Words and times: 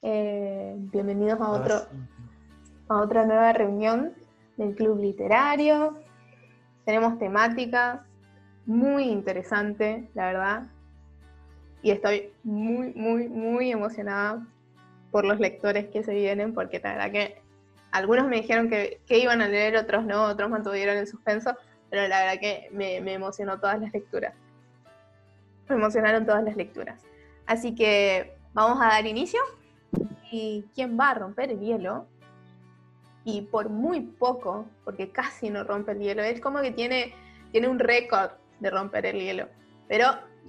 Eh, 0.00 0.76
bienvenidos 0.76 1.40
a, 1.40 1.50
otro, 1.50 1.74
a 2.88 3.00
otra 3.00 3.26
nueva 3.26 3.52
reunión 3.52 4.14
del 4.56 4.76
Club 4.76 5.00
Literario. 5.00 5.98
Tenemos 6.84 7.18
temática 7.18 8.06
muy 8.64 9.04
interesante, 9.04 10.08
la 10.14 10.26
verdad. 10.26 10.62
Y 11.82 11.90
estoy 11.90 12.32
muy, 12.44 12.92
muy, 12.94 13.28
muy 13.28 13.72
emocionada 13.72 14.46
por 15.10 15.24
los 15.24 15.40
lectores 15.40 15.88
que 15.88 16.04
se 16.04 16.14
vienen, 16.14 16.54
porque 16.54 16.78
la 16.78 16.92
verdad 16.92 17.10
que 17.10 17.42
algunos 17.90 18.28
me 18.28 18.36
dijeron 18.36 18.68
que, 18.68 19.00
iban 19.08 19.42
a 19.42 19.48
leer, 19.48 19.76
otros 19.76 20.04
no, 20.04 20.26
otros 20.26 20.48
mantuvieron 20.48 20.96
el 20.96 21.08
suspenso, 21.08 21.56
pero 21.90 22.06
la 22.06 22.20
verdad 22.20 22.40
que 22.40 22.68
me, 22.72 23.00
me 23.00 23.14
emocionó 23.14 23.58
todas 23.58 23.80
las 23.80 23.92
lecturas. 23.92 24.34
Me 25.68 25.74
emocionaron 25.74 26.24
todas 26.24 26.44
las 26.44 26.56
lecturas. 26.56 27.02
Así 27.46 27.74
que 27.74 28.36
vamos 28.54 28.80
a 28.80 28.90
dar 28.90 29.04
inicio. 29.04 29.40
¿Y 30.30 30.64
quién 30.74 30.98
va 30.98 31.10
a 31.10 31.14
romper 31.14 31.50
el 31.50 31.60
hielo? 31.60 32.06
Y 33.24 33.42
por 33.42 33.68
muy 33.68 34.00
poco, 34.00 34.66
porque 34.84 35.10
casi 35.10 35.50
no 35.50 35.64
rompe 35.64 35.92
el 35.92 36.00
hielo, 36.00 36.22
es 36.22 36.40
como 36.40 36.60
que 36.60 36.70
tiene, 36.70 37.14
tiene 37.52 37.68
un 37.68 37.78
récord 37.78 38.30
de 38.60 38.70
romper 38.70 39.06
el 39.06 39.20
hielo. 39.20 39.48
Pero 39.88 40.06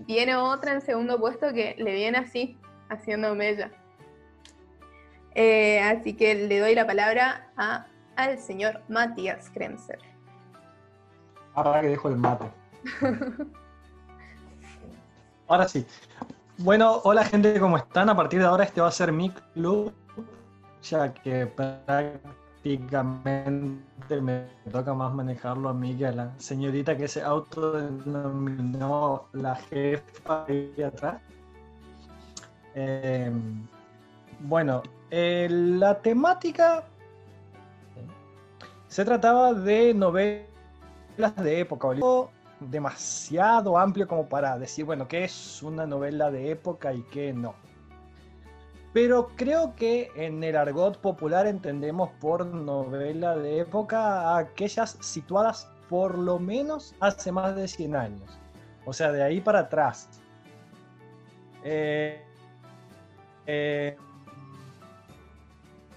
viene 0.07 0.35
otra 0.35 0.73
en 0.73 0.81
segundo 0.81 1.19
puesto 1.19 1.53
que 1.53 1.75
le 1.77 1.93
viene 1.93 2.17
así, 2.17 2.57
haciendo 2.89 3.35
mella. 3.35 3.71
Eh, 5.35 5.79
así 5.81 6.15
que 6.15 6.35
le 6.35 6.59
doy 6.59 6.75
la 6.75 6.85
palabra 6.87 7.49
a, 7.55 7.87
al 8.15 8.39
señor 8.39 8.81
Matías 8.89 9.49
Kremser. 9.49 9.99
Ahora 11.53 11.81
que 11.81 11.87
dejo 11.87 12.09
el 12.09 12.17
mate. 12.17 12.45
Ahora 15.47 15.67
sí. 15.67 15.85
Bueno, 16.61 16.99
hola 17.05 17.23
gente, 17.23 17.57
¿cómo 17.57 17.77
están? 17.77 18.09
A 18.09 18.15
partir 18.17 18.41
de 18.41 18.45
ahora 18.45 18.65
este 18.65 18.81
va 18.81 18.89
a 18.89 18.91
ser 18.91 19.13
mi 19.13 19.29
club, 19.29 19.93
ya 20.83 21.13
que 21.13 21.47
prácticamente 21.47 24.19
me 24.19 24.41
toca 24.69 24.93
más 24.93 25.13
manejarlo 25.13 25.69
a 25.69 25.73
mí 25.73 25.95
que 25.95 26.07
a 26.07 26.11
la 26.11 26.37
señorita 26.37 26.97
que 26.97 27.07
se 27.07 27.21
autodenominó 27.21 29.29
la 29.31 29.55
jefa 29.55 30.43
de 30.49 30.85
atrás. 30.85 31.21
Em, 32.75 33.65
bueno, 34.41 34.83
eh, 35.11 35.47
la 35.49 36.01
temática 36.01 36.83
se 38.89 39.05
trataba 39.05 39.53
de 39.53 39.93
novelas 39.93 40.45
de 41.37 41.61
época 41.61 41.87
demasiado 42.59 43.77
amplio 43.77 44.07
como 44.07 44.27
para 44.27 44.57
decir, 44.57 44.85
bueno, 44.85 45.07
qué 45.07 45.23
es 45.23 45.63
una 45.63 45.85
novela 45.85 46.31
de 46.31 46.51
época 46.51 46.93
y 46.93 47.01
qué 47.03 47.33
no. 47.33 47.55
Pero 48.93 49.29
creo 49.35 49.75
que 49.75 50.11
en 50.15 50.43
el 50.43 50.55
argot 50.55 50.99
popular 50.99 51.45
entendemos 51.45 52.09
por 52.19 52.45
novela 52.45 53.37
de 53.37 53.59
época 53.59 54.37
aquellas 54.37 54.97
situadas 54.99 55.69
por 55.89 56.17
lo 56.17 56.39
menos 56.39 56.95
hace 56.99 57.31
más 57.31 57.55
de 57.55 57.67
100 57.67 57.95
años. 57.95 58.39
O 58.85 58.93
sea, 58.93 59.11
de 59.11 59.21
ahí 59.21 59.41
para 59.41 59.59
atrás. 59.59 60.09
Eh, 61.63 62.23
eh, 63.45 63.97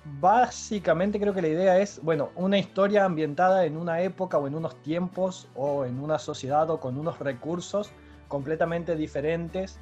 básicamente 0.04 1.20
creo 1.20 1.34
que 1.34 1.42
la 1.42 1.48
idea 1.48 1.78
es, 1.78 2.00
bueno, 2.02 2.30
una 2.34 2.58
historia 2.58 3.04
ambientada 3.04 3.64
en 3.64 3.76
una 3.76 4.00
época 4.00 4.38
o 4.38 4.46
en 4.46 4.54
unos 4.54 4.74
tiempos 4.82 5.48
o 5.54 5.84
en 5.84 6.00
una 6.00 6.18
sociedad 6.18 6.70
o 6.70 6.80
con 6.80 6.98
unos 6.98 7.18
recursos 7.18 7.90
completamente 8.28 8.96
diferentes 8.96 9.78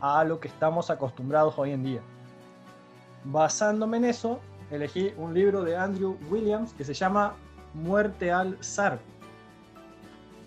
a 0.00 0.24
lo 0.24 0.40
que 0.40 0.48
estamos 0.48 0.90
acostumbrados 0.90 1.58
hoy 1.58 1.72
en 1.72 1.82
día. 1.82 2.00
Basándome 3.24 3.96
en 3.96 4.04
eso, 4.04 4.40
elegí 4.70 5.12
un 5.16 5.34
libro 5.34 5.62
de 5.62 5.76
Andrew 5.76 6.16
Williams 6.30 6.72
que 6.74 6.84
se 6.84 6.94
llama 6.94 7.34
Muerte 7.74 8.30
al 8.30 8.56
zar, 8.62 9.00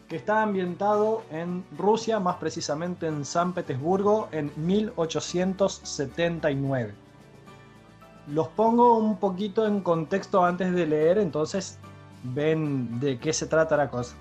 que 0.08 0.16
está 0.16 0.44
ambientado 0.44 1.24
en 1.30 1.66
Rusia, 1.78 2.20
más 2.20 2.38
precisamente 2.38 3.08
en 3.08 3.26
San 3.26 3.54
Petersburgo, 3.54 4.30
en 4.32 4.52
1879 4.56 7.09
los 8.32 8.48
pongo 8.50 8.98
un 8.98 9.18
poquito 9.18 9.66
en 9.66 9.82
contexto 9.82 10.44
antes 10.44 10.74
de 10.74 10.86
leer, 10.86 11.18
entonces 11.18 11.80
ven 12.24 13.00
de 13.00 13.18
qué 13.20 13.34
se 13.34 13.48
trata 13.48 13.76
la 13.78 13.90
cosa. 13.90 14.16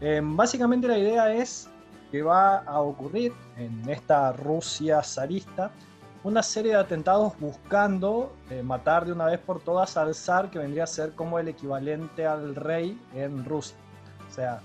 Em, 0.00 0.36
básicamente 0.36 0.88
la 0.88 0.98
idea 0.98 1.32
es 1.32 1.68
que 2.10 2.22
va 2.22 2.58
a 2.58 2.80
ocurrir 2.80 3.32
en 3.56 3.88
esta 3.88 4.32
Rusia 4.32 5.02
zarista 5.02 5.70
una 6.22 6.42
serie 6.42 6.72
de 6.72 6.78
atentados 6.78 7.32
buscando 7.38 8.32
eh, 8.50 8.62
matar 8.62 9.06
de 9.06 9.12
una 9.12 9.26
vez 9.26 9.38
por 9.38 9.60
todas 9.60 9.96
al 9.96 10.14
zar, 10.14 10.50
que 10.50 10.58
vendría 10.58 10.84
a 10.84 10.86
ser 10.86 11.12
como 11.12 11.38
el 11.38 11.48
equivalente 11.48 12.26
al 12.26 12.54
rey 12.54 13.00
en 13.14 13.44
Rusia. 13.44 13.76
O 14.28 14.32
sea, 14.32 14.60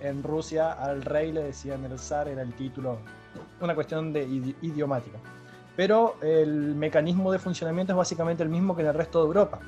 en 0.00 0.22
Rusia 0.22 0.72
al 0.72 1.02
rey 1.02 1.32
le 1.32 1.42
decían 1.42 1.84
el 1.84 1.98
zar, 1.98 2.28
era 2.28 2.42
el 2.42 2.54
título, 2.54 2.98
una 3.60 3.74
cuestión 3.74 4.12
de 4.12 4.22
idiomática 4.62 5.18
pero 5.76 6.16
el 6.22 6.74
mecanismo 6.74 7.32
de 7.32 7.38
funcionamiento 7.38 7.92
es 7.92 7.96
básicamente 7.96 8.42
el 8.42 8.48
mismo 8.48 8.74
que 8.74 8.82
en 8.82 8.88
el 8.88 8.94
resto 8.94 9.20
de 9.20 9.26
Europa. 9.26 9.60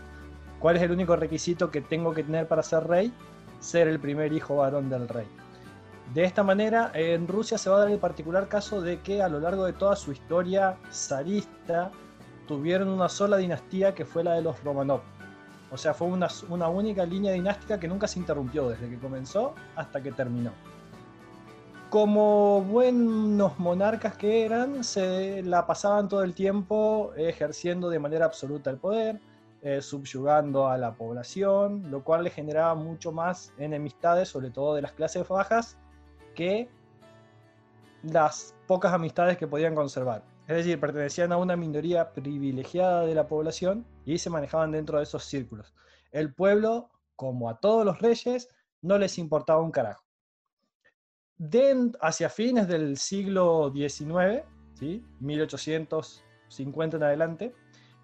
¿Cuál 0.58 0.76
es 0.76 0.82
el 0.82 0.92
único 0.92 1.16
requisito 1.16 1.70
que 1.70 1.80
tengo 1.80 2.12
que 2.12 2.22
tener 2.22 2.46
para 2.46 2.62
ser 2.62 2.86
rey? 2.86 3.12
Ser 3.60 3.88
el 3.88 3.98
primer 3.98 4.32
hijo 4.32 4.56
varón 4.56 4.90
del 4.90 5.08
rey. 5.08 5.26
De 6.14 6.24
esta 6.24 6.42
manera, 6.42 6.90
en 6.94 7.26
Rusia 7.26 7.56
se 7.56 7.70
va 7.70 7.76
a 7.76 7.78
dar 7.80 7.90
el 7.90 7.98
particular 7.98 8.48
caso 8.48 8.82
de 8.82 9.00
que 9.00 9.22
a 9.22 9.28
lo 9.28 9.40
largo 9.40 9.64
de 9.64 9.72
toda 9.72 9.96
su 9.96 10.12
historia 10.12 10.76
zarista 10.92 11.90
tuvieron 12.46 12.88
una 12.88 13.08
sola 13.08 13.36
dinastía 13.38 13.94
que 13.94 14.04
fue 14.04 14.22
la 14.22 14.34
de 14.34 14.42
los 14.42 14.62
Romanov. 14.62 15.00
O 15.70 15.78
sea, 15.78 15.94
fue 15.94 16.08
una, 16.08 16.28
una 16.50 16.68
única 16.68 17.06
línea 17.06 17.32
dinástica 17.32 17.80
que 17.80 17.88
nunca 17.88 18.06
se 18.06 18.18
interrumpió 18.18 18.68
desde 18.68 18.90
que 18.90 18.98
comenzó 18.98 19.54
hasta 19.74 20.02
que 20.02 20.12
terminó 20.12 20.52
como 21.92 22.62
buenos 22.62 23.58
monarcas 23.58 24.16
que 24.16 24.46
eran, 24.46 24.82
se 24.82 25.42
la 25.42 25.66
pasaban 25.66 26.08
todo 26.08 26.22
el 26.22 26.32
tiempo 26.32 27.12
ejerciendo 27.18 27.90
de 27.90 27.98
manera 27.98 28.24
absoluta 28.24 28.70
el 28.70 28.78
poder, 28.78 29.20
eh, 29.60 29.82
subyugando 29.82 30.68
a 30.68 30.78
la 30.78 30.94
población, 30.94 31.90
lo 31.90 32.02
cual 32.02 32.24
le 32.24 32.30
generaba 32.30 32.74
mucho 32.74 33.12
más 33.12 33.52
enemistades, 33.58 34.30
sobre 34.30 34.48
todo 34.48 34.74
de 34.74 34.80
las 34.80 34.92
clases 34.92 35.28
bajas, 35.28 35.76
que 36.34 36.70
las 38.02 38.54
pocas 38.66 38.94
amistades 38.94 39.36
que 39.36 39.46
podían 39.46 39.74
conservar. 39.74 40.22
Es 40.48 40.56
decir, 40.56 40.80
pertenecían 40.80 41.30
a 41.30 41.36
una 41.36 41.56
minoría 41.56 42.14
privilegiada 42.14 43.04
de 43.04 43.14
la 43.14 43.28
población 43.28 43.84
y 44.06 44.16
se 44.16 44.30
manejaban 44.30 44.72
dentro 44.72 44.96
de 44.96 45.04
esos 45.04 45.24
círculos. 45.24 45.74
El 46.10 46.32
pueblo, 46.32 46.88
como 47.16 47.50
a 47.50 47.60
todos 47.60 47.84
los 47.84 47.98
reyes, 48.00 48.48
no 48.80 48.96
les 48.96 49.18
importaba 49.18 49.60
un 49.60 49.72
carajo 49.72 50.02
hacia 52.00 52.28
fines 52.28 52.68
del 52.68 52.96
siglo 52.96 53.72
XIX, 53.74 54.44
¿sí? 54.74 55.04
1850 55.20 56.96
en 56.96 57.02
adelante, 57.02 57.54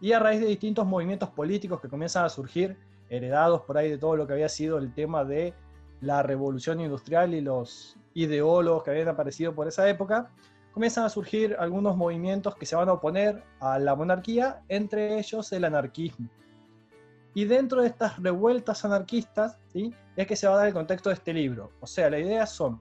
y 0.01 0.13
a 0.13 0.19
raíz 0.19 0.41
de 0.41 0.47
distintos 0.47 0.87
movimientos 0.87 1.31
políticos 1.31 1.81
que 1.81 1.89
comienzan 1.89 2.25
a 2.25 2.29
surgir, 2.29 2.77
heredados 3.09 3.63
por 3.63 3.79
ahí 3.79 3.91
de 3.91 3.99
todo 3.99 4.17
lo 4.17 4.27
que 4.27 4.35
había 4.35 4.49
sido 4.49 4.79
el 4.79 4.93
tema 4.93 5.25
de 5.25 5.55
la 6.01 6.23
revolución 6.23 6.81
industrial 6.81 7.35
y 7.35 7.41
los 7.41 7.97
ideólogos 8.15 8.85
que 8.85 8.91
habían 8.91 9.09
aparecido 9.09 9.55
por 9.55 9.67
esa 9.67 9.89
época, 9.89 10.31
comienzan 10.73 11.05
a 11.05 11.09
surgir 11.09 11.57
algunos 11.59 11.97
movimientos 11.97 12.55
que 12.55 12.67
se 12.67 12.77
van 12.77 12.89
a 12.89 12.93
oponer 12.93 13.43
a 13.61 13.79
la 13.79 13.97
monarquía, 13.97 14.63
entre 14.69 15.19
ellos 15.19 15.53
el 15.53 15.65
anarquismo. 15.65 16.29
Y 17.35 17.45
dentro 17.45 17.83
de 17.83 17.89
estas 17.89 18.21
revueltas 18.21 18.85
anarquistas, 18.85 19.59
¿sí? 19.73 19.93
es 20.17 20.27
que 20.27 20.37
se 20.37 20.47
va 20.47 20.55
a 20.55 20.57
dar 20.59 20.67
el 20.69 20.75
contexto 20.75 21.09
de 21.11 21.15
este 21.15 21.33
libro. 21.33 21.73
O 21.81 21.87
sea, 21.87 22.11
la 22.11 22.19
idea 22.19 22.47
son 22.47 22.81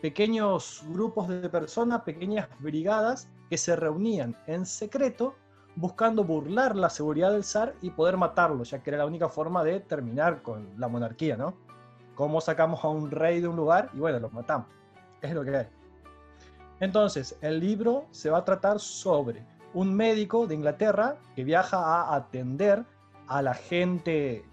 pequeños 0.00 0.84
grupos 0.88 1.28
de 1.28 1.48
personas, 1.48 2.02
pequeñas 2.02 2.48
brigadas 2.58 3.28
que 3.50 3.58
se 3.58 3.74
reunían 3.76 4.36
en 4.46 4.66
secreto 4.66 5.34
buscando 5.76 6.24
burlar 6.24 6.74
la 6.74 6.90
seguridad 6.90 7.32
del 7.32 7.44
zar 7.44 7.74
y 7.80 7.90
poder 7.90 8.16
matarlo, 8.16 8.64
ya 8.64 8.82
que 8.82 8.90
era 8.90 8.98
la 8.98 9.06
única 9.06 9.28
forma 9.28 9.62
de 9.62 9.80
terminar 9.80 10.42
con 10.42 10.68
la 10.76 10.88
monarquía, 10.88 11.36
¿no? 11.36 11.54
¿Cómo 12.16 12.40
sacamos 12.40 12.82
a 12.84 12.88
un 12.88 13.10
rey 13.10 13.40
de 13.40 13.46
un 13.46 13.54
lugar? 13.54 13.90
Y 13.94 13.98
bueno, 13.98 14.18
lo 14.18 14.28
matamos. 14.30 14.66
Es 15.22 15.32
lo 15.32 15.44
que 15.44 15.56
hay. 15.56 15.66
Entonces, 16.80 17.38
el 17.42 17.60
libro 17.60 18.06
se 18.10 18.28
va 18.28 18.38
a 18.38 18.44
tratar 18.44 18.80
sobre 18.80 19.46
un 19.72 19.94
médico 19.94 20.46
de 20.46 20.56
Inglaterra 20.56 21.16
que 21.36 21.44
viaja 21.44 21.78
a 21.78 22.16
atender 22.16 22.84
a 23.28 23.42
la 23.42 23.54
gente 23.54 24.44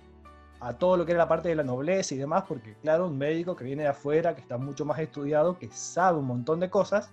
a 0.59 0.73
todo 0.73 0.97
lo 0.97 1.05
que 1.05 1.11
era 1.11 1.19
la 1.19 1.27
parte 1.27 1.49
de 1.49 1.55
la 1.55 1.63
nobleza 1.63 2.15
y 2.15 2.17
demás, 2.17 2.43
porque 2.47 2.75
claro, 2.81 3.07
un 3.07 3.17
médico 3.17 3.55
que 3.55 3.63
viene 3.63 3.83
de 3.83 3.89
afuera, 3.89 4.33
que 4.35 4.41
está 4.41 4.57
mucho 4.57 4.85
más 4.85 4.99
estudiado, 4.99 5.57
que 5.57 5.69
sabe 5.71 6.19
un 6.19 6.25
montón 6.25 6.59
de 6.59 6.69
cosas, 6.69 7.11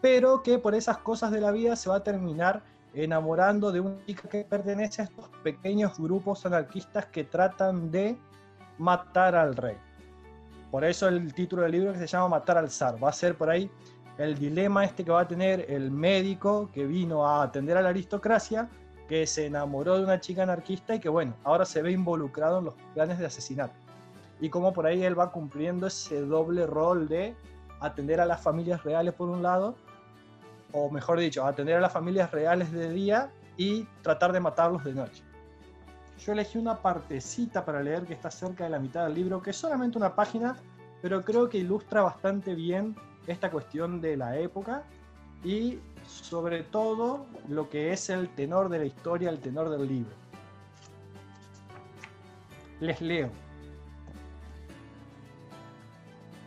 pero 0.00 0.42
que 0.42 0.58
por 0.58 0.74
esas 0.74 0.98
cosas 0.98 1.30
de 1.30 1.40
la 1.40 1.50
vida 1.50 1.76
se 1.76 1.90
va 1.90 1.96
a 1.96 2.02
terminar 2.02 2.62
enamorando 2.94 3.72
de 3.72 3.80
un 3.80 4.04
chica 4.06 4.28
que 4.28 4.44
pertenece 4.44 5.02
a 5.02 5.04
estos 5.06 5.28
pequeños 5.42 5.98
grupos 5.98 6.46
anarquistas 6.46 7.06
que 7.06 7.24
tratan 7.24 7.90
de 7.90 8.16
matar 8.78 9.34
al 9.34 9.56
rey. 9.56 9.76
Por 10.70 10.84
eso 10.84 11.08
el 11.08 11.32
título 11.32 11.62
del 11.62 11.72
libro 11.72 11.92
que 11.92 11.98
se 11.98 12.06
llama 12.06 12.28
Matar 12.28 12.58
al 12.58 12.70
zar. 12.70 13.02
Va 13.02 13.08
a 13.10 13.12
ser 13.12 13.36
por 13.36 13.48
ahí 13.48 13.70
el 14.18 14.36
dilema 14.36 14.84
este 14.84 15.04
que 15.04 15.10
va 15.10 15.20
a 15.20 15.28
tener 15.28 15.66
el 15.70 15.90
médico 15.90 16.68
que 16.72 16.86
vino 16.86 17.26
a 17.26 17.42
atender 17.42 17.76
a 17.76 17.82
la 17.82 17.90
aristocracia, 17.90 18.68
que 19.08 19.26
se 19.26 19.46
enamoró 19.46 19.98
de 19.98 20.04
una 20.04 20.20
chica 20.20 20.42
anarquista 20.42 20.94
y 20.94 21.00
que 21.00 21.08
bueno, 21.08 21.34
ahora 21.44 21.64
se 21.64 21.82
ve 21.82 21.92
involucrado 21.92 22.58
en 22.58 22.66
los 22.66 22.74
planes 22.94 23.18
de 23.18 23.26
asesinato. 23.26 23.74
Y 24.40 24.48
cómo 24.48 24.72
por 24.72 24.86
ahí 24.86 25.04
él 25.04 25.18
va 25.18 25.30
cumpliendo 25.30 25.86
ese 25.86 26.20
doble 26.20 26.66
rol 26.66 27.08
de 27.08 27.34
atender 27.80 28.20
a 28.20 28.26
las 28.26 28.42
familias 28.42 28.82
reales 28.82 29.14
por 29.14 29.28
un 29.28 29.42
lado, 29.42 29.76
o 30.72 30.90
mejor 30.90 31.20
dicho, 31.20 31.46
atender 31.46 31.76
a 31.76 31.80
las 31.80 31.92
familias 31.92 32.30
reales 32.30 32.72
de 32.72 32.90
día 32.90 33.30
y 33.56 33.84
tratar 34.02 34.32
de 34.32 34.40
matarlos 34.40 34.82
de 34.84 34.94
noche. 34.94 35.22
Yo 36.18 36.32
elegí 36.32 36.58
una 36.58 36.76
partecita 36.76 37.64
para 37.64 37.82
leer 37.82 38.04
que 38.04 38.14
está 38.14 38.30
cerca 38.30 38.64
de 38.64 38.70
la 38.70 38.78
mitad 38.78 39.04
del 39.04 39.14
libro, 39.14 39.42
que 39.42 39.50
es 39.50 39.56
solamente 39.56 39.98
una 39.98 40.14
página, 40.14 40.56
pero 41.02 41.22
creo 41.22 41.48
que 41.48 41.58
ilustra 41.58 42.02
bastante 42.02 42.54
bien 42.54 42.96
esta 43.26 43.50
cuestión 43.50 44.00
de 44.00 44.16
la 44.16 44.38
época 44.38 44.84
y 45.42 45.78
sobre 46.06 46.62
todo 46.62 47.26
lo 47.48 47.68
que 47.68 47.92
es 47.92 48.10
el 48.10 48.28
tenor 48.28 48.68
de 48.68 48.78
la 48.78 48.84
historia, 48.84 49.30
el 49.30 49.40
tenor 49.40 49.70
del 49.70 49.86
libro. 49.86 50.12
Les 52.80 53.00
leo. 53.00 53.30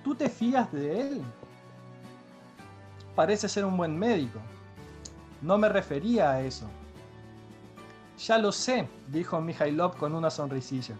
¿Tú 0.03 0.15
te 0.15 0.29
fías 0.29 0.71
de 0.71 1.01
él? 1.01 1.21
Parece 3.15 3.49
ser 3.49 3.65
un 3.65 3.75
buen 3.75 3.97
médico. 3.97 4.39
No 5.41 5.57
me 5.57 5.69
refería 5.69 6.31
a 6.31 6.41
eso. 6.41 6.67
Ya 8.17 8.37
lo 8.37 8.51
sé, 8.51 8.87
dijo 9.09 9.39
Mijailov 9.39 9.97
con 9.97 10.15
una 10.15 10.29
sonrisilla. 10.29 10.95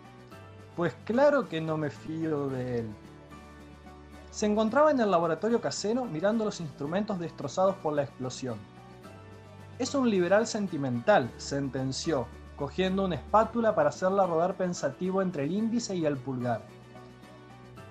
Pues 0.75 0.94
claro 1.06 1.48
que 1.50 1.59
no 1.59 1.77
me 1.77 1.89
fío 1.89 2.48
de 2.50 2.80
él. 2.80 2.88
Se 4.38 4.45
encontraba 4.45 4.92
en 4.92 5.00
el 5.00 5.10
laboratorio 5.10 5.60
casero 5.60 6.06
mirando 6.06 6.45
los 6.45 6.62
instrumentos 6.62 7.18
destrozados 7.18 7.75
por 7.78 7.94
la 7.94 8.04
explosión. 8.04 8.60
Es 9.80 9.95
un 9.95 10.12
liberal 10.12 10.45
sentimental, 10.45 11.31
sentenció, 11.38 12.28
cogiendo 12.56 13.06
una 13.06 13.16
espátula 13.16 13.74
para 13.74 13.89
hacerla 13.89 14.28
rodar 14.28 14.54
pensativo 14.54 15.24
entre 15.24 15.45
el 15.45 15.54
índice 15.54 15.95
y 15.95 16.06
el 16.06 16.18
pulgar. 16.18 16.62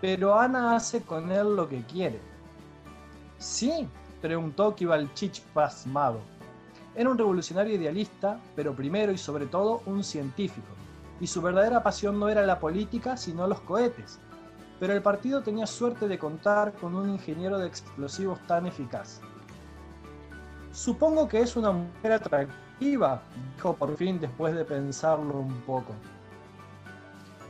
Pero 0.01 0.39
Ana 0.39 0.77
hace 0.77 1.03
con 1.03 1.33
él 1.33 1.57
lo 1.57 1.69
que 1.69 1.83
quiere. 1.83 2.21
Sí, 3.39 3.89
preguntó 4.23 4.73
Kivalchich 4.77 5.43
pasmado. 5.53 6.21
Era 6.95 7.11
un 7.11 7.19
revolucionario 7.19 7.75
idealista, 7.75 8.39
pero 8.55 8.73
primero 8.73 9.11
y 9.11 9.19
sobre 9.19 9.47
todo 9.47 9.83
un 9.85 10.05
científico, 10.05 10.69
y 11.21 11.27
su 11.27 11.43
verdadera 11.43 11.83
pasión 11.83 12.21
no 12.21 12.29
era 12.29 12.47
la 12.47 12.61
política, 12.61 13.17
sino 13.17 13.49
los 13.49 13.61
cohetes, 13.63 14.21
pero 14.79 14.93
el 14.93 15.03
partido 15.03 15.43
tenía 15.43 15.67
suerte 15.67 16.09
de 16.09 16.19
contar 16.19 16.73
con 16.75 16.95
un 16.95 17.11
ingeniero 17.11 17.59
de 17.59 17.67
explosivos 17.67 18.39
tan 18.47 18.67
eficaz. 18.67 19.21
Supongo 20.73 21.27
que 21.27 21.41
es 21.41 21.57
una 21.57 21.73
mujer 21.73 22.13
atractiva, 22.13 23.23
dijo 23.55 23.75
por 23.75 23.97
fin 23.97 24.21
después 24.21 24.55
de 24.55 24.65
pensarlo 24.65 25.39
un 25.39 25.61
poco. 25.63 25.95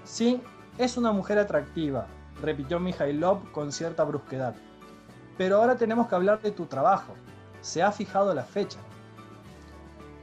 Sí, 0.05 0.40
es 0.78 0.96
una 0.96 1.11
mujer 1.11 1.38
atractiva, 1.38 2.06
repitió 2.40 2.78
Mijailov 2.78 3.50
con 3.50 3.73
cierta 3.73 4.05
brusquedad. 4.05 4.55
Pero 5.37 5.56
ahora 5.56 5.76
tenemos 5.76 6.06
que 6.06 6.14
hablar 6.14 6.40
de 6.40 6.52
tu 6.52 6.67
trabajo. 6.67 7.14
Se 7.61 7.82
ha 7.82 7.90
fijado 7.90 8.32
la 8.32 8.44
fecha. 8.44 8.78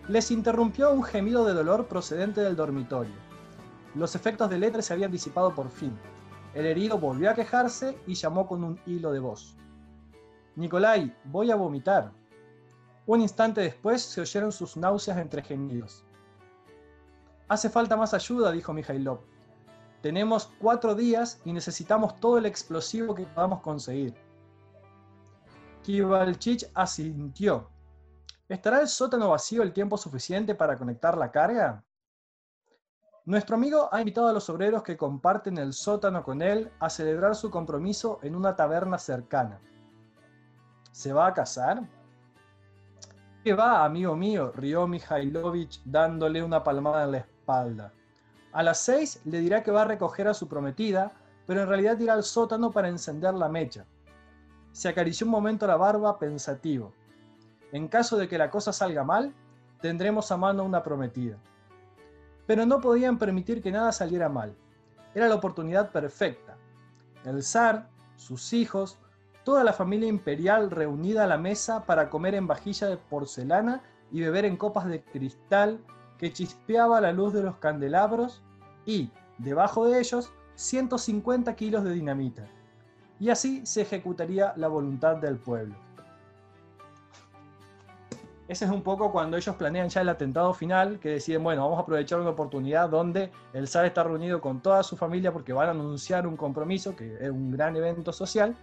Les 0.08 0.32
interrumpió 0.32 0.92
un 0.92 1.04
gemido 1.04 1.46
de 1.46 1.54
dolor 1.54 1.88
procedente 1.88 2.42
del 2.42 2.56
dormitorio. 2.56 3.14
Los 3.96 4.16
efectos 4.16 4.50
del 4.50 4.64
éter 4.64 4.82
se 4.82 4.94
habían 4.94 5.12
disipado 5.12 5.54
por 5.54 5.70
fin. 5.70 5.98
El 6.54 6.66
herido 6.66 7.00
volvió 7.00 7.32
a 7.32 7.34
quejarse 7.34 7.98
y 8.06 8.14
llamó 8.14 8.48
con 8.48 8.64
un 8.64 8.80
hilo 8.86 9.12
de 9.12 9.20
voz. 9.20 9.58
Nicolai, 10.56 11.16
voy 11.26 11.50
a 11.50 11.56
vomitar. 11.56 12.12
Un 13.06 13.22
instante 13.22 13.62
después 13.62 14.02
se 14.02 14.22
oyeron 14.22 14.52
sus 14.52 14.78
náuseas 14.78 15.18
entre 15.18 15.42
gemidos. 15.42 16.06
Hace 17.48 17.70
falta 17.70 17.98
más 17.98 18.14
ayuda, 18.14 18.52
dijo 18.52 18.72
Mijailov. 18.72 19.20
Tenemos 20.02 20.52
cuatro 20.60 20.96
días 20.96 21.42
y 21.44 21.54
necesitamos 21.54 22.20
todo 22.20 22.38
el 22.38 22.46
explosivo 22.46 23.16
que 23.16 23.26
podamos 23.26 23.62
conseguir. 23.62 24.14
Kivalchich 25.82 26.70
asintió. 26.74 27.70
¿Estará 28.48 28.82
el 28.82 28.88
sótano 28.88 29.30
vacío 29.30 29.64
el 29.64 29.74
tiempo 29.74 29.98
suficiente 29.98 30.56
para 30.56 30.78
conectar 30.78 31.18
la 31.18 31.32
carga? 31.32 31.84
Nuestro 33.26 33.56
amigo 33.56 33.88
ha 33.90 34.02
invitado 34.02 34.28
a 34.28 34.34
los 34.34 34.50
obreros 34.50 34.84
que 34.84 34.98
comparten 34.98 35.58
el 35.58 35.72
sótano 35.72 36.24
con 36.24 36.42
él 36.42 36.70
a 36.82 36.90
celebrar 36.90 37.36
su 37.36 37.50
compromiso 37.50 38.20
en 38.22 38.36
una 38.36 38.54
taberna 38.54 38.98
cercana. 38.98 39.62
¿Se 40.92 41.14
va 41.14 41.28
a 41.28 41.34
casar? 41.34 41.88
¿Qué 43.42 43.54
va, 43.54 43.86
amigo 43.86 44.14
mío? 44.18 44.52
rió 44.54 44.88
Mikhailovich 44.88 45.82
dándole 45.86 46.44
una 46.44 46.66
palmada 46.66 47.06
en 47.06 47.12
la 47.12 47.18
espalda. 47.20 47.94
A 48.52 48.62
las 48.62 48.80
seis 48.80 49.22
le 49.24 49.40
dirá 49.40 49.64
que 49.64 49.72
va 49.72 49.84
a 49.84 49.86
recoger 49.86 50.28
a 50.28 50.34
su 50.34 50.50
prometida, 50.50 51.14
pero 51.48 51.62
en 51.62 51.70
realidad 51.70 51.98
irá 52.00 52.16
al 52.16 52.24
sótano 52.24 52.72
para 52.72 52.90
encender 52.90 53.34
la 53.36 53.48
mecha. 53.48 53.86
Se 54.74 54.90
acarició 54.90 55.28
un 55.28 55.32
momento 55.32 55.66
la 55.66 55.78
barba 55.78 56.20
pensativo. 56.20 56.92
En 57.72 57.88
caso 57.88 58.18
de 58.18 58.28
que 58.28 58.38
la 58.38 58.50
cosa 58.50 58.74
salga 58.74 59.06
mal, 59.06 59.34
tendremos 59.80 60.30
a 60.30 60.36
mano 60.36 60.66
una 60.66 60.84
prometida 60.84 61.38
pero 62.46 62.66
no 62.66 62.82
podían 62.82 63.18
permitir 63.18 63.62
que 63.62 63.72
nada 63.72 63.92
saliera 63.92 64.30
mal. 64.30 64.56
Era 65.16 65.28
la 65.28 65.36
oportunidad 65.36 65.92
perfecta. 65.92 66.58
El 67.26 67.44
zar, 67.44 67.90
sus 68.16 68.54
hijos, 68.54 69.00
toda 69.44 69.64
la 69.64 69.74
familia 69.74 70.08
imperial 70.08 70.72
reunida 70.72 71.24
a 71.24 71.28
la 71.28 71.38
mesa 71.38 71.86
para 71.86 72.10
comer 72.10 72.36
en 72.36 72.48
vajilla 72.48 72.88
de 72.88 72.98
porcelana 72.98 73.82
y 74.12 74.22
beber 74.22 74.46
en 74.46 74.58
copas 74.58 74.88
de 74.88 75.04
cristal 75.04 75.80
que 76.18 76.32
chispeaba 76.32 77.02
la 77.02 77.12
luz 77.12 77.34
de 77.34 77.44
los 77.44 77.58
candelabros 77.58 78.42
y, 78.86 79.12
debajo 79.38 79.88
de 79.88 80.00
ellos, 80.00 80.32
150 80.56 81.56
kilos 81.56 81.84
de 81.84 81.92
dinamita. 81.92 82.48
Y 83.20 83.30
así 83.30 83.66
se 83.66 83.82
ejecutaría 83.82 84.54
la 84.56 84.68
voluntad 84.68 85.18
del 85.18 85.38
pueblo. 85.38 85.76
Ese 88.54 88.66
es 88.66 88.72
un 88.72 88.84
poco 88.84 89.12
cuando 89.12 89.36
ellos 89.36 89.56
planean 89.56 89.90
ya 89.90 90.02
el 90.02 90.10
atentado 90.10 90.54
final, 90.54 91.00
que 91.00 91.10
deciden, 91.10 91.44
bueno, 91.44 91.64
vamos 91.64 91.80
a 91.80 91.82
aprovechar 91.82 92.20
una 92.20 92.30
oportunidad 92.30 92.88
donde 92.88 93.32
el 93.52 93.68
zar 93.68 93.84
está 93.84 94.04
reunido 94.04 94.42
con 94.42 94.62
toda 94.62 94.84
su 94.84 94.96
familia 94.96 95.34
porque 95.34 95.54
van 95.54 95.70
a 95.70 95.72
anunciar 95.72 96.28
un 96.28 96.38
compromiso, 96.38 96.96
que 96.96 97.16
es 97.20 97.32
un 97.32 97.50
gran 97.50 97.76
evento 97.76 98.14
social, 98.14 98.56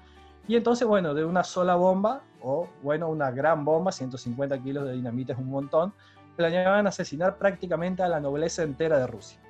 y 0.47 0.55
entonces, 0.55 0.87
bueno, 0.87 1.13
de 1.13 1.25
una 1.25 1.43
sola 1.43 1.75
bomba, 1.75 2.21
o 2.41 2.69
bueno, 2.85 3.09
una 3.09 3.33
gran 3.33 3.65
bomba, 3.65 3.91
150 3.91 4.63
kilos 4.63 4.85
de 4.85 4.93
dinamita 4.93 5.33
es 5.33 5.41
un 5.41 5.51
montón, 5.51 5.93
planeaban 6.37 6.87
asesinar 6.87 7.37
prácticamente 7.37 8.05
a 8.05 8.09
la 8.09 8.21
nobleza 8.21 8.63
entera 8.63 8.97
de 8.97 9.09
Rusia. 9.09 9.41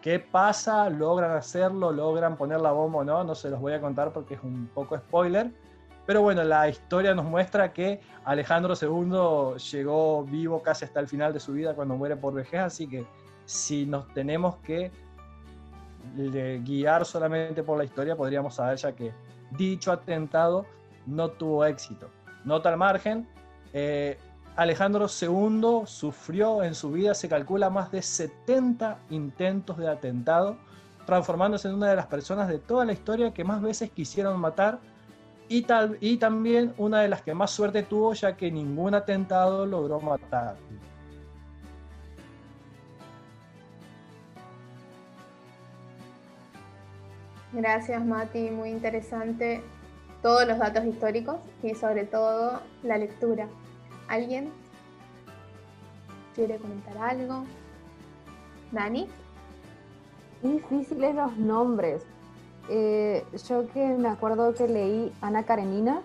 ¿Qué 0.00 0.20
pasa? 0.20 0.88
¿Logran 0.88 1.32
hacerlo? 1.32 1.92
¿Logran 1.92 2.34
poner 2.38 2.62
la 2.62 2.72
bomba 2.72 3.00
o 3.00 3.04
no? 3.04 3.24
No 3.24 3.34
se 3.34 3.50
los 3.50 3.60
voy 3.60 3.74
a 3.74 3.80
contar 3.82 4.10
porque 4.10 4.36
es 4.36 4.42
un 4.42 4.70
poco 4.72 4.96
spoiler 4.96 5.52
pero 6.08 6.22
bueno, 6.22 6.42
la 6.42 6.66
historia 6.70 7.14
nos 7.14 7.26
muestra 7.26 7.70
que 7.70 8.00
Alejandro 8.24 8.72
II 8.72 9.58
llegó 9.58 10.24
vivo 10.24 10.62
casi 10.62 10.86
hasta 10.86 11.00
el 11.00 11.06
final 11.06 11.34
de 11.34 11.38
su 11.38 11.52
vida 11.52 11.74
cuando 11.74 11.96
muere 11.98 12.16
por 12.16 12.32
vejez, 12.32 12.60
así 12.60 12.88
que 12.88 13.04
si 13.44 13.84
nos 13.84 14.08
tenemos 14.14 14.56
que 14.64 14.90
guiar 16.64 17.04
solamente 17.04 17.62
por 17.62 17.76
la 17.76 17.84
historia, 17.84 18.16
podríamos 18.16 18.54
saber 18.54 18.78
ya 18.78 18.92
que 18.92 19.12
dicho 19.50 19.92
atentado 19.92 20.64
no 21.04 21.28
tuvo 21.28 21.66
éxito. 21.66 22.08
Nota 22.42 22.70
al 22.70 22.78
margen, 22.78 23.28
eh, 23.74 24.16
Alejandro 24.56 25.08
II 25.08 25.82
sufrió 25.84 26.62
en 26.62 26.74
su 26.74 26.90
vida, 26.90 27.12
se 27.12 27.28
calcula, 27.28 27.68
más 27.68 27.90
de 27.90 28.00
70 28.00 28.98
intentos 29.10 29.76
de 29.76 29.90
atentado, 29.90 30.56
transformándose 31.04 31.68
en 31.68 31.74
una 31.74 31.90
de 31.90 31.96
las 31.96 32.06
personas 32.06 32.48
de 32.48 32.58
toda 32.58 32.86
la 32.86 32.94
historia 32.94 33.34
que 33.34 33.44
más 33.44 33.60
veces 33.60 33.90
quisieron 33.90 34.40
matar 34.40 34.78
y, 35.48 35.62
tal, 35.62 35.96
y 36.00 36.16
también 36.18 36.74
una 36.76 37.00
de 37.00 37.08
las 37.08 37.22
que 37.22 37.34
más 37.34 37.50
suerte 37.50 37.82
tuvo 37.82 38.12
ya 38.12 38.36
que 38.36 38.50
ningún 38.50 38.94
atentado 38.94 39.66
logró 39.66 40.00
matar. 40.00 40.56
Gracias 47.52 48.04
Mati, 48.04 48.50
muy 48.50 48.68
interesante 48.68 49.62
todos 50.22 50.46
los 50.46 50.58
datos 50.58 50.84
históricos 50.84 51.36
y 51.62 51.74
sobre 51.74 52.04
todo 52.04 52.60
la 52.82 52.98
lectura. 52.98 53.48
¿Alguien 54.08 54.50
quiere 56.34 56.58
comentar 56.58 56.96
algo? 56.98 57.44
¿Dani? 58.70 59.08
Difíciles 60.42 61.14
los 61.14 61.36
nombres, 61.36 62.04
eh, 62.68 63.24
yo 63.48 63.66
que 63.68 63.86
me 63.96 64.08
acuerdo 64.08 64.54
que 64.54 64.68
leí 64.68 65.12
Ana 65.20 65.44
Karenina, 65.44 66.02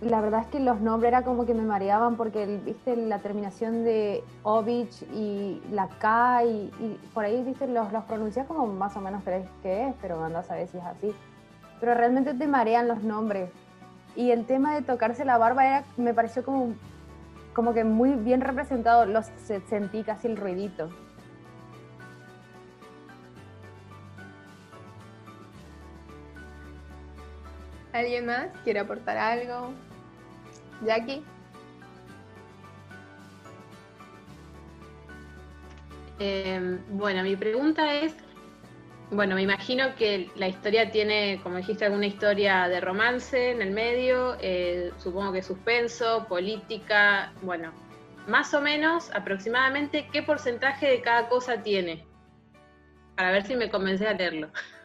la 0.00 0.20
verdad 0.20 0.42
es 0.42 0.46
que 0.48 0.60
los 0.60 0.80
nombres 0.80 1.08
era 1.08 1.22
como 1.22 1.46
que 1.46 1.54
me 1.54 1.62
mareaban 1.62 2.16
porque, 2.16 2.60
viste, 2.64 2.96
la 2.96 3.20
terminación 3.20 3.82
de 3.82 4.22
Ovich 4.42 5.02
y 5.14 5.62
la 5.70 5.88
K 5.88 6.44
y, 6.44 6.98
por 7.14 7.24
ahí, 7.24 7.42
viste, 7.42 7.66
los, 7.66 7.92
los 7.92 8.04
pronuncias 8.04 8.46
como 8.46 8.66
más 8.66 8.94
o 8.96 9.00
menos 9.00 9.22
crees 9.24 9.48
que 9.62 9.88
es, 9.88 9.94
pero 10.02 10.22
anda 10.22 10.40
a 10.40 10.42
saber 10.42 10.68
si 10.68 10.76
es 10.76 10.84
así. 10.84 11.14
Pero 11.80 11.94
realmente 11.94 12.34
te 12.34 12.46
marean 12.46 12.88
los 12.88 13.02
nombres. 13.02 13.50
y 14.16 14.30
el 14.30 14.46
tema 14.46 14.74
de 14.74 14.82
tocarse 14.82 15.24
la 15.24 15.38
barba 15.38 15.66
era, 15.66 15.84
me 15.96 16.14
pareció 16.14 16.42
como, 16.44 16.74
como 17.54 17.74
que 17.74 17.84
muy 17.84 18.12
bien 18.12 18.40
representado, 18.40 19.06
los, 19.06 19.26
sentí 19.68 20.02
casi 20.02 20.26
el 20.26 20.36
ruidito. 20.36 20.90
¿Alguien 27.96 28.26
más 28.26 28.48
quiere 28.62 28.80
aportar 28.80 29.16
algo? 29.16 29.72
Jackie. 30.84 31.24
Em, 36.18 36.78
bueno, 36.90 37.22
mi 37.22 37.36
pregunta 37.36 37.94
es, 37.94 38.14
bueno, 39.10 39.34
me 39.34 39.40
imagino 39.40 39.94
que 39.96 40.30
la 40.36 40.46
historia 40.46 40.90
tiene, 40.90 41.40
como 41.42 41.56
dijiste, 41.56 41.86
alguna 41.86 42.04
historia 42.04 42.68
de 42.68 42.82
romance 42.82 43.52
en 43.52 43.62
el 43.62 43.70
medio, 43.70 44.36
eh, 44.40 44.92
supongo 44.98 45.32
que 45.32 45.42
suspenso, 45.42 46.26
política, 46.28 47.32
bueno, 47.40 47.72
más 48.26 48.52
o 48.52 48.60
menos, 48.60 49.10
aproximadamente, 49.14 50.06
¿qué 50.12 50.22
porcentaje 50.22 50.86
de 50.86 51.00
cada 51.00 51.30
cosa 51.30 51.62
tiene? 51.62 52.04
Para 53.16 53.30
ver 53.30 53.46
si 53.46 53.56
me 53.56 53.70
convence 53.70 54.06
a 54.06 54.12
leerlo. 54.12 54.50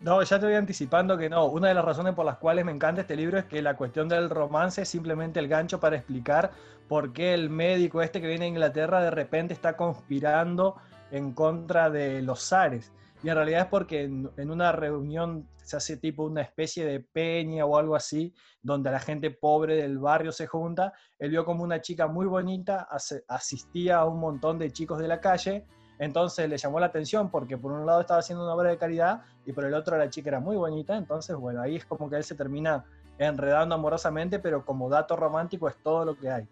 No, 0.00 0.22
ya 0.22 0.38
te 0.38 0.46
voy 0.46 0.54
anticipando 0.54 1.18
que 1.18 1.28
no. 1.28 1.46
Una 1.46 1.68
de 1.68 1.74
las 1.74 1.84
razones 1.84 2.14
por 2.14 2.24
las 2.24 2.38
cuales 2.38 2.64
me 2.64 2.70
encanta 2.70 3.00
este 3.00 3.16
libro 3.16 3.36
es 3.36 3.46
que 3.46 3.60
la 3.60 3.76
cuestión 3.76 4.08
del 4.08 4.30
romance 4.30 4.82
es 4.82 4.88
simplemente 4.88 5.40
el 5.40 5.48
gancho 5.48 5.80
para 5.80 5.96
explicar 5.96 6.52
por 6.86 7.12
qué 7.12 7.34
el 7.34 7.50
médico 7.50 8.00
este 8.00 8.20
que 8.20 8.28
viene 8.28 8.44
a 8.44 8.48
Inglaterra 8.48 9.02
de 9.02 9.10
repente 9.10 9.54
está 9.54 9.76
conspirando 9.76 10.76
en 11.10 11.32
contra 11.32 11.90
de 11.90 12.22
los 12.22 12.48
zares. 12.48 12.92
Y 13.24 13.28
en 13.28 13.34
realidad 13.34 13.62
es 13.62 13.66
porque 13.66 14.02
en, 14.04 14.50
una 14.50 14.70
reunión 14.70 15.48
se 15.64 15.76
hace 15.76 15.96
tipo 15.96 16.22
una 16.22 16.42
especie 16.42 16.84
de 16.84 17.00
peña 17.00 17.66
o 17.66 17.76
algo 17.76 17.96
así, 17.96 18.32
donde 18.62 18.92
la 18.92 19.00
gente 19.00 19.32
pobre 19.32 19.74
del 19.74 19.98
barrio 19.98 20.30
se 20.30 20.46
junta. 20.46 20.92
Él 21.18 21.30
vio 21.30 21.44
como 21.44 21.64
una 21.64 21.80
chica 21.80 22.06
muy 22.06 22.26
bonita 22.26 22.86
asistía 23.26 23.98
a 23.98 24.04
un 24.04 24.20
montón 24.20 24.60
de 24.60 24.70
chicos 24.70 25.00
de 25.00 25.08
la 25.08 25.20
calle 25.20 25.66
entonces 25.98 26.48
le 26.48 26.56
llamó 26.56 26.78
la 26.78 26.86
atención 26.86 27.30
porque 27.30 27.58
por 27.58 27.72
un 27.72 27.84
lado 27.84 28.00
estaba 28.00 28.20
haciendo 28.20 28.44
una 28.44 28.54
obra 28.54 28.70
de 28.70 28.78
caridad 28.78 29.22
y 29.44 29.52
por 29.52 29.64
el 29.64 29.74
otro 29.74 29.96
la 29.96 30.08
chica 30.08 30.30
era 30.30 30.40
muy 30.40 30.56
bonita. 30.56 30.96
Entonces, 30.96 31.36
bueno, 31.36 31.60
ahí 31.60 31.76
es 31.76 31.84
como 31.84 32.08
que 32.08 32.16
él 32.16 32.24
se 32.24 32.34
termina 32.34 32.84
enredando 33.18 33.74
amorosamente, 33.74 34.38
pero 34.38 34.64
como 34.64 34.88
dato 34.88 35.16
romántico 35.16 35.68
es 35.68 35.76
todo 35.82 36.04
lo 36.04 36.16
que 36.16 36.30
hay. 36.30 36.48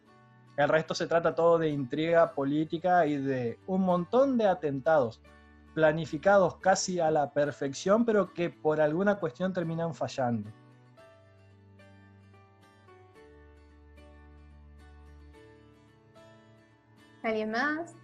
El 0.57 0.69
resto 0.69 0.95
se 0.95 1.07
trata 1.07 1.35
todo 1.35 1.59
de 1.59 1.69
intriga 1.69 2.33
política 2.33 3.07
y 3.07 3.19
de 3.19 3.59
un 3.67 3.83
montón 3.83 4.37
de 4.39 4.49
atentados 4.49 5.21
planificados 5.75 6.57
casi 6.57 6.99
a 6.99 7.11
la 7.11 7.31
perfección, 7.31 8.05
pero 8.07 8.33
que 8.33 8.49
por 8.49 8.81
alguna 8.81 9.17
cuestión 9.17 9.53
terminan 9.53 9.95
fallando. 9.95 10.51
¿Alguien 17.23 17.51
más? 17.51 17.95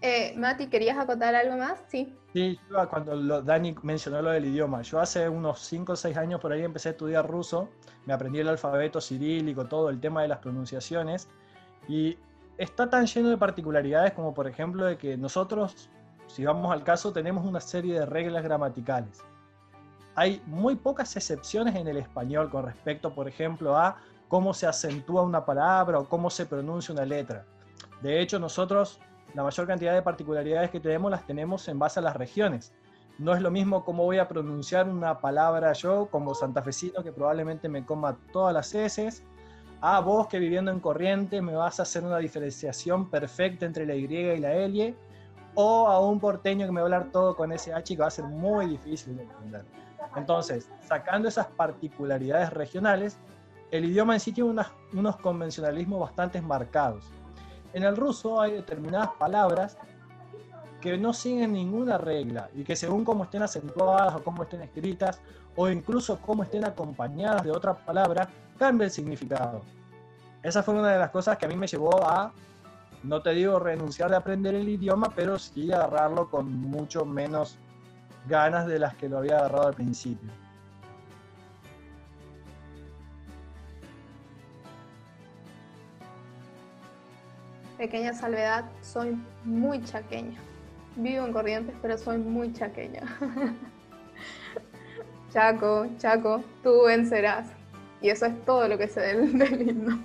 Eh, 0.00 0.34
Mati, 0.36 0.68
¿querías 0.68 0.96
acotar 0.96 1.34
algo 1.34 1.56
más? 1.56 1.82
Sí. 1.88 2.14
Sí, 2.32 2.58
cuando 2.88 3.42
Dani 3.42 3.74
mencionó 3.82 4.22
lo 4.22 4.30
del 4.30 4.44
idioma, 4.44 4.82
yo 4.82 5.00
hace 5.00 5.28
unos 5.28 5.60
5 5.60 5.92
o 5.92 5.96
6 5.96 6.16
años 6.16 6.40
por 6.40 6.52
ahí 6.52 6.62
empecé 6.62 6.90
a 6.90 6.92
estudiar 6.92 7.26
ruso, 7.26 7.68
me 8.06 8.12
aprendí 8.12 8.38
el 8.38 8.48
alfabeto 8.48 9.00
cirílico, 9.00 9.66
todo 9.66 9.90
el 9.90 9.98
tema 9.98 10.22
de 10.22 10.28
las 10.28 10.38
pronunciaciones, 10.38 11.28
y 11.88 12.16
está 12.58 12.88
tan 12.88 13.06
lleno 13.06 13.30
de 13.30 13.38
particularidades 13.38 14.12
como 14.12 14.34
por 14.34 14.46
ejemplo 14.46 14.84
de 14.84 14.98
que 14.98 15.16
nosotros, 15.16 15.90
si 16.28 16.44
vamos 16.44 16.70
al 16.70 16.84
caso, 16.84 17.12
tenemos 17.12 17.44
una 17.44 17.60
serie 17.60 17.98
de 17.98 18.06
reglas 18.06 18.44
gramaticales. 18.44 19.24
Hay 20.14 20.42
muy 20.46 20.76
pocas 20.76 21.16
excepciones 21.16 21.74
en 21.74 21.88
el 21.88 21.96
español 21.96 22.50
con 22.50 22.66
respecto, 22.66 23.14
por 23.14 23.26
ejemplo, 23.26 23.76
a 23.76 23.96
cómo 24.28 24.54
se 24.54 24.66
acentúa 24.66 25.22
una 25.22 25.44
palabra 25.44 25.98
o 25.98 26.08
cómo 26.08 26.28
se 26.30 26.46
pronuncia 26.46 26.92
una 26.92 27.04
letra. 27.04 27.44
De 28.02 28.20
hecho, 28.20 28.38
nosotros 28.38 29.00
la 29.34 29.42
mayor 29.42 29.66
cantidad 29.66 29.94
de 29.94 30.02
particularidades 30.02 30.70
que 30.70 30.80
tenemos 30.80 31.10
las 31.10 31.26
tenemos 31.26 31.68
en 31.68 31.78
base 31.78 32.00
a 32.00 32.02
las 32.02 32.16
regiones. 32.16 32.72
No 33.18 33.34
es 33.34 33.42
lo 33.42 33.50
mismo 33.50 33.84
cómo 33.84 34.04
voy 34.04 34.18
a 34.18 34.28
pronunciar 34.28 34.88
una 34.88 35.20
palabra 35.20 35.72
yo 35.72 36.06
como 36.06 36.34
santafesino 36.34 37.02
que 37.02 37.12
probablemente 37.12 37.68
me 37.68 37.84
coma 37.84 38.16
todas 38.32 38.54
las 38.54 38.74
heces, 38.74 39.24
a 39.80 40.00
vos 40.00 40.26
que 40.26 40.38
viviendo 40.38 40.70
en 40.70 40.80
Corriente 40.80 41.40
me 41.40 41.54
vas 41.54 41.78
a 41.78 41.82
hacer 41.82 42.04
una 42.04 42.18
diferenciación 42.18 43.10
perfecta 43.10 43.66
entre 43.66 43.86
la 43.86 43.94
Y 43.94 44.04
y 44.04 44.38
la 44.38 44.54
L, 44.54 44.94
o 45.54 45.88
a 45.88 46.00
un 46.00 46.20
porteño 46.20 46.66
que 46.66 46.72
me 46.72 46.80
va 46.80 46.88
a 46.88 46.94
hablar 46.94 47.12
todo 47.12 47.36
con 47.36 47.52
ese 47.52 47.72
H 47.72 47.94
que 47.94 48.00
va 48.00 48.08
a 48.08 48.10
ser 48.10 48.24
muy 48.24 48.66
difícil 48.66 49.16
de 49.16 49.24
entender. 49.24 49.64
Entonces, 50.16 50.70
sacando 50.80 51.28
esas 51.28 51.46
particularidades 51.46 52.52
regionales, 52.52 53.18
el 53.70 53.84
idioma 53.84 54.14
en 54.14 54.20
sí 54.20 54.32
tiene 54.32 54.64
unos 54.92 55.16
convencionalismos 55.16 56.00
bastante 56.00 56.40
marcados. 56.40 57.12
En 57.78 57.84
el 57.84 57.96
ruso 57.96 58.40
hay 58.40 58.54
determinadas 58.54 59.10
palabras 59.20 59.78
que 60.80 60.98
no 60.98 61.12
siguen 61.12 61.52
ninguna 61.52 61.96
regla 61.96 62.50
y 62.52 62.64
que 62.64 62.74
según 62.74 63.04
cómo 63.04 63.22
estén 63.22 63.44
acentuadas 63.44 64.16
o 64.16 64.24
cómo 64.24 64.42
estén 64.42 64.62
escritas 64.62 65.20
o 65.54 65.68
incluso 65.68 66.20
cómo 66.20 66.42
estén 66.42 66.64
acompañadas 66.64 67.44
de 67.44 67.52
otra 67.52 67.74
palabra, 67.74 68.28
cambia 68.58 68.86
el 68.86 68.90
significado. 68.90 69.60
Esa 70.42 70.64
fue 70.64 70.74
una 70.74 70.90
de 70.90 70.98
las 70.98 71.10
cosas 71.10 71.38
que 71.38 71.46
a 71.46 71.48
mí 71.48 71.54
me 71.54 71.68
llevó 71.68 72.04
a, 72.04 72.32
no 73.04 73.22
te 73.22 73.30
digo 73.30 73.60
renunciar 73.60 74.10
de 74.10 74.16
aprender 74.16 74.56
el 74.56 74.68
idioma, 74.68 75.12
pero 75.14 75.38
sí 75.38 75.70
agarrarlo 75.70 76.28
con 76.28 76.50
mucho 76.50 77.04
menos 77.04 77.58
ganas 78.26 78.66
de 78.66 78.80
las 78.80 78.96
que 78.96 79.08
lo 79.08 79.18
había 79.18 79.38
agarrado 79.38 79.68
al 79.68 79.74
principio. 79.74 80.32
Pequeña 87.78 88.12
salvedad, 88.12 88.64
soy 88.82 89.16
muy 89.44 89.82
chaqueña. 89.84 90.36
Vivo 90.96 91.24
en 91.24 91.32
Corrientes, 91.32 91.76
pero 91.80 91.96
soy 91.96 92.18
muy 92.18 92.52
chaqueña. 92.52 93.02
Chaco, 95.32 95.86
Chaco, 95.98 96.42
tú 96.64 96.86
vencerás. 96.86 97.46
Y 98.00 98.10
eso 98.10 98.26
es 98.26 98.44
todo 98.44 98.66
lo 98.66 98.76
que 98.78 98.88
sé 98.88 99.00
del, 99.00 99.38
del 99.38 99.68
himno. 99.68 100.02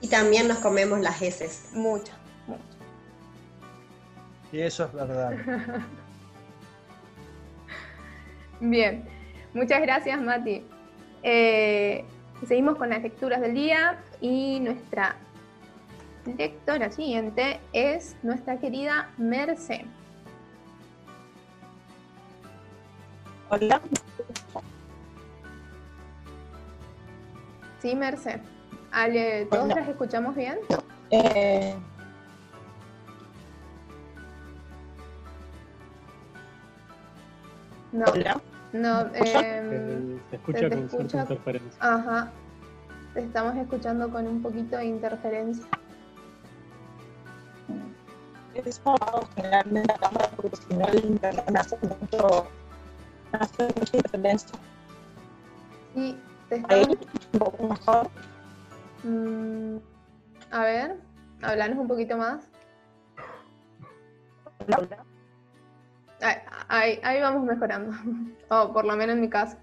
Y 0.00 0.08
también 0.08 0.48
nos 0.48 0.58
comemos 0.58 1.00
las 1.00 1.20
heces. 1.20 1.70
Muchas, 1.74 2.16
muchas. 2.46 2.64
Y 4.50 4.60
eso 4.60 4.86
es 4.86 4.92
verdad. 4.94 5.36
Bien, 8.60 9.04
muchas 9.52 9.82
gracias 9.82 10.18
Mati. 10.18 10.64
Eh, 11.22 12.06
seguimos 12.46 12.76
con 12.76 12.88
las 12.88 13.02
lecturas 13.02 13.42
del 13.42 13.54
día 13.54 13.98
y 14.20 14.60
nuestra 14.60 15.16
lectora 16.26 16.90
siguiente 16.90 17.60
es 17.72 18.16
nuestra 18.22 18.58
querida 18.58 19.10
Merce. 19.18 19.84
Hola. 23.50 23.80
Sí, 27.80 27.94
Merce. 27.96 28.40
Ale, 28.92 29.46
¿Todos 29.46 29.68
las 29.68 29.88
escuchamos 29.88 30.34
bien? 30.36 30.58
Eh... 31.10 31.74
No. 37.92 38.04
Hola. 38.12 38.40
No, 38.72 39.02
eh, 39.14 40.18
se 40.30 40.36
escucha 40.36 40.70
con 40.70 40.88
cierta 40.88 41.18
interferencia. 41.18 41.78
Ajá. 41.80 42.32
Te 43.12 43.20
estamos 43.20 43.54
escuchando 43.56 44.10
con 44.10 44.26
un 44.26 44.40
poquito 44.40 44.78
de 44.78 44.86
interferencia 44.86 45.66
es 48.54 48.78
para 48.78 49.26
generalmente 49.34 49.92
la 49.92 49.98
cámara 49.98 50.30
porque 50.36 50.56
si 50.56 50.74
no 50.74 50.86
el 50.88 51.04
internet 51.04 51.50
me 51.50 51.58
hace 51.58 51.76
mucho, 51.82 52.46
me 53.32 53.38
hace 53.38 53.66
mucha 53.66 53.96
diferencia. 53.96 54.58
Sí, 55.94 56.18
te 56.48 56.56
está... 56.56 56.74
Ahí, 56.74 56.98
un 57.32 57.38
poco 57.38 57.68
mejor. 57.68 58.10
Mm, 59.04 59.76
a 60.50 60.60
ver, 60.60 60.96
hablanos 61.42 61.78
un 61.78 61.88
poquito 61.88 62.16
más. 62.16 62.44
Ahí, 66.20 66.36
ahí, 66.68 67.00
ahí 67.02 67.20
vamos 67.20 67.44
mejorando, 67.44 67.96
o 68.48 68.72
por 68.72 68.84
lo 68.84 68.96
menos 68.96 69.14
en 69.14 69.22
mi 69.22 69.28
caso. 69.28 69.56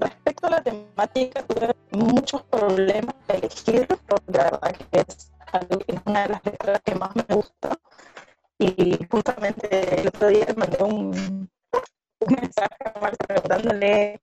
respecto 0.00 0.46
a 0.46 0.50
la 0.50 0.62
temática, 0.62 1.42
tuve 1.42 1.74
muchos 1.98 2.42
problemas 2.44 3.14
elegir, 3.28 3.86
porque 4.06 4.32
la 4.32 4.44
verdad 4.44 4.76
que 4.90 5.00
es, 5.00 5.32
una 6.04 6.22
de 6.22 6.28
las 6.28 6.44
lecturas 6.44 6.82
que 6.84 6.94
más 6.94 7.16
me 7.16 7.34
gusta. 7.34 7.78
Y 8.58 8.98
justamente 9.10 10.00
el 10.00 10.08
otro 10.08 10.28
día 10.28 10.46
mandé 10.56 10.82
un, 10.84 11.48
un 12.20 12.34
mensaje 12.40 12.76
a 12.84 13.00
Marta 13.00 13.26
preguntándole 13.26 14.20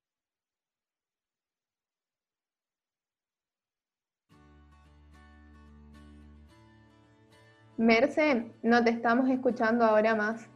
Merce, 7.78 8.52
no 8.64 8.84
te 8.84 8.90
estamos 8.90 9.30
escuchando 9.30 9.86
ahora 9.86 10.16
más. 10.16 10.48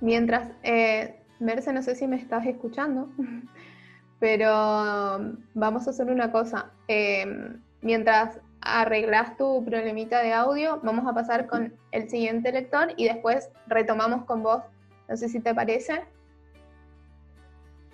mientras, 0.00 0.50
eh, 0.62 1.19
Merce, 1.40 1.72
no 1.72 1.82
sé 1.82 1.94
si 1.94 2.06
me 2.06 2.16
estás 2.16 2.46
escuchando, 2.46 3.08
pero 4.20 5.16
um, 5.16 5.36
vamos 5.54 5.86
a 5.86 5.90
hacer 5.90 6.06
una 6.10 6.30
cosa. 6.30 6.70
Em, 6.86 7.60
mientras 7.80 8.38
arreglas 8.60 9.36
tu 9.38 9.64
problemita 9.64 10.20
de 10.22 10.34
audio, 10.34 10.80
vamos 10.82 11.06
a 11.08 11.14
pasar 11.14 11.46
con 11.46 11.72
el 11.92 12.10
siguiente 12.10 12.52
lector 12.52 12.92
y 12.96 13.06
después 13.06 13.50
retomamos 13.66 14.24
con 14.26 14.42
vos. 14.42 14.62
No 15.08 15.16
sé 15.16 15.28
si 15.30 15.40
te 15.40 15.54
parece. 15.54 16.04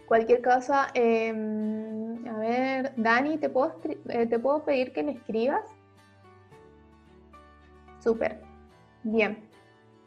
Cualquier 0.07 0.43
cosa, 0.43 0.89
em, 0.95 2.27
a 2.29 2.39
ver, 2.39 2.93
Dani, 2.97 3.39
¿te 3.39 3.49
puedo, 3.49 3.81
eh, 4.09 4.27
¿te 4.27 4.39
puedo 4.39 4.65
pedir 4.65 4.93
que 4.93 5.03
le 5.05 5.13
escribas? 5.13 5.65
Súper. 8.01 8.41
Bien. 9.05 9.39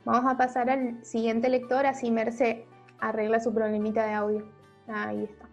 Vamos 0.05 0.31
a 0.31 0.37
pasar 0.37 0.69
al 0.69 1.03
siguiente 1.05 1.49
lector, 1.49 1.85
así 1.85 2.11
Merce 2.11 2.65
arregla 3.01 3.39
su 3.39 3.53
problemita 3.53 4.05
de 4.05 4.13
audio. 4.13 4.45
Ahí 4.87 5.23
está. 5.23 5.45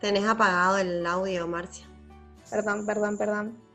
Tenés 0.00 0.24
apagado 0.26 0.78
el 0.78 1.04
audio, 1.06 1.48
Marcia. 1.48 1.86
Perdón, 2.50 2.86
perdón, 2.86 3.18
perdón 3.18 3.68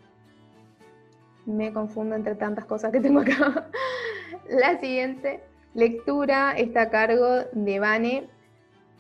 me 1.45 1.73
confundo 1.73 2.15
entre 2.15 2.35
tantas 2.35 2.65
cosas 2.65 2.91
que 2.91 2.99
tengo 2.99 3.21
acá. 3.21 3.67
La 4.49 4.79
siguiente 4.79 5.43
lectura 5.73 6.51
está 6.51 6.83
a 6.83 6.89
cargo 6.89 7.43
de 7.51 7.79
Vane 7.79 8.29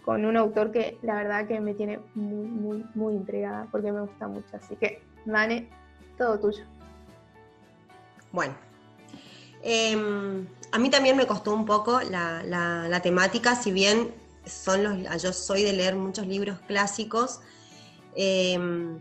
con 0.03 0.25
un 0.25 0.35
autor 0.35 0.71
que 0.71 0.97
la 1.01 1.15
verdad 1.15 1.47
que 1.47 1.59
me 1.61 1.73
tiene 1.73 1.99
muy, 2.13 2.47
muy, 2.47 2.85
muy 2.93 3.13
intrigada 3.15 3.67
porque 3.71 3.91
me 3.91 4.01
gusta 4.01 4.27
mucho. 4.27 4.57
Así 4.57 4.75
que, 4.75 5.01
Vane, 5.25 5.69
tuyo. 6.39 6.63
Bueno, 8.31 8.55
em, 9.61 10.47
a 10.71 10.79
mí 10.79 10.89
también 10.89 11.15
me 11.15 11.27
costó 11.27 11.53
un 11.53 11.65
poco 11.65 12.01
la, 12.01 12.99
temática, 13.03 13.55
si 13.55 13.71
bien 13.71 14.13
son 14.45 14.83
los, 14.83 15.21
yo 15.21 15.31
soy 15.33 15.63
de 15.63 15.73
leer 15.73 15.95
muchos 15.95 16.25
libros 16.25 16.59
clásicos. 16.67 17.39
Em, 18.15 18.99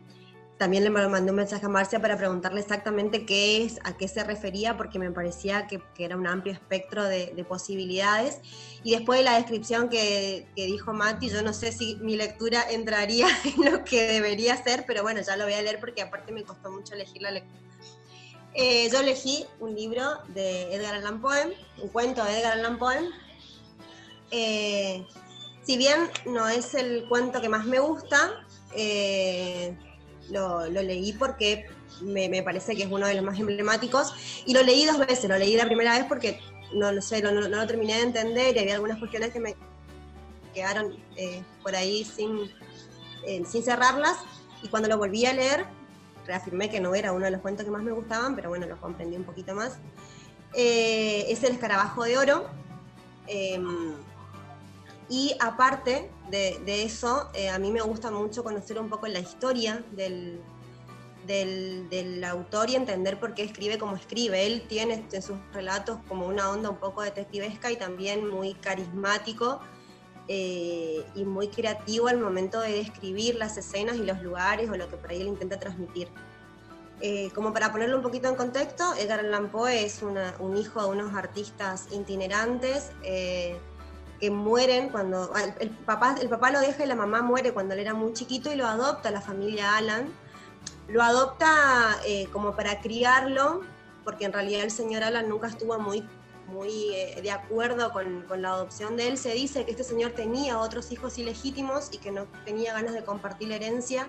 también 0.62 0.84
le 0.84 0.90
mandé 0.90 1.32
un 1.32 1.36
mensaje 1.38 1.66
a 1.66 1.68
Marcia 1.68 2.00
para 2.00 2.16
preguntarle 2.16 2.60
exactamente 2.60 3.26
qué 3.26 3.64
es, 3.64 3.80
a 3.82 3.96
qué 3.96 4.06
se 4.06 4.22
refería, 4.22 4.76
porque 4.76 5.00
me 5.00 5.10
parecía 5.10 5.66
que, 5.66 5.82
era 5.98 6.16
un 6.16 6.24
amplio 6.24 6.54
espectro 6.54 7.02
de, 7.02 7.44
posibilidades. 7.48 8.38
Y 8.84 8.92
después 8.92 9.18
de 9.18 9.24
la 9.24 9.34
descripción 9.34 9.88
que, 9.88 10.46
dijo 10.54 10.92
Mati, 10.92 11.30
yo 11.30 11.42
no 11.42 11.52
sé 11.52 11.72
si 11.72 11.96
mi 11.96 12.14
lectura 12.14 12.62
entraría 12.70 13.26
en 13.44 13.72
lo 13.72 13.82
que 13.82 14.06
debería 14.06 14.56
ser, 14.62 14.84
pero 14.86 15.02
bueno, 15.02 15.20
ya 15.20 15.36
lo 15.36 15.42
voy 15.42 15.54
a 15.54 15.62
leer 15.62 15.80
porque 15.80 16.00
aparte 16.00 16.30
me 16.30 16.44
costó 16.44 16.70
mucho 16.70 16.94
elegir 16.94 17.22
la 17.22 17.32
lectura. 17.32 17.60
Eh, 18.54 18.88
yo 18.92 19.00
elegí 19.00 19.44
un 19.58 19.74
libro 19.74 20.04
de 20.28 20.72
Edgar 20.72 20.94
Allan 20.94 21.20
Poe, 21.20 21.56
un 21.82 21.88
cuento 21.88 22.22
de 22.22 22.38
Edgar 22.38 22.52
Allan 22.52 22.78
Poe. 22.78 23.10
Eh, 24.30 25.04
si 25.64 25.76
bien 25.76 26.08
no 26.24 26.46
es 26.48 26.74
el 26.74 27.08
cuento 27.08 27.40
que 27.40 27.48
más 27.48 27.64
me 27.64 27.80
gusta, 27.80 28.46
eh, 28.76 29.76
lo, 30.32 30.66
leí 30.68 31.12
porque 31.12 31.66
me, 32.00 32.42
parece 32.42 32.74
que 32.74 32.84
es 32.84 32.90
uno 32.90 33.06
de 33.06 33.14
los 33.14 33.24
más 33.24 33.38
emblemáticos 33.38 34.14
y 34.46 34.54
lo 34.54 34.62
leí 34.62 34.84
dos 34.86 34.98
veces, 34.98 35.28
lo 35.28 35.36
leí 35.36 35.56
la 35.56 35.66
primera 35.66 35.96
vez 35.96 36.06
porque 36.08 36.40
no, 36.74 36.90
lo 36.92 37.02
sé, 37.02 37.22
no, 37.22 37.32
lo 37.32 37.66
terminé 37.66 37.96
de 37.96 38.02
entender 38.02 38.56
y 38.56 38.60
había 38.60 38.74
algunas 38.74 38.98
cuestiones 38.98 39.32
que 39.32 39.40
me 39.40 39.54
quedaron 40.54 40.96
eh, 41.16 41.42
por 41.62 41.74
ahí 41.74 42.04
sin, 42.04 42.50
eh, 43.26 43.42
sin 43.46 43.62
cerrarlas 43.62 44.16
y 44.62 44.68
cuando 44.68 44.88
lo 44.88 44.98
volví 44.98 45.26
a 45.26 45.32
leer 45.32 45.66
reafirmé 46.26 46.70
que 46.70 46.80
no 46.80 46.94
era 46.94 47.12
uno 47.12 47.24
de 47.24 47.30
los 47.30 47.40
cuentos 47.40 47.64
que 47.64 47.70
más 47.70 47.82
me 47.82 47.92
gustaban, 47.92 48.36
pero 48.36 48.48
bueno, 48.48 48.66
lo 48.66 48.80
comprendí 48.80 49.16
un 49.16 49.24
poquito 49.24 49.54
más. 49.54 49.78
Eh, 50.54 51.26
es 51.28 51.42
El 51.42 51.52
escarabajo 51.52 52.04
de 52.04 52.18
oro. 52.18 52.46
Y 55.12 55.36
aparte 55.40 56.10
de, 56.30 56.82
eso, 56.82 57.28
eh, 57.34 57.50
a 57.50 57.58
mí 57.58 57.70
me 57.70 57.82
gusta 57.82 58.10
mucho 58.10 58.42
conocer 58.42 58.80
un 58.80 58.88
poco 58.88 59.06
la 59.08 59.18
historia 59.18 59.84
del, 59.90 60.40
del, 61.26 62.24
autor 62.24 62.70
y 62.70 62.76
entender 62.76 63.20
por 63.20 63.34
qué 63.34 63.42
escribe 63.42 63.76
como 63.76 63.94
escribe. 63.96 64.46
Él 64.46 64.64
tiene 64.66 65.04
en 65.12 65.22
sus 65.22 65.36
relatos 65.52 65.98
como 66.08 66.26
una 66.26 66.48
onda 66.48 66.70
un 66.70 66.78
poco 66.78 67.02
detectivesca 67.02 67.70
y 67.70 67.76
también 67.76 68.26
muy 68.26 68.54
carismático 68.54 69.60
eh, 70.28 71.04
y 71.14 71.24
muy 71.26 71.48
creativo 71.48 72.08
al 72.08 72.18
momento 72.18 72.62
de 72.62 72.72
describir 72.72 73.34
las 73.34 73.58
escenas 73.58 73.96
y 73.96 74.04
los 74.04 74.22
lugares 74.22 74.70
o 74.70 74.76
lo 74.78 74.88
que 74.88 74.96
por 74.96 75.10
ahí 75.10 75.20
él 75.20 75.26
intenta 75.26 75.60
transmitir. 75.60 76.08
Eh, 77.02 77.30
como 77.34 77.52
para 77.52 77.70
ponerlo 77.70 77.98
un 77.98 78.02
poquito 78.02 78.30
en 78.30 78.36
contexto, 78.36 78.94
Edgar 78.94 79.20
Allan 79.20 79.50
Poe 79.50 79.84
es 79.84 80.00
un 80.02 80.56
hijo 80.56 80.80
de 80.80 80.88
unos 80.88 81.14
artistas 81.14 81.88
itinerantes 81.92 82.92
que 84.22 84.30
mueren 84.30 84.90
cuando 84.90 85.32
el, 85.58 85.70
papá, 85.70 86.14
el 86.22 86.28
papá 86.28 86.52
lo 86.52 86.60
deja 86.60 86.84
y 86.84 86.86
la 86.86 86.94
mamá 86.94 87.22
muere 87.22 87.52
cuando 87.52 87.74
él 87.74 87.80
era 87.80 87.92
muy 87.92 88.12
chiquito 88.12 88.52
y 88.52 88.54
lo 88.54 88.68
adopta 88.68 89.10
la 89.10 89.20
familia 89.20 89.76
Alan. 89.76 90.12
Lo 90.86 91.02
adopta 91.02 91.98
eh, 92.06 92.28
como 92.32 92.54
para 92.54 92.80
criarlo, 92.80 93.62
porque 94.04 94.24
en 94.24 94.32
realidad 94.32 94.62
el 94.62 94.70
señor 94.70 95.02
Alan 95.02 95.28
nunca 95.28 95.48
estuvo 95.48 95.76
muy, 95.80 96.04
muy 96.46 96.94
eh, 96.94 97.18
de 97.20 97.32
acuerdo 97.32 97.90
con, 97.92 98.22
con, 98.28 98.42
la 98.42 98.50
adopción 98.50 98.96
de 98.96 99.08
él. 99.08 99.18
Se 99.18 99.32
dice 99.32 99.64
que 99.64 99.72
este 99.72 99.82
señor 99.82 100.12
tenía 100.12 100.60
otros 100.60 100.92
hijos 100.92 101.18
ilegítimos 101.18 101.88
y 101.90 101.98
que 101.98 102.12
no 102.12 102.28
tenía 102.44 102.74
ganas 102.74 102.94
de 102.94 103.02
compartir 103.02 103.48
la 103.48 103.56
herencia 103.56 104.06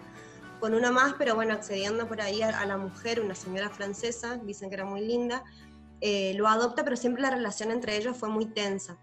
con 0.60 0.76
una 0.76 0.92
más, 0.92 1.16
pero 1.18 1.34
bueno, 1.34 1.56
accediendo 1.56 2.08
por 2.08 2.22
ahí 2.22 2.44
a, 2.44 2.64
la 2.68 2.78
mujer, 2.78 3.20
una 3.20 3.34
señora 3.34 3.72
francesa, 3.72 4.38
dicen 4.44 4.70
que 4.70 4.76
era 4.76 4.86
muy 4.86 5.02
linda, 5.02 5.44
eh, 6.02 6.36
lo 6.36 6.48
adopta, 6.48 6.84
pero 6.84 6.98
siempre 6.98 7.24
la 7.24 7.32
relación 7.32 7.72
entre 7.72 7.98
ellos 7.98 8.16
fue 8.16 8.30
muy 8.30 8.46
tensa. 8.46 8.96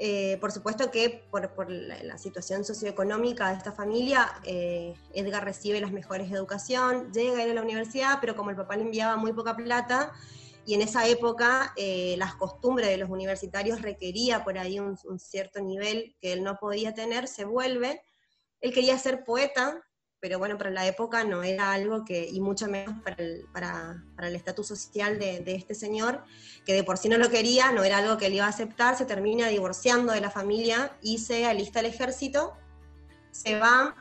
Eh, 0.00 0.38
por 0.40 0.52
supuesto 0.52 0.92
que 0.92 1.24
por, 1.30 1.70
la, 1.70 2.18
situación 2.18 2.64
socioeconómica 2.64 3.50
de 3.50 3.56
esta 3.56 3.72
familia, 3.72 4.32
eh, 4.44 4.94
Edgar 5.12 5.44
recibe 5.44 5.80
las 5.80 5.90
mejores 5.90 6.30
educación, 6.30 7.12
llega 7.12 7.38
a 7.38 7.44
ir 7.44 7.50
a 7.50 7.54
la 7.54 7.62
universidad, 7.62 8.18
pero 8.20 8.36
como 8.36 8.50
el 8.50 8.56
papá 8.56 8.76
le 8.76 8.82
enviaba 8.82 9.16
muy 9.16 9.32
poca 9.32 9.56
plata, 9.56 10.12
y 10.64 10.74
en 10.74 10.82
esa 10.82 11.08
época 11.08 11.72
eh, 11.76 12.14
las 12.18 12.34
costumbres 12.34 12.88
de 12.88 12.98
los 12.98 13.10
universitarios 13.10 13.82
requería 13.82 14.44
por 14.44 14.58
ahí 14.58 14.78
un, 14.78 14.96
cierto 15.18 15.60
nivel 15.60 16.14
que 16.20 16.32
él 16.32 16.44
no 16.44 16.58
podía 16.58 16.94
tener, 16.94 17.26
se 17.26 17.44
vuelve. 17.44 18.02
Él 18.60 18.72
quería 18.72 18.98
ser 18.98 19.24
poeta, 19.24 19.82
pero 20.20 20.38
bueno, 20.38 20.58
para 20.58 20.70
la 20.70 20.86
época 20.86 21.22
no 21.24 21.42
era 21.42 21.72
algo 21.72 22.04
que, 22.04 22.28
y 22.28 22.40
mucho 22.40 22.66
menos 22.66 23.00
para 23.02 24.02
el 24.26 24.36
estatus 24.36 24.66
social 24.66 25.18
de, 25.18 25.42
este 25.46 25.74
señor, 25.74 26.24
que 26.64 26.74
de 26.74 26.82
por 26.82 26.98
sí 26.98 27.08
no 27.08 27.18
lo 27.18 27.30
quería, 27.30 27.70
no 27.72 27.84
era 27.84 27.98
algo 27.98 28.18
que 28.18 28.26
él 28.26 28.34
iba 28.34 28.46
a 28.46 28.48
aceptar, 28.48 28.96
se 28.96 29.04
termina 29.04 29.48
divorciando 29.48 30.12
de 30.12 30.20
la 30.20 30.30
familia 30.30 30.96
y 31.02 31.18
se 31.18 31.46
alista 31.46 31.80
al 31.80 31.86
ejército, 31.86 32.56
se 33.30 33.58
va, 33.58 33.94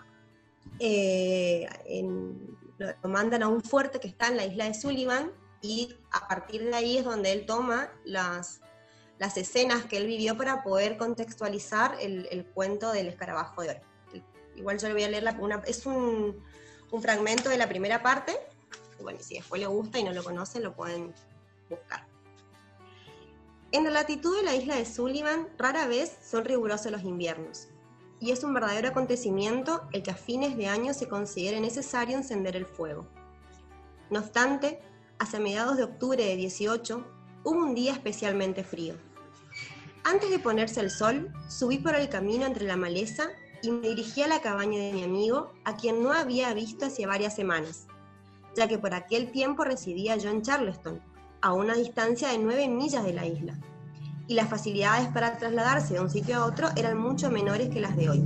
eh, 0.80 1.68
lo 2.80 3.10
mandan 3.10 3.44
a 3.44 3.48
un 3.48 3.62
fuerte 3.62 4.00
que 4.00 4.08
está 4.08 4.28
en 4.28 4.38
la 4.38 4.46
isla 4.46 4.66
de 4.66 4.74
Sullivan, 4.74 5.32
y 5.62 5.96
a 6.12 6.28
partir 6.28 6.64
de 6.64 6.76
ahí 6.76 6.98
es 6.98 7.04
donde 7.04 7.32
él 7.32 7.46
toma 7.46 7.92
las, 8.06 8.62
las 9.20 9.38
escenas 9.38 9.86
que 9.86 9.98
él 9.98 10.08
vivió 10.08 10.38
para 10.38 10.64
poder 10.64 10.98
contextualizar 10.98 11.98
el, 12.00 12.28
el 12.32 12.46
cuento 12.46 12.92
del 12.92 13.08
escarabajo 13.08 13.62
de 13.62 13.72
oro 13.72 13.87
igual 14.58 14.78
yo 14.78 14.88
le 14.88 14.94
voy 14.94 15.04
a 15.04 15.10
leer 15.10 15.24
la, 15.24 15.32
una, 15.40 15.62
es 15.66 15.86
un, 15.86 16.44
fragmento 17.02 17.50
de 17.50 17.58
la 17.58 17.70
primera 17.70 18.02
parte, 18.02 18.38
bueno, 19.02 19.20
si 19.22 19.36
después 19.36 19.62
le 19.62 19.68
gusta 19.68 20.00
y 20.00 20.04
no 20.04 20.12
lo 20.12 20.24
conocen, 20.24 20.64
lo 20.64 20.74
pueden 20.74 21.14
buscar. 21.70 22.06
En 23.72 23.84
la 23.84 23.92
latitud 23.92 24.36
de 24.36 24.44
la 24.44 24.56
isla 24.56 24.76
de 24.76 24.86
Sullivan, 24.86 25.48
rara 25.58 25.88
vez 25.88 26.18
son 26.24 26.46
rigurosos 26.46 26.92
los 26.92 27.04
inviernos, 27.04 27.68
y 28.20 28.32
es 28.32 28.44
un 28.44 28.54
verdadero 28.54 28.90
acontecimiento 28.90 29.88
el 29.92 30.02
que 30.02 30.12
a 30.12 30.16
fines 30.16 30.58
de 30.58 30.68
año 30.68 30.94
se 30.94 31.08
considere 31.08 31.60
necesario 31.60 32.18
encender 32.18 32.56
el 32.56 32.66
fuego. 32.66 33.08
No 34.10 34.20
obstante, 34.20 34.82
hacia 35.20 35.40
mediados 35.40 35.78
de 35.78 35.84
octubre 35.84 36.24
de 36.24 36.36
18, 36.36 37.06
hubo 37.44 37.60
un 37.60 37.76
día 37.76 37.94
especialmente 37.94 38.64
frío. 38.64 38.96
Antes 40.04 40.30
de 40.30 40.40
ponerse 40.40 40.80
el 40.80 40.90
sol, 40.90 41.34
subí 41.50 41.78
por 41.80 41.94
el 41.94 42.08
camino 42.08 42.46
entre 42.46 42.66
la 42.66 42.78
maleza 42.78 43.30
y 43.62 43.72
me 43.72 43.90
dirigí 43.90 44.22
a 44.22 44.28
la 44.28 44.42
cabaña 44.42 44.80
de 44.80 44.94
mi 44.94 45.04
amigo, 45.04 45.52
a 45.66 45.76
quien 45.76 46.04
no 46.04 46.14
había 46.14 46.54
visto 46.54 46.86
hacía 46.86 47.08
varias 47.08 47.36
semanas, 47.36 47.88
ya 48.56 48.68
que 48.68 48.78
por 48.78 48.94
aquel 48.94 49.32
tiempo 49.32 49.64
residía 49.64 50.16
yo 50.18 50.30
en 50.30 50.42
Charleston, 50.42 51.02
a 51.42 51.54
una 51.54 51.76
distancia 51.76 52.30
de 52.30 52.38
nueve 52.38 52.68
millas 52.68 53.04
de 53.04 53.14
la 53.14 53.26
isla, 53.26 53.58
y 54.28 54.34
las 54.34 54.50
facilidades 54.50 55.08
para 55.10 55.38
trasladarse 55.38 55.96
de 55.96 56.00
un 56.02 56.10
sitio 56.10 56.38
a 56.38 56.46
otro 56.46 56.70
eran 56.76 56.98
mucho 56.98 57.30
menores 57.30 57.70
que 57.70 57.80
las 57.80 57.96
de 57.96 58.10
hoy. 58.10 58.24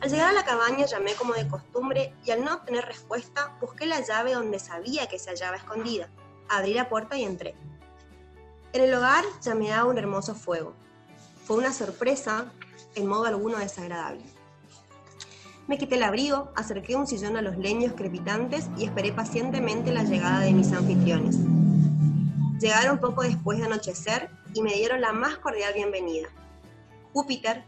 Al 0.00 0.10
llegar 0.10 0.30
a 0.30 0.32
la 0.32 0.44
cabaña 0.44 0.86
llamé 0.86 1.14
como 1.14 1.34
de 1.34 1.48
costumbre 1.48 2.14
y 2.24 2.30
al 2.30 2.44
no 2.44 2.54
obtener 2.54 2.84
respuesta 2.84 3.56
busqué 3.60 3.86
la 3.86 4.00
llave 4.00 4.34
donde 4.34 4.58
sabía 4.58 5.06
que 5.08 5.18
se 5.18 5.30
hallaba 5.30 5.56
escondida. 5.56 6.08
Abrí 6.48 6.74
la 6.74 6.88
puerta 6.88 7.16
y 7.16 7.24
entré. 7.24 7.54
En 8.72 8.82
el 8.82 8.94
hogar 8.94 9.24
llameaba 9.42 9.88
un 9.88 9.98
hermoso 9.98 10.34
fuego. 10.34 10.74
Fue 11.44 11.56
una 11.56 11.72
sorpresa 11.72 12.52
en 12.96 13.06
modo 13.06 13.26
alguno 13.26 13.58
desagradable. 13.58 14.24
Me 15.68 15.78
quité 15.78 15.96
el 15.96 16.02
abrigo, 16.02 16.50
acerqué 16.54 16.96
un 16.96 17.06
sillón 17.06 17.36
a 17.36 17.42
los 17.42 17.56
leños 17.56 17.92
crepitantes 17.96 18.68
y 18.76 18.84
esperé 18.84 19.12
pacientemente 19.12 19.92
la 19.92 20.04
llegada 20.04 20.40
de 20.40 20.52
mis 20.52 20.72
anfitriones. 20.72 21.38
Llegaron 22.60 22.98
poco 22.98 23.22
después 23.22 23.58
de 23.58 23.64
anochecer 23.64 24.30
y 24.54 24.62
me 24.62 24.74
dieron 24.74 25.00
la 25.00 25.12
más 25.12 25.38
cordial 25.38 25.74
bienvenida. 25.74 26.28
Júpiter, 27.12 27.64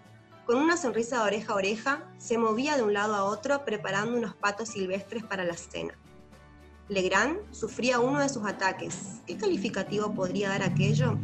con 0.47 0.57
una 0.57 0.77
sonrisa 0.77 1.17
de 1.17 1.23
oreja 1.23 1.53
a 1.53 1.57
oreja, 1.57 2.03
se 2.19 2.39
movía 2.39 2.77
de 2.77 2.83
un 2.83 2.95
lado 2.95 3.15
a 3.15 3.25
otro 3.25 3.65
preparando 3.65 4.17
unos 4.17 4.35
patos 4.35 4.71
silvestres 4.71 5.25
para 5.25 5.45
la 5.45 5.55
cena. 5.55 5.95
Legrand 6.89 7.53
sufría 7.53 8.01
uno 8.01 8.21
de 8.21 8.31
sus 8.31 8.47
ataques. 8.47 9.21
¿Qué 9.27 9.37
calificativo 9.37 10.15
podría 10.15 10.49
dar 10.49 10.63
aquello? 10.63 11.19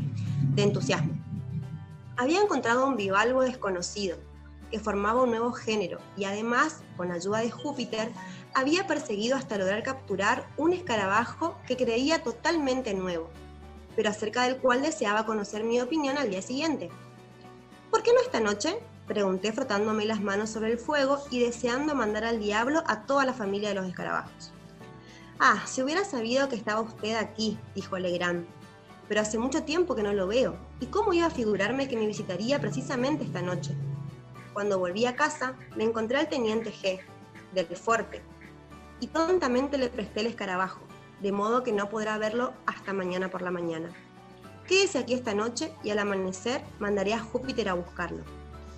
De 0.55 0.63
entusiasmo. 0.63 1.24
Había 2.17 2.41
encontrado 2.41 2.87
un 2.87 2.97
bivalvo 2.97 3.43
desconocido, 3.43 4.19
que 4.71 4.79
formaba 4.79 5.23
un 5.23 5.31
nuevo 5.31 5.53
género 5.53 5.99
y 6.17 6.25
además, 6.25 6.83
con 6.97 7.11
ayuda 7.11 7.39
de 7.39 7.51
Júpiter, 7.51 8.13
había 8.55 8.87
perseguido 8.87 9.37
hasta 9.37 9.59
lograr 9.59 9.83
capturar 9.83 10.47
un 10.57 10.73
escarabajo 10.73 11.57
que 11.67 11.77
creía 11.77 12.23
totalmente 12.23 12.95
nuevo, 12.95 13.31
pero 13.97 14.11
acerca 14.11 14.45
del 14.45 14.59
cual 14.59 14.83
deseaba 14.83 15.27
conocer 15.27 15.65
mi 15.65 15.81
opinión 15.81 16.17
al 16.17 16.31
día 16.31 16.41
siguiente. 16.41 16.89
¿Por 17.91 18.03
qué 18.05 18.13
no 18.13 18.21
esta 18.21 18.41
noche? 18.41 18.79
Pregunté 19.09 19.53
frotándome 19.53 20.07
las 20.07 20.21
manos 20.21 20.51
sobre 20.51 20.73
el 20.73 20.79
fuego 20.79 21.19
y 21.31 21.41
deseando 21.41 21.95
mandar 21.95 22.25
al 22.25 22.39
diablo 22.39 22.85
a 22.87 23.07
toda 23.07 23.25
la 23.27 23.35
familia 23.35 23.71
de 23.71 23.75
los 23.75 23.87
escarabajos. 23.87 24.53
Ah, 25.41 25.63
si 25.67 25.83
hubiera 25.83 26.05
sabido 26.05 26.49
que 26.49 26.57
estaba 26.57 26.81
usted 26.81 27.17
aquí, 27.17 27.59
dijo 27.75 27.99
Legrand. 27.99 28.47
Pero 29.09 29.21
hace 29.21 29.39
mucho 29.39 29.65
tiempo 29.65 29.95
que 29.95 30.03
no 30.03 30.13
lo 30.13 30.27
veo, 30.27 30.57
¿y 30.81 30.87
cómo 30.87 31.13
iba 31.13 31.27
a 31.27 31.31
figurarme 31.31 31.89
que 31.89 31.97
me 31.97 32.07
visitaría 32.07 32.61
precisamente 32.61 33.25
esta 33.25 33.43
noche? 33.43 33.75
Cuando 34.53 34.79
volví 34.79 35.05
a 35.07 35.17
casa, 35.17 35.55
me 35.77 35.85
encontré 35.85 36.19
al 36.19 36.29
teniente 36.29 36.73
G, 36.73 37.01
del 37.53 37.67
fuerte, 37.77 38.23
y 39.01 39.09
tontamente 39.09 39.79
le 39.79 39.89
presté 39.89 40.21
el 40.21 40.27
escarabajo, 40.27 40.81
de 41.21 41.33
modo 41.33 41.63
que 41.63 41.73
no 41.73 41.89
podrá 41.89 42.19
verlo 42.19 42.53
hasta 42.67 42.93
mañana 42.93 43.31
por 43.31 43.43
la 43.43 43.51
mañana. 43.51 43.91
Quédese 44.67 44.99
aquí 44.99 45.15
esta 45.15 45.35
noche 45.35 45.73
y 45.83 45.91
al 45.91 45.99
amanecer 45.99 46.63
mandaré 46.79 47.13
a 47.13 47.21
Júpiter 47.21 47.69
a 47.69 47.75
buscarlo. 47.75 48.23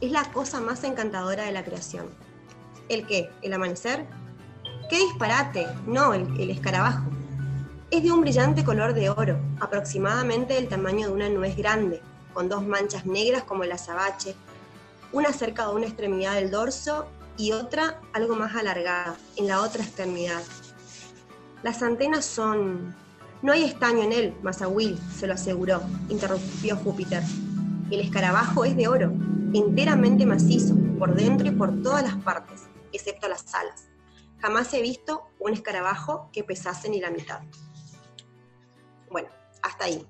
Es 0.00 0.10
la 0.10 0.24
cosa 0.32 0.60
más 0.60 0.82
encantadora 0.84 1.44
de 1.44 1.52
la 1.52 1.64
creación. 1.64 2.06
¿El 2.88 3.06
qué? 3.06 3.30
¿El 3.42 3.52
amanecer? 3.52 4.06
¡Qué 4.90 4.98
disparate! 4.98 5.66
No, 5.86 6.12
el, 6.12 6.40
el 6.40 6.50
escarabajo. 6.50 7.04
Es 7.88 8.02
de 8.02 8.10
un 8.10 8.20
brillante 8.20 8.64
color 8.64 8.94
de 8.94 9.10
oro, 9.10 9.38
aproximadamente 9.60 10.54
del 10.54 10.66
tamaño 10.66 11.06
de 11.06 11.14
una 11.14 11.28
nuez 11.28 11.56
grande, 11.56 12.02
con 12.34 12.48
dos 12.48 12.66
manchas 12.66 13.06
negras 13.06 13.44
como 13.44 13.62
el 13.62 13.70
azabache, 13.70 14.34
una 15.12 15.32
cerca 15.32 15.68
de 15.68 15.74
una 15.74 15.86
extremidad 15.86 16.34
del 16.34 16.50
dorso 16.50 17.06
y 17.36 17.52
otra 17.52 18.00
algo 18.12 18.34
más 18.34 18.56
alargada, 18.56 19.16
en 19.36 19.46
la 19.46 19.62
otra 19.62 19.84
extremidad. 19.84 20.42
Las 21.62 21.80
antenas 21.80 22.24
son... 22.24 22.92
No 23.40 23.52
hay 23.52 23.62
estaño 23.62 24.02
en 24.02 24.12
él, 24.12 24.34
Masahuil, 24.42 24.98
se 25.16 25.28
lo 25.28 25.34
aseguró, 25.34 25.80
interrumpió 26.08 26.76
Júpiter. 26.76 27.22
El 27.92 28.00
escarabajo 28.00 28.64
es 28.64 28.76
de 28.76 28.88
oro, 28.88 29.12
enteramente 29.54 30.26
macizo, 30.26 30.74
por 30.98 31.14
dentro 31.14 31.46
y 31.46 31.52
por 31.52 31.82
todas 31.82 32.02
las 32.02 32.16
partes, 32.16 32.62
excepto 32.92 33.28
las 33.28 33.54
alas. 33.54 33.86
Jamás 34.40 34.74
he 34.74 34.82
visto 34.82 35.28
un 35.38 35.52
escarabajo 35.52 36.30
que 36.32 36.42
pesase 36.42 36.88
ni 36.88 37.00
la 37.00 37.10
mitad. 37.10 37.42
Hasta 39.66 39.84
ahí. 39.84 40.06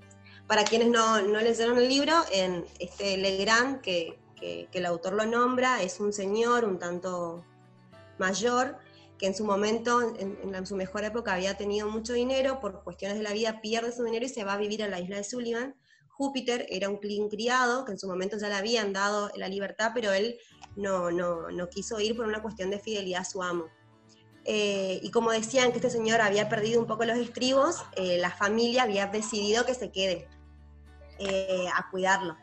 Para 0.47 0.65
quienes 0.65 0.89
no, 0.89 1.21
no 1.23 1.41
leyeron 1.41 1.79
el 1.79 1.89
libro, 1.89 2.15
en 2.31 2.65
este 2.79 3.17
Legrand, 3.17 3.81
que 3.81 4.19
que, 4.37 4.69
el 4.73 4.87
autor 4.87 5.15
lo 5.15 5.27
nombra, 5.27 5.83
es 5.83 5.99
un 5.99 6.13
señor 6.13 6.65
un 6.65 6.79
tanto 6.79 7.45
mayor 8.19 8.79
que 9.19 9.27
en 9.27 9.35
su 9.35 9.45
momento, 9.47 10.15
en, 10.19 10.67
su 10.67 10.77
mejor 10.77 11.05
época, 11.05 11.33
había 11.33 11.57
tenido 11.57 11.89
mucho 11.89 12.13
dinero, 12.13 12.61
por 12.61 12.85
cuestiones 12.85 13.17
de 13.17 13.25
la 13.25 13.33
vida 13.33 13.63
pierde 13.63 13.91
su 13.91 14.05
dinero 14.05 14.27
y 14.27 14.29
se 14.29 14.45
va 14.45 14.53
a 14.53 14.59
vivir 14.59 14.83
a 14.83 14.89
la 14.89 15.01
isla 15.01 15.17
de 15.17 15.25
Sullivan. 15.25 15.75
Júpiter 16.09 16.67
era 16.69 16.91
un 16.91 16.99
clean 16.99 17.31
criado, 17.31 17.87
que 17.87 17.93
en 17.93 17.99
su 17.99 18.07
momento 18.07 18.37
ya 18.39 18.49
le 18.49 18.57
habían 18.57 18.93
dado 18.93 19.31
la 19.35 19.49
libertad, 19.49 19.93
pero 19.95 20.13
él 20.13 20.39
no, 20.77 21.11
no, 21.11 21.51
no 21.51 21.69
quiso 21.71 21.99
ir 21.99 22.15
por 22.15 22.27
una 22.27 22.43
cuestión 22.43 22.69
de 22.69 22.79
fidelidad 22.79 23.23
a 23.23 23.25
su 23.25 23.43
amo. 23.43 23.65
Eh, 24.49 25.01
y 25.03 25.11
como 25.11 25.33
decían 25.33 25.73
que 25.73 25.79
este 25.79 25.91
señor 25.91 26.21
había 26.21 26.49
perdido 26.49 26.81
un 26.81 26.87
poco 26.87 27.05
los 27.05 27.19
estribos, 27.19 27.85
eh, 27.97 28.17
la 28.19 28.31
familia 28.31 28.85
había 28.85 29.09
decidido 29.09 29.67
que 29.67 29.75
se 29.75 29.91
quede 29.91 30.29
eh, 31.19 31.67
a 31.75 31.91
cuidarlo. 31.91 32.37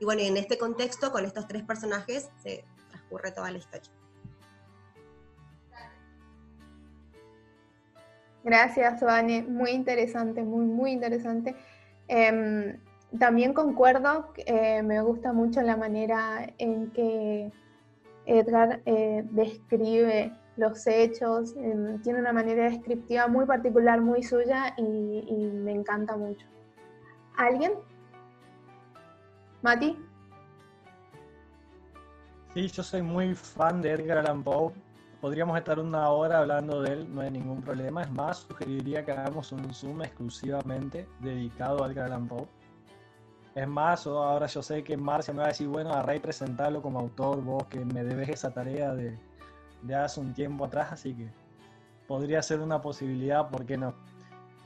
Y 0.00 0.04
bueno, 0.04 0.22
en 0.22 0.36
este 0.36 0.58
contexto, 0.58 1.12
con 1.12 1.24
estos 1.24 1.46
tres 1.46 1.62
personajes, 1.62 2.28
se 2.42 2.64
transcurre 2.88 3.30
toda 3.30 3.52
la 3.52 3.58
historia. 3.58 3.88
Gracias, 8.42 9.00
Vane. 9.00 9.42
Muy 9.42 9.70
interesante, 9.70 10.42
muy, 10.42 10.66
muy 10.66 10.90
interesante. 10.90 11.54
Em, 12.08 12.80
también 13.20 13.52
concuerdo, 13.52 14.32
me 14.82 15.00
gusta 15.00 15.32
mucho 15.32 15.62
la 15.62 15.76
manera 15.76 16.52
en 16.58 16.90
que 16.90 17.52
Edgar 18.26 18.82
describe 18.84 20.32
los 20.56 20.86
hechos, 20.86 21.54
em, 21.56 22.00
tiene 22.02 22.20
una 22.20 22.32
manera 22.32 22.64
descriptiva 22.64 23.26
muy 23.28 23.46
particular, 23.46 24.00
muy 24.00 24.22
suya 24.22 24.74
y 24.78 25.50
me 25.52 25.72
encanta 25.72 26.16
mucho. 26.16 26.46
¿Alguien? 27.36 27.72
Mati. 29.62 29.96
Sí, 32.54 32.68
yo 32.68 32.82
soy 32.82 33.02
muy 33.02 33.34
fan 33.34 33.82
de 33.82 33.92
Edgar 33.92 34.18
Allan 34.18 34.42
Poe. 34.42 34.72
Podríamos 35.20 35.58
estar 35.58 35.78
una 35.78 36.08
hora 36.08 36.38
hablando 36.38 36.80
de 36.80 36.92
él, 36.92 37.14
no 37.14 37.20
hay 37.20 37.30
ningún 37.30 37.60
problema. 37.60 38.02
Es 38.02 38.10
más, 38.10 38.38
sugeriría 38.38 39.04
que 39.04 39.12
hagamos 39.12 39.52
un 39.52 39.74
Zoom 39.74 40.02
exclusivamente 40.02 41.06
dedicado 41.20 41.84
a 41.84 41.88
Edgar 41.88 42.06
Allan 42.06 42.28
Poe. 42.28 42.46
Es 43.54 43.68
más, 43.68 44.06
ahora 44.06 44.46
yo 44.46 44.62
sé 44.62 44.82
que 44.84 44.96
Marcia 44.96 45.34
me 45.34 45.40
va 45.40 45.46
a 45.46 45.48
decir, 45.48 45.68
bueno, 45.68 45.92
a 45.92 46.02
Rey 46.02 46.18
presentarlo 46.18 46.80
como 46.80 47.00
autor, 47.00 47.42
vos 47.42 47.66
que 47.66 47.84
me 47.84 48.04
debes 48.04 48.28
esa 48.28 48.50
tarea 48.52 48.94
de, 48.94 49.18
de 49.86 49.94
hace 49.94 50.20
un 50.20 50.32
tiempo 50.34 50.64
atrás, 50.64 50.92
así 50.92 51.14
que 51.14 51.28
podría 52.06 52.42
ser 52.42 52.60
una 52.60 52.80
posibilidad, 52.80 53.48
¿por 53.48 53.66
qué 53.66 53.76
no? 53.76 53.94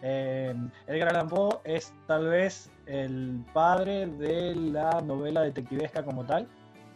Eh, 0.02 0.54
Edgar 0.86 1.08
Allan 1.08 1.28
Poe 1.28 1.60
es 1.64 1.92
tal 2.06 2.28
vez 2.28 2.70
el 2.86 3.44
padre 3.52 4.06
de 4.06 4.54
la 4.54 5.00
novela 5.00 5.42
detectivesca 5.42 6.04
como 6.04 6.24
tal, 6.24 6.48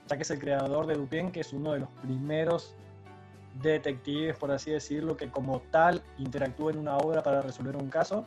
ya 0.09 0.17
que 0.17 0.23
es 0.23 0.31
el 0.31 0.39
creador 0.39 0.87
de 0.87 0.95
Dupin, 0.95 1.31
que 1.31 1.41
es 1.41 1.53
uno 1.53 1.73
de 1.73 1.81
los 1.81 1.89
primeros 2.03 2.75
detectives, 3.63 4.37
por 4.37 4.51
así 4.51 4.71
decirlo, 4.71 5.17
que 5.17 5.31
como 5.31 5.61
tal 5.71 6.03
interactúa 6.19 6.73
en 6.73 6.79
una 6.79 6.97
obra 6.97 7.23
para 7.23 7.43
resolver 7.43 7.77
un 7.77 7.89
caso. 7.89 8.27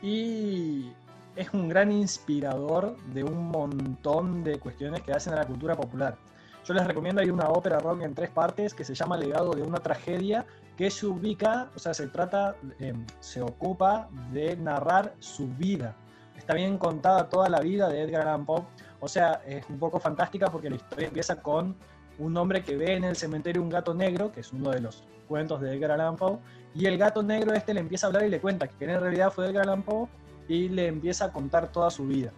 Y 0.00 0.92
es 1.36 1.52
un 1.52 1.68
gran 1.68 1.92
inspirador 1.92 2.96
de 3.12 3.24
un 3.24 3.48
montón 3.50 4.42
de 4.44 4.58
cuestiones 4.58 5.02
que 5.02 5.12
hacen 5.12 5.32
a 5.34 5.36
la 5.36 5.46
cultura 5.46 5.76
popular. 5.76 6.16
Yo 6.64 6.74
les 6.74 6.86
recomiendo, 6.86 7.20
hay 7.20 7.30
una 7.30 7.48
ópera 7.48 7.80
rock 7.80 8.02
en 8.02 8.14
tres 8.14 8.30
partes 8.30 8.72
que 8.72 8.84
se 8.84 8.94
llama 8.94 9.16
Legado 9.16 9.52
de 9.52 9.62
una 9.62 9.78
tragedia, 9.78 10.46
que 10.76 10.90
se 10.90 11.06
ubica, 11.06 11.68
o 11.74 11.78
sea, 11.78 11.92
se 11.92 12.06
trata, 12.06 12.54
em, 12.78 13.04
se 13.18 13.42
ocupa 13.42 14.08
de 14.32 14.56
narrar 14.56 15.14
su 15.18 15.48
vida. 15.48 15.96
Está 16.36 16.54
bien 16.54 16.78
contada 16.78 17.28
toda 17.28 17.48
la 17.48 17.60
vida 17.60 17.88
de 17.88 18.02
Edgar 18.02 18.22
Allan 18.22 18.46
Poe, 18.46 18.62
o 19.00 19.08
sea, 19.08 19.42
es 19.46 19.68
un 19.68 19.78
poco 19.78 19.98
fantástica 19.98 20.50
porque 20.50 20.70
la 20.70 20.76
historia 20.76 21.08
empieza 21.08 21.42
con 21.42 21.74
un 22.18 22.36
hombre 22.36 22.62
que 22.62 22.76
ve 22.76 22.94
en 22.94 23.04
el 23.04 23.16
cementerio 23.16 23.60
un 23.60 23.68
gato 23.68 23.92
negro, 23.92 24.30
que 24.30 24.40
es 24.40 24.52
uno 24.52 24.70
de 24.70 24.80
los 24.80 25.02
cuentos 25.26 25.60
de 25.60 25.74
Edgar 25.74 25.92
Allan 25.92 26.16
Poe, 26.16 26.38
y 26.74 26.86
el 26.86 26.96
gato 26.96 27.22
negro 27.24 27.52
este 27.54 27.74
le 27.74 27.80
empieza 27.80 28.06
a 28.06 28.08
hablar 28.08 28.24
y 28.24 28.28
le 28.28 28.40
cuenta 28.40 28.68
que 28.68 28.84
en 28.84 29.00
realidad 29.00 29.32
fue 29.32 29.46
Edgar 29.46 29.64
Allan 29.64 29.82
Poe 29.82 30.06
y 30.48 30.68
le 30.68 30.86
empieza 30.86 31.26
a 31.26 31.32
contar 31.32 31.72
toda 31.72 31.90
su 31.90 32.06
vida. 32.06 32.32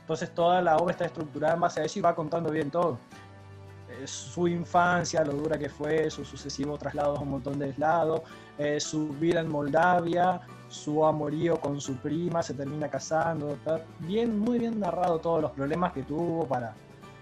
Entonces 0.00 0.34
toda 0.34 0.60
la 0.62 0.76
obra 0.76 0.92
está 0.92 1.04
estructurada 1.06 1.54
en 1.54 1.60
base 1.60 1.80
a 1.80 1.84
eso 1.84 1.98
y 1.98 2.02
va 2.02 2.14
contando 2.14 2.50
bien 2.50 2.70
todo. 2.70 2.98
Su 4.08 4.48
infancia, 4.48 5.22
lo 5.22 5.34
dura 5.34 5.58
que 5.58 5.68
fue, 5.68 6.10
sus 6.10 6.26
sucesivos 6.26 6.78
traslados 6.78 7.18
a 7.18 7.22
un 7.22 7.30
montón 7.30 7.58
de 7.58 7.74
lados, 7.76 8.22
eh, 8.56 8.80
su 8.80 9.08
vida 9.08 9.40
en 9.40 9.50
Moldavia, 9.50 10.40
su 10.68 11.04
amorío 11.04 11.60
con 11.60 11.78
su 11.80 11.96
prima, 11.96 12.42
se 12.42 12.54
termina 12.54 12.88
casando, 12.88 13.52
está 13.52 13.82
bien, 14.00 14.38
muy 14.38 14.58
bien 14.58 14.80
narrado 14.80 15.18
todos 15.18 15.42
los 15.42 15.50
problemas 15.52 15.92
que 15.92 16.02
tuvo 16.02 16.46
para 16.46 16.74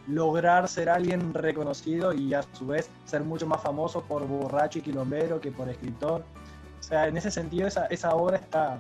lograr 0.07 0.69
ser 0.69 0.89
alguien 0.89 1.35
reconocido 1.35 2.13
y 2.13 2.33
a 2.35 2.43
su 2.53 2.69
vez 2.69 2.89
ser 3.05 3.25
mucho 3.25 3.47
más 3.49 3.61
famoso 3.61 4.03
por 4.03 4.27
borracho 4.27 4.79
y 4.79 4.83
quilombero 4.83 5.41
que 5.41 5.51
por 5.51 5.69
escritor. 5.69 6.25
O 6.79 6.83
sea, 6.83 7.09
en 7.09 7.17
ese 7.17 7.33
sentido 7.33 7.67
esa, 7.67 7.87
esa 7.87 8.15
obra 8.15 8.37
está, 8.37 8.79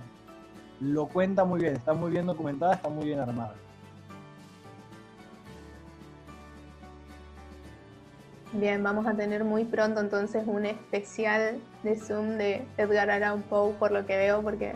lo 0.79 1.09
cuenta 1.09 1.45
muy 1.45 1.61
bien, 1.61 1.75
está 1.75 1.92
muy 1.92 2.12
bien 2.12 2.27
documentada, 2.27 2.75
está 2.75 2.88
muy 2.88 3.07
bien 3.07 3.19
armada. 3.19 3.55
Bien, 8.57 8.83
vamos 8.83 9.07
a 9.07 9.14
tener 9.14 9.45
muy 9.45 9.64
pronto 9.64 10.01
entonces 10.01 10.42
un 10.47 10.64
especial 10.64 11.61
de 11.83 11.95
Zoom 11.95 12.38
de 12.38 12.66
Edgar 12.79 13.11
Allan 13.11 13.42
Poe, 13.42 13.75
por 13.75 13.92
lo 13.92 14.07
que 14.07 14.16
veo, 14.16 14.40
porque 14.40 14.75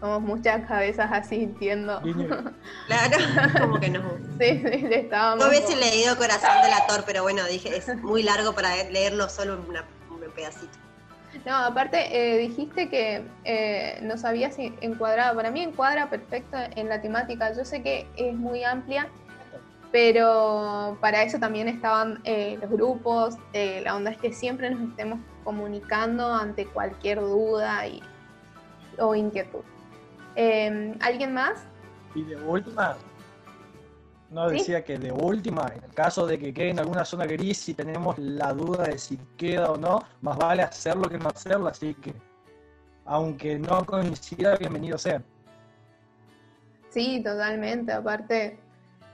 Somos 0.00 0.22
muchas 0.22 0.66
cabezas 0.66 1.10
asintiendo. 1.12 2.00
claro, 2.86 3.18
como 3.60 3.78
que 3.78 3.90
no. 3.90 4.00
Sí, 4.40 4.62
sí, 4.64 4.86
estábamos. 4.90 5.44
No 5.44 5.50
hubiese 5.50 5.76
leído 5.76 6.16
Corazón 6.16 6.62
del 6.62 6.72
Actor, 6.72 7.04
pero 7.04 7.22
bueno, 7.22 7.44
dije, 7.44 7.76
es 7.76 7.94
muy 7.96 8.22
largo 8.22 8.54
para 8.54 8.74
leerlo 8.84 9.28
solo 9.28 9.54
en 9.54 9.60
un 9.60 10.32
pedacito. 10.34 10.78
No, 11.44 11.54
aparte 11.56 11.98
eh, 12.10 12.38
dijiste 12.38 12.88
que 12.88 13.22
eh, 13.44 13.98
no 14.02 14.16
sabías 14.16 14.54
si 14.54 14.74
encuadraba. 14.80 15.34
Para 15.34 15.50
mí 15.50 15.62
encuadra 15.62 16.08
perfecto 16.08 16.56
en 16.74 16.88
la 16.88 17.02
temática. 17.02 17.54
Yo 17.54 17.66
sé 17.66 17.82
que 17.82 18.06
es 18.16 18.34
muy 18.34 18.64
amplia, 18.64 19.08
pero 19.92 20.96
para 21.00 21.22
eso 21.22 21.38
también 21.38 21.68
estaban 21.68 22.20
eh, 22.24 22.58
los 22.60 22.70
grupos. 22.70 23.36
la 23.52 23.96
onda 23.96 24.10
es 24.10 24.18
que 24.18 24.32
siempre 24.32 24.70
nos 24.70 24.88
estemos 24.88 25.20
comunicando 25.44 26.32
ante 26.32 26.66
cualquier 26.66 27.20
duda 27.20 27.86
y, 27.86 28.02
o 28.98 29.14
inquietud. 29.14 29.64
Em, 30.36 30.96
¿Alguien 31.00 31.34
más? 31.34 31.64
Y 32.14 32.22
de 32.22 32.36
última, 32.36 32.96
no 34.30 34.48
decía 34.48 34.84
que 34.84 34.98
de 34.98 35.10
última, 35.10 35.66
en 35.74 35.82
el 35.82 35.92
caso 35.92 36.26
de 36.26 36.38
que 36.38 36.54
quede 36.54 36.70
en 36.70 36.78
alguna 36.78 37.04
zona 37.04 37.26
gris, 37.26 37.58
si 37.58 37.74
tenemos 37.74 38.16
la 38.18 38.52
duda 38.52 38.84
de 38.84 38.98
si 38.98 39.18
queda 39.36 39.72
o 39.72 39.76
no, 39.76 40.02
más 40.20 40.38
vale 40.38 40.62
hacerlo 40.62 41.08
que 41.08 41.18
no 41.18 41.28
hacerlo, 41.28 41.68
así 41.68 41.94
que 41.94 42.14
aunque 43.04 43.58
no 43.58 43.84
coincida, 43.84 44.56
bienvenido 44.56 44.96
sea. 44.96 45.20
Sí, 46.90 47.22
totalmente. 47.24 47.92
Aparte, 47.92 48.58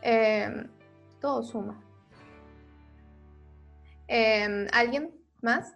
em, 0.06 0.70
todo 1.20 1.42
suma. 1.42 1.82
Em, 4.06 4.68
¿Alguien 4.72 5.12
más? 5.42 5.74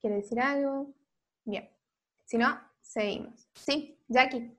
¿Quiere 0.00 0.16
decir 0.16 0.38
algo? 0.40 0.94
Bien. 1.44 1.68
Si 2.24 2.38
no, 2.38 2.60
seguimos. 2.80 3.48
Sí, 3.54 3.98
Jackie. 4.06 4.56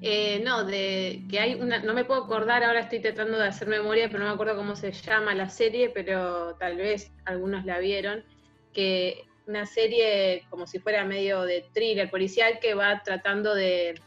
Eh, 0.00 0.40
no, 0.44 0.64
de 0.64 1.24
que 1.28 1.40
hay 1.40 1.54
una, 1.54 1.80
no 1.80 1.92
me 1.92 2.04
puedo 2.04 2.22
acordar, 2.22 2.62
ahora 2.62 2.80
estoy 2.80 3.00
tratando 3.00 3.36
de 3.36 3.48
hacer 3.48 3.66
memoria, 3.66 4.06
pero 4.06 4.20
no 4.20 4.26
me 4.26 4.34
acuerdo 4.34 4.54
cómo 4.54 4.76
se 4.76 4.92
llama 4.92 5.34
la 5.34 5.48
serie, 5.48 5.90
pero 5.90 6.54
tal 6.54 6.76
vez 6.76 7.12
algunos 7.24 7.64
la 7.64 7.80
vieron, 7.80 8.24
que 8.72 9.24
una 9.48 9.66
serie 9.66 10.44
como 10.48 10.68
si 10.68 10.78
fuera 10.78 11.04
medio 11.04 11.42
de 11.42 11.68
thriller 11.72 12.08
policial 12.08 12.60
que 12.60 12.74
va 12.74 13.02
tratando 13.02 13.52
de, 13.52 14.00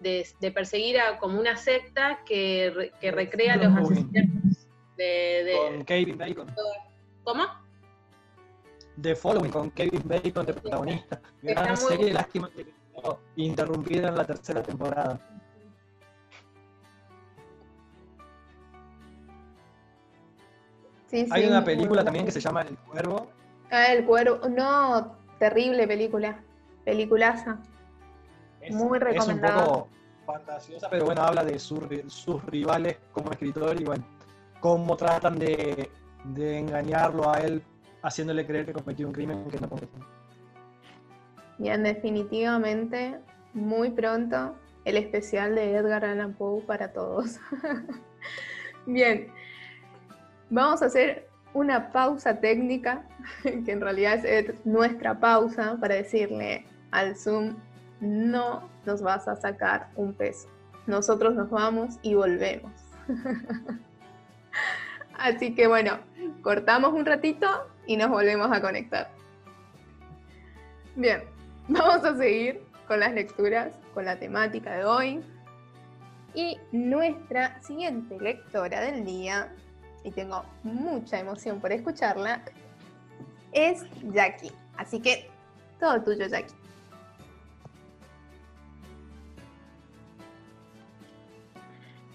de, 0.00 0.52
perseguir 0.52 1.00
a 1.00 1.18
como 1.18 1.38
una 1.38 1.56
secta 1.56 2.20
que, 2.24 2.92
que 3.00 3.10
recrea 3.10 3.56
los 3.56 3.76
asesinatos 3.76 4.68
de, 4.96 5.54
Con 5.56 5.84
Kevin 5.84 6.18
Bacon. 6.18 6.54
¿Cómo? 7.24 7.44
The 9.00 9.14
Following 9.14 9.50
con 9.50 9.70
Kevin 9.70 10.02
Bacon 10.04 10.46
de 10.46 10.54
protagonista. 10.54 11.20
Gran 11.42 11.76
serie, 11.76 12.12
lástima 12.12 12.50
que 12.50 12.66
interrumpida 13.36 14.08
en 14.08 14.16
la 14.16 14.24
tercera 14.24 14.62
temporada. 14.62 15.20
Hay 21.30 21.46
una 21.46 21.64
película 21.64 22.04
también 22.04 22.24
que 22.26 22.32
se 22.32 22.40
llama 22.40 22.62
El 22.62 22.76
Cuervo. 22.76 23.28
Ah, 23.70 23.92
El 23.92 24.04
Cuervo. 24.04 24.48
No, 24.48 25.16
terrible 25.38 25.86
película. 25.86 26.42
Peliculaza. 26.84 27.60
Muy 28.70 28.98
recomendada. 28.98 29.54
Es 29.54 29.62
un 29.62 29.66
poco 29.66 29.88
fantasiosa, 30.26 30.90
pero 30.90 31.06
bueno, 31.06 31.22
habla 31.22 31.44
de 31.44 31.58
sus, 31.58 31.82
rivales 32.46 32.98
como 33.12 33.30
escritor 33.30 33.80
y 33.80 33.84
bueno, 33.84 34.04
cómo 34.60 34.96
tratan 34.96 35.38
de, 35.38 35.90
de 36.24 36.58
engañarlo 36.58 37.30
a 37.30 37.38
él 37.40 37.62
haciéndole 38.02 38.46
creer 38.46 38.66
que 38.66 38.72
cometió 38.72 39.06
un 39.06 39.12
crimen 39.12 39.44
que 39.50 39.58
no 39.58 39.68
cometió. 39.68 39.88
Bien, 41.58 41.82
definitivamente, 41.82 43.18
muy 43.52 43.90
pronto 43.90 44.54
el 44.84 44.96
especial 44.96 45.54
de 45.54 45.74
Edgar 45.74 46.04
Allan 46.04 46.34
Poe 46.34 46.62
para 46.62 46.92
todos. 46.92 47.38
Bien, 48.86 49.28
vamos 50.50 50.82
a 50.82 50.86
hacer 50.86 51.28
una 51.52 51.90
pausa 51.90 52.40
técnica, 52.40 53.04
que 53.42 53.72
en 53.72 53.80
realidad 53.80 54.24
es 54.24 54.64
nuestra 54.64 55.18
pausa 55.18 55.76
para 55.80 55.96
decirle 55.96 56.64
al 56.90 57.16
Zoom, 57.16 57.56
no 58.00 58.68
nos 58.84 59.02
vas 59.02 59.28
a 59.28 59.36
sacar 59.36 59.90
un 59.96 60.14
peso. 60.14 60.48
Nosotros 60.86 61.34
nos 61.34 61.50
vamos 61.50 61.96
y 62.02 62.14
volvemos. 62.14 62.72
Así 65.18 65.54
que 65.54 65.66
bueno, 65.66 65.98
cortamos 66.42 66.92
un 66.92 67.04
ratito 67.04 67.46
y 67.86 67.96
nos 67.96 68.08
volvemos 68.08 68.50
a 68.52 68.60
conectar. 68.60 69.10
Bien, 70.94 71.22
Vamos 71.68 72.02
a 72.02 72.16
seguir 72.16 72.62
con 72.86 73.00
las 73.00 73.12
lecturas, 73.12 73.74
con 73.92 74.06
la 74.06 74.18
temática 74.18 74.74
de 74.74 74.84
hoy. 74.86 75.20
Y 76.32 76.58
nuestra 76.72 77.60
siguiente 77.60 78.18
lectora 78.18 78.80
del 78.80 79.04
día, 79.04 79.52
y 80.02 80.10
tengo 80.10 80.44
mucha 80.62 81.18
emoción 81.18 81.60
por 81.60 81.72
escucharla, 81.72 82.42
es 83.52 83.84
Jackie. 84.14 84.52
Así 84.78 85.00
que 85.00 85.28
todo 85.78 86.02
tuyo, 86.02 86.26
Jackie. 86.26 86.54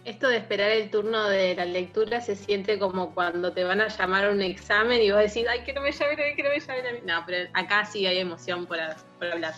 Esto 0.06 0.28
de 0.28 0.36
esperar 0.36 0.70
el 0.70 0.90
turno 0.90 1.30
de 1.30 1.56
la 1.56 1.64
lectura 1.64 2.20
se 2.20 2.36
siente 2.36 2.78
como 2.78 3.14
cuando 3.14 3.54
te 3.54 3.64
van 3.64 3.80
a 3.80 3.88
llamar 3.88 4.26
a 4.26 4.32
un 4.32 4.42
examen 4.42 5.02
y 5.02 5.12
vos 5.12 5.22
decís, 5.22 5.46
ay, 5.50 5.64
que 5.64 5.72
no 5.72 5.80
me 5.80 5.94
llamen 5.94 6.20
a 6.20 6.24
mí, 6.24 6.36
que 6.36 6.44
no 6.44 6.50
me 6.50 6.60
llamen 6.60 6.88
a 6.88 6.92
mí. 6.92 7.00
No, 7.06 7.24
pero 7.26 7.50
acá 7.54 7.86
sí 7.86 8.06
hay 8.06 8.18
emoción 8.18 8.66
por, 8.66 8.80
hablar. 8.82 9.54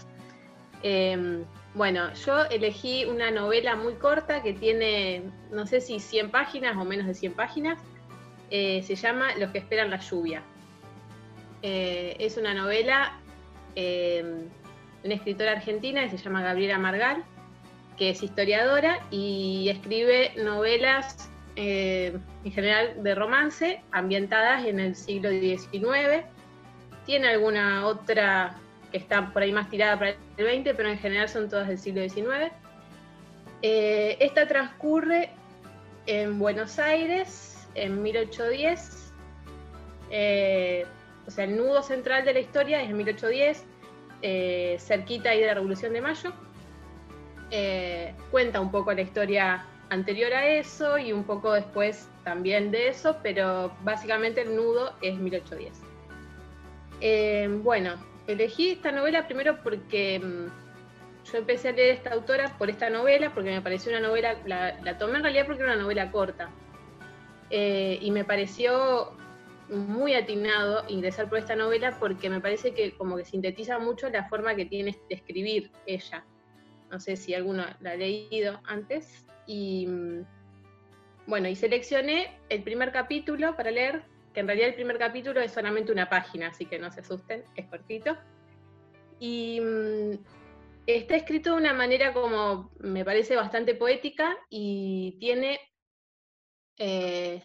Em, 0.84 1.44
bueno, 1.74 2.14
yo 2.14 2.46
elegí 2.46 3.06
una 3.06 3.32
novela 3.32 3.76
muy 3.76 3.96
corta 3.96 4.44
que 4.44 4.54
tiene, 4.54 5.24
no 5.50 5.66
sé 5.66 5.82
si 5.82 6.00
100 6.00 6.30
páginas 6.30 6.78
o 6.78 6.86
menos 6.86 7.08
de 7.08 7.16
100 7.16 7.34
páginas. 7.34 7.82
Eh, 8.52 8.84
se 8.84 8.96
llama 8.96 9.36
Los 9.38 9.50
que 9.50 9.58
esperan 9.58 9.90
la 9.90 10.00
lluvia. 10.00 10.44
Eh, 11.64 12.18
es 12.20 12.38
una 12.38 12.54
novela 12.54 13.20
em, 13.74 14.42
de 15.02 15.06
una 15.06 15.16
escritora 15.16 15.54
argentina 15.54 16.04
que 16.04 16.12
se 16.12 16.18
llama 16.18 16.44
Gabriela 16.44 16.78
Margal 16.78 17.24
que 17.98 18.10
es 18.10 18.24
historiadora 18.24 19.00
y 19.10 19.70
escribe 19.70 20.34
novelas 20.38 21.30
eh, 21.56 22.18
en 22.44 22.52
general 22.52 23.02
de 23.02 23.16
romance 23.16 23.82
ambientadas 23.92 24.66
en 24.66 24.80
el 24.80 24.96
siglo 24.96 25.30
XIX. 25.30 26.26
Tiene 27.06 27.30
alguna 27.30 27.86
otra 27.86 28.58
que 28.92 28.98
está 28.98 29.32
por 29.32 29.42
ahí 29.42 29.54
más 29.54 29.70
tirada 29.70 29.98
para 29.98 30.12
el 30.12 30.64
XX, 30.64 30.74
pero 30.76 30.90
en 30.90 31.00
general 31.00 31.30
son 31.30 31.50
todas 31.50 31.68
del 31.68 31.78
siglo 31.78 32.02
XIX. 32.02 32.52
Eh, 33.62 34.18
esta 34.20 34.48
transcurre 34.48 35.30
en 36.06 36.38
Buenos 36.38 36.78
Aires 36.78 37.68
en 37.76 38.04
1810. 38.04 39.14
Eh, 40.12 40.86
o 41.26 41.32
sea, 41.32 41.46
el 41.46 41.58
nudo 41.58 41.82
central 41.82 42.26
de 42.26 42.34
la 42.34 42.40
historia 42.40 42.82
es 42.82 42.90
en 42.90 42.98
1810, 42.98 43.66
cerquita 44.82 45.30
ahí 45.30 45.40
de 45.40 45.48
la 45.48 45.54
Revolución 45.54 45.94
de 45.94 46.02
Mayo. 46.02 46.34
Eh, 47.58 48.14
cuenta 48.32 48.60
un 48.60 48.70
poco 48.70 48.92
la 48.92 49.00
historia 49.00 49.66
anterior 49.90 50.34
a 50.34 50.46
eso 50.46 50.98
y 50.98 51.14
un 51.14 51.24
poco 51.24 51.54
después 51.54 52.10
también 52.26 52.70
de 52.70 52.90
eso, 52.90 53.20
pero 53.24 53.72
básicamente 53.82 54.42
el 54.42 54.58
nudo 54.58 54.94
es 55.02 55.18
1810. 55.18 55.82
Eh, 57.00 57.48
bueno, 57.64 57.94
elegí 58.28 58.72
esta 58.72 58.92
novela 58.92 59.26
primero 59.26 59.64
porque 59.64 60.20
mm, 60.20 61.32
yo 61.32 61.38
empecé 61.38 61.70
a 61.70 61.72
leer 61.72 61.92
esta 61.92 62.12
autora 62.12 62.58
por 62.58 62.70
esta 62.70 62.90
novela, 62.90 63.34
porque 63.34 63.52
me 63.52 63.62
pareció 63.62 63.90
una 63.94 64.06
novela, 64.06 64.36
la, 64.46 64.98
tomé 64.98 65.20
en 65.20 65.24
realidad 65.24 65.46
porque 65.46 65.64
era 65.64 65.76
una 65.76 65.82
novela 65.82 66.12
corta, 66.12 66.50
eh, 67.52 68.00
y 68.02 68.12
me 68.12 68.26
pareció 68.26 69.14
muy 69.70 70.14
atinado 70.14 70.84
ingresar 70.90 71.30
por 71.30 71.38
esta 71.38 71.56
novela 71.56 71.96
porque 72.02 72.30
me 72.30 72.42
parece 72.42 72.74
que 72.74 72.92
como 72.98 73.16
que 73.16 73.24
sintetiza 73.24 73.80
mucho 73.80 74.10
la 74.10 74.28
forma 74.28 74.56
que 74.56 74.66
tiene 74.66 74.92
de 75.08 75.16
escribir 75.16 75.72
ella 75.86 76.26
no 76.96 77.02
sé 77.02 77.18
si 77.18 77.34
alguno 77.34 77.66
la 77.82 77.92
ha 77.92 77.96
leído 77.98 78.62
antes, 78.64 79.26
y 79.46 79.86
mm, 79.86 80.26
bueno, 81.28 81.50
y 81.50 81.56
seleccioné 81.58 82.40
el 82.48 82.64
primer 82.64 82.94
capítulo 82.94 83.54
para 83.58 83.70
leer, 83.70 84.04
que 84.34 84.40
en 84.40 84.48
realidad 84.48 84.70
el 84.70 84.76
primer 84.76 84.98
capítulo 84.98 85.42
es 85.42 85.52
solamente 85.52 85.92
una 85.92 86.08
página, 86.08 86.48
así 86.48 86.66
que 86.66 86.80
no 86.80 86.90
se 86.94 87.02
asusten, 87.02 87.44
es 87.58 87.66
cortito. 87.66 88.18
Y 89.20 89.60
mm, 89.60 90.12
está 90.88 91.18
escrito 91.18 91.52
de 91.52 91.58
una 91.58 91.74
manera 91.74 92.14
como 92.14 92.72
me 92.80 93.04
parece 93.04 93.36
bastante 93.36 93.76
poética 93.76 94.38
y 94.50 95.18
tiene 95.20 95.60
eh, 96.78 97.44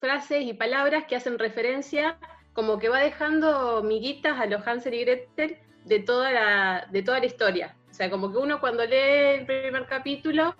frases 0.00 0.44
y 0.44 0.52
palabras 0.52 1.06
que 1.08 1.16
hacen 1.16 1.40
referencia, 1.40 2.20
como 2.52 2.78
que 2.78 2.88
va 2.88 3.00
dejando 3.00 3.82
miguitas 3.82 4.38
a 4.38 4.46
los 4.46 4.64
Hansel 4.64 4.94
y 4.94 5.00
Gretel 5.00 5.58
de 5.84 5.98
toda 5.98 6.30
la, 6.30 6.88
de 6.92 7.02
toda 7.02 7.18
la 7.18 7.26
historia. 7.26 7.76
Sea, 8.02 8.10
como 8.10 8.32
que 8.32 8.38
uno 8.38 8.58
cuando 8.58 8.84
lee 8.84 9.38
el 9.38 9.46
primer 9.46 9.86
capítulo 9.86 10.56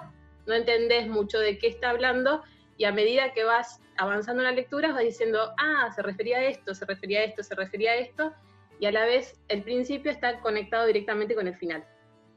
no 0.46 0.54
entendés 0.54 1.08
mucho 1.08 1.40
de 1.40 1.58
qué 1.58 1.66
está 1.66 1.90
hablando 1.90 2.40
y 2.76 2.84
a 2.84 2.92
medida 2.92 3.32
que 3.32 3.42
vas 3.42 3.80
avanzando 3.96 4.42
en 4.42 4.50
la 4.50 4.54
lectura 4.54 4.92
vas 4.92 5.02
diciendo, 5.02 5.52
ah, 5.58 5.90
se 5.92 6.02
refería 6.02 6.38
a 6.38 6.44
esto, 6.44 6.72
se 6.72 6.84
refería 6.84 7.18
a 7.18 7.24
esto, 7.24 7.42
se 7.42 7.56
refería 7.56 7.90
a 7.90 7.96
esto, 7.96 8.32
y 8.78 8.86
a 8.86 8.92
la 8.92 9.06
vez 9.06 9.40
el 9.48 9.64
principio 9.64 10.12
está 10.12 10.38
conectado 10.38 10.86
directamente 10.86 11.34
con 11.34 11.48
el 11.48 11.56
final. 11.56 11.84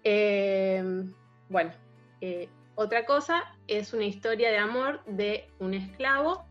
Em, 0.04 1.14
bueno, 1.50 1.72
eh, 2.22 2.50
otra 2.74 3.06
cosa 3.06 3.44
es 3.68 3.94
una 3.94 4.06
historia 4.06 4.50
de 4.50 4.58
amor 4.58 5.04
de 5.06 5.48
un 5.60 5.76
esclavo 5.76 6.48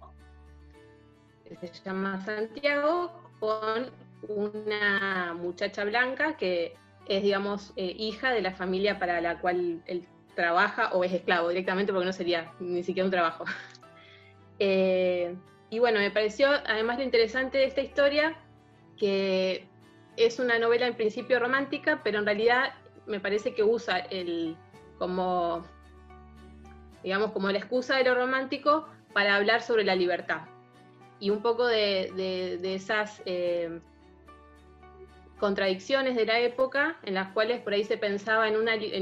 que 1.49 1.57
se 1.57 1.83
llama 1.85 2.25
Santiago 2.25 3.11
con 3.41 3.91
una 4.29 5.35
muchacha 5.35 5.83
blanca 5.83 6.37
que 6.37 6.77
es, 7.09 7.23
digamos, 7.23 7.73
eh, 7.77 7.95
hija 7.99 8.33
de 8.33 8.43
la 8.43 8.53
familia 8.53 8.99
para 8.99 9.21
la 9.21 9.41
cual 9.41 9.83
él 9.87 10.07
trabaja 10.35 10.91
o 10.93 11.05
es 11.05 11.13
esclavo 11.13 11.49
directamente 11.49 11.93
porque 11.93 12.07
no 12.07 12.13
sería 12.13 12.53
ni 12.61 12.83
siquiera 12.83 13.07
un 13.07 13.13
trabajo. 13.13 13.45
Eh, 14.61 15.35
y 15.69 15.81
bueno, 15.81 15.99
me 15.99 16.13
pareció 16.13 16.49
además 16.49 16.99
lo 16.99 17.03
interesante 17.03 17.59
de 17.59 17.65
esta 17.65 17.81
historia 17.81 18.37
que 18.97 19.67
es 20.17 20.39
una 20.39 20.61
novela 20.61 20.87
en 20.87 20.95
principio 20.95 21.41
romántica, 21.41 22.03
pero 22.05 22.21
en 22.21 22.25
realidad 22.25 22.73
me 23.07 23.19
parece 23.19 23.53
que 23.53 23.65
usa 23.65 23.99
el 23.99 24.57
como 25.01 25.65
digamos 27.03 27.33
como 27.33 27.51
la 27.51 27.59
excusa 27.59 27.97
de 27.97 28.05
lo 28.05 28.15
romántico 28.15 28.87
para 29.13 29.35
hablar 29.35 29.61
sobre 29.61 29.83
la 29.83 29.97
libertad 29.97 30.43
y 31.19 31.31
un 31.31 31.43
poco 31.43 31.67
de, 31.67 32.61
esas 32.63 33.23
eh, 33.27 33.81
contradicciones 35.45 36.17
de 36.17 36.25
la 36.25 36.41
época 36.41 36.97
en 37.03 37.13
las 37.13 37.29
cuales 37.33 37.61
por 37.61 37.75
ahí 37.75 37.85
se 37.85 37.99
pensaba 37.99 38.49
en, 38.49 38.57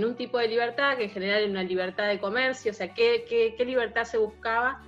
un 0.05 0.17
tipo 0.17 0.39
de 0.39 0.49
libertad 0.49 0.97
que 0.97 1.05
en 1.05 1.11
general 1.11 1.43
era 1.43 1.49
una 1.49 1.63
libertad 1.63 2.09
de 2.09 2.19
comercio, 2.19 2.73
o 2.73 2.75
sea, 2.75 2.93
qué, 2.93 3.55
libertad 3.65 4.03
se 4.03 4.19
buscaba 4.19 4.83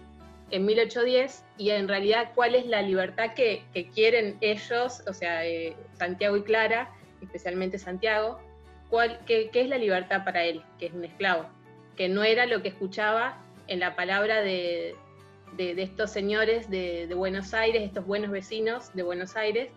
en 0.51 0.65
1810 0.65 1.45
y 1.57 1.71
en 1.71 1.87
realidad 1.87 2.33
cuál 2.35 2.57
es 2.57 2.67
la 2.67 2.83
libertad 2.83 3.35
que, 3.35 3.63
quieren 3.95 4.37
ellos, 4.41 5.05
o 5.07 5.13
sea, 5.13 5.47
eh, 5.47 5.77
Santiago 5.97 6.37
y 6.37 6.43
Clara, 6.43 6.91
especialmente 7.23 7.79
Santiago, 7.79 8.41
cuál, 8.91 9.21
qué, 9.25 9.49
es 9.55 9.69
la 9.69 9.79
libertad 9.79 10.25
para 10.25 10.43
él, 10.43 10.61
que 10.81 10.87
es 10.87 10.93
un 10.93 11.05
esclavo, 11.05 11.47
que 11.97 12.09
no 12.09 12.25
era 12.25 12.47
lo 12.47 12.63
que 12.63 12.69
escuchaba 12.71 13.39
en 13.69 13.79
la 13.79 13.95
palabra 13.95 14.41
de, 14.41 14.97
estos 15.57 16.11
señores 16.11 16.69
de 16.69 17.15
Buenos 17.15 17.55
Aires, 17.55 17.85
estos 17.85 18.05
buenos 18.05 18.33
vecinos 18.33 18.93
de 18.93 19.05
Buenos 19.05 19.37
Aires, 19.37 19.71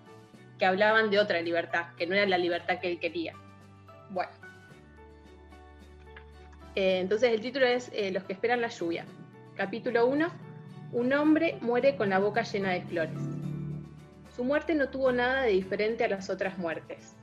que 0.58 0.66
hablaban 0.66 1.10
de 1.10 1.20
otra 1.20 1.42
libertad, 1.42 1.88
que 1.98 2.08
no 2.08 2.16
era 2.16 2.26
la 2.26 2.38
libertad 2.38 2.80
que 2.80 2.92
él 2.92 3.00
quería. 3.00 3.34
Bueno. 4.10 4.32
Eh, 6.76 7.00
entonces 7.00 7.32
el 7.32 7.42
título 7.42 7.66
es 7.66 7.90
eh, 7.94 8.12
Los 8.12 8.24
que 8.24 8.34
esperan 8.34 8.62
la 8.62 8.70
lluvia. 8.70 9.06
Capítulo 9.56 10.06
1. 10.08 10.28
Un 10.94 11.14
hombre 11.14 11.58
muere 11.62 11.96
con 11.96 12.10
la 12.10 12.20
boca 12.20 12.44
llena 12.44 12.72
de 12.72 12.82
flores. 12.82 13.20
Su 14.36 14.44
muerte 14.44 14.76
no 14.76 14.90
tuvo 14.90 15.12
nada 15.12 15.42
de 15.42 15.52
diferente 15.52 16.04
a 16.04 16.08
las 16.08 16.30
otras 16.30 16.58
muertes. 16.58 17.16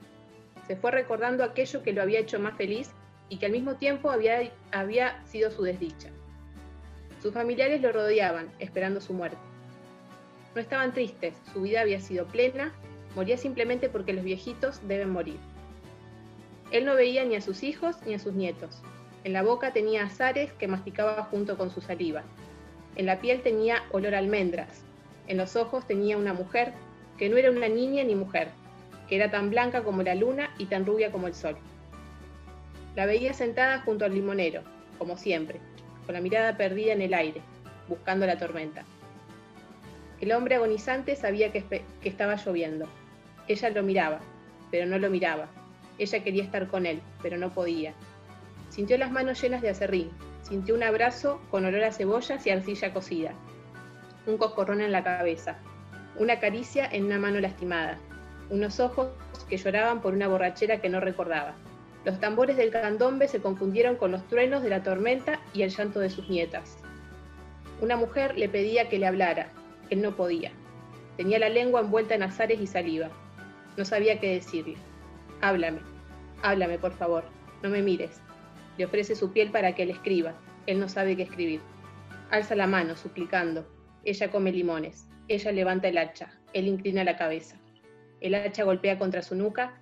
Se 0.66 0.76
fue 0.76 0.90
recordando 0.90 1.44
aquello 1.44 1.82
que 1.82 1.92
lo 1.92 2.02
había 2.02 2.20
hecho 2.20 2.40
más 2.40 2.56
feliz 2.56 2.90
y 3.28 3.38
que 3.38 3.46
al 3.46 3.52
mismo 3.52 3.76
tiempo 3.76 4.10
había, 4.10 4.50
había 4.72 5.24
sido 5.24 5.50
su 5.50 5.62
desdicha. 5.62 6.10
Sus 7.22 7.32
familiares 7.32 7.80
lo 7.80 7.92
rodeaban, 7.92 8.50
esperando 8.58 9.00
su 9.00 9.14
muerte. 9.14 9.38
No 10.54 10.60
estaban 10.60 10.92
tristes, 10.92 11.34
su 11.52 11.62
vida 11.62 11.80
había 11.80 12.00
sido 12.00 12.26
plena 12.26 12.72
Moría 13.14 13.36
simplemente 13.36 13.88
porque 13.88 14.12
los 14.12 14.24
viejitos 14.24 14.86
deben 14.86 15.10
morir. 15.10 15.38
Él 16.70 16.84
no 16.84 16.94
veía 16.96 17.24
ni 17.24 17.36
a 17.36 17.40
sus 17.40 17.62
hijos 17.62 17.96
ni 18.06 18.14
a 18.14 18.18
sus 18.18 18.34
nietos. 18.34 18.82
En 19.22 19.32
la 19.32 19.42
boca 19.42 19.72
tenía 19.72 20.04
azares 20.04 20.52
que 20.54 20.68
masticaba 20.68 21.24
junto 21.24 21.56
con 21.56 21.70
su 21.70 21.80
saliva. 21.80 22.22
En 22.96 23.06
la 23.06 23.20
piel 23.20 23.42
tenía 23.42 23.84
olor 23.92 24.14
a 24.14 24.18
almendras. 24.18 24.82
En 25.26 25.36
los 25.36 25.56
ojos 25.56 25.86
tenía 25.86 26.18
una 26.18 26.34
mujer 26.34 26.72
que 27.16 27.28
no 27.28 27.36
era 27.36 27.50
una 27.50 27.68
niña 27.68 28.04
ni 28.04 28.14
mujer, 28.14 28.48
que 29.08 29.16
era 29.16 29.30
tan 29.30 29.50
blanca 29.50 29.82
como 29.82 30.02
la 30.02 30.14
luna 30.14 30.50
y 30.58 30.66
tan 30.66 30.84
rubia 30.84 31.12
como 31.12 31.26
el 31.26 31.34
sol. 31.34 31.56
La 32.96 33.06
veía 33.06 33.32
sentada 33.32 33.80
junto 33.80 34.04
al 34.04 34.14
limonero, 34.14 34.62
como 34.98 35.16
siempre, 35.16 35.60
con 36.06 36.14
la 36.14 36.20
mirada 36.20 36.56
perdida 36.56 36.92
en 36.92 37.02
el 37.02 37.14
aire, 37.14 37.40
buscando 37.88 38.26
la 38.26 38.38
tormenta. 38.38 38.84
El 40.20 40.32
hombre 40.32 40.56
agonizante 40.56 41.16
sabía 41.16 41.52
que, 41.52 41.62
que 42.02 42.08
estaba 42.08 42.36
lloviendo, 42.36 42.88
ella 43.48 43.70
lo 43.70 43.82
miraba, 43.82 44.20
pero 44.70 44.86
no 44.86 44.98
lo 44.98 45.10
miraba. 45.10 45.48
Ella 45.98 46.22
quería 46.24 46.44
estar 46.44 46.68
con 46.68 46.86
él, 46.86 47.00
pero 47.22 47.36
no 47.36 47.52
podía. 47.52 47.94
Sintió 48.68 48.98
las 48.98 49.12
manos 49.12 49.40
llenas 49.40 49.62
de 49.62 49.70
acerrín, 49.70 50.10
sintió 50.42 50.74
un 50.74 50.82
abrazo 50.82 51.40
con 51.50 51.64
olor 51.64 51.84
a 51.84 51.92
cebollas 51.92 52.46
y 52.46 52.50
arcilla 52.50 52.92
cocida, 52.92 53.32
un 54.26 54.36
coscorrón 54.36 54.80
en 54.80 54.92
la 54.92 55.04
cabeza, 55.04 55.58
una 56.16 56.40
caricia 56.40 56.86
en 56.90 57.04
una 57.04 57.18
mano 57.18 57.40
lastimada, 57.40 57.98
unos 58.50 58.80
ojos 58.80 59.08
que 59.48 59.56
lloraban 59.56 60.00
por 60.00 60.14
una 60.14 60.28
borrachera 60.28 60.80
que 60.80 60.88
no 60.88 61.00
recordaba. 61.00 61.54
Los 62.04 62.20
tambores 62.20 62.56
del 62.56 62.70
candombe 62.70 63.28
se 63.28 63.40
confundieron 63.40 63.96
con 63.96 64.12
los 64.12 64.26
truenos 64.28 64.62
de 64.62 64.68
la 64.68 64.82
tormenta 64.82 65.40
y 65.54 65.62
el 65.62 65.70
llanto 65.70 66.00
de 66.00 66.10
sus 66.10 66.28
nietas. 66.28 66.76
Una 67.80 67.96
mujer 67.96 68.36
le 68.36 68.48
pedía 68.48 68.88
que 68.88 68.98
le 68.98 69.06
hablara, 69.06 69.48
él 69.90 70.02
no 70.02 70.14
podía. 70.14 70.52
Tenía 71.16 71.38
la 71.38 71.48
lengua 71.48 71.80
envuelta 71.80 72.14
en 72.14 72.22
azares 72.22 72.60
y 72.60 72.66
saliva. 72.66 73.10
No 73.76 73.84
sabía 73.84 74.20
qué 74.20 74.34
decirle. 74.34 74.76
Háblame, 75.40 75.80
háblame, 76.42 76.78
por 76.78 76.92
favor, 76.92 77.24
no 77.62 77.70
me 77.70 77.82
mires. 77.82 78.20
Le 78.78 78.84
ofrece 78.84 79.14
su 79.14 79.32
piel 79.32 79.50
para 79.50 79.74
que 79.74 79.86
le 79.86 79.92
escriba. 79.92 80.34
Él 80.66 80.80
no 80.80 80.88
sabe 80.88 81.16
qué 81.16 81.22
escribir. 81.22 81.60
Alza 82.30 82.54
la 82.54 82.66
mano, 82.66 82.96
suplicando. 82.96 83.66
Ella 84.04 84.30
come 84.30 84.52
limones. 84.52 85.08
Ella 85.28 85.52
levanta 85.52 85.88
el 85.88 85.98
hacha. 85.98 86.30
Él 86.52 86.68
inclina 86.68 87.04
la 87.04 87.16
cabeza. 87.16 87.56
El 88.20 88.34
hacha 88.34 88.64
golpea 88.64 88.98
contra 88.98 89.22
su 89.22 89.34
nuca. 89.34 89.80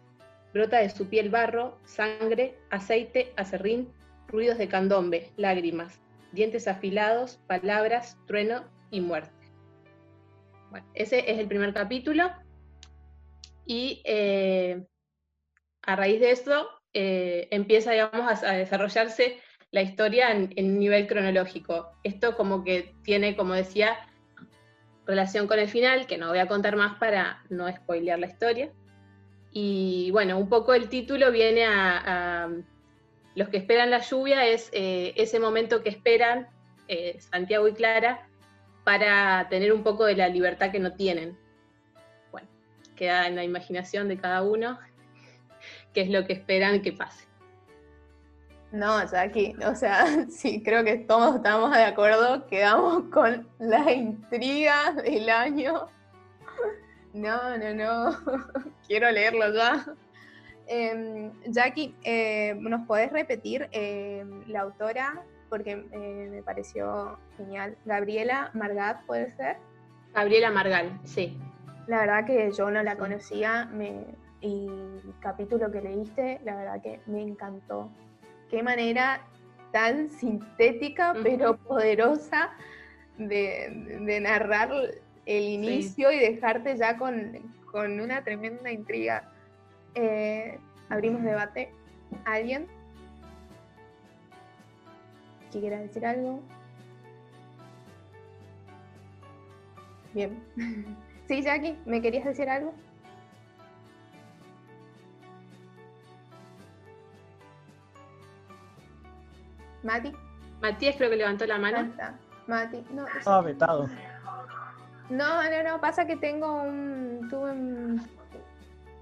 Brota 0.52 0.78
de 0.78 0.90
su 0.90 1.08
piel 1.08 1.30
barro, 1.30 1.78
sangre, 1.84 2.58
aceite, 2.70 3.32
acerrín, 3.36 3.88
ruidos 4.28 4.58
de 4.58 4.68
candombe, 4.68 5.30
lágrimas, 5.36 6.00
dientes 6.32 6.68
afilados, 6.68 7.38
palabras, 7.46 8.18
trueno 8.26 8.64
y 8.90 9.00
muerte. 9.00 9.32
Ese 10.94 11.30
es 11.30 11.38
el 11.38 11.48
primer 11.48 11.72
capítulo. 11.72 12.30
Y 13.66 14.02
eh, 14.04 14.84
a 15.82 15.96
raíz 15.96 16.20
de 16.20 16.30
eso 16.30 16.68
eh, 16.92 17.48
empieza, 17.50 17.92
a, 17.92 18.52
desarrollarse 18.54 19.38
la 19.70 19.82
historia 19.82 20.30
en, 20.30 20.52
en, 20.56 20.78
nivel 20.78 21.06
cronológico. 21.06 21.92
Esto 22.02 22.36
como 22.36 22.64
que 22.64 22.94
tiene, 23.02 23.36
como 23.36 23.54
decía, 23.54 23.96
relación 25.06 25.46
con 25.46 25.58
el 25.58 25.68
final, 25.68 26.06
que 26.06 26.18
no 26.18 26.28
voy 26.28 26.38
a 26.38 26.48
contar 26.48 26.76
más 26.76 26.98
para 26.98 27.42
no 27.48 27.70
spoilear 27.72 28.18
la 28.18 28.26
historia. 28.26 28.70
Y 29.50 30.10
bueno, 30.12 30.38
un 30.38 30.48
poco 30.48 30.74
el 30.74 30.88
título 30.88 31.30
viene 31.30 31.64
a, 31.66 32.48
los 33.34 33.48
que 33.48 33.56
esperan 33.56 33.90
la 33.90 34.00
lluvia, 34.00 34.46
es 34.46 34.68
eh, 34.72 35.14
ese 35.16 35.40
momento 35.40 35.82
que 35.82 35.88
esperan 35.88 36.48
Santiago 37.18 37.66
y 37.68 37.72
Clara 37.72 38.28
para 38.84 39.48
tener 39.48 39.72
un 39.72 39.82
poco 39.82 40.04
de 40.04 40.14
la 40.14 40.28
libertad 40.28 40.70
que 40.70 40.78
no 40.78 40.92
tienen 40.92 41.38
queda 43.02 43.26
en 43.26 43.34
la 43.34 43.42
imaginación 43.42 44.06
de 44.06 44.16
cada 44.16 44.42
uno 44.42 44.78
qué 45.92 46.02
es 46.02 46.08
lo 46.08 46.24
que 46.24 46.34
esperan 46.34 46.82
que 46.82 46.92
pase. 46.92 47.26
No, 48.70 49.04
Jackie, 49.04 49.56
o 49.66 49.74
sea, 49.74 50.06
sí, 50.30 50.62
creo 50.62 50.84
que 50.84 50.98
todos 50.98 51.34
estamos 51.34 51.72
de 51.72 51.82
acuerdo, 51.82 52.46
quedamos 52.46 53.02
con 53.10 53.48
la 53.58 53.90
intriga 53.90 54.92
del 54.92 55.28
año. 55.28 55.86
No, 57.14 57.58
no, 57.58 57.74
no, 57.74 58.16
quiero 58.86 59.10
leerlo 59.10 59.52
ya. 59.52 59.84
Em, 60.66 61.30
Jackie, 61.44 61.94
eh, 62.04 62.54
¿nos 62.58 62.86
podés 62.86 63.12
repetir 63.12 63.68
em, 63.72 64.42
la 64.48 64.62
autora? 64.62 65.22
Porque 65.50 65.72
eh, 65.92 66.28
me 66.30 66.42
pareció 66.42 67.18
genial. 67.36 67.76
Gabriela 67.84 68.50
Margat, 68.54 69.04
¿puede 69.04 69.30
ser? 69.36 69.58
Gabriela 70.14 70.50
Margal, 70.50 70.98
sí. 71.04 71.38
La 71.92 71.98
verdad 71.98 72.24
que 72.24 72.50
yo 72.52 72.70
no 72.70 72.82
la 72.82 72.96
conocía 72.96 73.70
y 74.40 74.66
el 74.66 75.14
capítulo 75.20 75.70
que 75.70 75.82
leíste, 75.82 76.40
la 76.42 76.56
verdad 76.56 76.80
que 76.80 77.00
me 77.04 77.20
encantó. 77.20 77.90
Qué 78.48 78.62
manera 78.62 79.20
tan 79.72 80.08
sintética 80.08 81.14
pero 81.22 81.58
poderosa 81.58 82.48
de, 83.18 84.20
narrar 84.22 84.70
el 85.26 85.44
inicio 85.44 86.10
y 86.10 86.18
dejarte 86.18 86.78
ya 86.78 86.96
con, 86.96 87.42
una 87.74 88.24
tremenda 88.24 88.72
intriga. 88.72 89.30
Eh, 89.94 90.58
abrimos 90.88 91.22
debate. 91.22 91.74
¿Alguien? 92.24 92.68
¿Que 95.52 95.60
quiera 95.60 95.78
decir 95.78 96.06
algo? 96.06 96.40
Bien. 100.14 100.42
Sí, 101.32 101.40
Jackie, 101.40 101.78
¿me 101.86 102.02
querías 102.02 102.26
decir 102.26 102.46
algo? 102.50 102.74
Mati. 109.82 110.12
Matías 110.60 110.96
creo 110.96 111.08
que 111.08 111.16
levantó 111.16 111.46
la 111.46 111.56
mano. 111.56 111.90
Mati, 112.46 112.84
no. 112.90 113.06
Estaba 113.06 113.40
vetado. 113.40 113.88
No, 115.08 115.42
no, 115.42 115.62
no, 115.62 115.80
pasa 115.80 116.06
que 116.06 116.16
tengo 116.16 116.64
un. 116.64 117.26
Tuve 117.30 117.50
un. 117.50 118.06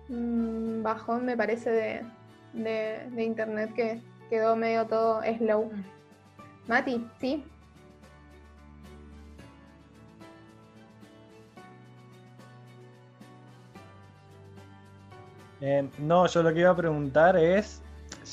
mm, 0.09 0.85
bajón, 0.85 1.25
me 1.25 1.37
parece, 1.37 2.05
de, 2.53 3.11
internet 3.25 3.75
que 3.75 4.01
quedó 4.29 4.55
medio 4.55 4.87
todo 4.87 5.21
slow. 5.37 5.73
Mati, 6.69 7.05
¿sí? 7.19 7.45
Eh, 15.61 15.89
no, 15.99 16.27
yo 16.27 16.43
lo 16.43 16.53
que 16.53 16.61
iba 16.61 16.71
a 16.71 16.77
preguntar 16.77 17.37
es, 17.37 17.83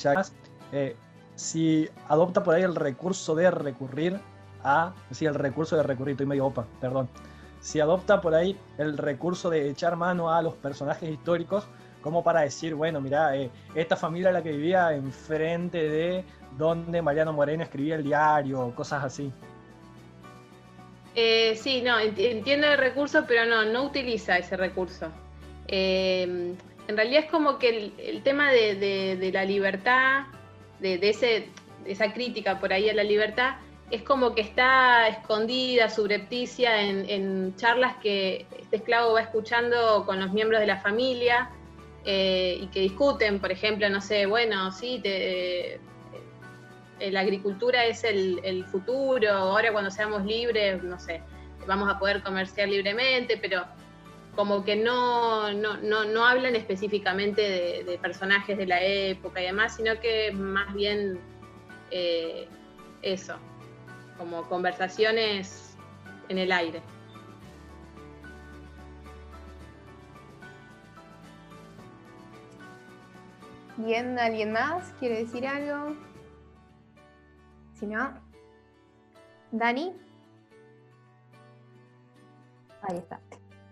ya, 0.01 0.23
eh, 0.71 0.95
si 1.35 1.89
adopta 2.07 2.43
por 2.43 2.55
ahí 2.55 2.63
el 2.63 2.75
recurso 2.75 3.35
de 3.35 3.51
recurrir 3.51 4.19
a, 4.63 4.93
sí, 5.11 5.25
el 5.25 5.35
recurso 5.35 5.75
de 5.75 5.83
recurrir, 5.83 6.13
estoy 6.13 6.25
medio 6.25 6.45
opa, 6.45 6.65
perdón, 6.79 7.09
si 7.59 7.79
adopta 7.79 8.21
por 8.21 8.33
ahí 8.33 8.57
el 8.77 8.97
recurso 8.97 9.49
de 9.49 9.69
echar 9.69 9.95
mano 9.95 10.31
a 10.31 10.41
los 10.41 10.53
personajes 10.55 11.09
históricos 11.09 11.67
como 12.01 12.23
para 12.23 12.41
decir, 12.41 12.75
bueno, 12.75 13.01
mira, 13.01 13.35
eh, 13.35 13.49
esta 13.75 13.95
familia 13.95 14.31
la 14.31 14.41
que 14.41 14.51
vivía 14.51 14.93
enfrente 14.93 15.89
de 15.89 16.23
donde 16.57 17.01
Mariano 17.01 17.33
Moreno 17.33 17.63
escribía 17.63 17.95
el 17.95 18.03
diario, 18.03 18.73
cosas 18.75 19.03
así. 19.03 19.31
Eh, 21.15 21.55
sí, 21.55 21.81
no, 21.81 21.99
entiendo 21.99 22.67
el 22.67 22.77
recurso, 22.77 23.25
pero 23.27 23.45
no, 23.45 23.65
no 23.65 23.83
utiliza 23.83 24.37
ese 24.37 24.55
recurso. 24.55 25.07
Eh, 25.67 26.55
en 26.87 26.95
realidad 26.95 27.25
es 27.25 27.31
como 27.31 27.59
que 27.59 27.91
el, 27.97 28.21
tema 28.23 28.51
de, 28.51 29.29
la 29.33 29.43
libertad, 29.43 30.25
de, 30.79 30.99
ese, 31.01 31.49
esa 31.85 32.13
crítica 32.13 32.59
por 32.59 32.71
ahí 32.71 32.89
a 32.89 32.93
la 32.93 33.03
libertad, 33.03 33.55
es 33.91 34.01
como 34.03 34.35
que 34.35 34.41
está 34.41 35.07
escondida, 35.07 35.89
subrepticia 35.89 36.81
en, 36.81 37.55
charlas 37.55 37.97
que 37.97 38.45
este 38.59 38.77
esclavo 38.77 39.13
va 39.13 39.21
escuchando 39.21 40.05
con 40.05 40.19
los 40.19 40.31
miembros 40.33 40.59
de 40.59 40.67
la 40.67 40.77
familia 40.77 41.49
eh, 42.05 42.59
y 42.61 42.67
que 42.67 42.81
discuten, 42.81 43.39
por 43.39 43.51
ejemplo, 43.51 43.89
no 43.89 44.01
sé, 44.01 44.25
bueno, 44.25 44.71
sí, 44.71 45.01
eh, 45.03 45.79
la 46.99 47.19
agricultura 47.19 47.85
es 47.85 48.03
el, 48.03 48.65
futuro, 48.71 49.31
ahora 49.31 49.71
cuando 49.71 49.91
seamos 49.91 50.25
libres, 50.25 50.81
no 50.83 50.99
sé, 50.99 51.21
vamos 51.65 51.93
a 51.93 51.99
poder 51.99 52.23
comerciar 52.23 52.69
libremente, 52.69 53.37
pero 53.37 53.65
como 54.37 54.63
que 54.63 54.75
no, 54.75 55.51
no, 55.51 56.25
hablan 56.25 56.55
específicamente 56.55 57.41
de, 57.83 57.97
personajes 57.97 58.55
de 58.55 58.67
la 58.67 58.79
época 58.83 59.41
y 59.41 59.45
demás, 59.45 59.75
sino 59.75 59.99
que 59.99 60.31
más 60.31 60.75
bien 60.75 61.19
eh, 61.89 62.47
eso, 63.01 63.35
como 64.15 64.47
conversaciones 64.47 65.75
en 66.29 66.37
el 66.37 66.51
aire. 66.51 66.83
Bien, 73.77 74.19
¿alguien 74.19 74.51
más 74.51 74.93
quiere 74.99 75.23
decir 75.23 75.47
algo? 75.47 75.95
Si 77.73 77.87
no, 77.87 78.13
Dani. 79.51 79.95
Ahí 82.83 82.97
está. 82.97 83.26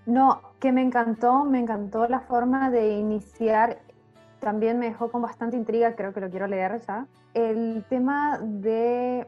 No, 0.06 0.42
que 0.60 0.72
me 0.72 0.82
encantó, 0.82 1.46
me 1.46 1.60
encantó 1.60 2.08
la 2.08 2.20
forma 2.20 2.70
de 2.70 2.90
iniciar, 2.94 3.80
también 4.40 4.78
me 4.78 4.88
dejó 4.88 5.12
con 5.12 5.22
bastante 5.22 5.58
intriga, 5.58 5.96
creo 5.96 6.14
que 6.14 6.22
lo 6.22 6.30
quiero 6.30 6.46
leer 6.46 6.80
ya, 6.86 7.08
el 7.34 7.84
tema 7.90 8.38
de 8.40 9.28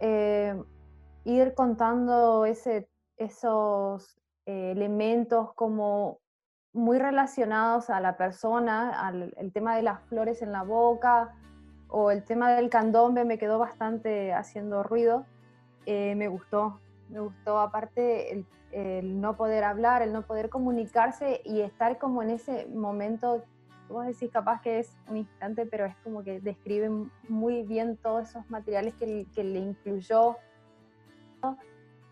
eh, 0.00 0.62
ir 1.24 1.54
contando 1.54 2.44
ese, 2.44 2.88
esos 3.16 4.18
eh, 4.44 4.72
elementos 4.72 5.54
como 5.54 6.18
muy 6.74 6.98
relacionados 6.98 7.88
a 7.88 8.00
la 8.00 8.18
persona, 8.18 9.06
al 9.06 9.32
el 9.38 9.52
tema 9.52 9.76
de 9.76 9.82
las 9.82 10.02
flores 10.02 10.42
en 10.42 10.52
la 10.52 10.62
boca 10.62 11.34
o 11.88 12.10
el 12.10 12.22
tema 12.24 12.52
del 12.52 12.68
candombe 12.68 13.24
me 13.24 13.38
quedó 13.38 13.58
bastante 13.58 14.34
haciendo 14.34 14.82
ruido. 14.82 15.24
Eh, 15.86 16.14
me 16.16 16.28
gustó, 16.28 16.80
me 17.08 17.20
gustó. 17.20 17.58
Aparte 17.58 18.32
el, 18.32 18.46
el, 18.76 19.22
no 19.22 19.38
poder 19.38 19.64
hablar, 19.64 20.02
el 20.02 20.12
no 20.12 20.26
poder 20.26 20.50
comunicarse 20.50 21.40
y 21.44 21.62
estar 21.62 21.98
como 21.98 22.22
en 22.22 22.28
ese 22.28 22.66
momento, 22.66 23.42
vos 23.88 24.06
decís 24.06 24.30
capaz 24.30 24.60
que 24.60 24.80
es 24.80 24.94
un 25.08 25.16
instante, 25.16 25.64
pero 25.64 25.86
es 25.86 25.96
como 26.04 26.22
que 26.22 26.40
describe 26.40 26.90
muy 27.26 27.62
bien 27.62 27.96
todos 27.96 28.28
esos 28.28 28.48
materiales 28.50 28.92
que, 28.94 29.26
que 29.34 29.44
le 29.44 29.60
incluyó 29.60 30.36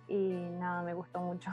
y 0.09 0.17
nada, 0.59 0.83
me 0.83 0.95
gustó 0.95 1.21
mucho. 1.21 1.51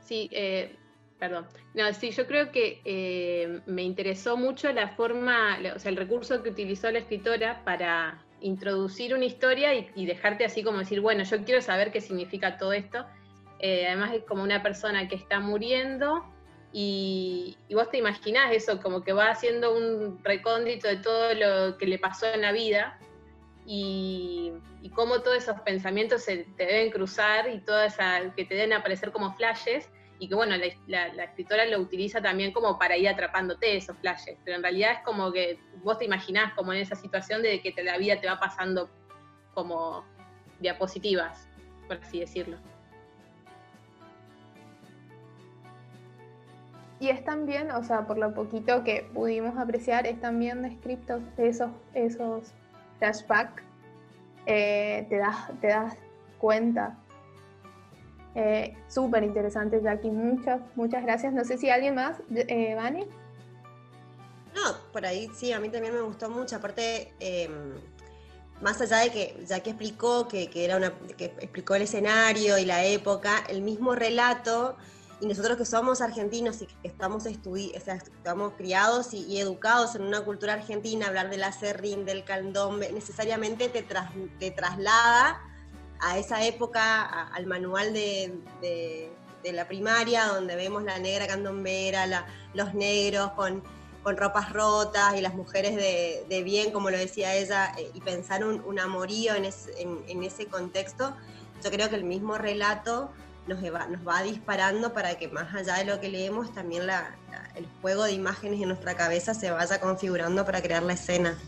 Sí, 0.00 0.28
eh, 0.32 0.76
perdón. 1.18 1.46
No, 1.74 1.92
sí, 1.92 2.10
yo 2.10 2.26
creo 2.26 2.50
que 2.50 2.80
eh, 2.84 3.60
me 3.66 3.82
interesó 3.82 4.36
mucho 4.36 4.72
la 4.72 4.88
forma, 4.88 5.58
o 5.74 5.78
sea, 5.78 5.90
el 5.90 5.96
recurso 5.96 6.42
que 6.42 6.50
utilizó 6.50 6.90
la 6.90 6.98
escritora 6.98 7.62
para 7.64 8.24
introducir 8.42 9.14
una 9.14 9.24
historia 9.24 9.74
y, 9.74 10.06
dejarte 10.06 10.44
así 10.44 10.62
como 10.62 10.78
decir, 10.78 11.00
bueno, 11.00 11.24
yo 11.24 11.44
quiero 11.44 11.60
saber 11.60 11.92
qué 11.92 12.00
significa 12.00 12.58
todo 12.58 12.72
esto. 12.72 13.06
Eh, 13.58 13.86
además 13.86 14.12
es 14.14 14.24
como 14.24 14.42
una 14.42 14.62
persona 14.62 15.08
que 15.08 15.14
está 15.14 15.40
muriendo 15.40 16.24
y, 16.72 17.56
vos 17.70 17.90
te 17.90 17.98
imaginás 17.98 18.52
eso, 18.52 18.80
como 18.80 19.02
que 19.02 19.12
va 19.12 19.30
haciendo 19.30 19.76
un 19.76 20.22
recóndito 20.24 20.88
de 20.88 20.96
todo 20.96 21.34
lo 21.34 21.78
que 21.78 21.86
le 21.86 21.98
pasó 21.98 22.26
en 22.26 22.42
la 22.42 22.52
vida 22.52 22.98
y, 23.66 24.52
y 24.82 24.90
cómo 24.90 25.20
todos 25.20 25.36
esos 25.36 25.60
pensamientos 25.60 26.22
se 26.22 26.44
te 26.56 26.66
deben 26.66 26.90
cruzar 26.90 27.48
y 27.48 27.60
todas 27.60 27.96
que 28.36 28.44
te 28.44 28.54
deben 28.54 28.72
aparecer 28.72 29.12
como 29.12 29.34
flashes 29.34 29.88
y 30.22 30.28
que 30.28 30.36
bueno, 30.36 30.54
la, 30.86 31.24
escritora 31.24 31.66
lo 31.66 31.80
utiliza 31.80 32.22
también 32.22 32.52
como 32.52 32.78
para 32.78 32.96
ir 32.96 33.08
atrapándote 33.08 33.76
esos 33.76 33.96
flashes, 33.98 34.38
pero 34.44 34.56
en 34.56 34.62
realidad 34.62 34.92
es 34.92 34.98
como 35.00 35.32
que 35.32 35.58
vos 35.82 35.98
te 35.98 36.04
imaginás 36.04 36.54
como 36.54 36.72
en 36.72 36.80
esa 36.80 36.94
situación 36.94 37.42
de 37.42 37.60
que 37.60 37.74
la 37.82 37.98
vida 37.98 38.20
te 38.20 38.28
va 38.28 38.38
pasando 38.38 38.88
como 39.52 40.04
diapositivas, 40.60 41.48
por 41.88 41.96
así 41.96 42.20
decirlo. 42.20 42.56
Y 47.00 47.08
es 47.08 47.24
también, 47.24 47.72
o 47.72 47.82
sea, 47.82 48.06
por 48.06 48.16
lo 48.16 48.32
poquito 48.32 48.84
que 48.84 49.10
pudimos 49.12 49.58
apreciar, 49.58 50.06
es 50.06 50.20
también 50.20 50.62
descriptos 50.62 51.20
de 51.36 51.48
esos, 51.48 51.72
esos 51.94 52.52
flashbacks. 53.00 53.64
Eh, 54.46 55.04
te, 55.08 55.18
das, 55.18 55.50
te 55.60 55.66
das 55.66 55.96
cuenta 56.38 56.96
eh, 58.34 58.76
Súper 58.88 59.24
interesante, 59.24 59.80
Jackie. 59.82 60.10
Muchas, 60.10 60.60
muchas 60.74 61.02
gracias. 61.02 61.32
No 61.32 61.44
sé 61.44 61.58
si 61.58 61.70
alguien 61.70 61.94
más, 61.94 62.18
eh. 62.34 62.76
No, 64.54 64.76
por 64.92 65.06
ahí 65.06 65.30
sí, 65.34 65.52
a 65.52 65.60
mí 65.60 65.68
también 65.68 65.94
me 65.94 66.00
gustó 66.00 66.30
mucho. 66.30 66.56
Aparte, 66.56 67.12
em, 67.20 67.74
más 68.60 68.80
allá 68.80 68.98
de 68.98 69.10
que 69.10 69.44
Jackie 69.46 69.70
explicó 69.70 70.28
que, 70.28 70.50
era 70.54 70.76
una, 70.76 70.92
que 71.16 71.26
explicó 71.40 71.74
el 71.74 71.82
escenario 71.82 72.58
y 72.58 72.64
la 72.64 72.84
época, 72.84 73.44
el 73.48 73.62
mismo 73.62 73.94
relato, 73.94 74.76
y 75.20 75.26
nosotros 75.26 75.56
que 75.56 75.64
somos 75.64 76.00
argentinos 76.00 76.62
y 76.62 76.66
que 76.66 76.88
estamos, 76.88 77.26
estamos 77.26 78.52
criados 78.54 79.14
y, 79.14 79.38
educados 79.38 79.94
en 79.94 80.02
una 80.02 80.22
cultura 80.22 80.54
argentina, 80.54 81.06
hablar 81.06 81.30
de 81.30 81.36
la 81.36 81.52
serrín, 81.52 82.04
del 82.04 82.24
candombe, 82.24 82.90
necesariamente 82.92 83.68
te, 83.68 83.86
te 84.38 84.50
traslada 84.50 85.40
a 86.02 86.18
esa 86.18 86.44
época, 86.44 87.28
al 87.28 87.46
manual 87.46 87.94
de, 87.94 89.10
la 89.44 89.66
primaria, 89.66 90.26
donde 90.26 90.56
vemos 90.56 90.82
la 90.82 90.98
negra 90.98 91.26
candombera, 91.26 92.26
los 92.54 92.74
negros 92.74 93.30
con, 93.32 93.62
ropas 94.04 94.52
rotas 94.52 95.14
y 95.16 95.20
las 95.20 95.34
mujeres 95.34 95.76
de, 95.76 96.42
bien, 96.42 96.72
como 96.72 96.90
lo 96.90 96.98
decía 96.98 97.34
ella, 97.36 97.72
eh, 97.78 97.90
y 97.94 98.00
pensar 98.00 98.44
un, 98.44 98.78
amorío 98.80 99.34
en, 99.36 99.44
ese 100.24 100.46
contexto, 100.46 101.14
yo 101.62 101.70
creo 101.70 101.88
que 101.88 101.94
el 101.94 102.04
mismo 102.04 102.36
relato 102.36 103.10
nos 103.46 103.62
va, 103.62 103.86
nos 103.86 104.06
va 104.06 104.22
disparando 104.22 104.92
para 104.92 105.16
que 105.16 105.28
más 105.28 105.54
allá 105.54 105.76
de 105.76 105.84
lo 105.84 106.00
que 106.00 106.08
leemos, 106.08 106.52
también 106.52 106.82
el 107.54 107.66
juego 107.80 108.04
de 108.04 108.12
imágenes 108.12 108.60
en 108.60 108.68
nuestra 108.68 108.96
cabeza 108.96 109.34
se 109.34 109.52
vaya 109.52 109.80
configurando 109.80 110.44
para 110.44 110.60
crear 110.60 110.82
la 110.82 110.94
escena. 110.94 111.38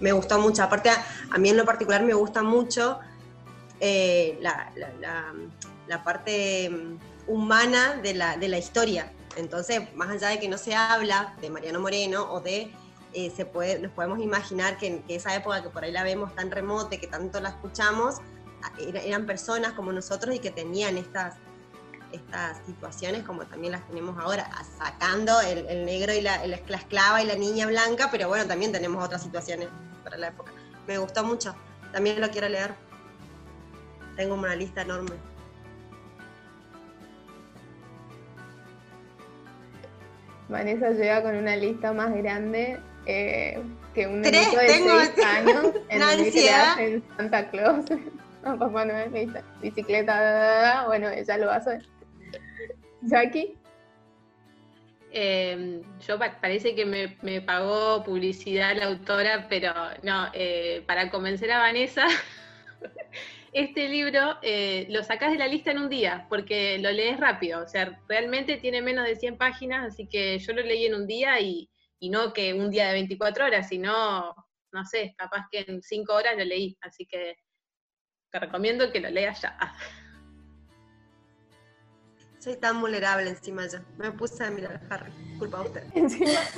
Me 0.00 0.10
gustó 0.10 0.40
mucho, 0.40 0.64
aparte 0.64 0.90
a 0.90 1.38
mí 1.38 1.50
en 1.50 1.56
lo 1.56 1.64
particular 1.64 2.02
me 2.02 2.14
gusta 2.14 2.42
mucho 2.42 2.98
eh, 3.84 4.38
la, 4.40 6.04
parte 6.04 6.70
mm, 6.70 6.98
humana 7.26 7.96
de 7.96 8.14
la, 8.14 8.36
de 8.36 8.46
la, 8.46 8.56
historia. 8.56 9.12
Entonces, 9.34 9.92
más 9.96 10.08
allá 10.08 10.28
de 10.28 10.38
que 10.38 10.48
no 10.48 10.56
se 10.56 10.76
habla 10.76 11.34
de 11.40 11.50
Mariano 11.50 11.80
Moreno 11.80 12.30
o 12.30 12.40
de, 12.40 12.70
eh, 13.12 13.32
se 13.34 13.44
puede, 13.44 13.80
nos 13.80 13.90
podemos 13.90 14.20
imaginar 14.20 14.78
que 14.78 14.86
en 14.86 15.04
esa 15.08 15.34
época 15.34 15.64
que 15.64 15.68
por 15.70 15.82
ahí 15.82 15.90
la 15.90 16.04
vemos 16.04 16.32
tan 16.36 16.52
remota, 16.52 16.96
que 16.96 17.08
tanto 17.08 17.40
la 17.40 17.48
escuchamos, 17.48 18.18
eran 18.78 19.26
personas 19.26 19.72
como 19.72 19.92
nosotros 19.92 20.32
y 20.36 20.38
que 20.38 20.52
tenían 20.52 20.96
estas, 20.96 21.34
estas 22.12 22.64
situaciones 22.64 23.24
como 23.24 23.46
también 23.46 23.72
las 23.72 23.84
tenemos 23.88 24.16
ahora, 24.16 24.48
sacando 24.78 25.40
el, 25.40 25.84
negro 25.84 26.12
y 26.12 26.20
la, 26.20 26.46
la, 26.46 26.54
esclava 26.76 27.20
y 27.20 27.26
la 27.26 27.34
niña 27.34 27.66
blanca, 27.66 28.10
pero 28.12 28.28
bueno, 28.28 28.46
también 28.46 28.70
tenemos 28.70 29.04
otras 29.04 29.24
situaciones 29.24 29.66
para 30.04 30.18
la 30.18 30.28
época. 30.28 30.52
Me 30.86 30.98
gustó 30.98 31.24
mucho, 31.24 31.56
también 31.92 32.20
lo 32.20 32.30
quiero 32.30 32.48
leer 32.48 32.91
tengo 34.16 34.34
una 34.34 34.54
lista 34.54 34.82
enorme. 34.82 35.16
Vanessa 40.48 40.90
llega 40.90 41.22
con 41.22 41.34
una 41.34 41.56
lista 41.56 41.92
más 41.92 42.14
grande 42.14 42.78
eh, 43.06 43.60
que 43.94 44.06
un 44.06 44.22
Tres, 44.22 44.52
de 44.52 44.66
tengo, 44.66 45.00
seis 45.00 45.26
años 45.26 45.66
en 45.88 46.02
ansiedad. 46.02 46.78
en 46.78 47.02
Santa 47.16 47.50
Claus 47.50 47.86
a 48.44 48.56
Papá 48.56 48.84
Noel 48.84 49.10
bicicleta, 49.60 50.20
da, 50.20 50.32
da, 50.32 50.60
da. 50.60 50.86
bueno, 50.86 51.08
ella 51.08 51.38
lo 51.38 51.46
va 51.46 51.54
a 51.54 51.58
hacer. 51.58 51.86
Jackie. 53.02 53.56
Eh, 55.14 55.82
yo 56.06 56.18
pa 56.18 56.38
parece 56.40 56.74
que 56.74 56.86
me, 56.86 57.18
me, 57.20 57.42
pagó 57.42 58.02
publicidad 58.02 58.74
la 58.76 58.86
autora, 58.86 59.46
pero 59.48 59.74
no, 60.02 60.28
eh, 60.32 60.82
para 60.86 61.10
convencer 61.10 61.52
a 61.52 61.58
Vanessa 61.58 62.06
este 63.52 63.88
libro 63.88 64.38
eh, 64.40 64.86
lo 64.88 65.04
sacás 65.04 65.30
de 65.30 65.38
la 65.38 65.46
lista 65.46 65.70
en 65.70 65.78
un 65.78 65.90
día, 65.90 66.26
porque 66.28 66.78
lo 66.78 66.90
lees 66.90 67.20
rápido, 67.20 67.62
o 67.62 67.68
sea, 67.68 68.00
realmente 68.08 68.56
tiene 68.56 68.80
menos 68.80 69.06
de 69.06 69.16
100 69.16 69.36
páginas, 69.36 69.86
así 69.86 70.08
que 70.08 70.38
yo 70.38 70.54
lo 70.54 70.62
leí 70.62 70.86
en 70.86 70.94
un 70.94 71.06
día 71.06 71.38
y, 71.40 71.68
no 72.10 72.32
que 72.32 72.52
un 72.52 72.70
día 72.70 72.88
de 72.88 72.94
24 72.94 73.44
horas, 73.44 73.68
sino, 73.68 74.34
no 74.72 74.84
sé, 74.84 75.14
capaz 75.16 75.46
que 75.50 75.64
en 75.68 75.82
5 75.82 76.12
horas 76.12 76.36
lo 76.36 76.44
leí, 76.44 76.76
así 76.80 77.06
que 77.06 77.36
te 78.30 78.38
recomiendo 78.40 78.90
que 78.90 79.00
lo 79.00 79.10
leas 79.10 79.40
ya. 79.42 79.56
Soy 82.40 82.56
tan 82.56 82.80
vulnerable 82.80 83.30
encima 83.30 83.68
ya. 83.68 83.84
Me 83.98 84.10
puse 84.10 84.42
a 84.42 84.50
mirar 84.50 84.80
a 84.90 84.94
Harry. 84.94 85.12
Culpa 85.38 85.58
de 85.58 85.64
usted. 85.64 85.84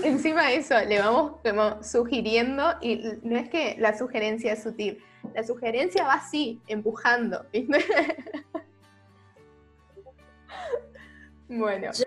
Encima, 0.02 0.46
de 0.46 0.56
eso, 0.56 0.80
le 0.80 0.98
vamos 0.98 1.42
como 1.42 1.82
sugiriendo, 1.82 2.76
y 2.80 3.02
no 3.22 3.36
es 3.36 3.50
que 3.50 3.76
la 3.78 3.98
sugerencia 3.98 4.54
es 4.54 4.62
sutil, 4.62 5.04
la 5.34 5.44
sugerencia 5.44 6.04
va 6.04 6.14
así, 6.14 6.60
empujando. 6.66 7.44
bueno. 11.48 11.92
Yo, 11.92 12.04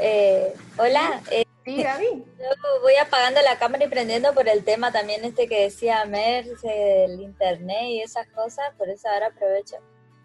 eh, 0.00 0.54
hola. 0.78 1.20
Eh, 1.30 1.44
sí, 1.64 1.82
Gaby. 1.82 2.24
Yo 2.38 2.80
voy 2.82 2.96
apagando 2.96 3.40
la 3.42 3.58
cámara 3.58 3.84
y 3.84 3.88
prendiendo 3.88 4.32
por 4.34 4.48
el 4.48 4.64
tema 4.64 4.92
también 4.92 5.24
este 5.24 5.48
que 5.48 5.62
decía 5.62 6.04
Mer, 6.04 6.46
del 6.46 7.20
internet 7.20 7.84
y 7.84 8.00
esas 8.00 8.26
cosas, 8.28 8.72
por 8.76 8.88
eso 8.88 9.08
ahora 9.08 9.26
aprovecho. 9.26 9.76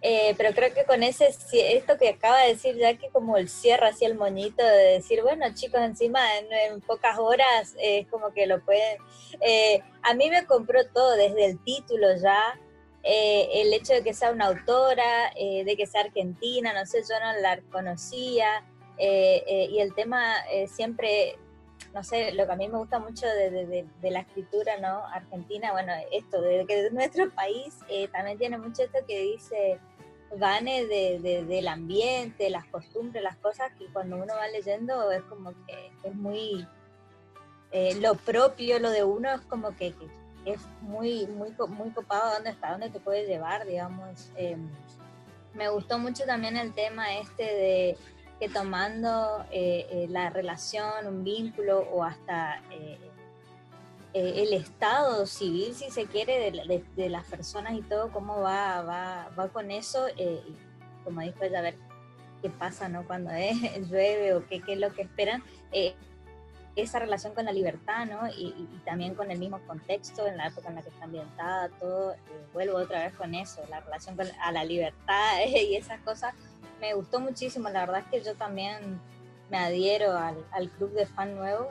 Eh, 0.05 0.35
pero 0.35 0.53
creo 0.53 0.73
que 0.73 0.83
con 0.83 1.01
ese 1.01 1.33
esto 1.53 1.97
que 1.97 2.09
acaba 2.09 2.41
de 2.41 2.49
decir 2.49 2.75
que 2.99 3.07
como 3.09 3.37
el 3.37 3.47
cierre 3.47 3.87
así 3.87 4.03
el 4.03 4.15
moñito 4.15 4.61
de 4.61 4.95
decir 4.95 5.21
bueno 5.23 5.45
chicos 5.53 5.79
encima 5.79 6.19
en, 6.39 6.81
pocas 6.81 7.17
horas 7.17 7.73
es 7.79 8.05
como 8.07 8.33
que 8.33 8.45
lo 8.45 8.61
pueden 8.65 8.97
eh, 9.39 9.81
a 10.01 10.13
mí 10.13 10.29
me 10.29 10.45
compró 10.45 10.85
todo 10.93 11.11
desde 11.15 11.45
el 11.45 11.63
título 11.63 12.17
ya 12.21 12.59
eh, 13.01 13.47
el 13.61 13.71
hecho 13.71 13.93
de 13.93 14.03
que 14.03 14.13
sea 14.13 14.31
una 14.31 14.47
autora 14.47 15.31
de 15.37 15.75
que 15.77 15.87
sea 15.87 16.01
argentina 16.01 16.73
no 16.73 16.85
sé 16.85 17.01
yo 17.09 17.17
no 17.21 17.39
la 17.39 17.61
conocía 17.71 18.61
y 18.99 19.79
el 19.79 19.95
tema 19.95 20.35
siempre 20.67 21.37
no 21.93 22.03
sé, 22.03 22.31
lo 22.33 22.45
que 22.45 22.51
a 22.51 22.55
mí 22.55 22.67
me 22.69 22.77
gusta 22.77 22.97
mucho 22.99 23.27
de, 23.27 23.85
la 24.01 24.19
escritura 24.21 24.77
¿no? 24.79 25.05
argentina, 25.07 25.71
bueno, 25.73 25.93
esto, 26.11 26.41
de 26.41 26.65
que 26.65 26.89
nuestro 26.91 27.29
país 27.31 27.77
también 28.11 28.37
tiene 28.37 28.57
mucho 28.57 28.83
esto 28.83 28.99
que 29.07 29.19
dice, 29.19 29.79
gane 30.37 30.85
de, 30.85 31.45
del 31.47 31.67
ambiente, 31.67 32.49
las 32.49 32.65
costumbres, 32.65 33.23
las 33.23 33.37
cosas 33.37 33.71
que 33.77 33.85
cuando 33.87 34.17
uno 34.17 34.33
va 34.35 34.47
leyendo 34.47 35.11
es 35.11 35.21
como 35.23 35.51
que 35.65 35.91
es 36.03 36.15
muy, 36.15 36.67
eh, 37.71 37.95
lo 38.01 38.15
propio, 38.15 38.79
lo 38.79 38.91
de 38.91 39.03
uno 39.03 39.33
es 39.33 39.41
como 39.41 39.75
que, 39.75 39.93
es 40.45 40.59
muy, 40.81 41.25
muy, 41.27 41.53
muy 41.69 41.91
copado 41.91 42.33
dónde 42.33 42.49
está, 42.49 42.71
dónde 42.71 42.89
te 42.89 42.99
puede 42.99 43.25
llevar, 43.25 43.65
digamos. 43.65 44.29
Em, 44.35 44.69
me 45.53 45.69
gustó 45.69 45.97
mucho 45.97 46.25
también 46.25 46.57
el 46.57 46.73
tema 46.73 47.15
este 47.15 47.43
de 47.43 47.97
que 48.39 48.49
tomando 48.49 49.45
eh, 49.51 49.87
eh, 49.89 50.07
la 50.09 50.29
relación, 50.29 51.07
un 51.07 51.23
vínculo 51.23 51.79
o 51.79 52.03
hasta 52.03 52.61
eh, 54.13 54.43
el 54.43 54.53
estado 54.53 55.25
civil, 55.25 55.73
si 55.73 55.89
se 55.89 56.05
quiere, 56.05 56.51
de, 56.51 57.09
las 57.09 57.25
personas 57.25 57.73
y 57.73 57.81
todo, 57.81 58.11
cómo 58.11 58.41
va, 58.41 58.81
va, 58.83 59.29
va 59.37 59.47
con 59.49 59.71
eso. 59.71 60.05
Eh, 60.17 60.43
como 61.03 61.21
dijo 61.21 61.43
ella, 61.43 61.59
a 61.59 61.63
ver 61.63 61.75
qué 62.41 62.49
pasa 62.49 62.89
¿no? 62.89 63.07
cuando 63.07 63.31
llueve 63.89 64.35
o 64.35 64.45
qué, 64.47 64.61
qué, 64.61 64.73
es 64.73 64.79
lo 64.79 64.93
que 64.93 65.01
esperan. 65.01 65.43
Eh, 65.71 65.95
esa 66.75 66.99
relación 66.99 67.33
con 67.33 67.45
la 67.45 67.51
libertad, 67.51 68.05
¿no? 68.05 68.27
Y, 68.29 68.67
también 68.85 69.15
con 69.15 69.29
el 69.31 69.39
mismo 69.39 69.59
contexto, 69.67 70.27
en 70.27 70.37
la 70.37 70.47
época 70.47 70.69
en 70.69 70.75
la 70.75 70.81
que 70.81 70.89
está 70.89 71.05
ambientada, 71.05 71.69
todo, 71.79 72.15
vuelvo 72.51 72.77
otra 72.77 73.03
vez 73.05 73.13
con 73.13 73.35
eso, 73.35 73.61
la 73.69 73.79
relación 73.79 74.15
con, 74.15 74.27
a 74.41 74.51
la 74.51 74.63
libertad 74.63 75.39
y 75.47 75.75
esas 75.75 75.99
cosas, 76.01 76.33
me 76.81 76.93
gustó 76.93 77.19
muchísimo, 77.19 77.69
la 77.69 77.81
verdad 77.81 78.01
es 78.01 78.07
que 78.07 78.27
yo 78.27 78.35
también 78.35 78.99
me 79.49 79.57
adhiero 79.57 80.17
al, 80.17 80.43
al 80.51 80.69
club 80.71 80.93
de 80.93 81.05
fan 81.05 81.35
nuevo, 81.35 81.69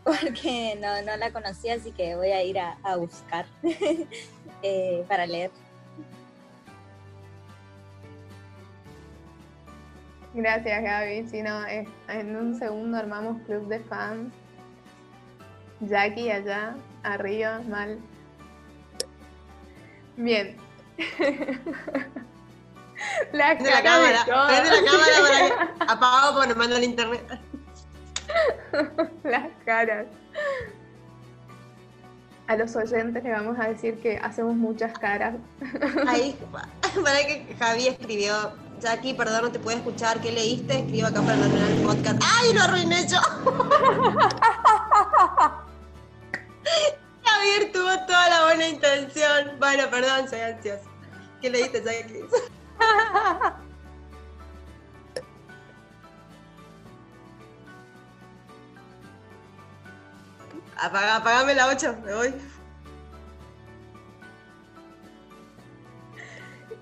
porque 0.04 0.78
no, 0.80 1.02
no 1.02 1.16
la 1.16 1.30
conocía, 1.32 1.74
así 1.74 1.92
que 1.92 2.16
voy 2.16 2.30
a 2.30 2.42
ir 2.42 2.58
a, 2.58 2.96
buscar 2.96 3.46
eh, 4.62 5.04
para 5.08 5.26
leer. 5.26 5.50
Gracias 10.32 10.82
Gaby, 10.82 11.28
si 11.28 11.42
no, 11.42 11.66
en 11.66 12.36
un 12.36 12.56
segundo 12.56 12.96
armamos 12.96 13.42
club 13.42 13.66
de 13.66 13.80
fans. 13.80 14.32
Jackie 15.80 16.30
allá, 16.30 16.76
arriba, 17.02 17.60
mal. 17.68 17.98
Bien. 20.16 20.56
la, 23.32 23.54
la 23.54 23.82
cámara, 23.82 24.24
prende 24.24 24.70
la 24.70 24.84
cámara 24.84 25.74
para 25.78 25.92
apagado 25.92 26.34
porque 26.34 26.48
nos 26.48 26.56
manda 26.58 26.76
el 26.76 26.84
internet. 26.84 27.40
Las 29.24 29.50
caras. 29.64 30.06
A 32.46 32.56
los 32.56 32.74
oyentes 32.74 33.22
le 33.22 33.30
vamos 33.30 33.58
a 33.60 33.68
decir 33.68 34.00
que 34.00 34.18
hacemos 34.18 34.56
muchas 34.56 34.98
caras. 34.98 35.36
Ahí, 36.06 36.36
para 37.04 37.18
que 37.20 37.54
Javi 37.58 37.88
escribió, 37.88 38.34
Jackie, 38.80 39.14
perdón, 39.14 39.42
no 39.44 39.52
te 39.52 39.58
puedo 39.58 39.76
escuchar, 39.76 40.20
¿qué 40.20 40.32
leíste? 40.32 40.80
Escribo 40.80 41.06
acá 41.06 41.22
para 41.22 41.36
el 41.36 41.82
podcast. 41.82 42.20
¡Ay, 42.38 42.52
lo 42.52 42.62
arruiné 42.62 43.06
yo! 43.06 43.18
Javier 47.24 47.72
tuvo 47.72 48.06
toda 48.06 48.28
la 48.30 48.44
buena 48.44 48.66
intención. 48.68 49.52
Bueno, 49.58 49.84
perdón, 49.90 50.28
soy 50.28 50.40
ansiosa. 50.40 50.84
¿Qué 51.40 51.50
leíste, 51.50 51.82
Jackie? 51.82 52.24
Apaga, 60.80 61.16
apagame 61.16 61.54
la 61.54 61.68
8, 61.68 61.96
me 62.04 62.14
voy. 62.14 62.34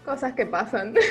Cosas 0.04 0.32
que 0.34 0.46
pasan. 0.46 0.94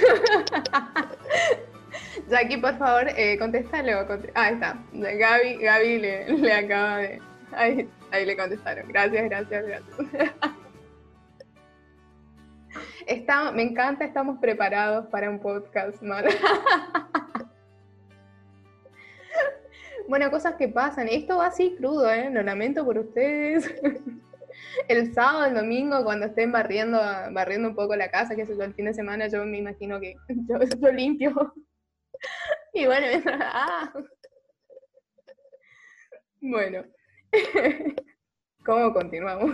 Jackie, 2.29 2.57
por 2.57 2.77
favor, 2.77 3.09
eh, 3.09 3.37
contéstale. 3.37 3.93
ahí 4.33 4.53
está. 4.53 4.77
Gaby, 4.93 5.57
Gaby 5.57 5.99
le, 5.99 6.53
acaba 6.53 6.97
de. 6.97 7.21
Ahí, 7.51 7.89
ahí, 8.11 8.25
le 8.25 8.37
contestaron. 8.37 8.87
Gracias, 8.87 9.25
gracias, 9.25 9.65
gracias. 9.65 10.33
Está, 13.05 13.51
me 13.51 13.63
encanta, 13.63 14.05
estamos 14.05 14.39
preparados 14.39 15.07
para 15.07 15.29
un 15.29 15.39
podcast, 15.39 16.01
mal. 16.01 16.25
Bueno, 20.07 20.31
cosas 20.31 20.55
que 20.55 20.69
pasan. 20.69 21.07
Esto 21.09 21.37
va 21.37 21.47
así 21.47 21.75
crudo, 21.75 22.09
¿eh? 22.09 22.29
Lo 22.29 22.41
lamento 22.41 22.85
por 22.85 22.97
ustedes. 22.97 23.73
el 24.87 25.13
sábado, 25.13 25.45
el 25.45 25.53
domingo, 25.53 26.03
cuando 26.03 26.27
estén 26.27 26.51
barriendo, 26.51 26.97
barriendo 27.31 27.69
un 27.69 27.75
poco 27.75 27.95
la 27.95 28.09
casa, 28.09 28.35
que 28.35 28.43
es 28.43 28.49
el 28.49 28.73
fin 28.73 28.85
de 28.85 28.93
semana, 28.93 29.27
yo 29.27 29.45
me 29.45 29.57
imagino 29.57 29.99
que 29.99 30.15
yo, 30.27 30.59
yo 30.59 30.91
limpio. 30.91 31.53
y 32.73 32.85
bueno, 32.85 33.05
ah. 33.41 33.93
Bueno, 36.39 36.85
¿cómo 38.65 38.93
continuamos? 38.93 39.51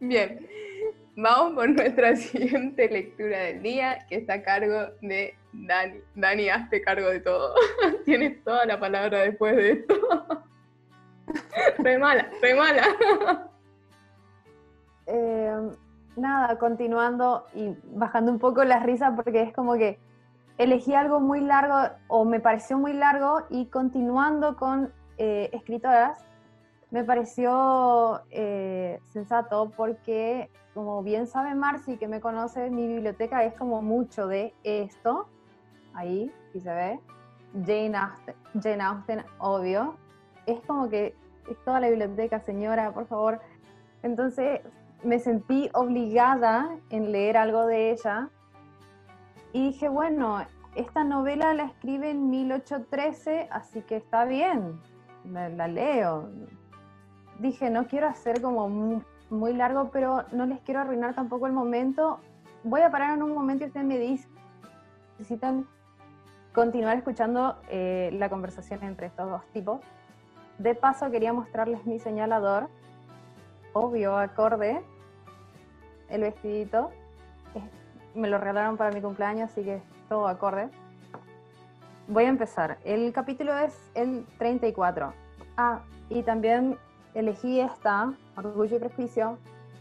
Bien, 0.00 0.48
vamos 1.16 1.54
por 1.54 1.68
nuestra 1.68 2.14
siguiente 2.16 2.88
lectura 2.88 3.40
del 3.40 3.62
día, 3.62 4.06
que 4.08 4.16
está 4.16 4.34
a 4.34 4.42
cargo 4.42 4.92
de 5.02 5.34
Dani, 5.52 6.00
Dani, 6.14 6.48
hazte 6.48 6.80
cargo 6.82 7.08
de 7.08 7.20
todo. 7.20 7.54
Tienes 8.04 8.42
toda 8.44 8.66
la 8.66 8.78
palabra 8.78 9.20
después 9.20 9.56
de 9.56 9.72
esto. 9.72 9.94
re 11.78 11.98
mala, 11.98 12.28
re 12.40 12.54
mala. 12.54 12.82
Eh, 15.10 15.70
nada, 16.16 16.58
continuando 16.58 17.46
y 17.54 17.74
bajando 17.94 18.30
un 18.30 18.38
poco 18.38 18.62
la 18.62 18.80
risa 18.80 19.14
porque 19.16 19.40
es 19.40 19.54
como 19.54 19.72
que 19.76 19.98
elegí 20.58 20.94
algo 20.94 21.18
muy 21.18 21.40
largo 21.40 21.94
o 22.08 22.26
me 22.26 22.40
pareció 22.40 22.76
muy 22.76 22.92
largo 22.92 23.44
y 23.48 23.68
continuando 23.68 24.56
con 24.56 24.92
eh, 25.16 25.48
escritoras, 25.54 26.22
me 26.90 27.04
pareció 27.04 28.22
eh, 28.30 29.00
sensato 29.12 29.72
porque, 29.76 30.50
como 30.74 31.02
bien 31.02 31.26
sabe 31.26 31.54
Marcy, 31.54 31.96
que 31.96 32.08
me 32.08 32.20
conoce, 32.20 32.70
mi 32.70 32.86
biblioteca 32.86 33.44
es 33.44 33.54
como 33.54 33.80
mucho 33.80 34.26
de 34.26 34.54
esto, 34.62 35.28
ahí, 35.94 36.32
si 36.52 36.60
se 36.60 36.72
ve. 36.72 37.00
Jane 37.64 37.96
Austen, 37.96 38.34
Jane 38.60 38.82
Austen, 38.82 39.24
obvio. 39.38 39.96
Es 40.46 40.60
como 40.66 40.88
que 40.88 41.14
es 41.50 41.56
toda 41.64 41.80
la 41.80 41.88
biblioteca, 41.88 42.40
señora, 42.40 42.92
por 42.92 43.06
favor. 43.06 43.40
Entonces 44.02 44.60
me 45.02 45.18
sentí 45.18 45.70
obligada 45.74 46.76
en 46.90 47.12
leer 47.12 47.36
algo 47.36 47.66
de 47.66 47.92
ella 47.92 48.30
y 49.52 49.68
dije, 49.68 49.88
bueno, 49.88 50.38
esta 50.74 51.04
novela 51.04 51.54
la 51.54 51.64
escribe 51.64 52.10
en 52.10 52.30
1813, 52.30 53.48
así 53.50 53.82
que 53.82 53.96
está 53.96 54.24
bien, 54.24 54.78
la, 55.24 55.68
leo. 55.68 56.28
Dije, 57.38 57.70
no 57.70 57.86
quiero 57.86 58.08
hacer 58.08 58.42
como 58.42 58.68
muy, 59.30 59.54
largo, 59.54 59.90
pero 59.90 60.24
no 60.32 60.46
les 60.46 60.60
quiero 60.60 60.80
arruinar 60.80 61.14
tampoco 61.14 61.46
el 61.46 61.52
momento. 61.52 62.20
Voy 62.64 62.82
a 62.82 62.90
parar 62.90 63.16
en 63.16 63.22
un 63.22 63.32
momento 63.32 63.64
y 63.64 63.68
ustedes 63.68 63.86
me 63.86 63.98
dicen, 63.98 64.30
necesitan 65.18 65.66
continuar 66.58 66.96
escuchando 66.96 67.56
eh, 67.68 68.10
la 68.14 68.28
conversación 68.28 68.82
entre 68.82 69.06
estos 69.06 69.30
dos 69.30 69.42
tipos. 69.52 69.80
De 70.58 70.74
paso, 70.74 71.08
quería 71.08 71.32
mostrarles 71.32 71.86
mi 71.86 72.00
señalador, 72.00 72.68
obvio, 73.72 74.16
acorde, 74.16 74.82
el 76.08 76.22
vestidito. 76.22 76.90
Me 78.16 78.26
lo 78.26 78.38
regalaron 78.38 78.76
para 78.76 78.90
mi 78.90 79.00
cumpleaños, 79.00 79.52
así 79.52 79.62
que 79.62 79.80
todo 80.08 80.26
acorde. 80.26 80.68
Voy 82.08 82.24
a 82.24 82.28
empezar. 82.28 82.78
El 82.82 83.12
capítulo 83.12 83.56
es 83.56 83.78
el 83.94 84.26
34. 84.38 85.12
Ah, 85.56 85.82
y 86.08 86.24
también 86.24 86.76
elegí 87.14 87.60
esta, 87.60 88.14
Orgullo 88.36 88.78
y 88.78 88.80
Prejuicio, 88.80 89.38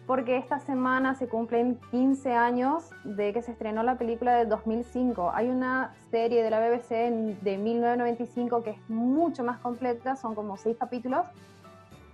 porque 0.07 0.37
esta 0.37 0.59
semana 0.59 1.15
se 1.15 1.27
cumplen 1.27 1.77
15 1.91 2.33
años 2.33 2.91
de 3.03 3.33
que 3.33 3.41
se 3.41 3.51
estrenó 3.51 3.83
la 3.83 3.97
película 3.97 4.35
de 4.35 4.45
2005. 4.45 5.31
Hay 5.33 5.49
una 5.49 5.93
serie 6.09 6.41
de 6.43 6.49
la 6.49 6.61
BBC 6.61 7.11
de 7.41 7.57
1995 7.57 8.63
que 8.63 8.69
es 8.71 8.89
mucho 8.89 9.43
más 9.43 9.59
completa, 9.59 10.15
son 10.15 10.33
como 10.33 10.55
seis 10.55 10.77
capítulos 10.79 11.27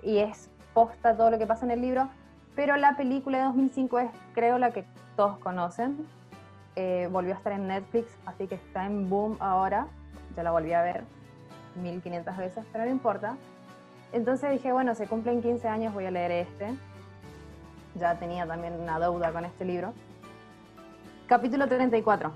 y 0.02 0.18
es 0.18 0.50
posta 0.74 1.16
todo 1.16 1.30
lo 1.30 1.38
que 1.38 1.46
pasa 1.46 1.66
en 1.66 1.72
el 1.72 1.82
libro, 1.82 2.10
pero 2.56 2.78
la 2.78 2.98
película 2.98 3.38
de 3.38 3.44
2005 3.44 4.00
es 4.00 4.10
creo 4.34 4.58
la 4.58 4.72
que 4.72 4.86
todos 5.16 5.38
conocen. 5.38 5.96
Eh, 6.76 7.08
volvió 7.12 7.36
a 7.36 7.38
estar 7.38 7.54
en 7.54 7.68
Netflix, 7.68 8.08
así 8.26 8.48
que 8.48 8.56
está 8.56 8.88
en 8.88 9.08
boom 9.08 9.38
ahora. 9.40 9.86
Ya 10.36 10.42
la 10.42 10.50
volví 10.50 10.74
a 10.74 10.82
ver 10.82 11.04
1500 11.80 12.38
veces, 12.38 12.66
pero 12.72 12.86
no 12.86 12.90
importa. 12.90 13.38
Entonces 14.12 14.50
dije, 14.50 14.72
bueno, 14.72 14.96
se 14.96 15.06
cumplen 15.06 15.44
15 15.44 15.68
años, 15.68 15.94
voy 15.94 16.06
a 16.06 16.12
leer 16.12 16.32
este 16.32 16.74
ya 17.96 18.16
tenía 18.16 18.46
también 18.46 18.74
una 18.80 19.00
deuda 19.00 19.32
con 19.32 19.46
este 19.46 19.66
libro. 19.66 19.94
Capítulo 21.28 21.68
34. 21.68 22.32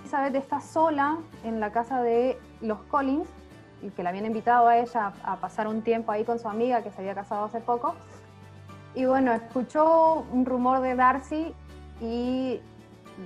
Elizabeth 0.00 0.34
está 0.34 0.60
sola 0.60 1.18
en 1.44 1.60
la 1.60 1.70
casa 1.72 2.02
de 2.02 2.38
los 2.60 2.80
Collins, 2.82 3.28
y 3.82 3.90
que 3.90 4.02
la 4.02 4.10
habían 4.10 4.26
invitado 4.26 4.68
a 4.68 4.78
ella 4.78 5.12
a 5.24 5.36
pasar 5.36 5.66
un 5.66 5.82
tiempo 5.82 6.12
ahí 6.12 6.24
con 6.24 6.38
su 6.38 6.48
amiga 6.48 6.82
que 6.82 6.90
se 6.90 7.00
había 7.00 7.14
casado 7.14 7.44
hace 7.44 7.60
poco. 7.60 7.94
Y 8.94 9.04
bueno, 9.04 9.32
escuchó 9.32 10.26
un 10.32 10.44
rumor 10.44 10.80
de 10.80 10.96
Darcy 10.96 11.54
y 12.00 12.60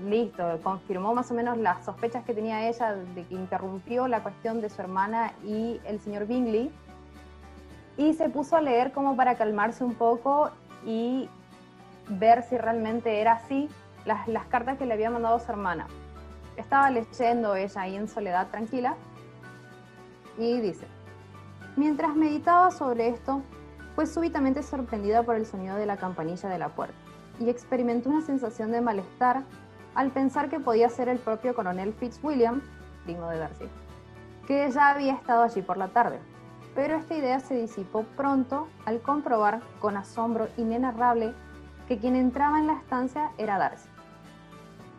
listo, 0.06 0.60
confirmó 0.62 1.14
más 1.14 1.30
o 1.30 1.34
menos 1.34 1.56
las 1.58 1.84
sospechas 1.84 2.24
que 2.24 2.34
tenía 2.34 2.68
ella 2.68 2.94
de 2.94 3.24
que 3.24 3.34
interrumpió 3.34 4.08
la 4.08 4.22
cuestión 4.22 4.60
de 4.60 4.68
su 4.68 4.80
hermana 4.82 5.32
y 5.44 5.80
el 5.84 6.00
señor 6.00 6.26
Bingley 6.26 6.70
y 7.96 8.14
se 8.14 8.28
puso 8.28 8.56
a 8.56 8.60
leer 8.60 8.92
como 8.92 9.16
para 9.16 9.36
calmarse 9.36 9.84
un 9.84 9.94
poco 9.94 10.50
y 10.84 11.28
ver 12.08 12.42
si 12.42 12.58
realmente 12.58 13.20
era 13.20 13.32
así 13.32 13.68
las, 14.04 14.28
las 14.28 14.46
cartas 14.46 14.78
que 14.78 14.86
le 14.86 14.94
había 14.94 15.10
mandado 15.10 15.38
su 15.38 15.50
hermana. 15.50 15.86
Estaba 16.56 16.90
leyendo 16.90 17.54
ella 17.54 17.80
ahí 17.80 17.96
en 17.96 18.08
soledad 18.08 18.48
tranquila 18.48 18.94
y 20.38 20.60
dice, 20.60 20.86
mientras 21.76 22.14
meditaba 22.14 22.70
sobre 22.70 23.08
esto, 23.08 23.42
fue 23.94 24.06
súbitamente 24.06 24.62
sorprendida 24.62 25.22
por 25.22 25.36
el 25.36 25.46
sonido 25.46 25.76
de 25.76 25.86
la 25.86 25.96
campanilla 25.96 26.48
de 26.48 26.58
la 26.58 26.68
puerta 26.68 26.96
y 27.38 27.48
experimentó 27.48 28.10
una 28.10 28.22
sensación 28.22 28.72
de 28.72 28.80
malestar 28.80 29.42
al 29.94 30.10
pensar 30.10 30.48
que 30.48 30.58
podía 30.58 30.88
ser 30.88 31.08
el 31.08 31.18
propio 31.18 31.54
coronel 31.54 31.92
Fitzwilliam, 31.94 32.60
primo 33.04 33.28
de 33.28 33.38
Darcy, 33.38 33.66
que 34.46 34.68
ya 34.70 34.90
había 34.90 35.14
estado 35.14 35.44
allí 35.44 35.62
por 35.62 35.76
la 35.76 35.88
tarde 35.88 36.18
pero 36.74 36.96
esta 36.96 37.14
idea 37.14 37.40
se 37.40 37.54
disipó 37.54 38.04
pronto 38.16 38.68
al 38.84 39.00
comprobar 39.00 39.62
con 39.80 39.96
asombro 39.96 40.48
inenarrable 40.56 41.32
que 41.88 41.98
quien 41.98 42.16
entraba 42.16 42.58
en 42.58 42.66
la 42.66 42.74
estancia 42.74 43.30
era 43.38 43.58
Darcy. 43.58 43.88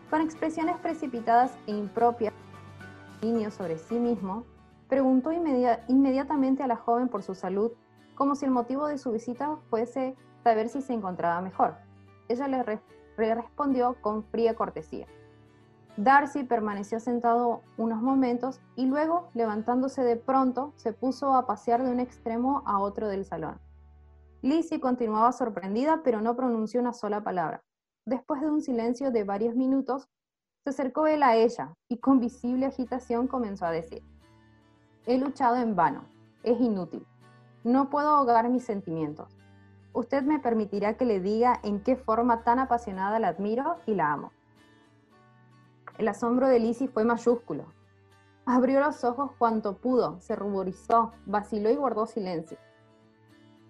Con 0.09 0.21
expresiones 0.21 0.77
precipitadas 0.77 1.57
e 1.67 1.71
impropias 1.71 2.33
niño 3.21 3.51
sobre 3.51 3.77
sí 3.77 3.95
mismo, 3.95 4.45
preguntó 4.87 5.31
inmediatamente 5.31 6.63
a 6.63 6.67
la 6.67 6.75
joven 6.75 7.09
por 7.09 7.23
su 7.23 7.33
salud, 7.33 7.71
como 8.13 8.35
si 8.35 8.45
el 8.45 8.51
motivo 8.51 8.87
de 8.87 8.97
su 8.97 9.11
visita 9.11 9.57
fuese 9.69 10.15
saber 10.43 10.69
si 10.69 10.81
se 10.81 10.93
encontraba 10.93 11.41
mejor. 11.41 11.75
Ella 12.29 12.47
le 12.47 12.63
respondió 13.17 13.95
con 14.01 14.23
fría 14.23 14.55
cortesía. 14.55 15.07
Darcy 15.97 16.43
permaneció 16.43 16.99
sentado 16.99 17.61
unos 17.77 18.01
momentos 18.01 18.59
y 18.75 18.85
luego, 18.85 19.29
levantándose 19.33 20.03
de 20.03 20.17
pronto, 20.17 20.73
se 20.75 20.91
puso 20.91 21.33
a 21.35 21.47
pasear 21.47 21.83
de 21.83 21.91
un 21.91 22.01
extremo 22.01 22.63
a 22.65 22.79
otro 22.79 23.07
del 23.07 23.23
salón. 23.23 23.59
Lizzie 24.41 24.81
continuaba 24.81 25.31
sorprendida, 25.31 26.01
pero 26.03 26.21
no 26.21 26.35
pronunció 26.35 26.81
una 26.81 26.91
sola 26.91 27.23
palabra. 27.23 27.63
Después 28.05 28.41
de 28.41 28.51
un 28.51 28.61
silencio 28.61 29.09
de 29.11 29.23
varios 29.23 29.55
minutos, 29.55 30.09
se 30.63 30.71
acercó 30.71 31.07
él 31.07 31.23
a 31.23 31.35
ella 31.35 31.73
y 31.87 31.97
con 31.97 32.19
visible 32.19 32.65
agitación 32.65 33.27
comenzó 33.27 33.65
a 33.65 33.71
decir, 33.71 34.03
He 35.05 35.17
luchado 35.17 35.55
en 35.55 35.75
vano, 35.75 36.05
es 36.43 36.59
inútil, 36.59 37.07
no 37.63 37.89
puedo 37.89 38.09
ahogar 38.09 38.49
mis 38.49 38.65
sentimientos. 38.65 39.37
Usted 39.93 40.23
me 40.23 40.39
permitirá 40.39 40.97
que 40.97 41.05
le 41.05 41.21
diga 41.21 41.59
en 41.63 41.81
qué 41.81 41.95
forma 41.95 42.43
tan 42.43 42.59
apasionada 42.59 43.17
la 43.17 43.29
admiro 43.29 43.77
y 43.85 43.95
la 43.95 44.11
amo. 44.11 44.31
El 45.97 46.09
asombro 46.09 46.47
de 46.47 46.59
Lizzie 46.59 46.89
fue 46.89 47.05
mayúsculo. 47.05 47.65
Abrió 48.45 48.81
los 48.81 49.03
ojos 49.05 49.31
cuanto 49.37 49.77
pudo, 49.77 50.19
se 50.19 50.35
ruborizó, 50.35 51.13
vaciló 51.25 51.69
y 51.69 51.75
guardó 51.75 52.05
silencio. 52.05 52.57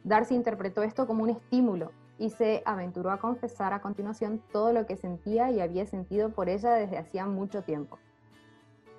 Darcy 0.04 0.34
interpretó 0.34 0.82
esto 0.82 1.06
como 1.06 1.24
un 1.24 1.30
estímulo 1.30 1.92
y 2.18 2.32
se 2.32 2.64
aventuró 2.66 3.12
a 3.12 3.20
confesar 3.20 3.74
a 3.74 3.82
continuación 3.82 4.42
todo 4.52 4.74
lo 4.74 4.88
que 4.88 4.98
sentía 4.98 5.52
y 5.52 5.62
había 5.62 5.86
sentido 5.86 6.32
por 6.32 6.50
ella 6.50 6.74
desde 6.74 6.98
hacía 6.98 7.28
mucho 7.28 7.62
tiempo. 7.62 8.00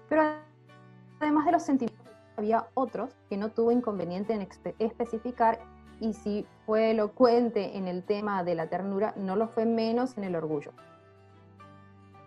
Pero 0.08 0.22
además 1.18 1.46
de 1.46 1.52
los 1.52 1.62
sentimientos, 1.62 2.06
había 2.36 2.68
otros 2.74 3.16
que 3.28 3.36
no 3.36 3.50
tuvo 3.50 3.72
inconveniente 3.72 4.34
en 4.34 4.46
especificar 4.78 5.58
y 6.00 6.12
si 6.12 6.46
fue 6.64 6.92
elocuente 6.92 7.76
en 7.76 7.88
el 7.88 8.04
tema 8.04 8.44
de 8.44 8.54
la 8.54 8.68
ternura, 8.68 9.14
no 9.16 9.34
lo 9.34 9.48
fue 9.48 9.64
menos 9.64 10.16
en 10.16 10.24
el 10.24 10.36
orgullo. 10.36 10.72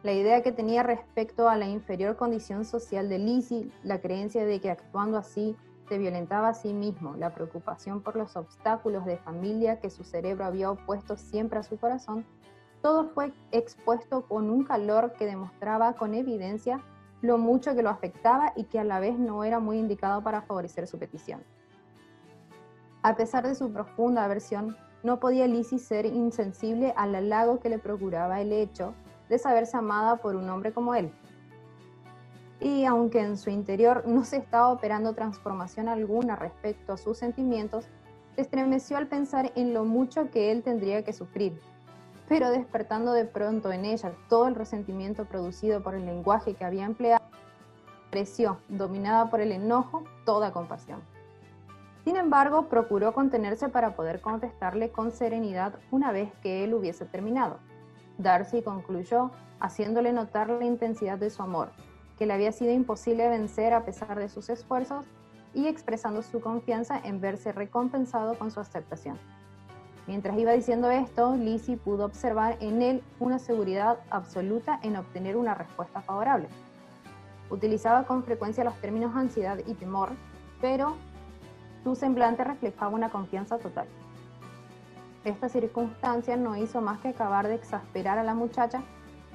La 0.02 0.14
idea 0.14 0.42
que 0.44 0.54
tenía 0.54 0.82
respecto 0.82 1.50
a 1.50 1.58
la 1.58 1.68
inferior 1.68 2.16
condición 2.16 2.64
social 2.64 3.10
de 3.10 3.20
Lizzie, 3.20 3.70
la 3.84 4.00
creencia 4.00 4.46
de 4.46 4.62
que 4.62 4.72
actuando 4.72 5.18
así 5.18 5.58
se 5.90 5.98
violentaba 5.98 6.50
a 6.50 6.54
sí 6.54 6.74
mismo, 6.74 7.16
la 7.18 7.34
preocupación 7.34 8.02
por 8.02 8.16
los 8.16 8.38
obstáculos 8.38 9.04
de 9.06 9.18
familia 9.18 9.82
que 9.82 9.90
su 9.90 10.06
cerebro 10.06 10.46
había 10.46 10.72
opuesto 10.72 11.18
siempre 11.18 11.60
a 11.60 11.64
su 11.64 11.78
corazón, 11.78 12.26
todo 12.82 13.10
fue 13.10 13.34
expuesto 13.52 14.22
con 14.26 14.50
un 14.50 14.64
calor 14.64 15.12
que 15.14 15.26
demostraba 15.26 15.92
con 15.94 16.14
evidencia 16.14 16.80
lo 17.22 17.38
mucho 17.38 17.76
que 17.76 17.84
lo 17.84 17.90
afectaba 17.90 18.54
y 18.56 18.64
que 18.66 18.80
a 18.80 18.86
la 18.86 19.02
vez 19.02 19.20
no 19.20 19.44
era 19.44 19.60
muy 19.60 19.80
indicado 19.80 20.24
para 20.24 20.44
favorecer 20.44 20.88
su 20.88 20.98
petición. 20.98 21.44
A 23.02 23.18
pesar 23.18 23.46
de 23.46 23.56
su 23.56 23.70
profunda 23.74 24.24
aversión, 24.24 24.78
no 25.04 25.20
podía 25.20 25.46
Lizzie 25.48 25.80
ser 25.80 26.06
insensible 26.06 26.94
al 26.96 27.16
halago 27.16 27.60
que 27.60 27.68
le 27.68 27.80
procuraba 27.80 28.40
el 28.40 28.54
hecho 28.54 28.94
de 29.30 29.40
saberse 29.40 29.78
amada 29.78 30.18
por 30.18 30.36
un 30.36 30.50
hombre 30.50 30.74
como 30.74 30.96
él. 30.96 31.12
Y 32.60 32.84
aunque 32.86 33.22
en 33.22 33.38
su 33.38 33.50
interior 33.50 34.04
no 34.06 34.26
se 34.26 34.38
estaba 34.38 34.70
operando 34.70 35.14
transformación 35.14 35.88
alguna 35.88 36.36
respecto 36.36 36.94
a 36.94 36.98
sus 36.98 37.18
sentimientos, 37.18 37.88
se 38.36 38.42
estremeció 38.42 38.98
al 38.98 39.08
pensar 39.08 39.52
en 39.56 39.74
lo 39.74 39.86
mucho 39.86 40.30
que 40.30 40.52
él 40.52 40.64
tendría 40.64 41.04
que 41.04 41.14
sufrir. 41.14 41.60
Pero 42.28 42.52
despertando 42.52 43.14
de 43.14 43.26
pronto 43.26 43.72
en 43.72 43.86
ella 43.86 44.12
todo 44.28 44.48
el 44.48 44.56
resentimiento 44.56 45.26
producido 45.26 45.82
por 45.82 45.96
el 45.96 46.06
lenguaje 46.06 46.54
que 46.54 46.66
había 46.66 46.86
empleado, 46.86 47.24
creció, 48.12 48.58
dominada 48.68 49.30
por 49.30 49.40
el 49.40 49.52
enojo, 49.52 50.04
toda 50.26 50.52
compasión. 50.52 51.02
Sin 52.04 52.18
embargo, 52.18 52.68
procuró 52.68 53.14
contenerse 53.14 53.70
para 53.70 53.96
poder 53.96 54.22
contestarle 54.22 54.90
con 54.90 55.12
serenidad 55.12 55.76
una 55.92 56.12
vez 56.12 56.32
que 56.42 56.64
él 56.64 56.74
hubiese 56.74 57.06
terminado. 57.06 57.60
Darcy 58.20 58.62
concluyó, 58.62 59.32
haciéndole 59.62 60.12
notar 60.12 60.50
la 60.50 60.66
intensidad 60.66 61.18
de 61.18 61.30
su 61.30 61.42
amor, 61.42 61.72
que 62.18 62.26
le 62.26 62.34
había 62.34 62.52
sido 62.52 62.74
imposible 62.74 63.30
vencer 63.30 63.74
a 63.74 63.86
pesar 63.86 64.20
de 64.20 64.28
sus 64.28 64.50
esfuerzos 64.50 65.06
y 65.54 65.68
expresando 65.68 66.22
su 66.22 66.42
confianza 66.42 67.00
en 67.04 67.22
verse 67.22 67.54
recompensado 67.54 68.38
con 68.38 68.52
su 68.52 68.60
aceptación. 68.60 69.18
Mientras 70.06 70.38
iba 70.38 70.52
diciendo 70.52 70.92
esto, 70.92 71.36
Lizzie 71.36 71.78
pudo 71.78 72.06
observar 72.06 72.58
en 72.60 72.82
él 72.82 73.04
una 73.20 73.40
seguridad 73.40 74.00
absoluta 74.10 74.80
en 74.84 74.98
obtener 74.98 75.38
una 75.38 75.54
respuesta 75.54 76.02
favorable. 76.02 76.50
Utilizaba 77.50 78.04
con 78.04 78.24
frecuencia 78.24 78.64
los 78.66 78.76
términos 78.82 79.16
ansiedad 79.16 79.60
y 79.66 79.74
temor, 79.76 80.10
pero 80.60 80.96
su 81.84 81.96
semblante 81.96 82.44
reflejaba 82.44 82.94
una 82.94 83.10
confianza 83.10 83.60
total. 83.60 83.88
Esta 85.26 85.50
circunstancia 85.50 86.38
no 86.38 86.56
hizo 86.56 86.82
más 86.82 87.00
que 87.00 87.10
acabar 87.10 87.48
de 87.48 87.56
exasperar 87.56 88.18
a 88.18 88.24
la 88.24 88.36
muchacha, 88.36 88.82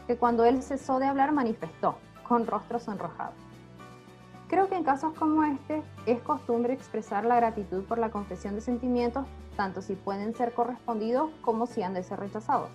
que 0.07 0.16
cuando 0.16 0.45
él 0.45 0.62
cesó 0.62 0.99
de 0.99 1.07
hablar 1.07 1.32
manifestó, 1.32 1.97
con 2.26 2.47
rostro 2.47 2.78
sonrojado. 2.78 3.32
Creo 4.49 4.68
que 4.68 4.76
en 4.76 4.85
casos 4.85 5.14
como 5.14 5.43
este 5.45 5.82
es 6.07 6.20
costumbre 6.20 6.74
expresar 6.74 7.24
la 7.24 7.37
gratitud 7.37 7.85
por 7.85 7.99
la 7.99 8.11
confesión 8.11 8.55
de 8.55 8.61
sentimientos, 8.61 9.26
tanto 9.57 9.82
si 9.82 9.95
pueden 9.95 10.35
ser 10.35 10.53
correspondidos 10.53 11.30
como 11.41 11.66
si 11.66 11.82
han 11.82 11.95
de 11.95 12.03
ser 12.03 12.20
rechazados. 12.20 12.70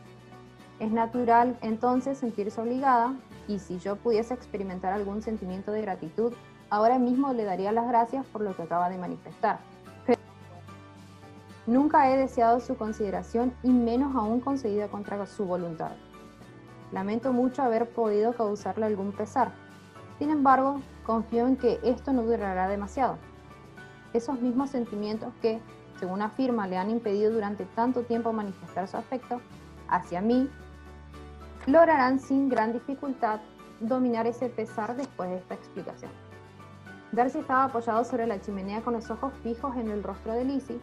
Es 0.79 0.91
natural 0.91 1.57
entonces 1.61 2.17
sentirse 2.17 2.61
obligada 2.61 3.13
y 3.47 3.59
si 3.59 3.79
yo 3.79 3.95
pudiese 3.97 4.33
experimentar 4.33 4.93
algún 4.93 5.21
sentimiento 5.21 5.71
de 5.71 5.81
gratitud, 5.81 6.33
ahora 6.69 6.99
mismo 6.99 7.33
le 7.33 7.43
daría 7.43 7.71
las 7.71 7.87
gracias 7.87 8.25
por 8.27 8.41
lo 8.41 8.55
que 8.55 8.63
acaba 8.63 8.89
de 8.89 8.97
manifestar. 8.97 9.59
Nunca 11.69 12.09
he 12.09 12.17
deseado 12.17 12.59
su 12.59 12.75
consideración 12.75 13.53
y 13.63 13.69
menos 13.69 14.15
aún 14.15 14.39
concedida 14.41 14.87
contra 14.87 15.25
su 15.27 15.45
voluntad. 15.45 15.91
Lamento 16.91 17.31
mucho 17.31 17.61
haber 17.61 17.87
podido 17.89 18.33
causarle 18.33 18.87
algún 18.87 19.11
pesar. 19.11 19.51
Sin 20.17 20.31
embargo, 20.31 20.81
confío 21.05 21.45
en 21.47 21.55
que 21.55 21.79
esto 21.83 22.11
no 22.11 22.23
durará 22.23 22.67
demasiado. 22.67 23.17
Esos 24.13 24.41
mismos 24.41 24.71
sentimientos 24.71 25.31
que, 25.41 25.61
según 25.99 26.23
afirma, 26.23 26.67
le 26.67 26.77
han 26.77 26.89
impedido 26.89 27.31
durante 27.31 27.65
tanto 27.65 28.01
tiempo 28.01 28.33
manifestar 28.33 28.87
su 28.87 28.97
afecto 28.97 29.39
hacia 29.87 30.21
mí, 30.21 30.49
lograrán 31.67 32.19
sin 32.19 32.49
gran 32.49 32.73
dificultad 32.73 33.41
dominar 33.79 34.25
ese 34.25 34.49
pesar 34.49 34.95
después 34.95 35.29
de 35.29 35.37
esta 35.37 35.53
explicación. 35.53 36.11
Darcy 37.11 37.39
estaba 37.39 37.65
apoyado 37.65 38.03
sobre 38.03 38.25
la 38.25 38.41
chimenea 38.41 38.81
con 38.81 38.93
los 38.93 39.09
ojos 39.11 39.33
fijos 39.43 39.75
en 39.77 39.89
el 39.89 40.03
rostro 40.03 40.33
de 40.33 40.45
Lizzie 40.45 40.79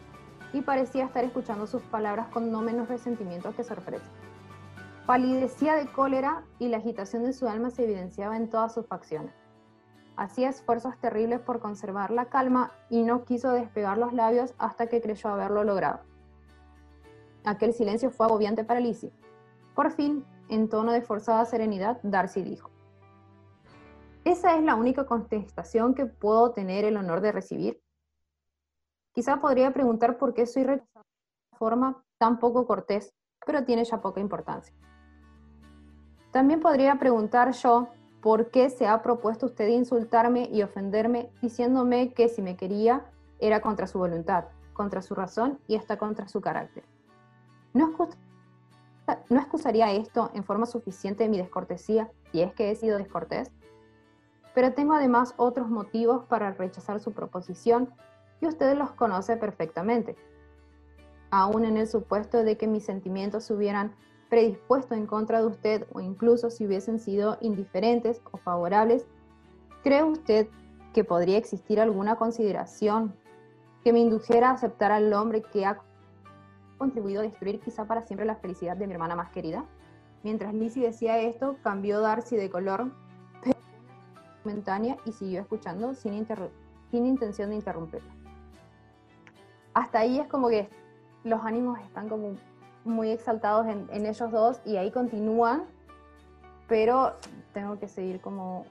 y 0.53 0.61
parecía 0.61 1.05
estar 1.05 1.23
escuchando 1.23 1.67
sus 1.67 1.81
palabras 1.83 2.27
con 2.27 2.51
no 2.51 2.61
menos 2.61 2.87
resentimiento 2.87 3.55
que 3.55 3.63
sorpresa. 3.63 4.05
Palidecía 5.05 5.75
de 5.75 5.87
cólera 5.87 6.43
y 6.59 6.67
la 6.67 6.77
agitación 6.77 7.23
de 7.23 7.33
su 7.33 7.47
alma 7.47 7.69
se 7.69 7.83
evidenciaba 7.83 8.35
en 8.35 8.49
todas 8.49 8.73
sus 8.73 8.85
facciones. 8.87 9.33
Hacía 10.17 10.49
esfuerzos 10.49 10.97
terribles 10.99 11.39
por 11.39 11.59
conservar 11.59 12.11
la 12.11 12.25
calma 12.25 12.71
y 12.89 13.03
no 13.03 13.23
quiso 13.23 13.51
despegar 13.51 13.97
los 13.97 14.13
labios 14.13 14.53
hasta 14.57 14.87
que 14.87 15.01
creyó 15.01 15.29
haberlo 15.29 15.63
logrado. 15.63 16.01
Aquel 17.45 17.73
silencio 17.73 18.09
fue 18.09 18.25
agobiante 18.25 18.63
para 18.63 18.79
Lizzie. 18.79 19.13
Por 19.75 19.91
fin, 19.91 20.25
en 20.49 20.69
tono 20.69 20.91
de 20.91 21.01
forzada 21.01 21.45
serenidad, 21.45 21.99
Darcy 22.03 22.41
dijo, 22.41 22.71
¿Esa 24.25 24.57
es 24.57 24.63
la 24.63 24.75
única 24.75 25.05
contestación 25.05 25.93
que 25.93 26.05
puedo 26.05 26.51
tener 26.51 26.83
el 26.83 26.97
honor 26.97 27.21
de 27.21 27.31
recibir? 27.31 27.81
Quizá 29.17 29.37
podría 29.37 29.73
preguntar 29.73 30.19
por 30.19 30.35
qué 30.35 30.45
soy 30.45 30.63
rechazada 30.63 31.03
de 31.51 31.57
forma 31.57 32.03
tan 32.19 32.37
poco 32.37 32.67
cortés, 32.67 33.15
pero 33.43 33.63
tiene 33.63 33.83
ya 33.83 33.99
poca 33.99 34.19
importancia. 34.19 34.75
También 36.29 36.59
podría 36.59 36.99
preguntar 36.99 37.51
yo 37.53 37.87
por 38.21 38.51
qué 38.51 38.69
se 38.69 38.85
ha 38.85 39.01
propuesto 39.01 39.47
usted 39.47 39.69
insultarme 39.69 40.47
y 40.51 40.61
ofenderme 40.61 41.31
diciéndome 41.41 42.13
que 42.13 42.29
si 42.29 42.43
me 42.43 42.57
quería 42.57 43.07
era 43.39 43.59
contra 43.59 43.87
su 43.87 43.97
voluntad, 43.97 44.49
contra 44.73 45.01
su 45.01 45.15
razón 45.15 45.57
y 45.65 45.77
hasta 45.77 45.97
contra 45.97 46.27
su 46.27 46.39
carácter. 46.39 46.83
¿No, 47.73 47.95
¿No 49.31 49.39
excusaría 49.39 49.93
esto 49.93 50.29
en 50.35 50.43
forma 50.43 50.67
suficiente 50.67 51.27
mi 51.27 51.39
descortesía 51.39 52.11
si 52.31 52.43
es 52.43 52.53
que 52.53 52.69
he 52.69 52.75
sido 52.75 52.99
descortés? 52.99 53.51
Pero 54.53 54.73
tengo 54.73 54.93
además 54.93 55.33
otros 55.37 55.69
motivos 55.69 56.25
para 56.25 56.51
rechazar 56.51 56.99
su 56.99 57.13
proposición 57.13 57.91
y 58.41 58.47
usted 58.47 58.77
los 58.77 58.91
conoce 58.91 59.37
perfectamente. 59.37 60.15
Aún 61.31 61.65
en 61.65 61.77
el 61.77 61.87
supuesto 61.87 62.43
de 62.43 62.57
que 62.57 62.67
mis 62.67 62.85
sentimientos 62.85 63.45
se 63.45 63.53
hubieran 63.53 63.93
predispuesto 64.29 64.93
en 64.93 65.05
contra 65.05 65.39
de 65.39 65.47
usted 65.47 65.87
o 65.93 65.99
incluso 65.99 66.49
si 66.49 66.65
hubiesen 66.65 66.99
sido 66.99 67.37
indiferentes 67.41 68.21
o 68.31 68.37
favorables, 68.37 69.05
¿cree 69.83 70.03
usted 70.03 70.47
que 70.93 71.03
podría 71.03 71.37
existir 71.37 71.79
alguna 71.79 72.15
consideración 72.15 73.15
que 73.83 73.93
me 73.93 73.99
indujera 73.99 74.49
a 74.49 74.53
aceptar 74.53 74.91
al 74.91 75.13
hombre 75.13 75.41
que 75.41 75.65
ha 75.65 75.81
contribuido 76.77 77.21
a 77.21 77.23
destruir 77.23 77.59
quizá 77.59 77.85
para 77.85 78.01
siempre 78.01 78.25
la 78.25 78.35
felicidad 78.35 78.77
de 78.77 78.87
mi 78.87 78.93
hermana 78.93 79.15
más 79.15 79.31
querida? 79.31 79.65
Mientras 80.23 80.53
Lizzie 80.53 80.87
decía 80.87 81.19
esto, 81.19 81.57
cambió 81.63 82.01
Darcy 82.01 82.35
de 82.35 82.49
color 82.49 82.91
momentánea 84.43 84.97
y 85.05 85.11
siguió 85.11 85.41
escuchando 85.41 85.93
sin, 85.93 86.25
sin 86.89 87.05
intención 87.05 87.49
de 87.49 87.55
interrumpirla. 87.55 88.13
Hasta 89.77 89.99
ahí 89.99 90.19
es 90.19 90.27
como 90.27 90.49
que 90.49 90.67
los 91.23 91.45
ánimos 91.45 91.77
están 91.81 92.09
como 92.09 92.33
muy 92.83 93.11
exaltados 93.11 93.67
en, 93.67 93.87
ellos 94.07 94.31
dos 94.31 94.59
y 94.65 94.77
ahí 94.77 94.89
continúan, 94.89 95.65
pero 96.67 97.13
tengo 97.53 97.77
que 97.77 97.87
seguir 97.87 98.19
como 98.19 98.65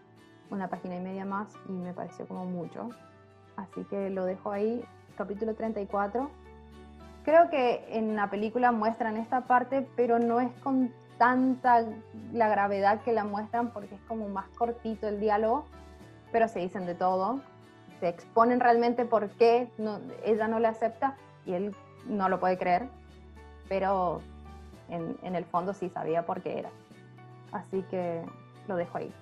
una 0.50 0.66
página 0.66 0.96
y 0.96 1.00
media 1.00 1.24
más 1.24 1.54
y 1.68 1.72
me 1.72 1.92
pareció 1.92 2.26
como 2.26 2.44
mucho. 2.44 2.88
Así 3.54 3.84
que 3.84 4.10
lo 4.10 4.24
dejo 4.24 4.50
ahí, 4.50 4.84
capítulo 5.16 5.54
34. 5.54 6.28
Creo 7.22 7.50
que 7.50 7.86
en 7.90 8.16
la 8.16 8.28
película 8.28 8.72
muestran 8.72 9.16
esta 9.16 9.42
parte, 9.42 9.88
pero 9.94 10.18
no 10.18 10.40
es 10.40 10.50
con 10.64 10.92
tanta 11.18 11.84
la 12.32 12.48
gravedad 12.48 13.00
que 13.02 13.12
la 13.12 13.22
muestran 13.22 13.70
porque 13.70 13.94
es 13.94 14.00
como 14.08 14.28
más 14.28 14.48
cortito 14.58 15.06
el 15.06 15.20
diálogo, 15.20 15.66
pero 16.32 16.48
se 16.48 16.58
dicen 16.58 16.84
de 16.84 16.96
todo. 16.96 17.42
Se 18.00 18.08
exponen 18.08 18.60
realmente 18.60 19.04
por 19.04 19.30
qué 19.30 19.68
ella 20.24 20.48
no 20.48 20.58
le 20.58 20.68
acepta 20.68 21.16
y 21.44 21.54
él 21.54 21.74
no 22.06 22.28
lo 22.28 22.38
puede 22.38 22.58
creer 22.58 22.88
pero 23.68 24.22
en, 24.88 25.34
el 25.34 25.44
fondo 25.44 25.74
sí 25.74 25.88
sabía 25.90 26.24
por 26.24 26.42
qué 26.42 26.60
era. 26.60 26.70
Así 27.52 27.82
que 27.90 28.22
lo 28.68 28.76
dejo 28.76 28.98
ahí. 28.98 29.12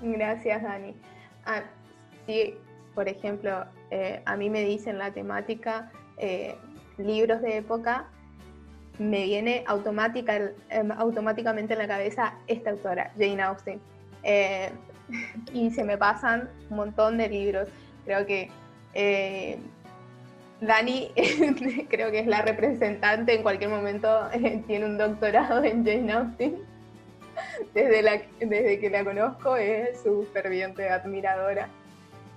Gracias, 0.00 0.62
Dani. 0.62 0.96
Ah, 1.44 1.62
sí, 2.26 2.56
por 2.94 3.08
ejemplo, 3.08 3.64
eh, 3.90 4.22
a 4.24 4.36
mí 4.36 4.50
me 4.50 4.64
dicen 4.64 4.98
la 4.98 5.12
temática 5.12 5.92
eh, 6.16 6.56
libros 6.98 7.40
de 7.42 7.58
época, 7.58 8.06
me 8.98 9.24
viene 9.24 9.64
automática, 9.66 10.52
em, 10.68 10.92
automáticamente 10.92 11.72
en 11.72 11.78
la 11.78 11.88
cabeza 11.88 12.34
esta 12.46 12.70
autora, 12.70 13.12
Jane 13.16 13.42
Austen. 13.42 13.80
Eh, 14.22 14.70
y 15.52 15.70
se 15.70 15.84
me 15.84 15.98
pasan 15.98 16.48
un 16.70 16.76
montón 16.76 17.18
de 17.18 17.28
libros. 17.28 17.68
Creo 18.04 18.26
que 18.26 18.50
Dani 20.62 21.10
creo 21.90 22.10
que 22.10 22.20
es 22.20 22.26
la 22.26 22.42
representante, 22.42 23.34
en 23.34 23.42
cualquier 23.42 23.70
momento 23.70 24.28
tiene 24.66 24.86
un 24.86 24.96
doctorado 24.96 25.62
en 25.64 25.84
Jane 25.84 26.12
Austen. 26.12 26.58
Desde, 27.74 28.02
la, 28.02 28.20
desde 28.40 28.78
que 28.78 28.90
la 28.90 29.04
conozco 29.04 29.56
es 29.56 30.02
su 30.02 30.28
ferviente 30.32 30.90
admiradora 30.90 31.68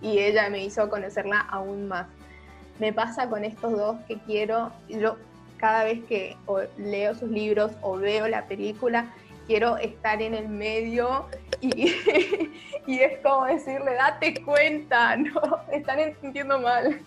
y 0.02 0.20
ella 0.20 0.50
me 0.50 0.64
hizo 0.64 0.90
conocerla 0.90 1.42
aún 1.42 1.88
más. 1.88 2.08
Me 2.80 2.94
pasa 2.94 3.30
con 3.30 3.44
estos 3.44 3.74
dos 3.74 3.98
que 4.08 4.18
quiero, 4.20 4.72
yo 4.88 5.18
cada 5.58 5.84
vez 5.84 6.04
que 6.06 6.38
leo 6.78 7.14
sus 7.14 7.30
libros 7.30 7.74
o 7.82 7.98
veo 7.98 8.28
la 8.28 8.46
película, 8.46 9.14
quiero 9.46 9.78
estar 9.78 10.22
en 10.22 10.34
el 10.34 10.48
medio 10.50 11.28
y, 11.62 11.94
y 12.88 13.00
es 13.00 13.20
como 13.20 13.46
decirle, 13.46 13.94
date 13.94 14.44
cuenta, 14.44 15.16
no, 15.18 15.62
están 15.72 16.00
entendiendo 16.00 16.60
mal. 16.60 17.02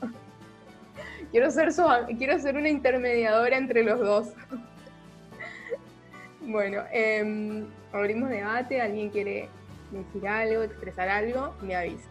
Quiero 1.31 1.51
ser, 1.51 1.73
su, 1.73 1.85
quiero 2.17 2.39
ser 2.39 2.57
una 2.57 2.69
intermediadora 2.69 3.57
entre 3.57 3.85
los 3.85 4.01
dos. 4.01 4.29
bueno, 6.41 6.83
eh, 6.93 7.65
abrimos 7.93 8.31
debate. 8.31 8.81
¿Alguien 8.81 9.11
quiere 9.11 9.49
decir 9.91 10.27
algo, 10.27 10.63
expresar 10.63 11.09
algo? 11.09 11.55
Me 11.61 11.77
avisa. 11.77 12.09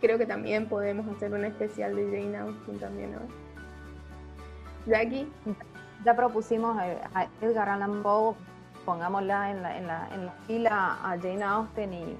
Creo 0.00 0.18
que 0.18 0.26
también 0.26 0.68
podemos 0.68 1.06
hacer 1.14 1.32
un 1.32 1.44
especial 1.44 1.94
de 1.94 2.04
Jane 2.06 2.36
Austen 2.36 2.80
también, 2.80 3.12
¿no? 3.12 3.20
Jackie. 4.84 5.28
Ya 6.04 6.14
propusimos 6.14 6.76
a 6.78 7.26
Edgar 7.40 7.68
Allan 7.68 8.02
Poe, 8.02 8.34
pongámosla 8.84 9.50
en 9.50 9.62
la, 9.62 9.76
en 9.76 9.86
la, 9.86 10.08
en 10.12 10.26
la 10.26 10.32
fila 10.46 10.98
a 11.02 11.16
Jane 11.20 11.42
Austen 11.42 11.92
y 11.92 12.16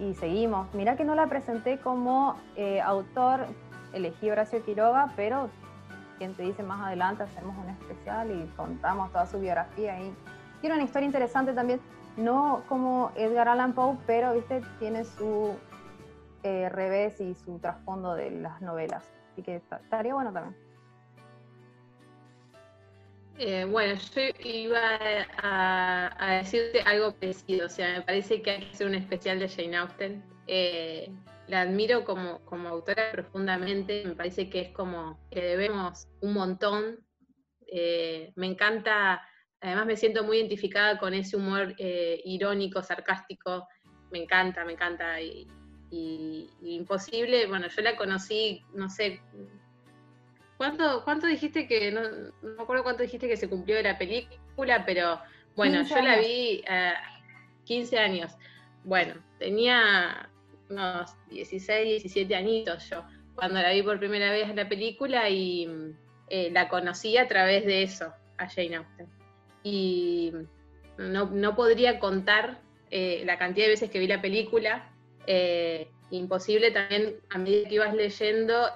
y 0.00 0.14
seguimos. 0.14 0.72
Mira 0.74 0.96
que 0.96 1.04
no 1.04 1.14
la 1.14 1.26
presenté 1.26 1.78
como 1.78 2.36
eh, 2.56 2.80
autor, 2.80 3.46
elegí 3.92 4.30
Horacio 4.30 4.64
Quiroga, 4.64 5.12
pero 5.16 5.50
quien 6.18 6.34
te 6.34 6.42
dice 6.42 6.62
más 6.62 6.86
adelante 6.86 7.22
hacemos 7.22 7.56
un 7.56 7.70
especial 7.70 8.30
y 8.30 8.46
contamos 8.56 9.10
toda 9.12 9.26
su 9.26 9.38
biografía 9.38 10.00
y 10.00 10.14
tiene 10.60 10.74
una 10.74 10.84
historia 10.84 11.06
interesante 11.06 11.52
también, 11.52 11.80
no 12.16 12.62
como 12.68 13.12
Edgar 13.14 13.48
Allan 13.48 13.72
Poe, 13.72 13.96
pero 14.06 14.34
viste, 14.34 14.62
tiene 14.78 15.04
su 15.04 15.56
eh, 16.42 16.68
revés 16.68 17.20
y 17.20 17.34
su 17.34 17.58
trasfondo 17.58 18.14
de 18.14 18.30
las 18.30 18.60
novelas. 18.60 19.04
Así 19.32 19.42
que 19.42 19.56
estaría 19.56 20.14
bueno 20.14 20.32
también. 20.32 20.56
Eh, 23.40 23.64
bueno, 23.64 23.94
yo 23.94 24.22
iba 24.42 24.98
a, 25.40 26.38
decirte 26.42 26.80
algo 26.80 27.14
parecido, 27.14 27.66
o 27.66 27.68
sea, 27.68 27.98
me 27.98 28.02
parece 28.02 28.42
que 28.42 28.50
hay 28.50 28.60
que 28.64 28.70
hacer 28.72 28.88
un 28.88 28.96
especial 28.96 29.38
de 29.38 29.48
Jane 29.48 29.76
Austen. 29.76 30.24
Eh, 30.48 31.08
la 31.46 31.60
admiro 31.60 32.04
como, 32.04 32.44
como, 32.44 32.68
autora 32.68 33.12
profundamente, 33.12 34.02
me 34.04 34.16
parece 34.16 34.50
que 34.50 34.62
es 34.62 34.68
como 34.70 35.20
que 35.30 35.40
debemos 35.40 36.08
un 36.20 36.32
montón. 36.32 36.98
Eh, 37.68 38.32
me 38.34 38.48
encanta, 38.48 39.22
además 39.60 39.86
me 39.86 39.96
siento 39.96 40.24
muy 40.24 40.38
identificada 40.38 40.98
con 40.98 41.14
ese 41.14 41.36
humor 41.36 41.76
irónico, 41.78 42.82
sarcástico, 42.82 43.68
me 44.10 44.18
encanta, 44.18 44.64
me 44.64 44.72
encanta. 44.72 45.20
Y, 45.20 45.46
imposible, 46.60 47.46
bueno, 47.46 47.68
yo 47.68 47.82
la 47.82 47.96
conocí, 47.96 48.62
no 48.74 48.90
sé, 48.90 49.22
¿Cuánto, 50.58 51.04
¿Cuánto 51.04 51.28
dijiste 51.28 51.68
que, 51.68 51.92
no, 51.92 52.02
no, 52.02 52.32
me 52.42 52.62
acuerdo 52.62 52.82
cuánto 52.82 53.04
dijiste 53.04 53.28
que 53.28 53.36
se 53.36 53.48
cumplió 53.48 53.76
de 53.76 53.84
la 53.84 53.96
película, 53.96 54.84
pero 54.84 55.20
bueno, 55.54 55.82
yo 55.84 56.02
la 56.02 56.18
vi 56.18 56.64
a 56.68 56.90
eh, 56.90 56.94
15 57.64 57.98
años. 57.98 58.32
Bueno, 58.82 59.14
tenía 59.38 60.28
unos 60.68 61.14
16, 61.30 62.02
17 62.02 62.34
añitos 62.34 62.90
yo, 62.90 63.04
cuando 63.36 63.62
la 63.62 63.70
vi 63.70 63.82
por 63.82 64.00
primera 64.00 64.32
vez 64.32 64.48
en 64.48 64.56
la 64.56 64.68
película 64.68 65.30
y 65.30 65.94
eh, 66.28 66.50
la 66.50 66.68
conocí 66.68 67.16
a 67.16 67.28
través 67.28 67.64
de 67.64 67.84
eso, 67.84 68.12
a 68.36 68.48
Jane 68.48 68.76
Austen. 68.76 69.06
Y 69.62 70.32
no, 70.96 71.26
no 71.26 71.54
podría 71.54 72.00
contar 72.00 72.60
eh, 72.90 73.22
la 73.24 73.38
cantidad 73.38 73.66
de 73.66 73.72
veces 73.72 73.90
que 73.90 74.00
vi 74.00 74.08
la 74.08 74.20
película. 74.20 74.90
imposible 76.10 76.72
también, 76.72 77.14
a 77.30 77.38
medida 77.38 77.68
que 77.68 77.74
ibas 77.76 77.94
leyendo, 77.94 78.70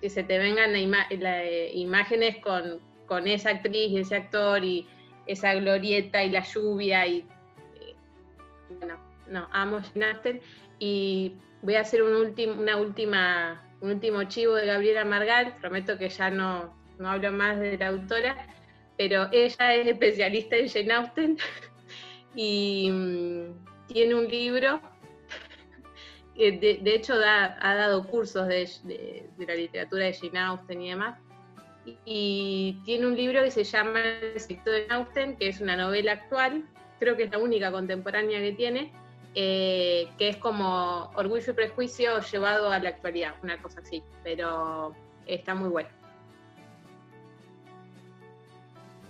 que 0.00 0.10
se 0.10 0.22
te 0.22 0.38
vengan 0.38 0.74
eh, 0.74 1.70
imágenes 1.74 2.36
con, 2.38 3.26
esa 3.26 3.50
actriz 3.50 3.90
y 3.90 3.98
ese 3.98 4.16
actor 4.16 4.62
y 4.62 4.86
esa 5.26 5.54
glorieta 5.54 6.22
y 6.22 6.30
la 6.30 6.42
lluvia 6.42 7.06
y 7.06 7.18
eh, 7.80 7.94
bueno, 8.78 8.98
no, 9.28 9.48
amo 9.52 9.80
Jane 9.80 10.40
y 10.78 11.34
voy 11.62 11.74
a 11.74 11.80
hacer 11.80 12.02
un 12.02 12.14
último, 12.14 12.60
una 12.60 12.76
última, 12.76 13.62
último 13.80 14.24
chivo 14.24 14.54
de 14.54 14.66
Gabriela 14.66 15.04
Margal, 15.04 15.56
prometo 15.60 15.98
que 15.98 16.08
ya 16.08 16.30
no, 16.30 16.76
no 16.98 17.10
hablo 17.10 17.32
más 17.32 17.58
de 17.58 17.78
la 17.78 17.88
autora, 17.88 18.46
pero 18.96 19.28
ella 19.32 19.74
es 19.74 19.86
especialista 19.86 20.56
en 20.56 20.68
Jane 20.68 20.92
Austen. 20.92 21.38
Y 22.40 22.88
mm, 22.88 23.86
tiene 23.88 24.14
un 24.14 24.28
libro 24.28 24.80
de, 26.38 26.94
hecho 26.94 27.14
ha 27.14 27.74
dado 27.74 28.06
cursos 28.06 28.46
de, 28.46 29.28
la 29.38 29.54
literatura 29.54 30.04
de 30.04 30.12
Jane 30.12 30.38
Austen 30.38 30.82
y 30.82 30.90
demás. 30.90 31.18
Y, 32.04 32.80
tiene 32.84 33.06
un 33.06 33.16
libro 33.16 33.42
que 33.42 33.50
se 33.50 33.64
llama 33.64 34.00
El 34.00 34.38
secreto 34.38 34.70
de 34.70 34.86
Austen, 34.90 35.36
que 35.36 35.48
es 35.48 35.60
una 35.60 35.76
novela 35.76 36.12
actual, 36.12 36.64
creo 36.98 37.16
que 37.16 37.24
es 37.24 37.30
la 37.30 37.38
única 37.38 37.72
contemporánea 37.72 38.40
que 38.40 38.52
tiene, 38.52 38.92
eh, 39.34 40.08
que 40.18 40.28
es 40.28 40.36
como 40.36 41.10
Orgullo 41.14 41.50
y 41.50 41.54
Prejuicio 41.54 42.20
llevado 42.20 42.70
a 42.70 42.78
la 42.78 42.90
actualidad, 42.90 43.34
una 43.42 43.60
cosa 43.60 43.80
así, 43.80 44.02
pero 44.22 44.94
está 45.26 45.54
muy 45.54 45.68
bueno. 45.68 45.97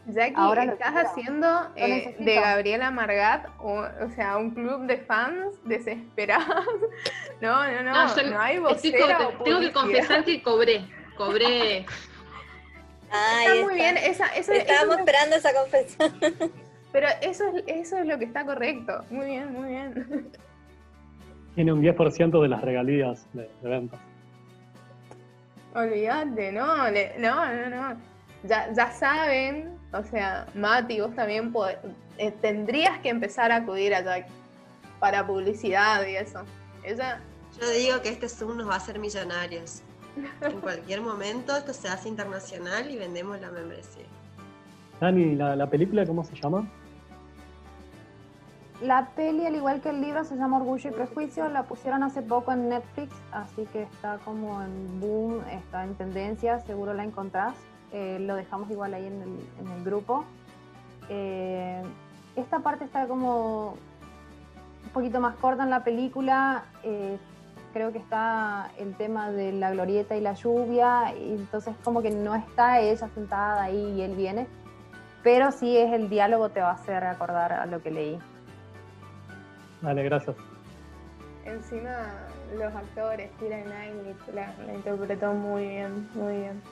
Jackie, 0.08 0.34
Ahora 0.36 0.64
estás 0.64 0.94
haciendo 0.94 1.68
eh, 1.76 2.16
de 2.18 2.34
Gabriela 2.36 2.90
Margat, 2.90 3.46
o, 3.58 3.80
o, 3.80 4.10
sea, 4.14 4.38
un 4.38 4.50
club 4.50 4.86
de 4.86 4.98
fans 4.98 5.54
desesperados. 5.64 6.66
No, 7.40 7.64
no, 7.70 7.82
no, 7.84 7.92
no, 7.92 8.30
no 8.30 8.40
hay 8.40 8.58
vocera 8.58 9.30
Tengo 9.44 9.60
que 9.60 9.70
confesar 9.70 10.24
que 10.24 10.42
cobré, 10.42 10.84
cobré. 11.16 11.86
está 13.04 13.62
muy 13.62 13.76
bien, 13.76 13.96
esa, 13.96 14.26
eso, 14.34 14.52
Estábamos 14.52 14.98
esperando 14.98 15.36
esa 15.36 15.54
confesión. 15.54 16.12
Pero 16.92 17.06
eso 17.22 17.44
es, 17.54 17.62
eso 17.68 17.96
es 17.98 18.06
lo 18.06 18.18
que 18.18 18.24
está 18.24 18.44
correcto. 18.44 19.04
Muy 19.10 19.26
bien, 19.26 19.52
muy 19.52 19.68
bien. 19.68 20.32
Tiene 21.54 21.72
un 21.72 21.80
10% 21.80 22.42
de 22.42 22.48
las 22.48 22.60
regalías 22.60 23.24
de, 23.32 23.48
de 23.62 23.68
ventas. 23.68 24.00
Olvídate, 25.76 26.50
no, 26.50 26.90
no, 26.90 27.52
no, 27.54 27.70
no. 27.70 28.00
Ya, 28.42 28.72
ya 28.72 28.90
saben 28.90 29.77
o 29.92 30.02
sea, 30.02 30.46
Mati, 30.54 31.00
vos 31.00 31.14
también 31.14 31.52
eh, 32.18 32.30
tendrías 32.40 32.98
que 33.00 33.08
empezar 33.08 33.52
a 33.52 33.56
acudir 33.56 33.94
allá 33.94 34.26
para 35.00 35.26
publicidad 35.26 36.06
y 36.06 36.16
eso. 36.16 36.40
Ella... 36.82 37.20
Yo 37.60 37.68
digo 37.70 38.02
que 38.02 38.10
este 38.10 38.28
Zoom 38.28 38.58
nos 38.58 38.68
va 38.68 38.74
a 38.74 38.76
hacer 38.76 38.98
millonarios. 38.98 39.82
en 40.42 40.60
cualquier 40.60 41.00
momento 41.00 41.56
esto 41.56 41.72
se 41.72 41.88
hace 41.88 42.08
internacional 42.08 42.90
y 42.90 42.98
vendemos 42.98 43.40
la 43.40 43.50
membresía. 43.50 44.04
Dani, 45.00 45.34
¿la, 45.34 45.56
la 45.56 45.68
película 45.68 46.04
cómo 46.04 46.24
se 46.24 46.34
llama? 46.36 46.68
La 48.82 49.08
peli, 49.16 49.44
al 49.44 49.56
igual 49.56 49.80
que 49.80 49.90
el 49.90 50.00
libro, 50.00 50.22
se 50.22 50.36
llama 50.36 50.58
Orgullo 50.58 50.90
y 50.90 50.92
Prejuicio. 50.92 51.48
La 51.48 51.64
pusieron 51.64 52.04
hace 52.04 52.22
poco 52.22 52.52
en 52.52 52.68
Netflix, 52.68 53.12
así 53.32 53.66
que 53.72 53.82
está 53.82 54.18
como 54.24 54.62
en 54.62 55.00
boom, 55.00 55.42
está 55.50 55.82
en 55.82 55.94
tendencia, 55.96 56.60
seguro 56.60 56.94
la 56.94 57.02
encontrás. 57.02 57.54
Eh, 57.92 58.18
lo 58.20 58.34
dejamos 58.34 58.70
igual 58.70 58.94
ahí 58.94 59.06
en 59.06 59.22
el, 59.22 59.84
grupo. 59.84 60.24
Eh, 61.08 61.82
esta 62.36 62.58
parte 62.60 62.84
está 62.84 63.06
como 63.06 63.76
un 64.84 64.90
poquito 64.92 65.20
más 65.20 65.36
corta 65.36 65.62
en 65.62 65.70
la 65.70 65.84
película. 65.84 66.64
Eh, 66.82 67.18
creo 67.72 67.92
que 67.92 67.98
está 67.98 68.70
el 68.78 68.94
tema 68.96 69.30
de 69.30 69.52
la 69.52 69.70
glorieta 69.70 70.16
y 70.16 70.20
la 70.20 70.34
lluvia, 70.34 71.14
y 71.16 71.32
entonces 71.34 71.74
como 71.82 72.02
que 72.02 72.10
no 72.10 72.34
está 72.34 72.80
ella 72.80 73.08
sentada 73.14 73.62
ahí 73.62 73.94
y 73.96 74.02
él 74.02 74.14
viene, 74.16 74.46
pero 75.22 75.52
sí 75.52 75.76
es 75.76 75.92
el 75.92 76.08
diálogo 76.08 76.48
te 76.48 76.60
va 76.60 76.70
a 76.70 76.74
hacer 76.74 77.04
acordar 77.04 77.52
a 77.52 77.66
lo 77.66 77.82
que 77.82 77.90
leí. 77.90 78.18
Vale, 79.80 80.02
gracias. 80.02 80.36
Encima 81.44 81.90
los 82.56 82.74
actores, 82.74 83.30
Kira 83.38 83.62
Knightley 83.62 84.16
la, 84.34 84.52
la 84.66 84.74
interpretó 84.74 85.32
muy 85.32 85.68
bien, 85.68 86.08
muy 86.14 86.36
bien 86.36 86.62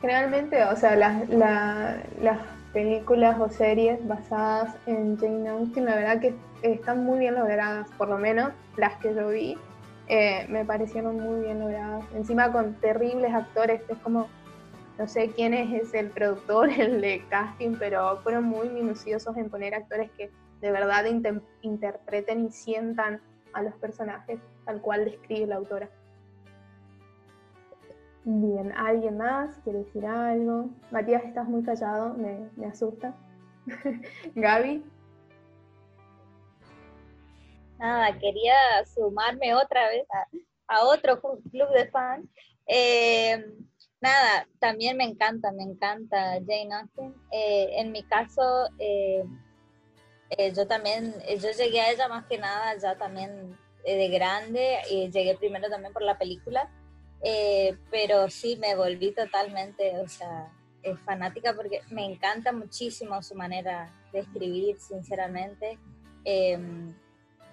generalmente, 0.00 0.62
o 0.64 0.76
sea, 0.76 0.96
las, 0.96 1.28
las 1.28 2.38
películas 2.72 3.38
o 3.40 3.48
series 3.48 4.06
basadas 4.06 4.74
en 4.86 5.16
Jane 5.16 5.48
Austen, 5.48 5.86
la 5.86 5.94
verdad 5.94 6.20
que 6.20 6.34
están 6.62 7.04
muy 7.04 7.20
bien 7.20 7.34
logradas, 7.34 7.88
por 7.96 8.08
lo 8.08 8.18
menos 8.18 8.50
las 8.76 8.96
que 8.96 9.14
yo 9.14 9.28
vi, 9.28 9.56
eh, 10.08 10.46
me 10.48 10.64
parecieron 10.64 11.18
muy 11.20 11.44
bien 11.44 11.60
logradas. 11.60 12.04
Encima 12.14 12.52
con 12.52 12.74
terribles 12.74 13.32
actores, 13.32 13.80
es 13.88 13.98
como, 13.98 14.28
no 14.98 15.08
sé 15.08 15.30
quién 15.30 15.54
es, 15.54 15.94
el 15.94 16.10
productor, 16.10 16.68
el 16.78 17.00
de 17.00 17.24
casting, 17.30 17.76
pero 17.78 18.18
fueron 18.22 18.44
muy 18.44 18.68
minuciosos 18.68 19.36
en 19.36 19.48
poner 19.48 19.74
actores 19.74 20.10
que 20.18 20.30
de 20.60 20.70
verdad 20.70 21.04
interpreten 21.62 22.46
y 22.46 22.50
sientan 22.50 23.20
a 23.52 23.62
los 23.62 23.74
personajes 23.74 24.40
tal 24.64 24.80
cual 24.80 25.04
describe 25.04 25.46
la 25.46 25.56
autora. 25.56 25.88
Bien, 28.26 28.72
¿alguien 28.72 29.18
más 29.18 29.58
quiere 29.64 29.80
decir 29.80 30.06
algo? 30.06 30.70
Matías, 30.90 31.22
estás 31.24 31.46
muy 31.46 31.62
callado, 31.62 32.14
me, 32.14 32.66
asusta. 32.66 33.14
Gaby. 34.34 34.82
Nada, 37.78 38.18
quería 38.18 38.54
sumarme 38.94 39.54
otra 39.54 39.90
vez 39.90 40.06
a, 40.68 40.84
otro 40.86 41.20
club 41.20 41.68
de 41.74 41.90
fans. 41.90 42.26
Eh, 42.66 43.44
nada, 44.00 44.48
también 44.58 44.96
me 44.96 45.04
encanta, 45.04 45.52
me 45.52 45.64
encanta 45.64 46.38
Jane 46.46 46.72
Austen. 46.72 47.14
Eh, 47.30 47.74
en 47.76 47.92
mi 47.92 48.04
caso, 48.04 48.70
eh, 48.78 49.22
yo 50.56 50.66
también, 50.66 51.14
yo 51.42 51.50
llegué 51.50 51.82
a 51.82 51.90
ella 51.90 52.08
más 52.08 52.24
que 52.24 52.38
nada 52.38 52.74
ya 52.78 52.96
también 52.96 53.54
de 53.84 54.08
grande, 54.08 54.78
y 54.90 55.10
llegué 55.10 55.36
primero 55.36 55.68
también 55.68 55.92
por 55.92 56.00
la 56.00 56.16
película 56.16 56.70
eh, 57.24 57.76
pero 57.90 58.28
sí 58.28 58.56
me 58.56 58.76
volví 58.76 59.12
totalmente, 59.12 59.98
o 59.98 60.06
sea, 60.06 60.52
fanática 61.06 61.54
porque 61.54 61.80
me 61.90 62.04
encanta 62.04 62.52
muchísimo 62.52 63.22
su 63.22 63.34
manera 63.34 63.90
de 64.12 64.20
escribir, 64.20 64.78
sinceramente. 64.78 65.78
Em, 66.24 66.94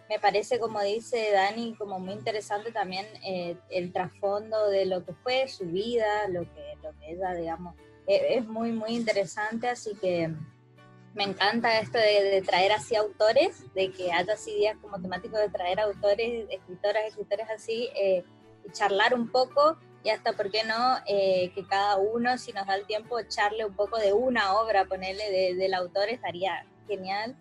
me 0.10 0.20
parece, 0.20 0.60
como 0.60 0.82
dice 0.82 1.32
Dani, 1.32 1.74
como 1.76 1.98
muy 2.00 2.14
interesante 2.14 2.74
también 2.74 3.06
eh, 3.24 3.56
el 3.70 3.94
trasfondo 3.94 4.70
de 4.70 4.86
lo 4.86 5.06
que 5.06 5.14
fue 5.14 5.48
su 5.48 5.66
vida, 5.66 6.28
lo 6.28 6.42
que, 6.42 6.76
lo 6.84 6.92
que 7.00 7.12
ella, 7.14 7.34
digamos, 7.34 7.76
e, 8.08 8.36
es 8.36 8.46
muy, 8.46 8.74
muy 8.74 8.92
interesante, 8.92 9.70
así 9.70 9.96
que 9.96 10.34
me 11.14 11.24
encanta 11.24 11.80
esto 11.80 11.98
de, 11.98 12.42
traer 12.46 12.74
así 12.74 12.98
autores, 12.98 13.74
de 13.74 13.92
que 13.92 14.12
haya 14.12 14.34
así 14.34 14.54
días 14.54 14.76
como 14.82 15.02
temático 15.02 15.38
de 15.38 15.50
traer 15.50 15.80
autores, 15.80 16.46
escritoras, 16.50 17.06
escritores 17.08 17.50
así. 17.50 17.90
Eh, 17.96 18.24
charlar 18.72 19.14
un 19.14 19.30
poco 19.30 19.78
y 20.04 20.10
hasta, 20.10 20.34
¿por 20.34 20.50
qué 20.50 20.64
no? 20.64 20.98
Eh, 21.06 21.52
que 21.54 21.66
cada 21.66 21.98
uno, 21.98 22.38
si 22.38 22.52
nos 22.54 22.66
da 22.66 22.76
el 22.76 22.86
tiempo, 22.86 23.20
echarle 23.20 23.66
un 23.66 23.76
poco 23.76 23.98
de 23.98 24.14
una 24.14 24.60
obra, 24.60 24.86
ponerle 24.86 25.54
del 25.56 25.74
autor, 25.74 26.10
estaría 26.10 26.66
genial. 26.88 27.38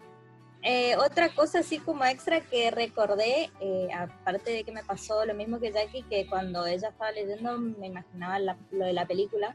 Eh, 0.62 0.95
otra 0.97 1.31
cosa 1.31 1.61
así 1.61 1.79
como 1.79 2.05
extra 2.05 2.43
que 2.43 2.71
recordé, 2.71 3.51
eh, 3.61 3.89
aparte 3.95 4.51
de 4.51 4.62
que 4.62 4.73
me 4.73 4.85
pasó 4.85 5.25
lo 5.25 5.35
mismo 5.35 5.59
que 5.59 5.73
Jackie, 5.73 6.03
que 6.03 6.27
cuando 6.27 6.66
ella 6.66 6.89
estaba 6.89 7.12
leyendo 7.12 7.57
me 7.59 7.87
imaginaba 7.87 8.39
lo 8.39 8.85
de 8.85 8.93
la 8.93 9.07
película, 9.07 9.55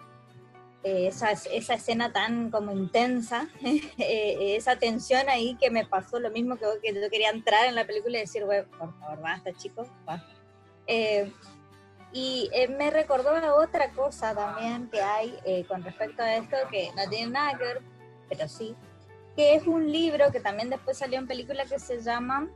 eh, 0.84 1.08
esa, 1.08 1.32
esa 1.32 1.76
escena 1.76 2.12
tan 2.12 2.50
como 2.50 2.72
intensa, 2.72 3.48
eh, 4.00 4.56
esa 4.56 4.78
tensión 4.78 5.30
ahí 5.30 5.56
que 5.62 5.70
me 5.70 5.86
pasó 5.86 6.20
lo 6.20 6.32
mismo 6.32 6.58
que, 6.58 6.66
que 6.82 7.00
yo 7.00 7.10
quería 7.12 7.30
entrar 7.30 7.68
en 7.68 7.76
la 7.76 7.86
película 7.86 8.18
y 8.18 8.22
decir, 8.22 8.44
por 8.44 9.00
favor, 9.00 9.22
basta 9.22 9.54
chicos, 9.54 9.88
basta. 10.06 10.28
Y 12.16 12.50
eh, 12.54 12.70
me 12.70 12.92
recordó 12.92 13.32
a 13.32 13.56
otra 13.56 13.92
cosa 13.92 14.34
también 14.34 14.88
que 14.90 15.02
hay 15.02 15.38
eh, 15.44 15.66
con 15.68 15.84
respecto 15.84 16.24
a 16.24 16.36
esto, 16.36 16.56
que 16.72 16.90
no 16.96 17.10
tiene 17.10 17.34
nada 17.34 17.58
que 17.58 17.64
ver, 17.66 17.82
pero 18.30 18.48
sí, 18.48 18.74
que 19.36 19.54
es 19.56 19.68
un 19.68 19.92
libro 19.92 20.32
que 20.32 20.40
también 20.40 20.70
después 20.70 20.98
salió 20.98 21.20
en 21.20 21.28
película 21.28 21.66
que 21.66 21.78
se 21.78 22.02
llama, 22.02 22.48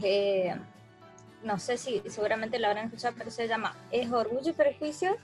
eh, 0.00 0.54
no 1.42 1.58
sé 1.58 1.76
si 1.76 2.04
seguramente 2.08 2.60
lo 2.60 2.68
habrán 2.68 2.84
escuchado, 2.84 3.16
pero 3.18 3.32
se 3.32 3.48
llama 3.48 3.76
Es 3.90 4.12
Orgullo 4.12 4.50
y 4.50 4.52
Prejuicio 4.52 5.16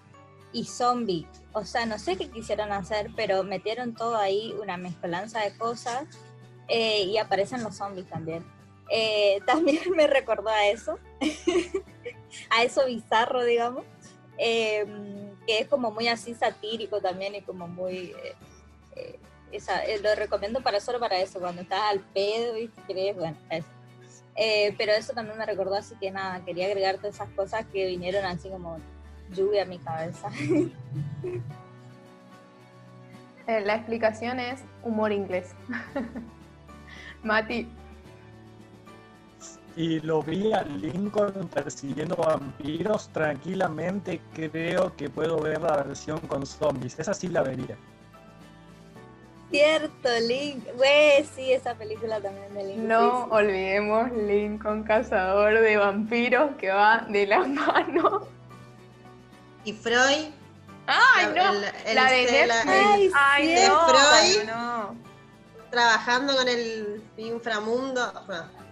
y 0.53 0.65
Zombie. 0.65 1.29
O 1.53 1.65
sea, 1.65 1.87
no 1.87 1.97
sé 2.01 2.17
qué 2.17 2.29
quisieron 2.29 2.73
hacer, 2.73 3.11
pero 3.15 3.45
metieron 3.45 3.95
todo 3.95 4.17
ahí, 4.17 4.53
una 4.61 4.77
mezcolanza 4.77 5.43
de 5.43 5.57
cosas, 5.57 6.09
eh, 6.67 7.03
y 7.05 7.19
aparecen 7.19 7.63
los 7.63 7.77
zombies 7.77 8.09
también. 8.09 8.45
Eh, 8.91 9.41
también 9.47 9.83
me 9.95 10.09
recordó 10.09 10.49
a 10.49 10.67
eso, 10.67 10.99
a 12.51 12.63
eso 12.63 12.87
bizarro, 12.87 13.45
digamos, 13.45 13.85
eh, 14.39 14.85
que 15.47 15.61
es 15.61 15.69
como 15.69 15.91
muy 15.91 16.09
así 16.09 16.35
satírico 16.35 17.01
también 17.01 17.35
y 17.35 17.43
como 17.43 17.67
muy... 17.67 18.15
eh, 18.23 18.35
eh, 18.97 19.19
eh, 19.51 20.01
lo 20.03 20.15
recomiendo 20.15 20.61
para 20.61 20.79
solo 20.79 21.01
para 21.01 21.19
eso, 21.19 21.41
cuando 21.41 21.63
estás 21.63 21.81
al 21.91 22.01
pedo 22.01 22.59
y 22.59 22.69
querés, 22.87 23.17
bueno, 23.17 23.37
eso. 23.51 23.67
Pero 24.77 24.93
eso 24.93 25.15
también 25.15 25.39
me 25.39 25.47
recordó, 25.47 25.75
así 25.75 25.95
que 25.97 26.11
nada, 26.11 26.45
quería 26.45 26.67
agregar 26.67 26.99
todas 26.99 27.15
esas 27.17 27.31
cosas 27.31 27.65
que 27.73 27.87
vinieron 27.87 28.25
así 28.25 28.49
como 28.49 28.79
lluvia 29.33 29.63
a 29.63 29.65
mi 29.67 29.79
cabeza. 29.79 30.29
La 33.47 33.77
explicación 33.77 34.39
es 34.39 34.61
humor 34.83 35.11
inglés. 35.11 35.55
Mati, 37.23 37.67
Y 39.79 40.01
lo 40.01 40.23
vi 40.25 40.53
a 40.53 40.63
Lincoln 40.65 41.47
persiguiendo 41.55 42.17
vampiros 42.17 43.09
tranquilamente. 43.13 44.21
Creo 44.35 44.97
que 44.97 45.09
puedo 45.09 45.39
ver 45.41 45.61
la 45.63 45.77
versión 45.85 46.19
con 46.27 46.45
zombies. 46.45 46.99
Esa 46.99 47.15
sí 47.15 47.29
la 47.29 47.43
vería. 47.43 47.77
Cierto, 49.53 50.09
Link. 50.27 50.65
Güey, 50.77 51.25
sí, 51.35 51.53
esa 51.53 51.75
película 51.77 52.21
también 52.21 52.53
de 52.55 52.65
Link. 52.65 52.79
no 52.79 53.23
sí, 53.23 53.29
olvidemos 53.31 54.11
Lincoln 54.13 54.83
Cazador 54.83 55.61
de 55.61 55.77
Vampiros 55.77 56.57
que 56.57 56.71
va 56.71 57.07
de 57.09 57.27
la 57.29 57.39
mano. 57.47 58.27
Y 59.65 59.73
Freud. 59.75 60.33
¡Ay, 60.89 61.27
la- 61.37 61.53
no! 61.53 61.53
el- 61.53 61.65
el- 61.87 61.95
la 61.95 62.11
de 62.11 62.23
el- 62.43 62.49
Netflix. 62.49 62.67
Ay, 62.69 63.11
¡Ay, 63.15 63.57
sí. 63.57 63.63
no! 63.69 63.87
Freud. 63.87 64.49
No, 64.49 64.95
trabajando 65.71 66.37
con 66.37 66.49
el 66.49 67.03
inframundo. 67.17 68.13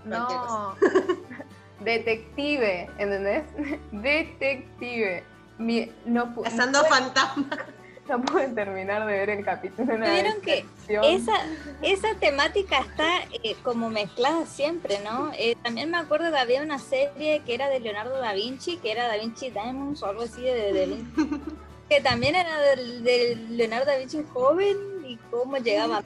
No. 0.04 0.74
Detective, 1.80 2.88
¿entendés? 2.98 3.44
Detective. 3.92 5.24
Mi- 5.58 5.92
no, 6.04 6.34
Cazando 6.42 6.84
fantasmas. 6.84 7.58
no 8.08 8.22
pude 8.22 8.48
terminar 8.48 9.06
de 9.06 9.12
ver 9.12 9.30
el 9.30 9.44
capítulo. 9.44 9.96
¿Vieron 9.96 10.40
que. 10.40 10.64
Esa, 10.88 11.34
esa 11.82 12.14
temática 12.14 12.78
está 12.78 13.22
eh, 13.42 13.56
como 13.62 13.90
mezclada 13.90 14.46
siempre, 14.46 15.00
¿no? 15.04 15.32
Eh, 15.36 15.56
también 15.62 15.90
me 15.90 15.98
acuerdo 15.98 16.30
que 16.30 16.38
había 16.38 16.62
una 16.62 16.78
serie 16.78 17.42
que 17.44 17.54
era 17.54 17.68
de 17.68 17.80
Leonardo 17.80 18.18
da 18.18 18.32
Vinci, 18.32 18.76
que 18.78 18.92
era 18.92 19.08
Da 19.08 19.16
Vinci 19.16 19.50
Diamonds 19.50 20.02
o 20.02 20.06
algo 20.06 20.22
así 20.22 20.42
de, 20.42 20.72
de 20.72 20.86
Vinci, 20.86 21.40
que 21.88 22.00
también 22.00 22.36
era 22.36 22.58
de, 22.60 23.00
de 23.00 23.36
Leonardo 23.50 23.86
da 23.86 23.96
Vinci 23.96 24.24
joven 24.32 24.76
y 25.04 25.16
cómo 25.30 25.56
llegaba 25.58 26.02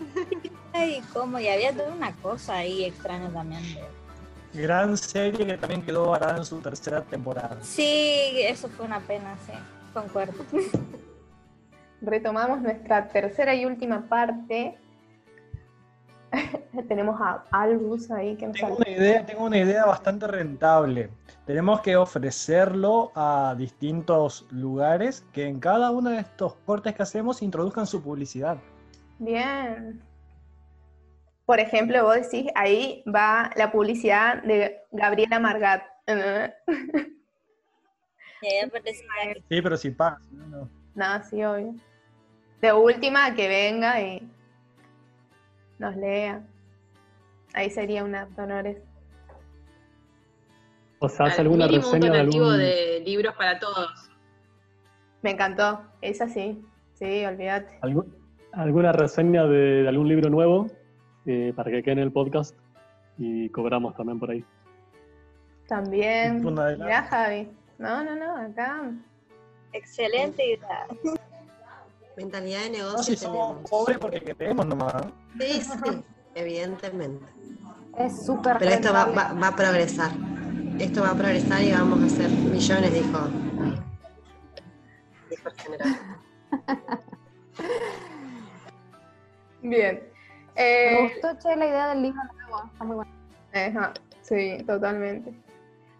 y 0.74 1.00
cómo, 1.12 1.38
y 1.38 1.48
había 1.48 1.72
toda 1.72 1.92
una 1.92 2.14
cosa 2.16 2.56
ahí 2.56 2.84
extraña 2.84 3.28
también. 3.30 3.62
de- 3.62 4.00
Gran 4.62 4.96
serie 4.96 5.46
que 5.46 5.56
también 5.56 5.82
quedó 5.82 6.10
varada 6.10 6.38
en 6.38 6.44
su 6.44 6.58
tercera 6.60 7.02
temporada. 7.02 7.58
Sí, 7.62 8.32
eso 8.38 8.68
fue 8.68 8.84
una 8.86 8.98
pena, 9.00 9.36
sí, 9.46 9.52
concuerdo. 9.94 10.44
retomamos 12.02 12.60
nuestra 12.60 13.08
tercera 13.08 13.54
y 13.54 13.64
última 13.66 14.08
parte. 14.08 14.76
Tenemos 16.88 17.20
a 17.20 17.44
Albus 17.50 18.10
ahí 18.10 18.36
que 18.36 18.46
nos 18.46 18.56
Tengo 18.56 18.76
una 18.76 18.88
idea, 18.88 19.26
tengo 19.26 19.44
una 19.44 19.58
idea 19.58 19.84
bastante 19.84 20.26
rentable. 20.26 21.10
Tenemos 21.46 21.80
que 21.80 21.96
ofrecerlo 21.96 23.10
a 23.14 23.54
distintos 23.58 24.46
lugares 24.50 25.24
que 25.32 25.46
en 25.46 25.58
cada 25.58 25.90
uno 25.90 26.10
de 26.10 26.18
estos 26.20 26.54
cortes 26.66 26.94
que 26.94 27.02
hacemos 27.02 27.42
introduzcan 27.42 27.86
su 27.86 28.02
publicidad. 28.02 28.58
Bien. 29.18 30.00
Por 31.50 31.58
ejemplo, 31.58 32.04
vos 32.04 32.14
decís, 32.14 32.46
ahí 32.54 33.02
va 33.12 33.50
la 33.56 33.72
publicidad 33.72 34.40
de 34.44 34.82
Gabriela 34.92 35.40
Margat. 35.40 35.82
Sí, 39.48 39.60
pero 39.60 39.76
si 39.76 39.90
pasa. 39.90 40.20
¿no? 40.30 40.46
No. 40.46 40.70
Nada, 40.94 41.24
sí, 41.24 41.42
obvio. 41.42 41.74
De 42.62 42.72
última, 42.72 43.34
que 43.34 43.48
venga 43.48 44.00
y 44.00 44.30
nos 45.80 45.96
lea. 45.96 46.40
Ahí 47.52 47.68
sería 47.68 48.04
un 48.04 48.14
acto 48.14 48.42
honores. 48.42 48.78
O 51.00 51.08
sea, 51.08 51.26
hace 51.26 51.40
alguna 51.40 51.66
reseña 51.66 52.12
de 52.12 52.20
algún... 52.20 52.58
de 52.58 53.02
libros 53.04 53.34
para 53.34 53.58
todos. 53.58 54.08
Me 55.22 55.32
encantó. 55.32 55.82
Esa 56.00 56.28
sí. 56.28 56.64
Sí, 56.94 57.24
olvídate. 57.24 57.76
algún- 57.82 58.14
alguna 58.52 58.92
reseña 58.92 59.46
de, 59.46 59.82
de 59.82 59.88
algún 59.88 60.06
libro 60.08 60.30
nuevo 60.30 60.68
eh, 61.26 61.52
para 61.54 61.70
que 61.70 61.82
quede 61.82 61.92
en 61.92 61.98
el 62.00 62.12
podcast 62.12 62.56
y 63.18 63.48
cobramos 63.50 63.94
también 63.96 64.18
por 64.18 64.30
ahí. 64.30 64.44
También. 65.68 66.42
Mirá, 66.42 67.02
Javi. 67.04 67.48
No, 67.78 68.02
no, 68.04 68.14
no, 68.16 68.36
acá. 68.36 68.90
Excelente 69.72 70.44
idea. 70.44 70.86
Mentalidad 72.16 72.62
de 72.64 72.70
No, 72.70 72.76
negocio 72.78 73.14
si 73.14 73.16
somos 73.16 73.70
pobres 73.70 73.98
porque 73.98 74.20
queremos 74.20 74.66
nomás. 74.66 74.94
¿no? 74.94 75.12
Sí, 75.38 75.60
sí, 75.62 76.04
evidentemente. 76.34 77.24
Es 77.98 78.24
súper 78.26 78.58
Pero 78.58 78.70
esto 78.72 78.92
va, 78.92 79.04
va- 79.06 79.32
va 79.32 79.48
a 79.48 79.56
progresar. 79.56 80.10
Esto 80.78 81.02
va 81.02 81.10
a 81.10 81.14
progresar 81.14 81.62
y 81.62 81.72
vamos 81.72 82.02
a 82.02 82.06
hacer 82.06 82.28
millones, 82.30 82.92
dijo. 82.92 83.18
Dijo 85.30 85.48
el 85.48 85.54
general. 85.56 85.98
Bien. 89.62 90.09
Me 90.56 90.62
Eh, 90.62 91.12
gustó, 91.12 91.36
che, 91.38 91.56
la 91.56 91.66
idea 91.66 91.88
del 91.90 92.02
libro 92.02 92.20
nuevo. 92.34 92.70
Está 92.72 92.84
muy 92.84 92.96
bueno. 92.96 93.12
Ajá, 93.52 93.92
sí, 94.22 94.62
totalmente. 94.66 95.32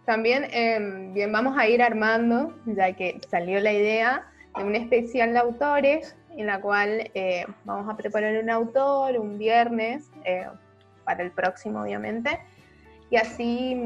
También, 0.05 0.47
em, 0.51 1.13
bien, 1.13 1.31
vamos 1.31 1.57
a 1.57 1.67
ir 1.67 1.81
armando, 1.81 2.53
ya 2.65 2.93
que 2.93 3.19
salió 3.29 3.59
la 3.59 3.71
idea 3.71 4.27
de 4.57 4.63
un 4.63 4.75
especial 4.75 5.33
de 5.33 5.39
autores, 5.39 6.15
en 6.37 6.47
la 6.47 6.59
cual 6.59 7.11
eh, 7.13 7.45
vamos 7.65 7.89
a 7.89 7.95
preparar 7.97 8.41
un 8.41 8.49
autor 8.49 9.17
un 9.17 9.37
viernes, 9.37 10.09
eh, 10.23 10.47
para 11.03 11.23
el 11.23 11.31
próximo, 11.31 11.81
obviamente, 11.81 12.39
y 13.09 13.17
así, 13.17 13.81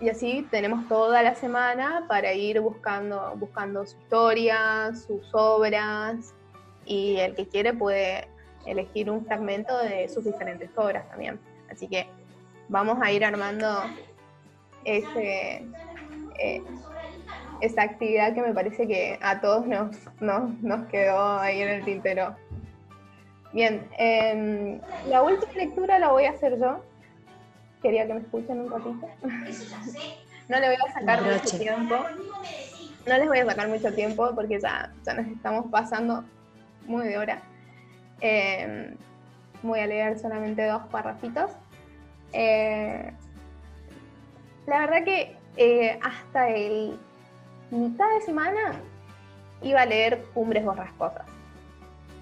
y 0.00 0.08
así 0.08 0.46
tenemos 0.50 0.86
toda 0.88 1.22
la 1.22 1.34
semana 1.34 2.04
para 2.08 2.32
ir 2.32 2.60
buscando, 2.60 3.32
buscando 3.36 3.84
su 3.86 3.96
historia, 3.98 4.92
sus 4.94 5.28
obras, 5.32 6.34
y 6.84 7.16
el 7.18 7.34
que 7.34 7.46
quiere 7.48 7.72
puede 7.72 8.28
elegir 8.66 9.10
un 9.10 9.24
fragmento 9.24 9.76
de 9.78 10.08
sus 10.08 10.24
diferentes 10.24 10.70
obras 10.76 11.08
también. 11.08 11.38
Así 11.70 11.88
que 11.88 12.06
vamos 12.68 12.98
a 13.00 13.10
ir 13.10 13.24
armando 13.24 13.82
ese, 14.84 15.64
eh, 16.38 16.62
esa 17.60 17.82
actividad 17.82 18.34
que 18.34 18.42
me 18.42 18.52
parece 18.52 18.86
que 18.86 19.18
a 19.22 19.40
todos 19.40 19.66
nos, 19.66 19.96
nos, 20.20 20.60
nos 20.62 20.86
quedó 20.88 21.38
ahí 21.38 21.62
en 21.62 21.68
el 21.68 21.84
tintero. 21.84 22.36
Bien, 23.52 23.86
em, 23.98 24.80
la 25.08 25.22
última 25.22 25.52
lectura 25.52 25.98
la 25.98 26.08
voy 26.08 26.24
a 26.24 26.30
hacer 26.30 26.58
yo. 26.58 26.82
Quería 27.82 28.06
que 28.06 28.14
me 28.14 28.20
escuchen 28.20 28.60
un 28.60 28.70
ratito. 28.70 29.08
No 30.48 30.58
le 30.58 30.66
voy 30.66 30.76
a 30.76 30.92
sacar 30.92 31.22
mucho 31.22 31.58
tiempo. 31.58 31.94
No 33.06 33.16
les 33.16 33.28
voy 33.28 33.38
a 33.38 33.46
sacar 33.46 33.68
mucho 33.68 33.94
tiempo 33.94 34.34
porque 34.34 34.60
ya, 34.60 34.92
ya 35.06 35.14
nos 35.14 35.26
estamos 35.28 35.70
pasando 35.70 36.24
muy 36.84 37.06
de 37.06 37.16
hora. 37.16 37.40
Em, 38.24 38.94
voy 39.62 39.80
a 39.80 39.86
leer 39.86 40.18
solamente 40.18 40.64
dos 40.66 40.82
parrafitos. 40.84 41.50
Eh, 42.32 43.12
la 44.66 44.78
verdad 44.80 45.04
que 45.04 45.36
eh, 45.56 45.98
hasta 46.02 46.48
el 46.48 46.98
mitad 47.70 48.06
de 48.14 48.20
semana 48.24 48.74
iba 49.60 49.82
a 49.82 49.86
leer 49.86 50.22
Cumbres 50.34 50.64
Borrascosas. 50.64 51.26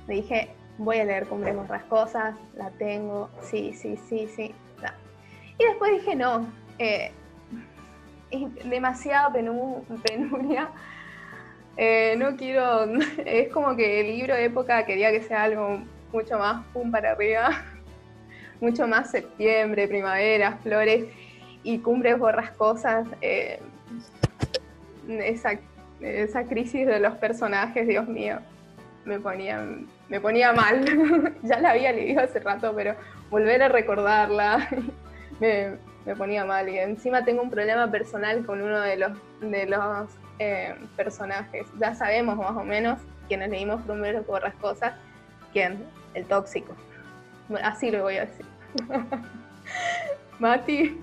Me 0.08 0.14
dije, 0.14 0.50
voy 0.78 0.98
a 0.98 1.04
leer 1.04 1.26
Cumbres 1.26 1.54
Borrascosas, 1.54 2.34
la 2.56 2.70
tengo, 2.70 3.28
sí, 3.42 3.74
sí, 3.74 3.96
sí, 4.08 4.26
sí. 4.34 4.54
Y 5.58 5.64
después 5.64 5.92
dije, 5.92 6.14
no, 6.16 6.46
eh, 6.78 7.12
es 8.30 8.70
demasiada 8.70 9.28
penu- 9.30 9.82
penuria 10.02 10.70
Eh, 11.76 12.14
no 12.18 12.36
quiero, 12.36 12.84
es 13.24 13.48
como 13.48 13.76
que 13.76 14.00
el 14.00 14.06
libro 14.08 14.34
de 14.34 14.44
época 14.44 14.84
quería 14.84 15.10
que 15.10 15.22
sea 15.22 15.44
algo 15.44 15.80
mucho 16.12 16.38
más 16.38 16.64
pum 16.72 16.90
para 16.90 17.12
arriba, 17.12 17.50
mucho 18.60 18.86
más 18.86 19.10
septiembre, 19.10 19.88
primavera, 19.88 20.58
flores 20.62 21.06
y 21.62 21.78
cumbres 21.78 22.18
borrascosas. 22.18 23.06
Eh, 23.20 23.60
esa, 25.08 26.44
crisis 26.44 26.86
de 26.86 27.00
los 27.00 27.14
personajes, 27.14 27.86
Dios 27.86 28.06
mío, 28.06 28.38
me 29.04 29.18
ponía, 29.18 29.66
me 30.08 30.20
ponía 30.20 30.52
mal. 30.52 30.84
ya 31.42 31.60
la 31.60 31.70
había 31.70 31.92
leído 31.92 32.22
hace 32.22 32.40
rato, 32.40 32.72
pero 32.74 32.94
volver 33.30 33.62
a 33.62 33.68
recordarla 33.68 34.68
me, 35.40 35.76
me, 36.04 36.16
ponía 36.16 36.44
mal. 36.44 36.68
Y 36.68 36.78
encima 36.78 37.24
tengo 37.24 37.42
un 37.42 37.50
problema 37.50 37.90
personal 37.90 38.44
con 38.44 38.62
uno 38.62 38.80
de 38.80 38.96
los, 38.96 39.12
de 39.40 39.66
los 39.66 39.80
eh, 40.40 40.74
personajes. 40.96 41.68
Ya 41.78 41.94
sabemos 41.94 42.36
más 42.36 42.56
o 42.56 42.64
menos, 42.64 42.98
quienes 43.28 43.50
leímos 43.50 43.80
Cumbres 43.82 44.26
borrascosas, 44.26 44.94
quién, 45.52 45.84
el 46.14 46.24
tóxico. 46.26 46.74
Así 47.62 47.92
lo 47.92 48.02
voy 48.02 48.16
a 48.16 48.26
decir. 48.26 48.46
Mati 50.40 51.00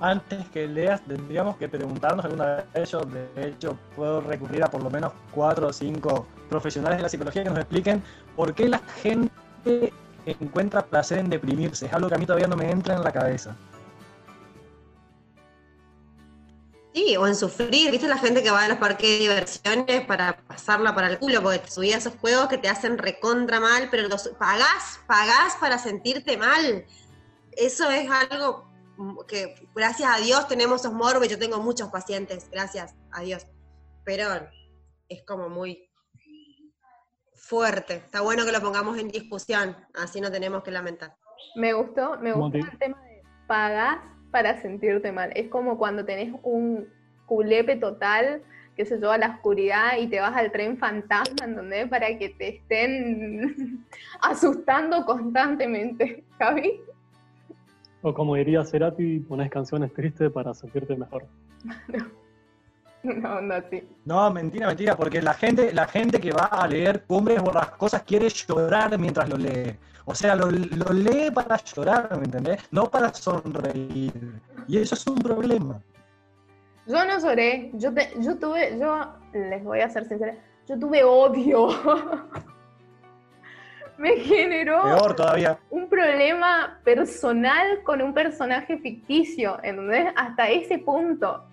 antes 0.00 0.48
que 0.48 0.66
leas, 0.66 1.02
tendríamos 1.02 1.56
que 1.56 1.68
preguntarnos 1.68 2.24
alguna 2.24 2.56
de 2.56 2.64
ellos. 2.74 3.06
De 3.12 3.48
hecho, 3.48 3.76
puedo 3.94 4.20
recurrir 4.22 4.64
a 4.64 4.66
por 4.68 4.82
lo 4.82 4.90
menos 4.90 5.12
cuatro 5.30 5.68
o 5.68 5.72
cinco 5.72 6.26
profesionales 6.48 6.98
de 6.98 7.02
la 7.02 7.08
psicología 7.08 7.44
que 7.44 7.50
nos 7.50 7.58
expliquen 7.58 8.02
por 8.34 8.54
qué 8.54 8.68
la 8.68 8.78
gente 9.02 9.92
encuentra 10.24 10.82
placer 10.82 11.18
en 11.18 11.28
deprimirse. 11.28 11.86
Es 11.86 11.92
algo 11.92 12.08
que 12.08 12.14
a 12.14 12.18
mí 12.18 12.24
todavía 12.24 12.48
no 12.48 12.56
me 12.56 12.70
entra 12.70 12.96
en 12.96 13.04
la 13.04 13.12
cabeza. 13.12 13.54
Sí, 16.94 17.16
o 17.16 17.26
en 17.26 17.36
sufrir. 17.36 17.90
¿Viste 17.90 18.08
la 18.08 18.18
gente 18.18 18.42
que 18.42 18.50
va 18.50 18.64
a 18.64 18.68
los 18.68 18.78
parques 18.78 19.08
de 19.08 19.18
diversiones 19.18 20.06
para 20.06 20.36
pasarla 20.38 20.94
para 20.94 21.08
el 21.08 21.18
culo? 21.18 21.42
Porque 21.42 21.60
te 21.60 21.70
subí 21.70 21.92
a 21.92 21.98
esos 21.98 22.14
juegos 22.16 22.48
que 22.48 22.58
te 22.58 22.68
hacen 22.68 22.98
recontra 22.98 23.60
mal, 23.60 23.88
pero 23.90 24.08
los 24.08 24.28
pagás, 24.38 25.00
pagás 25.06 25.56
para 25.60 25.78
sentirte 25.78 26.36
mal. 26.36 26.84
Eso 27.52 27.90
es 27.90 28.10
algo 28.10 28.68
que 29.28 29.54
gracias 29.74 30.10
a 30.14 30.20
Dios 30.20 30.48
tenemos 30.48 30.80
esos 30.80 30.92
morbos, 30.92 31.28
yo 31.28 31.38
tengo 31.38 31.58
muchos 31.58 31.88
pacientes, 31.88 32.50
gracias 32.50 32.94
a 33.12 33.22
Dios, 33.22 33.46
pero 34.04 34.48
es 35.08 35.22
como 35.24 35.48
muy 35.48 35.90
fuerte. 37.34 37.96
Está 37.96 38.20
bueno 38.20 38.44
que 38.44 38.52
lo 38.52 38.60
pongamos 38.60 38.98
en 38.98 39.08
discusión, 39.08 39.76
así 39.94 40.20
no 40.20 40.30
tenemos 40.30 40.62
que 40.62 40.70
lamentar. 40.70 41.16
Me 41.54 41.72
gustó, 41.72 42.18
me 42.18 42.32
gustó 42.32 42.58
el 42.58 42.78
tema 42.78 43.02
de 43.02 43.22
pagas 43.46 43.98
para 44.30 44.60
sentirte 44.60 45.12
mal. 45.12 45.30
Es 45.34 45.48
como 45.48 45.78
cuando 45.78 46.04
tenés 46.04 46.32
un 46.42 46.88
culepe 47.26 47.76
total, 47.76 48.42
que 48.76 48.86
se 48.86 48.96
lleva 48.96 49.14
a 49.14 49.18
la 49.18 49.28
oscuridad 49.28 49.98
y 50.00 50.06
te 50.06 50.20
vas 50.20 50.34
al 50.34 50.50
tren 50.52 50.78
fantasma, 50.78 51.44
en 51.44 51.54
donde 51.54 51.86
para 51.86 52.16
que 52.18 52.30
te 52.30 52.56
estén 52.56 53.84
asustando 54.22 55.04
constantemente, 55.04 56.24
Javi. 56.38 56.80
O 58.02 58.14
como 58.14 58.36
diría 58.36 58.64
Cerati, 58.64 59.18
pones 59.20 59.50
canciones 59.50 59.92
tristes 59.92 60.32
para 60.32 60.54
sentirte 60.54 60.96
mejor. 60.96 61.26
No, 63.02 63.40
no, 63.40 63.54
sí. 63.70 63.82
No, 64.04 64.30
mentira, 64.30 64.68
mentira, 64.68 64.96
porque 64.96 65.20
la 65.20 65.34
gente, 65.34 65.72
la 65.72 65.86
gente 65.86 66.18
que 66.20 66.32
va 66.32 66.44
a 66.44 66.66
leer 66.66 67.04
Cumbres 67.04 67.42
cosas 67.76 68.02
quiere 68.02 68.28
llorar 68.28 68.98
mientras 68.98 69.28
lo 69.28 69.36
lee. 69.36 69.76
O 70.10 70.14
sea, 70.14 70.34
lo, 70.34 70.50
lee 70.50 71.30
para 71.32 71.56
llorar, 71.58 72.18
¿me 72.18 72.24
entendés? 72.24 72.60
No 72.72 72.90
para 72.90 73.14
sonreír. 73.14 74.12
Y 74.66 74.78
eso 74.78 74.96
es 74.96 75.06
un 75.06 75.18
problema. 75.20 75.80
Yo 76.84 77.04
no 77.04 77.20
lloré, 77.20 77.70
yo, 77.74 77.90
yo 78.18 78.36
tuve, 78.36 78.76
yo 78.76 79.06
les 79.32 79.62
voy 79.62 79.78
a 79.78 79.88
ser 79.88 80.08
sincera, 80.08 80.34
yo 80.66 80.76
tuve 80.76 81.04
odio. 81.04 81.68
me 83.98 84.16
generó 84.16 84.82
un 85.70 85.88
problema 85.88 86.80
personal 86.82 87.84
con 87.84 88.02
un 88.02 88.12
personaje 88.12 88.78
ficticio, 88.78 89.60
¿entendés? 89.62 90.12
Hasta 90.16 90.48
ese 90.48 90.78
punto. 90.78 91.44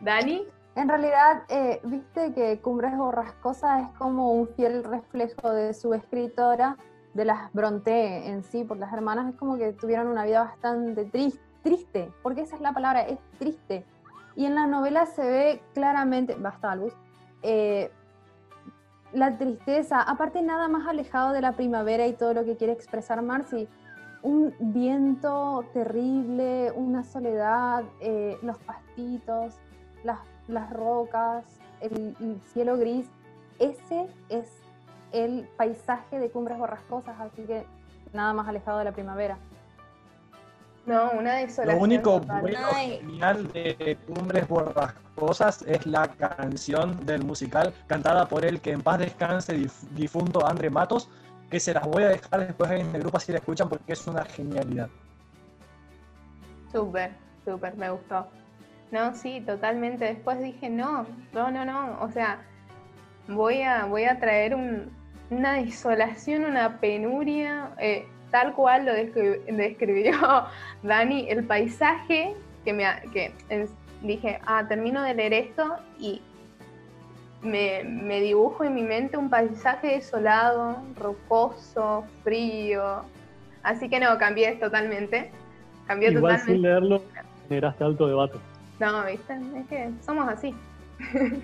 ¿Dani? 0.00 0.46
En 0.76 0.88
realidad, 0.88 1.42
eh, 1.50 1.78
viste 1.84 2.32
que 2.32 2.58
Cumbres 2.60 2.96
Borrascosas 2.96 3.82
es 3.82 3.98
como 3.98 4.32
un 4.32 4.48
fiel 4.48 4.82
reflejo 4.82 5.52
de 5.52 5.74
su 5.74 5.92
escritora, 5.92 6.78
de 7.16 7.24
las 7.24 7.52
Bronte 7.52 8.28
en 8.28 8.44
sí, 8.44 8.64
porque 8.64 8.80
las 8.80 8.92
hermanas 8.92 9.32
es 9.32 9.38
como 9.38 9.56
que 9.56 9.72
tuvieron 9.72 10.06
una 10.08 10.24
vida 10.24 10.44
bastante 10.44 11.04
triste, 11.06 11.40
triste, 11.62 12.12
porque 12.22 12.42
esa 12.42 12.54
es 12.54 12.62
la 12.62 12.72
palabra, 12.72 13.02
es 13.02 13.18
triste. 13.38 13.84
Y 14.36 14.44
en 14.44 14.54
la 14.54 14.66
novela 14.66 15.06
se 15.06 15.22
ve 15.22 15.62
claramente, 15.74 16.34
basta 16.34 16.76
luz, 16.76 16.92
eh, 17.42 17.90
la 19.12 19.36
tristeza, 19.38 20.02
aparte 20.02 20.42
nada 20.42 20.68
más 20.68 20.86
alejado 20.86 21.32
de 21.32 21.40
la 21.40 21.52
primavera 21.52 22.06
y 22.06 22.12
todo 22.12 22.34
lo 22.34 22.44
que 22.44 22.56
quiere 22.56 22.72
expresar 22.72 23.22
Marcy, 23.22 23.66
un 24.22 24.54
viento 24.58 25.64
terrible, 25.72 26.72
una 26.72 27.02
soledad, 27.02 27.84
eh, 28.00 28.36
los 28.42 28.58
pastitos, 28.58 29.54
las, 30.04 30.18
las 30.48 30.70
rocas, 30.70 31.44
el, 31.80 32.40
cielo 32.52 32.76
gris, 32.76 33.08
ese 33.58 34.06
es 34.28 34.48
el 35.24 35.48
paisaje 35.56 36.18
de 36.18 36.30
Cumbres 36.30 36.58
Borrascosas, 36.58 37.18
así 37.20 37.42
que 37.42 37.64
nada 38.12 38.32
más 38.32 38.48
alejado 38.48 38.78
de 38.78 38.84
la 38.84 38.92
primavera. 38.92 39.38
No, 40.86 41.10
una 41.12 41.34
desolación. 41.34 41.76
Lo 41.76 41.82
único 41.82 42.20
bueno 42.20 42.58
genial 42.72 43.52
de 43.52 43.98
Cumbres 44.06 44.46
Borrascosas 44.46 45.62
es 45.62 45.84
la 45.84 46.06
canción 46.08 47.04
del 47.04 47.24
musical 47.24 47.74
cantada 47.88 48.28
por 48.28 48.44
el 48.44 48.60
que 48.60 48.70
en 48.70 48.82
paz 48.82 49.00
descanse 49.00 49.66
difunto 49.92 50.46
André 50.46 50.70
Matos, 50.70 51.08
que 51.50 51.58
se 51.58 51.74
las 51.74 51.84
voy 51.86 52.04
a 52.04 52.08
dejar 52.08 52.46
después 52.46 52.70
en 52.70 52.94
el 52.94 53.00
grupo 53.00 53.18
si 53.18 53.32
la 53.32 53.38
escuchan 53.38 53.68
porque 53.68 53.94
es 53.94 54.06
una 54.06 54.24
genialidad. 54.24 54.88
Súper, 56.70 57.12
súper, 57.44 57.76
me 57.76 57.90
gustó. 57.90 58.28
No, 58.92 59.14
sí, 59.14 59.40
totalmente. 59.40 60.04
Después 60.04 60.40
dije, 60.40 60.70
no, 60.70 61.06
no, 61.32 61.50
no, 61.50 61.64
no. 61.64 61.98
O 62.00 62.10
sea, 62.10 62.42
voy 63.28 63.62
a, 63.62 63.86
voy 63.86 64.04
a 64.04 64.20
traer 64.20 64.54
una 65.30 65.54
desolación, 65.54 66.44
una 66.44 66.78
penuria. 66.78 67.70
Eh, 67.78 68.06
tal 68.30 68.54
cual 68.54 68.84
lo 68.84 68.92
describió 68.92 70.12
Dani, 70.82 71.26
el 71.30 71.44
paisaje 71.44 72.34
que 72.64 72.72
me 72.72 72.84
que 73.12 73.32
dije, 74.02 74.40
ah, 74.44 74.66
termino 74.68 75.02
de 75.02 75.14
leer 75.14 75.32
esto 75.32 75.76
y 75.98 76.20
me, 77.42 78.20
dibujo 78.20 78.64
en 78.64 78.74
mi 78.74 78.82
mente 78.82 79.16
un 79.16 79.30
paisaje 79.30 79.88
desolado, 79.88 80.82
rocoso, 80.96 82.04
frío. 82.24 83.02
Así 83.62 83.88
que 83.88 84.00
no, 84.00 84.18
cambié 84.18 84.56
totalmente. 84.56 85.30
Cambié 85.86 86.10
Igual 86.10 86.34
totalmente. 86.34 86.52
sin 86.52 86.62
leerlo, 86.62 87.02
generaste 87.48 87.84
alto 87.84 88.08
debate. 88.08 88.38
No, 88.80 89.04
viste, 89.04 89.34
es 89.56 89.66
que 89.68 89.90
somos 90.04 90.28
así. 90.28 90.54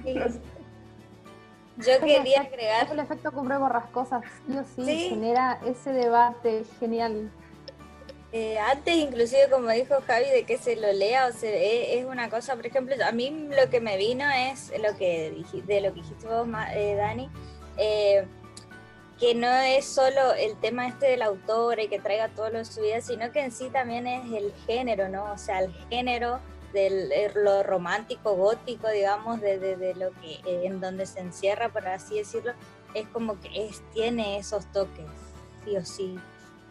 Yo 1.78 2.01
quería 2.01 2.43
agregar. 2.43 2.90
el 2.90 2.99
efecto 2.99 3.32
cumbre 3.32 3.57
borrascosas, 3.57 4.23
sí 4.47 4.59
o 4.59 4.85
sí, 4.85 5.09
genera 5.11 5.59
ese 5.66 5.93
debate 5.93 6.65
genial. 6.78 7.31
Eh, 8.35 8.59
antes, 8.59 8.94
inclusive, 8.94 9.51
como 9.51 9.69
dijo 9.70 9.97
Javi, 10.07 10.31
de 10.31 10.44
que 10.44 10.57
se 10.57 10.77
lo 10.77 10.90
lea 10.93 11.27
o 11.27 11.32
se 11.32 11.99
es 11.99 12.07
una 12.07 12.31
cosa, 12.31 12.57
por 12.57 12.66
ejemplo, 12.66 12.94
a 13.05 13.12
mí 13.12 13.49
lo 13.51 13.69
que 13.69 13.81
me 13.81 13.99
vino 13.99 14.24
es 14.31 14.73
lo 14.81 14.97
que 14.97 15.44
de 15.66 15.81
lo 15.82 15.93
que 15.93 16.01
dijiste 16.01 16.27
vos, 16.27 16.49
eh, 16.74 16.94
Dani, 16.97 17.28
eh, 17.77 18.27
que 19.20 19.35
no 19.35 19.53
es 19.53 19.85
solo 19.85 20.32
el 20.32 20.57
tema 20.57 20.89
este 20.89 21.07
del 21.07 21.23
autor 21.23 21.78
y 21.78 21.89
que 21.89 22.01
traiga 22.01 22.28
todo 22.28 22.49
lo 22.49 22.59
de 22.59 22.65
su 22.65 22.81
vida, 22.81 23.03
sino 23.03 23.31
que 23.32 23.40
en 23.40 23.53
sí 23.53 23.69
también 23.69 24.07
es 24.07 24.24
el 24.32 24.53
género, 24.66 25.11
¿no? 25.11 25.31
O 25.31 25.39
sea, 25.39 25.61
el 25.61 25.73
género 25.90 26.40
de 26.73 27.31
lo 27.35 27.62
romántico, 27.62 28.35
gótico, 28.35 28.89
digamos, 28.89 29.40
de, 29.40 29.59
de, 29.59 29.94
lo 29.94 30.11
que 30.20 30.35
eh, 30.47 30.62
en 30.65 30.81
donde 30.81 31.07
se 31.07 31.20
encierra, 31.20 31.69
por 31.69 31.86
así 31.86 32.16
decirlo, 32.16 32.53
es 32.94 33.07
como 33.09 33.39
que 33.40 33.66
es, 33.66 33.82
tiene 33.93 34.39
esos 34.39 34.70
toques, 34.73 35.07
sí 35.65 35.77
o 35.77 35.85
sí. 35.85 36.19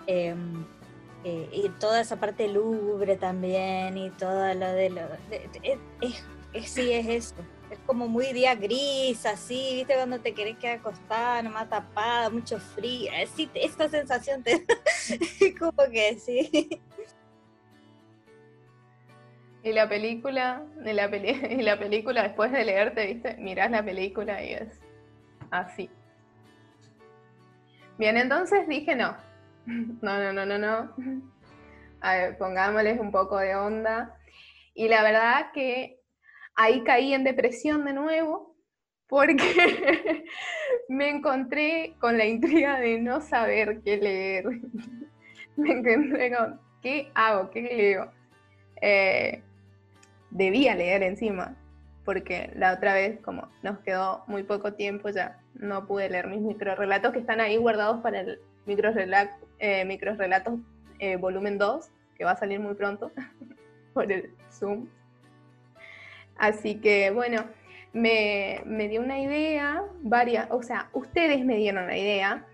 Em, 0.07 0.65
eh, 1.23 1.49
y 1.51 1.69
toda 1.79 2.01
esa 2.01 2.15
parte 2.15 2.47
lúgubre 2.47 3.15
también, 3.15 3.97
y 3.97 4.09
todo 4.11 4.53
lo 4.53 4.71
de 4.73 4.89
lo. 4.89 5.01
es, 5.61 6.69
sí, 6.69 6.91
es 6.91 7.07
eso. 7.07 7.35
Es 7.69 7.79
como 7.85 8.07
muy 8.07 8.33
día 8.33 8.55
gris, 8.55 9.25
así, 9.25 9.75
¿viste? 9.75 9.93
Cuando 9.93 10.19
te 10.19 10.33
querés 10.33 10.57
quedar 10.57 10.79
acostada, 10.79 11.41
nomás 11.41 11.69
tapada, 11.69 12.29
mucho 12.29 12.59
frío. 12.59 13.11
Sí, 13.35 13.49
esta 13.53 13.87
sensación 13.87 14.43
te. 14.43 14.65
como 15.59 15.83
que 15.91 16.19
sí. 16.19 16.81
Y 19.63 19.73
la 19.73 19.87
película, 19.87 20.63
y 20.83 20.93
la, 20.93 21.05
y 21.15 21.61
la 21.61 21.77
película 21.77 22.23
después 22.23 22.51
de 22.51 22.65
leerte, 22.65 23.05
¿viste? 23.05 23.35
Mirás 23.37 23.71
la 23.71 23.83
película 23.83 24.43
y 24.43 24.53
es 24.53 24.79
así. 25.51 25.89
Bien, 27.97 28.17
entonces 28.17 28.67
dije 28.67 28.95
no. 28.95 29.15
No, 30.01 30.17
no, 30.17 30.33
no, 30.33 30.45
no, 30.45 30.57
no. 30.57 30.95
A 32.01 32.15
ver, 32.15 32.37
pongámosles 32.37 32.99
un 32.99 33.11
poco 33.11 33.37
de 33.37 33.55
onda. 33.55 34.17
Y 34.73 34.87
la 34.87 35.03
verdad 35.03 35.51
que 35.53 35.99
ahí 36.55 36.83
caí 36.83 37.13
en 37.13 37.23
depresión 37.23 37.85
de 37.85 37.93
nuevo 37.93 38.55
porque 39.07 40.23
me 40.89 41.09
encontré 41.09 41.95
con 41.99 42.17
la 42.17 42.25
intriga 42.25 42.79
de 42.79 42.99
no 42.99 43.21
saber 43.21 43.81
qué 43.83 43.97
leer. 43.97 44.45
me 45.57 45.71
encontré 45.73 46.35
con, 46.35 46.59
¿qué 46.81 47.11
hago? 47.13 47.51
¿Qué 47.51 47.61
leo? 47.61 48.11
Eh, 48.81 49.43
debía 50.31 50.75
leer 50.75 51.03
encima, 51.03 51.55
porque 52.05 52.51
la 52.55 52.73
otra 52.73 52.93
vez, 52.93 53.19
como 53.21 53.47
nos 53.61 53.79
quedó 53.79 54.23
muy 54.27 54.43
poco 54.43 54.73
tiempo, 54.73 55.09
ya 55.09 55.39
no 55.53 55.85
pude 55.85 56.09
leer 56.09 56.27
mis 56.27 56.41
microrelatos 56.41 57.13
que 57.13 57.19
están 57.19 57.39
ahí 57.39 57.57
guardados 57.57 58.01
para 58.01 58.21
el 58.21 58.39
microrelato, 58.65 59.45
eh, 59.59 59.85
microrelatos 59.85 60.59
eh, 60.99 61.17
volumen 61.17 61.57
2, 61.57 61.89
que 62.17 62.25
va 62.25 62.31
a 62.31 62.37
salir 62.37 62.59
muy 62.59 62.73
pronto 62.75 63.11
por 63.93 64.11
el 64.11 64.33
Zoom. 64.51 64.87
Así 66.37 66.75
que 66.75 67.11
bueno, 67.11 67.43
me, 67.93 68.87
dio 68.89 69.01
una 69.01 69.19
idea, 69.19 69.83
varias, 70.01 70.47
o 70.49 70.63
sea, 70.63 70.89
ustedes 70.93 71.45
me 71.45 71.57
dieron 71.57 71.87
la 71.87 71.97
idea, 71.97 72.45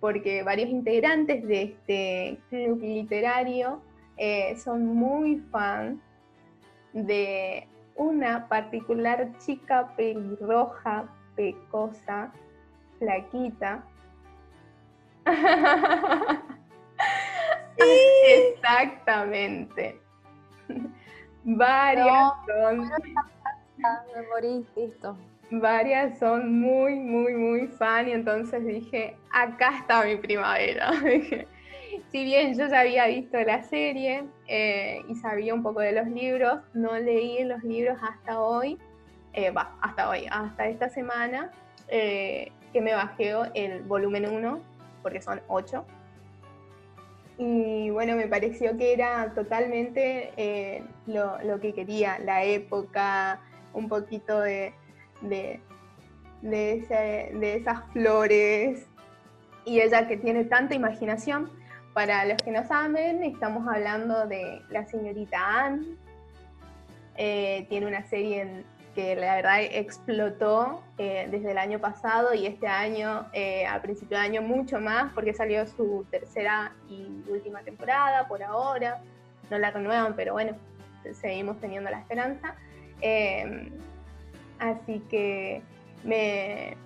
porque 0.00 0.42
varios 0.42 0.70
integrantes 0.70 1.46
de 1.46 1.62
este 1.62 2.38
club 2.48 2.80
literario 2.80 3.82
eh, 4.16 4.56
son 4.56 4.86
muy 4.86 5.42
fan 5.50 6.00
de 7.04 7.68
una 7.94 8.48
particular 8.48 9.28
chica 9.38 9.92
pelirroja, 9.96 11.04
pecosa, 11.34 12.32
flaquita. 12.98 13.84
Exactamente. 18.26 20.00
Varias 21.44 22.32
son. 22.46 22.90
Varias 25.50 26.18
son 26.18 26.60
muy, 26.60 26.94
muy, 26.94 27.34
muy 27.34 27.68
fan 27.68 28.08
y 28.08 28.12
entonces 28.12 28.64
dije, 28.64 29.16
acá 29.30 29.76
está 29.78 30.02
mi 30.04 30.16
primavera. 30.16 30.90
si 32.12 32.24
bien 32.24 32.56
yo 32.56 32.68
ya 32.68 32.80
había 32.80 33.06
visto 33.06 33.38
la 33.40 33.62
serie 33.62 34.24
eh, 34.46 35.02
y 35.08 35.14
sabía 35.16 35.54
un 35.54 35.62
poco 35.62 35.80
de 35.80 35.92
los 35.92 36.06
libros, 36.06 36.60
no 36.72 36.98
leí 36.98 37.42
los 37.44 37.62
libros 37.64 37.98
hasta 38.02 38.40
hoy, 38.40 38.78
eh, 39.32 39.52
hasta 39.80 40.08
hoy, 40.08 40.26
hasta 40.30 40.68
esta 40.68 40.88
semana, 40.88 41.50
eh, 41.88 42.52
que 42.72 42.80
me 42.80 42.94
bajé 42.94 43.34
el 43.54 43.82
volumen 43.82 44.28
1, 44.28 44.60
porque 45.02 45.20
son 45.20 45.40
8. 45.48 45.84
Y 47.38 47.90
bueno, 47.90 48.16
me 48.16 48.28
pareció 48.28 48.78
que 48.78 48.94
era 48.94 49.34
totalmente 49.34 50.82
lo, 51.06 51.60
que 51.60 51.74
quería, 51.74 52.18
la 52.18 52.44
época, 52.44 53.40
un 53.74 53.88
poquito 53.88 54.40
de, 54.40 54.72
de 55.20 55.60
esas 56.42 57.84
flores, 57.92 58.86
y 59.66 59.80
ella 59.80 60.06
que 60.06 60.16
tiene 60.16 60.44
tanta 60.44 60.74
imaginación 60.74 61.50
para 61.96 62.26
los 62.26 62.36
que 62.42 62.50
no 62.50 62.62
saben, 62.66 63.24
estamos 63.24 63.66
hablando 63.66 64.26
de 64.26 64.60
la 64.68 64.84
señorita 64.84 65.64
Anne. 65.64 65.96
Eh, 67.16 67.64
tiene 67.70 67.86
una 67.86 68.04
serie 68.04 68.64
que 68.94 69.16
la 69.16 69.36
verdad 69.36 69.62
explotó 69.62 70.82
eh, 70.98 71.26
desde 71.30 71.52
el 71.52 71.56
año 71.56 71.78
pasado 71.78 72.34
y 72.34 72.44
este 72.44 72.66
año, 72.66 73.24
eh, 73.32 73.66
a 73.66 73.80
principio 73.80 74.18
de 74.18 74.24
año, 74.24 74.42
mucho 74.42 74.78
más, 74.78 75.10
porque 75.14 75.32
salió 75.32 75.66
su 75.66 76.04
tercera 76.10 76.74
y 76.90 77.24
última 77.30 77.60
temporada 77.60 78.28
por 78.28 78.42
ahora. 78.42 79.00
No 79.50 79.56
la 79.58 79.70
renuevan, 79.70 80.14
pero 80.16 80.34
bueno, 80.34 80.52
seguimos 81.14 81.58
teniendo 81.62 81.88
la 81.88 82.00
esperanza. 82.00 82.56
así 84.58 85.00
que 85.08 85.62
me, 86.04 86.76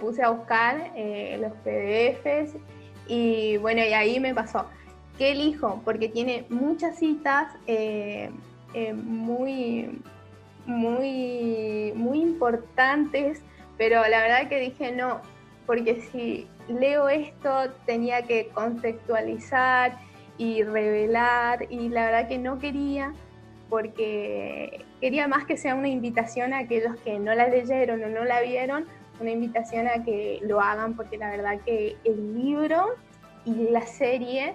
puse 0.00 0.24
a 0.24 0.30
buscar 0.30 0.90
los 1.38 1.52
PDFs 1.62 2.56
y 3.08 3.56
bueno, 3.56 3.80
y 3.80 3.92
ahí 3.92 4.20
me 4.20 4.34
pasó. 4.34 4.66
¿Qué 5.16 5.32
elijo? 5.32 5.82
Porque 5.84 6.08
tiene 6.08 6.44
muchas 6.48 6.98
citas 6.98 7.52
eh, 7.66 8.30
eh, 8.74 8.92
muy, 8.92 10.00
muy, 10.66 11.92
muy 11.96 12.20
importantes, 12.20 13.42
pero 13.76 14.06
la 14.08 14.20
verdad 14.20 14.48
que 14.48 14.60
dije 14.60 14.92
no, 14.92 15.20
porque 15.66 16.02
si 16.12 16.46
leo 16.68 17.08
esto 17.08 17.72
tenía 17.86 18.22
que 18.22 18.48
contextualizar 18.48 19.98
y 20.36 20.62
revelar, 20.62 21.66
y 21.68 21.88
la 21.88 22.04
verdad 22.04 22.28
que 22.28 22.38
no 22.38 22.58
quería, 22.58 23.12
porque 23.68 24.84
quería 25.00 25.26
más 25.28 25.46
que 25.46 25.56
sea 25.56 25.74
una 25.74 25.88
invitación 25.88 26.54
a 26.54 26.58
aquellos 26.58 26.96
que 27.00 27.18
no 27.18 27.34
la 27.34 27.48
leyeron 27.48 28.02
o 28.04 28.08
no 28.08 28.24
la 28.24 28.40
vieron, 28.40 28.86
una 29.20 29.30
invitación 29.30 29.88
a 29.88 30.04
que 30.04 30.40
lo 30.42 30.60
hagan 30.60 30.94
porque 30.94 31.18
la 31.18 31.30
verdad 31.30 31.60
que 31.64 31.96
el 32.04 32.34
libro 32.34 32.96
y 33.44 33.70
la 33.70 33.86
serie 33.86 34.54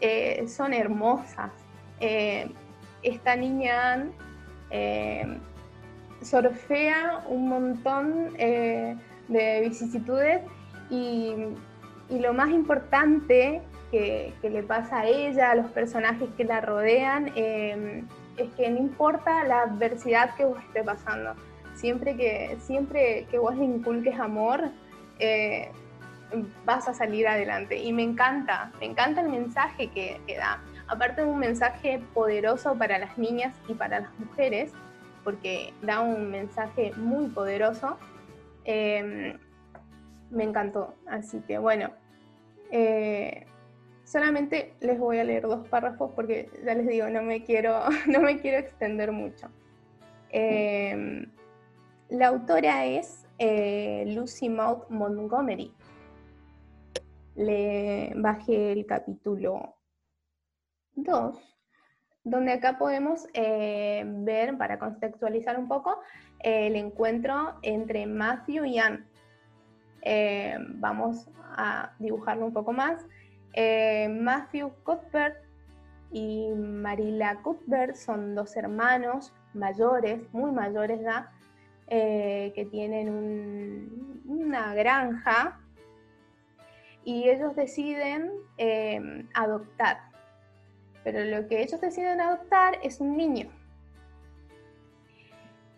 eh, 0.00 0.46
son 0.48 0.72
hermosas. 0.74 1.50
Eh, 2.00 2.50
esta 3.02 3.36
niña 3.36 4.06
eh, 4.70 5.38
sorfea 6.22 7.24
un 7.28 7.48
montón 7.48 8.34
de 8.34 9.60
vicisitudes 9.62 10.42
y, 10.90 11.34
lo 12.10 12.34
más 12.34 12.50
importante 12.50 13.62
que, 13.90 14.32
le 14.42 14.62
pasa 14.62 15.00
a 15.00 15.06
ella, 15.06 15.52
a 15.52 15.54
los 15.54 15.70
personajes 15.70 16.28
que 16.36 16.44
la 16.44 16.60
rodean, 16.60 17.28
es 18.36 18.52
que 18.56 18.70
no 18.70 18.78
importa 18.78 19.44
la 19.44 19.62
adversidad 19.62 20.34
que 20.34 20.44
vos 20.44 20.58
esté 20.66 20.82
pasando, 20.82 21.34
siempre 21.74 22.16
que, 22.16 22.56
siempre 22.60 23.26
que 23.30 23.38
vos 23.38 23.54
inculques 23.56 24.18
amor, 24.18 24.70
eh, 25.18 25.70
vas 26.64 26.88
a 26.88 26.94
salir 26.94 27.26
adelante. 27.26 27.76
Y 27.76 27.92
me 27.92 28.02
encanta, 28.02 28.72
me 28.80 28.86
encanta 28.86 29.20
el 29.20 29.28
mensaje 29.28 29.88
que, 29.90 30.20
da. 30.36 30.62
Aparte 30.86 31.22
de 31.22 31.26
un 31.26 31.38
mensaje 31.38 32.02
poderoso 32.12 32.76
para 32.76 32.98
las 32.98 33.16
niñas 33.16 33.54
y 33.68 33.74
para 33.74 34.00
las 34.00 34.18
mujeres, 34.18 34.72
porque 35.22 35.72
da 35.82 36.00
un 36.00 36.30
mensaje 36.30 36.92
muy 36.96 37.28
poderoso, 37.28 37.98
em, 38.64 39.38
me 40.30 40.44
encantó. 40.44 40.94
Así 41.06 41.40
que 41.46 41.58
bueno, 41.58 41.90
eh, 42.70 43.46
solamente 44.04 44.74
les 44.80 44.98
voy 44.98 45.18
a 45.18 45.24
leer 45.24 45.42
dos 45.44 45.66
párrafos 45.68 46.12
porque 46.14 46.50
ya 46.64 46.74
les 46.74 46.86
digo, 46.86 47.08
no 47.08 47.22
me 47.22 47.42
quiero, 47.44 47.80
no 48.06 48.20
me 48.20 48.38
quiero 48.40 48.58
extender 48.58 49.12
mucho. 49.12 49.48
Em, 50.30 51.26
la 52.08 52.28
autora 52.28 52.84
es 52.86 53.26
eh, 53.38 54.04
Lucy 54.08 54.48
Maud 54.48 54.88
Montgomery. 54.88 55.72
Le 57.34 58.12
bajé 58.16 58.72
el 58.72 58.86
capítulo 58.86 59.76
2, 60.94 61.36
donde 62.22 62.52
acá 62.52 62.78
podemos 62.78 63.26
eh, 63.34 64.04
ver, 64.06 64.56
para 64.56 64.78
contextualizar 64.78 65.58
un 65.58 65.66
poco, 65.66 65.98
el 66.40 66.76
encuentro 66.76 67.54
entre 67.62 68.06
Matthew 68.06 68.64
y 68.66 68.78
Anne. 68.78 69.04
Eh, 70.02 70.56
vamos 70.76 71.28
a 71.56 71.92
dibujarlo 71.98 72.46
un 72.46 72.52
poco 72.52 72.72
más. 72.72 73.04
Matthew 74.10 74.72
Cuthbert 74.82 75.36
y 76.10 76.48
Marila 76.54 77.40
Cuthbert 77.42 77.94
son 77.94 78.34
dos 78.34 78.56
hermanos 78.56 79.32
mayores, 79.54 80.20
muy 80.32 80.50
mayores 80.50 81.00
ya, 81.00 81.30
eh, 81.88 82.52
que 82.54 82.64
tienen 82.64 84.22
una 84.26 84.74
granja 84.74 85.60
y 87.04 87.28
ellos 87.28 87.54
deciden 87.54 88.32
eh, 88.56 89.26
adoptar. 89.34 89.98
Pero 91.02 91.24
lo 91.24 91.46
que 91.46 91.62
ellos 91.62 91.80
deciden 91.80 92.20
adoptar 92.20 92.78
es 92.82 93.00
un 93.00 93.16
niño. 93.16 93.50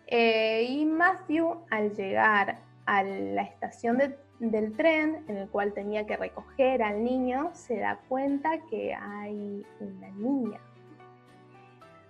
Eh, 0.07 0.65
y 0.69 0.85
Matthew, 0.85 1.65
al 1.69 1.93
llegar 1.93 2.59
a 2.85 3.03
la 3.03 3.41
estación 3.41 3.97
del 4.39 4.77
tren 4.77 5.25
en 5.27 5.37
el 5.37 5.49
cual 5.49 5.73
tenía 5.73 6.05
que 6.05 6.15
recoger 6.15 6.81
al 6.81 7.03
niño, 7.03 7.49
se 7.53 7.77
da 7.79 7.99
cuenta 8.07 8.61
que 8.69 8.95
hay 8.95 9.65
una 9.81 10.09
niña. 10.11 10.61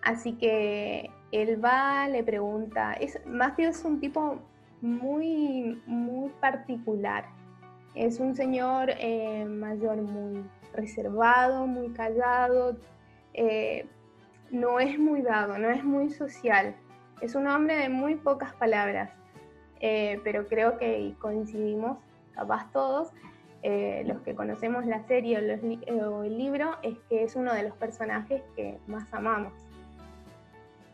Así 0.03 0.33
que 0.33 1.09
él 1.31 1.63
va, 1.63 2.07
le 2.07 2.23
pregunta, 2.23 2.93
es, 2.93 3.19
Matthew 3.25 3.69
es 3.69 3.83
un 3.83 3.99
tipo 3.99 4.39
muy, 4.81 5.81
muy 5.85 6.29
particular. 6.39 7.25
Es 7.95 8.19
un 8.19 8.35
señor 8.35 8.91
eh, 8.99 9.45
mayor 9.45 9.97
muy 9.97 10.43
reservado, 10.73 11.65
muy 11.65 11.89
callado, 11.89 12.77
eh, 13.33 13.87
no 14.51 14.79
es 14.79 14.99
muy 14.99 15.21
dado, 15.21 15.57
no 15.57 15.69
es 15.69 15.83
muy 15.83 16.11
social. 16.11 16.75
Es 17.21 17.35
un 17.35 17.47
hombre 17.47 17.75
de 17.75 17.89
muy 17.89 18.15
pocas 18.15 18.53
palabras, 18.53 19.09
eh, 19.79 20.21
pero 20.23 20.47
creo 20.47 20.77
que 20.77 21.15
coincidimos, 21.19 21.97
capaz 22.33 22.71
todos, 22.71 23.11
los 24.05 24.21
que 24.21 24.33
conocemos 24.33 24.85
la 24.85 25.05
serie 25.07 25.39
o 25.39 26.23
el 26.23 26.37
libro, 26.37 26.77
es 26.83 26.97
que 27.09 27.23
es 27.23 27.35
uno 27.35 27.53
de 27.53 27.63
los 27.63 27.75
personajes 27.75 28.41
que 28.55 28.79
más 28.87 29.13
amamos 29.13 29.66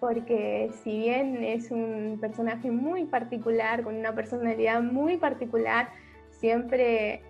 porque 0.04 0.70
si 0.84 1.00
bien 1.00 1.42
es 1.46 1.72
un 1.72 2.18
personaje 2.20 2.70
muy 2.70 3.06
particular, 3.06 3.84
con 3.84 3.96
una 3.96 4.14
personalidad 4.14 4.82
muy 4.82 5.16
particular, 5.16 5.88
siempre, 6.30 7.22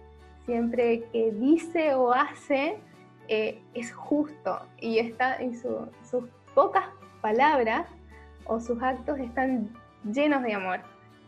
siempre 0.47 1.03
que 1.11 1.31
dice 1.33 1.93
o 1.93 2.11
hace 2.11 2.77
eh, 3.27 3.61
es 3.75 3.93
justo 3.93 4.59
y 4.79 4.97
está 4.97 5.35
en 5.35 5.55
sus 5.55 6.23
pocas 6.55 6.85
palabras 7.21 7.85
o 8.45 8.59
sus 8.59 8.81
actos 8.81 9.19
están 9.19 9.69
llenos 10.11 10.41
de 10.41 10.53
amor. 10.55 10.79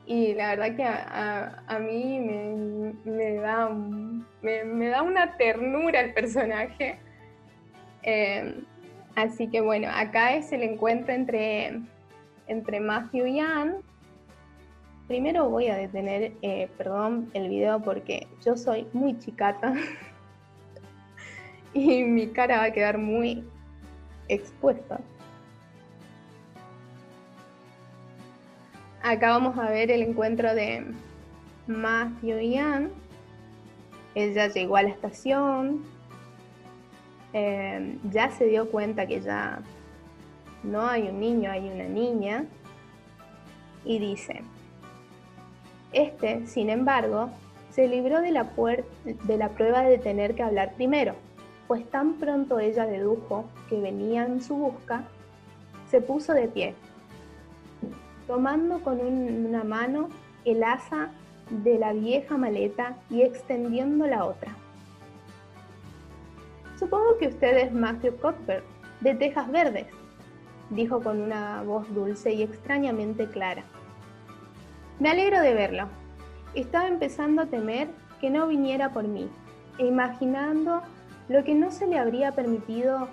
Y 0.08 0.34
la 0.34 0.56
verdad 0.56 0.76
que 0.76 0.84
a, 0.84 1.80
mí 1.80 2.96
me, 3.06 3.36
da, 3.36 3.70
me, 4.42 4.88
da 4.88 5.04
una 5.04 5.38
ternura 5.38 6.00
el 6.02 6.12
personaje. 6.16 6.98
Eh, 8.02 8.64
así 9.16 9.48
que 9.48 9.62
bueno, 9.62 9.88
acá 9.92 10.36
es 10.36 10.52
el 10.52 10.64
encuentro 10.64 11.14
entre, 11.14 11.82
entre 12.48 12.80
Matthew 12.80 13.26
y 13.28 13.40
Anne. 13.40 13.76
Primero 15.08 15.50
voy 15.50 15.68
a 15.68 15.76
detener, 15.76 16.34
eh, 16.42 16.70
perdón, 16.78 17.30
el 17.34 17.50
video 17.50 17.82
porque 17.82 18.28
yo 18.44 18.58
soy 18.58 18.88
muy 18.94 19.18
chicata 19.20 19.74
y 21.74 22.04
mi 22.04 22.28
cara 22.28 22.58
va 22.58 22.64
a 22.66 22.72
quedar 22.72 22.98
muy 22.98 23.44
expuesta. 24.28 25.00
Acá 29.04 29.30
vamos 29.30 29.58
a 29.60 29.70
ver 29.70 29.92
el 29.92 30.02
encuentro 30.02 30.56
de 30.56 30.84
Matthew 31.68 32.40
y 32.40 32.58
Anne. 32.58 32.90
Ella 34.16 34.48
llegó 34.48 34.78
a 34.78 34.84
la 34.84 34.90
estación, 34.90 35.84
eh, 37.38 37.98
ya 38.10 38.32
se 38.32 38.45
dio 38.45 38.72
cuenta 38.72 39.06
que 39.07 39.20
ya 39.20 39.60
no 40.64 40.88
hay 40.88 41.10
un 41.10 41.20
niño, 41.20 41.52
hay 41.52 41.68
una 41.68 41.84
niña, 41.84 42.45
y 43.84 43.99
dice, 43.99 44.41
este, 45.91 46.48
sin 46.48 46.70
embargo, 46.70 47.30
se 47.72 47.90
libró 47.90 48.22
de 48.22 48.32
la, 48.32 48.49
de 49.03 49.38
la 49.38 49.49
prueba 49.49 49.82
de 49.82 49.98
tener 49.98 50.34
que 50.36 50.44
hablar 50.44 50.76
primero, 50.76 51.14
pues 51.68 51.86
tan 51.90 52.14
pronto 52.14 52.57
ella 52.60 52.86
dedujo 52.86 53.44
que 53.68 53.82
venía 53.82 54.26
en 54.26 54.41
su 54.41 54.56
busca, 54.56 55.03
se 55.91 55.99
puso 55.99 56.34
de 56.34 56.48
pie 56.48 56.74
tomando 58.28 58.80
con 58.80 59.02
una 59.02 59.66
mano 59.66 60.07
el 60.45 60.64
asa 60.64 61.10
de 61.49 61.78
la 61.78 61.91
vieja 61.91 62.38
maleta 62.38 62.95
y 63.10 63.24
extendiendo 63.24 64.07
la 64.07 64.24
otra. 64.24 64.56
Supongo 66.78 67.18
que 67.18 67.28
usted 67.28 67.58
es 67.58 67.74
Matthew 67.74 68.18
Cuthbert, 68.18 68.66
de 69.02 69.16
Tejas 69.16 69.52
Verdes, 69.52 69.88
dijo 70.70 71.02
con 71.02 71.22
una 71.22 71.62
voz 71.64 71.94
dulce 71.94 72.34
y 72.34 72.44
extrañamente 72.44 73.28
clara. 73.28 73.64
Me 75.00 75.10
alegro 75.10 75.42
de 75.42 75.54
verlo. 75.54 75.88
Estaba 76.54 76.88
empezando 76.88 77.42
a 77.42 77.46
temer 77.46 77.90
que 78.22 78.30
no 78.30 78.48
viniera 78.48 78.94
por 78.94 79.08
mí, 79.08 79.30
e 79.78 79.86
imaginando 79.86 80.82
lo 81.28 81.44
que 81.44 81.54
no 81.54 81.72
se 81.72 81.88
le 81.88 82.00
habría 82.00 82.32
permitido, 82.32 83.10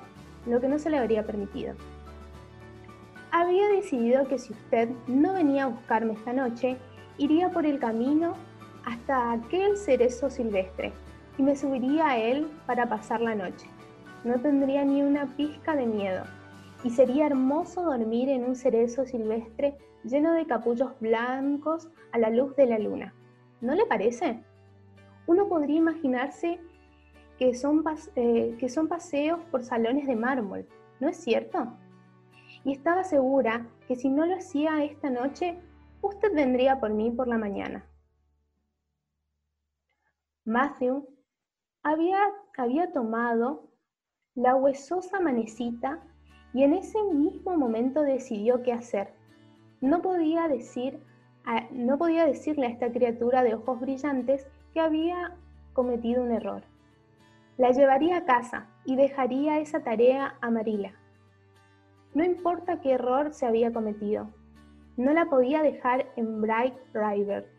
lo 0.47 0.61
que 0.61 0.69
no 0.69 0.79
se 0.79 0.91
le 0.91 0.99
habría 0.99 1.25
permitido 1.25 1.75
había 3.33 3.67
decidido 3.69 4.29
que 4.29 4.39
si 4.39 4.53
usted 4.53 4.91
no 5.07 5.33
venía 5.33 5.65
a 5.65 5.69
buscarme 5.69 6.13
esta 6.13 6.35
noche, 6.35 6.77
iría 7.17 7.49
por 7.51 7.65
el 7.65 7.79
camino 7.79 8.35
hasta 8.85 9.33
aquel 9.33 9.79
cerezo 9.79 10.29
silvestre 10.29 10.93
y 11.39 11.43
me 11.43 11.57
subiría 11.57 12.09
a 12.09 12.19
él 12.19 12.51
para 12.67 12.89
pasar 12.89 13.21
la 13.21 13.35
noche. 13.35 13.67
No 14.25 14.41
tendría 14.41 14.85
ni 14.85 15.03
una 15.03 15.27
pizca 15.37 15.75
de 15.75 15.87
miedo 15.87 16.25
y 16.85 16.91
sería 16.91 17.27
hermoso 17.27 17.83
dormir 17.83 18.29
en 18.29 18.45
un 18.45 18.57
cerezo 18.57 19.05
silvestre 19.05 19.77
lleno 20.05 20.33
de 20.33 20.47
capullos 20.47 20.93
blancos 21.01 21.89
a 22.13 22.19
la 22.19 22.31
luz 22.31 22.55
de 22.57 22.67
la 22.67 22.79
luna. 22.79 23.15
¿No 23.61 23.75
le 23.75 23.87
parece? 23.87 24.43
Uno 25.27 25.49
podría 25.49 25.79
imaginarse 25.79 26.61
que 27.39 27.55
son, 27.55 27.85
eh, 28.17 28.57
que 28.59 28.69
son 28.69 28.89
paseos 28.89 29.41
por 29.51 29.63
salones 29.63 30.07
de 30.07 30.17
mármol, 30.17 30.67
¿no 31.01 31.09
es 31.09 31.17
cierto? 31.17 31.77
y 32.65 32.73
estaba 32.73 33.05
segura 33.05 33.67
que 33.89 33.97
si 33.97 34.09
no 34.09 34.27
lo 34.27 34.37
hacía 34.37 34.85
esta 34.85 35.11
noche, 35.11 35.59
usted 36.01 36.35
vendría 36.35 36.81
por 36.81 36.93
mí 36.93 37.11
por 37.11 37.29
la 37.29 37.39
mañana. 37.39 37.87
Matthew 40.45 41.09
había, 41.83 42.19
había 42.57 42.93
tomado 42.93 43.69
la 44.35 44.55
huesosa 44.55 45.21
manecita 45.21 46.01
y 46.55 46.63
en 46.63 46.75
ese 46.75 47.03
mismo 47.13 47.57
momento 47.57 48.03
decidió 48.03 48.63
qué 48.63 48.73
hacer. 48.73 49.15
No 49.81 50.01
podía, 50.03 50.49
decir 50.49 51.01
no 51.73 51.99
podía 51.99 52.25
decirle 52.25 52.67
a 52.67 52.71
esta 52.71 52.93
criatura 52.93 53.43
de 53.43 53.55
ojos 53.55 53.81
brillantes 53.81 54.47
que 54.73 54.81
había 54.81 55.35
cometido 55.73 56.23
un 56.23 56.33
error. 56.33 56.63
La 57.59 57.71
llevaría 57.71 58.19
a 58.19 58.25
casa 58.25 58.67
y 58.85 58.97
dejaría 58.97 59.59
esa 59.59 59.83
tarea 59.83 60.37
a 60.41 60.51
Marila. 60.51 60.93
No 62.15 62.25
importa 62.25 62.81
qué 62.81 62.93
error 62.93 63.33
se 63.33 63.47
había 63.47 63.73
cometido, 63.73 64.29
no 64.97 65.13
la 65.13 65.27
podía 65.27 65.63
dejar 65.63 66.07
en 66.17 66.41
Bright 66.43 66.75
River, 66.93 67.51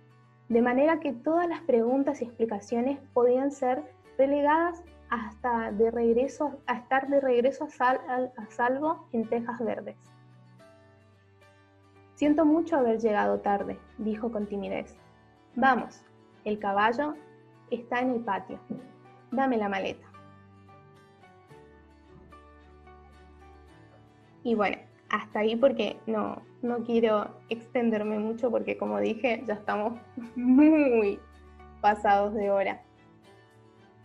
de 0.50 0.62
manera 0.62 1.00
que 1.00 1.14
todas 1.14 1.48
las 1.48 1.62
preguntas 1.62 2.22
y 2.22 2.26
explicaciones 2.26 3.00
podían 3.14 3.52
ser 3.52 3.84
relegadas 4.18 4.84
hasta 5.10 5.72
de 5.72 5.92
regreso, 5.92 6.60
a 6.66 6.74
estar 6.74 7.08
de 7.08 7.22
regreso 7.22 7.68
a, 7.80 8.50
salvo 8.50 9.08
en 9.12 9.28
Tejas 9.30 9.60
Verdes. 9.64 9.98
Siento 12.16 12.46
mucho 12.46 12.78
haber 12.78 13.00
llegado 13.00 13.40
tarde, 13.40 13.80
dijo 13.98 14.32
con 14.32 14.48
timidez. 14.48 14.96
Vamos, 15.56 16.04
el 16.46 16.58
caballo 16.58 17.16
está 17.70 18.00
en 18.00 18.12
el 18.12 18.22
patio. 18.22 18.60
Dame 19.32 19.58
la 19.58 19.70
maleta. 19.70 20.08
Y 24.44 24.56
bueno, 24.56 24.78
hasta 25.10 25.40
ahí 25.40 25.56
porque 25.56 25.98
no, 26.08 26.42
no 26.64 26.84
quiero 26.84 27.30
extenderme 27.50 28.20
mucho 28.20 28.50
porque 28.50 28.78
como 28.78 29.00
dije, 29.00 29.44
ya 29.46 29.54
estamos 29.54 30.00
muy 30.36 31.20
pasados 31.82 32.34
de 32.34 32.50
hora. 32.50 32.82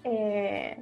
Eh, 0.05 0.81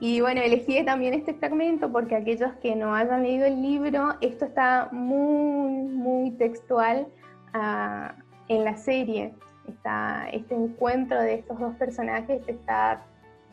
y 0.00 0.20
bueno, 0.20 0.40
elegí 0.40 0.84
también 0.84 1.14
este 1.14 1.34
fragmento 1.34 1.92
porque 1.92 2.16
aquellos 2.16 2.52
que 2.54 2.74
no 2.74 2.94
hayan 2.94 3.22
leído 3.22 3.46
el 3.46 3.62
libro, 3.62 4.14
esto 4.20 4.44
está 4.46 4.88
muy, 4.90 5.70
muy 5.70 6.32
textual 6.32 7.06
ah, 7.52 8.14
en 8.48 8.64
la 8.64 8.76
serie. 8.76 9.32
Está, 9.68 10.28
este 10.32 10.56
encuentro 10.56 11.20
de 11.20 11.34
estos 11.34 11.58
dos 11.60 11.76
personajes 11.76 12.42
está 12.48 13.04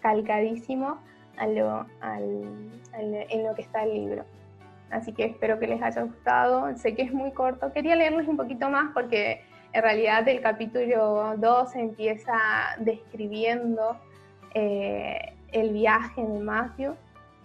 calcadísimo 0.02 0.98
lo, 1.48 1.86
en 2.02 3.44
lo 3.44 3.56
que 3.56 3.62
está 3.62 3.84
el 3.84 3.94
libro. 3.94 4.26
Así 4.92 5.14
que 5.14 5.26
espero 5.26 5.60
que 5.60 5.68
les 5.68 5.82
haya 5.82 6.02
gustado. 6.02 6.76
Sé 6.78 6.96
que 6.96 7.04
es 7.04 7.14
muy 7.14 7.32
corto. 7.32 7.72
Quería 7.72 7.96
leerles 7.96 8.28
un 8.28 8.38
poquito 8.38 8.70
más 8.70 8.92
porque 8.94 9.42
en 9.74 9.82
realidad 9.84 10.28
el 10.28 10.42
capítulo 10.42 11.36
2 11.38 11.76
empieza 11.76 12.34
describiendo 12.80 13.98
eh, 14.54 15.34
el 15.52 15.74
viaje 15.74 16.22
de 16.22 16.40
Matthew 16.40 16.96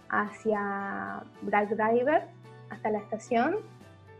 hacia 0.09 1.23
Black 1.41 1.69
Driver, 1.69 2.23
hasta 2.69 2.89
la 2.89 2.99
estación, 2.99 3.57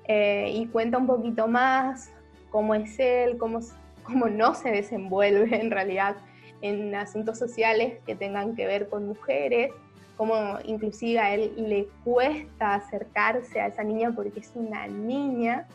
eh, 0.08 0.52
y 0.54 0.68
cuenta 0.68 0.98
un 0.98 1.08
poquito 1.08 1.48
más 1.48 2.12
cómo 2.52 2.76
es 2.76 3.00
él, 3.00 3.38
cómo, 3.38 3.60
cómo 4.04 4.28
no 4.28 4.54
se 4.54 4.70
desenvuelve 4.70 5.60
en 5.60 5.72
realidad 5.72 6.16
en 6.62 6.94
asuntos 6.96 7.40
sociales 7.40 8.00
que 8.06 8.16
tengan 8.16 8.56
que 8.56 8.68
ver 8.68 8.88
con 8.88 9.08
mujeres, 9.08 9.72
como 10.16 10.60
inclusive 10.64 11.20
a 11.20 11.34
él 11.34 11.54
le 11.58 11.88
cuesta 12.04 12.76
acercarse 12.76 13.60
a 13.60 13.68
esa 13.68 13.84
niña 13.84 14.12
porque 14.16 14.40
es 14.40 14.52
una 14.56 14.88
niña 14.88 15.68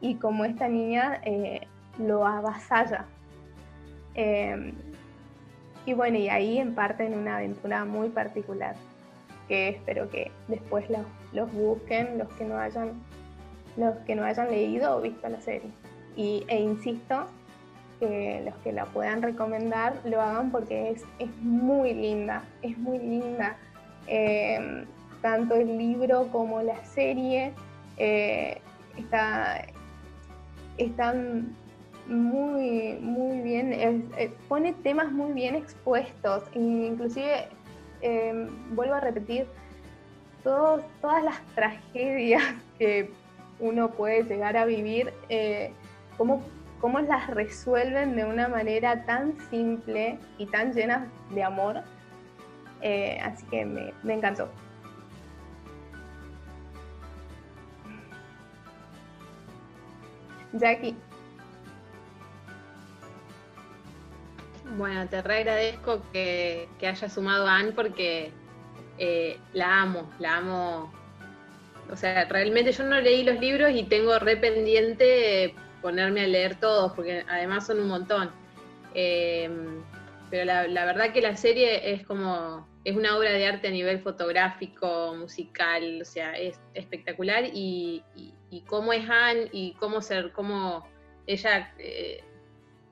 y 0.00 0.16
como 0.16 0.44
esta 0.44 0.68
niña 0.68 1.20
eh, 1.24 1.66
lo 1.98 2.26
avasalla. 2.26 3.06
Em, 4.14 4.72
y 5.84 5.92
bueno, 5.92 6.18
y 6.18 6.28
ahí 6.28 6.58
en 6.58 6.74
parte 6.74 7.06
en 7.06 7.14
una 7.14 7.36
aventura 7.36 7.84
muy 7.84 8.08
particular, 8.08 8.74
que 9.48 9.68
espero 9.68 10.10
que 10.10 10.30
después 10.48 10.86
los, 11.32 11.52
busquen 11.52 12.18
los 12.18 12.28
que 12.34 12.44
no 12.44 12.58
hayan 12.58 12.92
los 13.76 13.94
que 14.06 14.14
no 14.14 14.24
hayan 14.24 14.50
leído 14.50 14.96
o 14.96 15.00
visto 15.02 15.28
la 15.28 15.40
serie. 15.40 15.70
Y, 16.16 16.44
e 16.48 16.60
insisto, 16.60 17.26
que 18.00 18.42
los 18.44 18.54
que 18.56 18.72
la 18.72 18.86
puedan 18.86 19.20
recomendar 19.20 20.00
lo 20.04 20.20
hagan 20.22 20.50
porque 20.50 20.90
es, 20.90 21.04
es 21.18 21.28
muy 21.42 21.92
linda, 21.92 22.42
es 22.62 22.76
muy 22.78 22.98
linda. 22.98 23.56
Eh, 24.06 24.86
tanto 25.20 25.56
el 25.56 25.76
libro 25.76 26.28
como 26.30 26.62
la 26.62 26.84
serie 26.84 27.52
eh, 27.96 28.60
está, 28.96 29.64
están 30.78 31.54
muy, 32.06 32.98
muy 33.00 33.40
bien, 33.40 33.72
eh, 33.72 34.32
pone 34.48 34.72
temas 34.74 35.10
muy 35.10 35.32
bien 35.32 35.54
expuestos, 35.56 36.44
inclusive, 36.54 37.48
vuelvo 38.70 38.94
a 38.94 39.00
repetir, 39.00 39.46
todas 40.42 41.24
las 41.24 41.40
tragedias 41.54 42.42
que 42.78 43.10
uno 43.58 43.90
puede 43.90 44.22
llegar 44.24 44.56
a 44.56 44.64
vivir, 44.64 45.12
eh, 45.28 45.72
cómo, 46.16 46.42
cómo, 46.80 47.00
las 47.00 47.28
resuelven 47.28 48.16
de 48.16 48.24
una 48.24 48.48
manera 48.48 49.04
tan 49.04 49.34
simple 49.50 50.18
y 50.38 50.46
tan 50.46 50.72
llena 50.72 51.10
de 51.34 51.42
amor. 51.42 51.82
Eh, 52.82 53.18
así 53.22 53.44
que 53.46 53.64
me 53.64 54.14
encantó. 54.14 54.48
Jackie. 60.58 60.96
Bueno, 64.76 65.08
te 65.08 65.16
agradezco 65.16 66.02
que, 66.12 66.68
que 66.78 66.88
haya 66.88 67.08
sumado 67.08 67.46
a 67.46 67.56
Anne 67.56 67.72
porque 67.72 68.32
eh, 68.98 69.38
la 69.52 69.82
amo, 69.82 70.10
la 70.18 70.36
amo. 70.36 70.92
O 71.90 71.96
sea, 71.96 72.24
realmente 72.24 72.72
yo 72.72 72.84
no 72.84 73.00
leí 73.00 73.22
los 73.22 73.38
libros 73.40 73.70
y 73.72 73.84
tengo 73.84 74.18
re 74.18 74.36
pendiente 74.36 75.54
ponerme 75.80 76.22
a 76.22 76.26
leer 76.26 76.58
todos, 76.58 76.92
porque 76.92 77.24
además 77.28 77.66
son 77.66 77.80
un 77.80 77.88
montón. 77.88 78.30
Eh, 78.94 79.48
pero 80.30 80.44
la, 80.44 80.84
verdad 80.84 81.12
que 81.12 81.20
la 81.20 81.36
serie 81.36 81.92
es 81.92 82.04
como, 82.04 82.66
es 82.84 82.96
una 82.96 83.16
obra 83.16 83.30
de 83.30 83.46
arte 83.46 83.68
a 83.68 83.70
nivel 83.70 84.00
fotográfico, 84.00 85.14
musical, 85.16 86.00
o 86.02 86.04
sea, 86.04 86.32
es 86.32 86.58
espectacular 86.74 87.44
y, 87.52 88.02
cómo 88.62 88.92
es 88.92 89.08
Anne 89.08 89.48
y 89.52 89.74
cómo 89.74 90.00
ser, 90.00 90.32
cómo 90.32 90.86
ella 91.26 91.72
eh, 91.78 92.22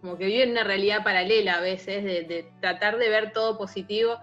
como 0.00 0.18
que 0.18 0.26
vive 0.26 0.42
en 0.42 0.50
una 0.50 0.64
realidad 0.64 1.02
paralela 1.02 1.54
a 1.54 1.60
veces, 1.60 2.04
de, 2.04 2.50
tratar 2.60 2.98
de 2.98 3.08
ver 3.08 3.32
todo 3.32 3.56
positivo. 3.56 4.18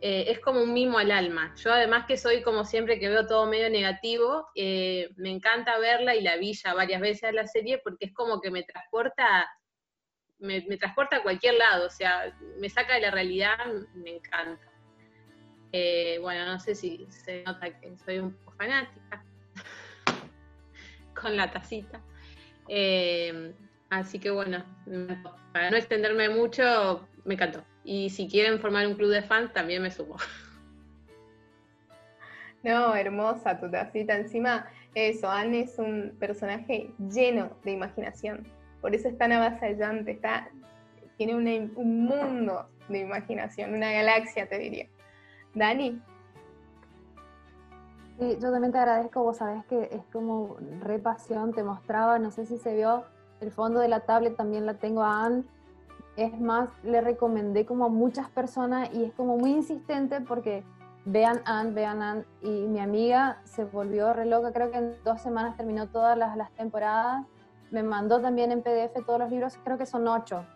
Eh, 0.00 0.26
es 0.28 0.40
como 0.40 0.62
un 0.62 0.72
mimo 0.72 0.98
al 0.98 1.10
alma. 1.10 1.54
Yo 1.56 1.72
además 1.72 2.04
que 2.06 2.16
soy 2.16 2.42
como 2.42 2.64
siempre 2.64 3.00
que 3.00 3.08
veo 3.08 3.26
todo 3.26 3.46
medio 3.46 3.68
negativo, 3.70 4.46
eh, 4.54 5.08
me 5.16 5.30
encanta 5.30 5.78
verla 5.78 6.14
y 6.14 6.22
la 6.22 6.36
vi 6.36 6.52
ya 6.52 6.74
varias 6.74 7.00
veces 7.00 7.24
a 7.24 7.32
la 7.32 7.46
serie 7.46 7.78
porque 7.82 8.06
es 8.06 8.12
como 8.12 8.40
que 8.40 8.50
me 8.50 8.62
transporta, 8.62 9.48
me, 10.38 10.60
transporta 10.76 11.16
a 11.16 11.22
cualquier 11.22 11.54
lado, 11.54 11.86
o 11.86 11.90
sea, 11.90 12.32
me 12.60 12.68
saca 12.68 12.94
de 12.94 13.00
la 13.00 13.10
realidad, 13.10 13.56
me 13.94 14.16
encanta. 14.16 14.70
Bueno, 16.20 16.46
no 16.46 16.58
sé 16.60 16.74
si 16.74 17.06
se 17.10 17.42
nota 17.42 17.68
que 17.80 17.96
soy 17.98 18.18
un 18.18 18.32
poco 18.32 18.56
fanática 18.56 19.24
con 21.20 21.36
la 21.36 21.50
tacita. 21.50 22.00
Así 23.90 24.18
que 24.18 24.30
bueno, 24.30 24.64
para 25.52 25.70
no 25.70 25.76
extenderme 25.76 26.28
mucho, 26.28 27.06
me 27.24 27.34
encantó. 27.34 27.64
Y 27.84 28.10
si 28.10 28.28
quieren 28.28 28.58
formar 28.60 28.86
un 28.86 28.94
club 28.94 29.10
de 29.10 29.22
fans, 29.22 29.52
también 29.52 29.82
me 29.82 29.90
sumo. 29.90 30.16
No, 32.62 32.96
hermosa 32.96 33.60
tu 33.60 33.70
tacita. 33.70 34.16
Encima, 34.16 34.68
eso, 34.96 35.30
Anne 35.30 35.60
es 35.60 35.78
un 35.78 36.16
personaje 36.18 36.90
lleno 36.98 37.56
de 37.62 37.70
imaginación. 37.70 38.44
Por 38.80 38.92
eso 38.92 39.06
es 39.06 39.16
tan 39.16 39.30
avasallante, 39.30 40.10
está, 40.10 40.50
tiene 41.16 41.36
un 41.36 42.04
mundo 42.06 42.68
de 42.88 43.00
imaginación, 43.00 43.72
una 43.72 43.92
galaxia, 43.92 44.48
te 44.48 44.58
diría. 44.58 44.88
Dani. 45.54 46.02
Sí, 48.18 48.38
yo 48.40 48.50
también 48.50 48.72
te 48.72 48.78
agradezco, 48.78 49.22
vos 49.22 49.36
sabés 49.36 49.64
que 49.66 49.90
es 49.92 50.02
como 50.10 50.56
repasión, 50.80 51.52
te 51.52 51.62
mostraba, 51.62 52.18
no 52.18 52.30
sé 52.30 52.46
si 52.46 52.56
se 52.56 52.74
vio 52.74 53.04
el 53.40 53.50
fondo 53.50 53.80
de 53.80 53.88
la 53.88 54.00
tablet 54.00 54.36
también 54.36 54.64
la 54.64 54.74
tengo 54.74 55.02
a 55.02 55.26
Anne. 55.26 55.44
Es 56.16 56.40
más, 56.40 56.70
le 56.82 57.02
recomendé 57.02 57.66
como 57.66 57.84
a 57.84 57.88
muchas 57.88 58.30
personas 58.30 58.88
y 58.94 59.04
es 59.04 59.12
como 59.12 59.36
muy 59.36 59.50
insistente 59.50 60.22
porque 60.22 60.64
vean 61.04 61.42
Anne, 61.44 61.72
vean 61.72 62.02
Anne. 62.02 62.24
Y 62.40 62.66
mi 62.66 62.80
amiga 62.80 63.42
se 63.44 63.64
volvió 63.64 64.14
re 64.14 64.24
loca, 64.24 64.52
creo 64.52 64.70
que 64.70 64.78
en 64.78 64.94
dos 65.04 65.20
semanas 65.20 65.56
terminó 65.58 65.88
todas 65.88 66.16
las, 66.16 66.36
las 66.38 66.50
temporadas. 66.52 67.26
Me 67.70 67.82
mandó 67.82 68.20
también 68.22 68.50
en 68.50 68.62
PDF 68.62 69.04
todos 69.04 69.18
los 69.18 69.30
libros, 69.30 69.58
creo 69.62 69.76
que 69.76 69.84
son 69.84 70.08
ocho. 70.08 70.46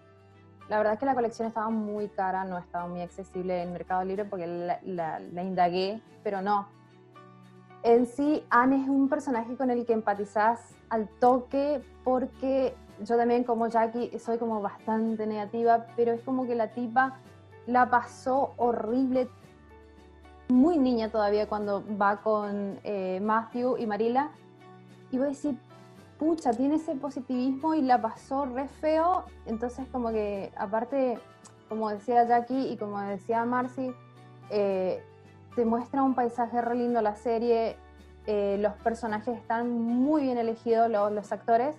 La 0.70 0.78
verdad 0.78 0.94
es 0.94 1.00
que 1.00 1.06
la 1.06 1.14
colección 1.14 1.48
estaba 1.48 1.68
muy 1.68 2.08
cara, 2.08 2.44
no 2.44 2.56
estaba 2.56 2.86
muy 2.86 3.02
accesible 3.02 3.60
en 3.60 3.72
Mercado 3.72 4.04
Libre 4.04 4.24
porque 4.24 4.46
la, 4.46 5.18
la 5.18 5.42
indagué, 5.42 6.00
pero 6.22 6.40
no. 6.40 6.79
En 7.82 8.06
sí, 8.06 8.44
Anne 8.50 8.82
es 8.82 8.88
un 8.88 9.08
personaje 9.08 9.56
con 9.56 9.70
el 9.70 9.86
que 9.86 9.94
empatizás 9.94 10.74
al 10.90 11.08
toque 11.18 11.82
porque 12.04 12.74
yo 13.02 13.16
también 13.16 13.44
como 13.44 13.68
Jackie 13.68 14.18
soy 14.18 14.38
como 14.38 14.60
bastante 14.60 15.26
negativa, 15.26 15.86
pero 15.96 16.12
es 16.12 16.20
como 16.20 16.46
que 16.46 16.54
la 16.54 16.68
tipa 16.68 17.18
la 17.66 17.88
pasó 17.88 18.52
horrible, 18.56 19.28
muy 20.48 20.78
niña 20.78 21.10
todavía 21.10 21.48
cuando 21.48 21.84
va 21.96 22.20
con 22.20 22.78
eh, 22.84 23.20
Matthew 23.22 23.78
y 23.78 23.86
Marila, 23.86 24.30
y 25.10 25.18
voy 25.18 25.26
a 25.26 25.30
decir, 25.30 25.56
pucha, 26.18 26.50
tiene 26.50 26.76
ese 26.76 26.94
positivismo 26.96 27.74
y 27.74 27.82
la 27.82 28.02
pasó 28.02 28.44
re 28.44 28.68
feo, 28.68 29.24
entonces 29.46 29.86
como 29.90 30.10
que 30.10 30.52
aparte, 30.56 31.18
como 31.68 31.88
decía 31.90 32.26
Jackie 32.26 32.72
y 32.72 32.76
como 32.76 33.00
decía 33.00 33.44
Marcy, 33.44 33.92
eh, 34.50 35.02
te 35.60 35.66
muestra 35.66 36.02
un 36.02 36.14
paisaje 36.14 36.58
re 36.62 36.74
lindo 36.74 37.02
la 37.02 37.16
serie, 37.16 37.76
eh, 38.26 38.56
los 38.60 38.72
personajes 38.76 39.36
están 39.36 39.70
muy 39.70 40.22
bien 40.22 40.38
elegidos, 40.38 40.88
los, 40.88 41.32
actores. 41.32 41.76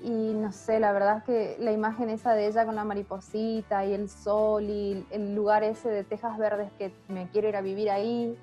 Y 0.00 0.32
no 0.32 0.52
sé, 0.52 0.80
la 0.80 0.90
verdad 0.92 1.18
es 1.18 1.24
que 1.24 1.56
la 1.58 1.70
imagen 1.70 2.08
esa 2.08 2.32
de 2.32 2.46
ella 2.46 2.64
con 2.64 2.74
la 2.74 2.84
mariposita 2.84 3.84
y 3.84 3.92
el 3.92 4.08
sol 4.08 4.62
y 4.70 5.06
el 5.10 5.34
lugar 5.34 5.64
ese 5.64 5.90
de 5.90 6.02
tejas 6.02 6.38
verdes 6.38 6.72
que 6.78 6.94
me 7.08 7.28
quiero 7.28 7.50
ir 7.50 7.56
a 7.56 7.60
vivir 7.60 7.90
ahí. 7.90 8.38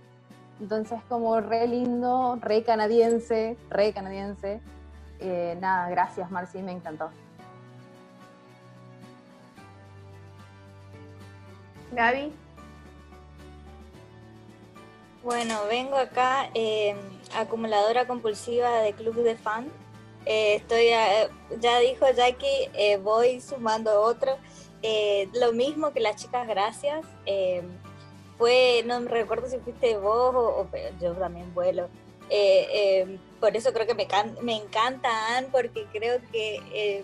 Entonces 0.62 1.02
como 1.10 1.42
re 1.42 1.66
lindo, 1.66 2.38
re 2.40 2.62
canadiense, 2.62 3.58
re 3.72 3.94
canadiense. 3.94 4.62
Eh, 5.20 5.58
nada, 5.60 5.90
gracias 5.90 6.30
Marci, 6.30 6.62
me 6.62 6.74
encantó. 6.74 7.10
Gaby. 11.94 12.49
Bueno, 15.22 15.66
vengo 15.70 15.98
acá, 15.98 16.50
eh, 16.54 16.96
acumuladora 17.36 18.08
compulsiva 18.08 18.80
de 18.80 18.94
Club 18.94 19.16
de 19.16 19.36
Fan. 19.36 19.70
Eh, 20.26 20.56
estoy, 20.56 20.92
ya 21.60 21.80
dijo 21.80 22.06
Jackie, 22.16 22.70
eh, 22.74 22.98
voy 22.98 23.42
sumando 23.42 24.02
otro. 24.02 24.38
lo 25.34 25.52
mismo 25.52 25.92
que 25.92 26.00
las 26.00 26.16
chicas, 26.16 26.48
gracias. 26.48 27.06
fue, 28.38 28.84
no 28.86 29.02
me 29.02 29.10
recuerdo 29.10 29.50
si 29.50 29.58
fuiste 29.60 29.98
vos 29.98 30.34
o, 30.36 30.68
yo 31.02 31.14
también 31.16 31.54
vuelo. 31.54 31.90
por 33.42 33.58
eso 33.58 33.74
creo 33.74 33.88
que 33.88 33.96
me, 33.96 34.08
me 34.42 34.56
encanta 34.56 35.38
Anne, 35.38 35.50
porque 35.52 35.86
creo 35.92 36.22
que 36.32 37.04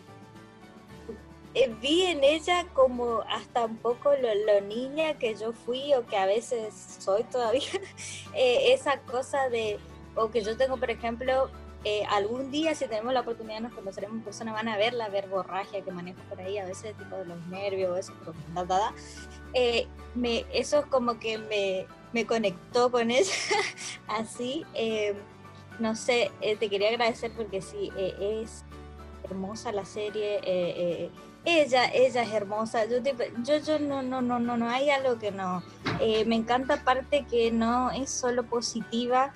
eh, 1.55 1.73
vi 1.81 2.01
en 2.01 2.21
ella 2.21 2.67
como 2.73 3.21
hasta 3.29 3.63
un 3.63 3.77
poco 3.77 4.11
lo, 4.13 4.59
niña 4.59 5.13
que 5.13 5.35
yo 5.35 5.53
fui 5.53 5.93
o 5.93 6.05
que 6.05 6.17
a 6.17 6.25
veces 6.25 6.97
soy 6.99 7.23
todavía, 7.23 7.63
eh, 8.33 8.73
esa 8.73 8.99
cosa 8.99 9.47
de, 9.47 9.79
o 10.15 10.29
que 10.29 10.41
yo 10.41 10.57
tengo, 10.57 10.75
por 10.75 10.91
ejemplo, 10.91 11.49
eh, 11.85 12.03
algún 12.09 12.51
día 12.51 12.75
si 12.75 12.87
tenemos 12.87 13.13
la 13.13 13.21
oportunidad 13.21 13.61
nos 13.61 13.73
conoceremos 13.73 14.17
en 14.17 14.23
persona, 14.23 14.51
van 14.51 14.67
a 14.67 14.75
ver 14.75 14.93
la 14.93 15.07
verborragia 15.07 15.81
que 15.81 15.91
manejo 15.91 16.19
por 16.27 16.41
ahí, 16.41 16.57
a 16.57 16.65
veces 16.65 16.97
tipo 16.97 17.15
de 17.15 17.23
los 17.23 17.47
nervios, 17.47 17.97
eso, 17.99 18.11
pero 18.19 18.65
da, 18.65 18.93
me, 20.13 20.45
eso 20.51 20.79
es 20.79 20.85
como 20.87 21.19
que 21.19 21.37
me, 21.37 21.85
me 22.11 22.25
conectó 22.25 22.91
con 22.91 23.11
ella, 23.11 23.31
así, 24.09 24.65
no 25.79 25.95
sé, 25.95 26.31
te 26.41 26.69
quería 26.69 26.89
agradecer 26.89 27.31
porque 27.31 27.61
sí, 27.61 27.91
es 27.95 28.65
hermosa 29.23 29.71
la 29.71 29.85
serie, 29.85 31.11
ella, 31.45 31.85
ella 31.93 32.23
es 32.23 32.33
hermosa. 32.33 32.85
Yo, 32.85 32.97
yo, 33.57 33.79
no, 33.79 34.01
no, 34.01 34.21
no, 34.21 34.39
no, 34.39 34.57
no, 34.57 34.69
hay 34.69 34.89
algo 34.89 35.17
que 35.19 35.31
no. 35.31 35.63
Eh, 35.99 36.25
me 36.25 36.35
encanta 36.35 36.75
aparte 36.75 37.25
que 37.29 37.51
no 37.51 37.91
es 37.91 38.09
solo 38.09 38.43
positiva, 38.43 39.31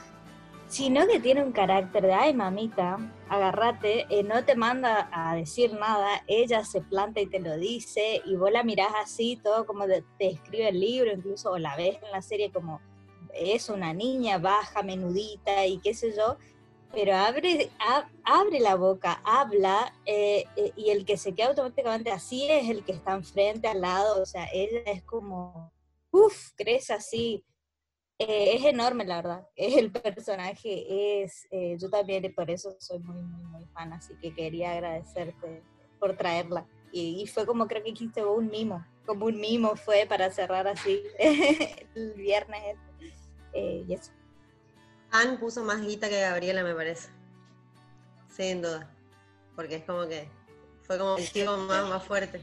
sino 0.67 1.07
que 1.07 1.19
tiene 1.19 1.43
un 1.43 1.51
carácter 1.51 2.03
de, 2.03 2.13
ay 2.13 2.33
mamita, 2.33 2.97
agárrate, 3.27 4.05
eh, 4.09 4.23
no 4.23 4.43
te 4.45 4.55
manda 4.55 5.09
a 5.11 5.35
decir 5.35 5.73
nada, 5.73 6.23
ella 6.27 6.63
se 6.63 6.81
planta 6.81 7.21
y 7.21 7.27
te 7.27 7.39
lo 7.39 7.57
dice, 7.57 8.21
y 8.25 8.35
vos 8.35 8.51
la 8.51 8.63
mirás 8.63 8.91
así, 9.01 9.39
todo 9.41 9.65
como 9.65 9.85
te 9.87 10.03
escribe 10.19 10.69
el 10.69 10.79
libro, 10.79 11.11
incluso 11.11 11.51
o 11.51 11.57
la 11.57 11.75
ves 11.75 11.97
en 12.03 12.11
la 12.11 12.21
serie 12.21 12.51
como 12.51 12.81
es 13.33 13.69
una 13.69 13.93
niña 13.93 14.37
baja, 14.37 14.83
menudita 14.83 15.65
y 15.65 15.79
qué 15.79 15.93
sé 15.93 16.15
yo, 16.15 16.37
pero 16.91 17.15
abre, 17.15 17.69
abre 18.23 18.59
la 18.59 18.75
boca, 18.75 19.21
habla, 19.23 19.93
eh, 20.05 20.45
eh, 20.55 20.71
y 20.75 20.89
el 20.89 21.05
que 21.05 21.17
se 21.17 21.33
queda 21.33 21.49
automáticamente 21.49 22.11
así 22.11 22.49
es 22.49 22.69
el 22.69 22.83
que 22.83 22.93
está 22.93 23.13
enfrente, 23.13 23.67
al 23.67 23.81
lado, 23.81 24.21
o 24.21 24.25
sea, 24.25 24.47
ella 24.51 24.81
es 24.85 25.03
como, 25.03 25.71
uff, 26.11 26.51
crece 26.55 26.93
así. 26.93 27.45
Eh, 28.17 28.55
es 28.55 28.65
enorme, 28.65 29.05
la 29.05 29.17
verdad. 29.17 29.47
El 29.55 29.91
personaje 29.91 31.23
es, 31.23 31.47
yo 31.79 31.89
también 31.89 32.33
por 32.33 32.51
eso 32.51 32.75
soy 32.79 32.99
muy, 32.99 33.21
muy, 33.21 33.43
muy 33.45 33.65
fan, 33.67 33.93
así 33.93 34.13
que 34.21 34.33
quería 34.33 34.73
agradecerte 34.73 35.63
por 35.99 36.17
traerla. 36.17 36.67
Y, 36.91 37.27
fue 37.27 37.45
como 37.45 37.67
creo 37.67 37.83
que 37.83 37.91
hiciste 37.91 38.25
un 38.25 38.49
mimo, 38.49 38.85
como 39.05 39.27
un 39.27 39.39
mimo 39.39 39.75
fue 39.75 40.05
para 40.09 40.31
cerrar 40.31 40.67
así 40.67 41.01
el 41.19 42.13
viernes. 42.15 42.77
y 43.53 43.93
eso. 43.93 44.11
Anne 45.11 45.37
puso 45.37 45.63
más 45.63 45.81
guita 45.81 46.09
que 46.09 46.21
Gabriela, 46.21 46.63
me 46.63 46.73
parece. 46.75 47.09
Sin 48.29 48.61
duda. 48.61 48.89
Porque 49.55 49.75
es 49.77 49.83
como 49.83 50.07
que 50.07 50.29
fue 50.83 50.97
como 50.97 51.17
el 51.17 51.27
chico 51.29 51.57
más, 51.57 51.87
más 51.89 52.03
fuerte. 52.03 52.41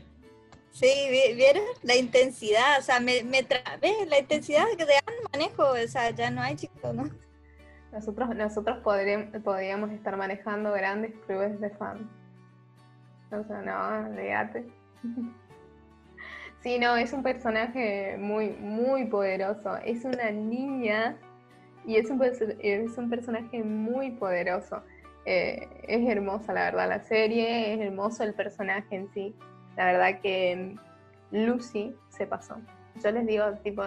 Sí, 0.73 0.87
vi- 1.11 1.35
¿vieron? 1.35 1.63
La 1.83 1.97
intensidad, 1.97 2.79
o 2.79 2.83
sea, 2.83 3.01
me, 3.01 3.23
me 3.23 3.43
trabé, 3.43 4.05
la 4.09 4.19
intensidad 4.19 4.67
que 4.77 4.85
de 4.85 4.95
Anne 4.95 5.17
manejo, 5.33 5.71
o 5.71 5.89
sea, 5.89 6.11
ya 6.11 6.31
no 6.31 6.43
hay 6.43 6.57
chicos, 6.57 6.93
¿no? 6.95 7.09
Nosotros, 7.93 8.29
nosotros 8.37 8.79
podríamos 8.83 9.91
estar 9.91 10.17
manejando 10.19 10.71
grandes 10.73 11.13
clubes 11.27 11.59
de 11.61 11.71
fans. 11.71 12.03
O 13.33 13.43
sea, 13.45 13.63
no, 13.63 14.11
olvídate. 14.11 14.67
Sí, 16.63 16.81
no, 16.81 16.97
es 16.97 17.13
un 17.13 17.23
personaje 17.23 18.17
muy, 18.19 18.49
muy 18.51 19.05
poderoso. 19.05 19.77
Es 19.85 20.05
una 20.05 20.33
niña 20.33 21.17
y 21.87 21.97
es 21.97 22.11
un, 22.11 22.21
es 22.23 22.99
un 22.99 23.09
personaje 23.11 23.63
muy 23.63 24.11
poderoso. 24.13 24.83
Eh, 25.25 25.69
es 25.89 26.09
hermosa, 26.09 26.53
la 26.53 26.65
verdad, 26.65 26.89
la 26.89 27.01
serie, 27.01 27.75
es 27.75 27.81
hermoso 27.81 28.23
el 28.25 28.35
personaje 28.35 28.95
en 28.97 29.09
sí. 29.13 29.35
La 29.77 29.87
verdad 29.87 30.21
que 30.21 30.77
mm, 31.33 31.37
Lucy 31.47 31.95
se 32.11 32.27
pasó. 32.27 32.57
Yo 33.03 33.11
les 33.11 33.27
digo, 33.27 33.45
tipo, 33.65 33.83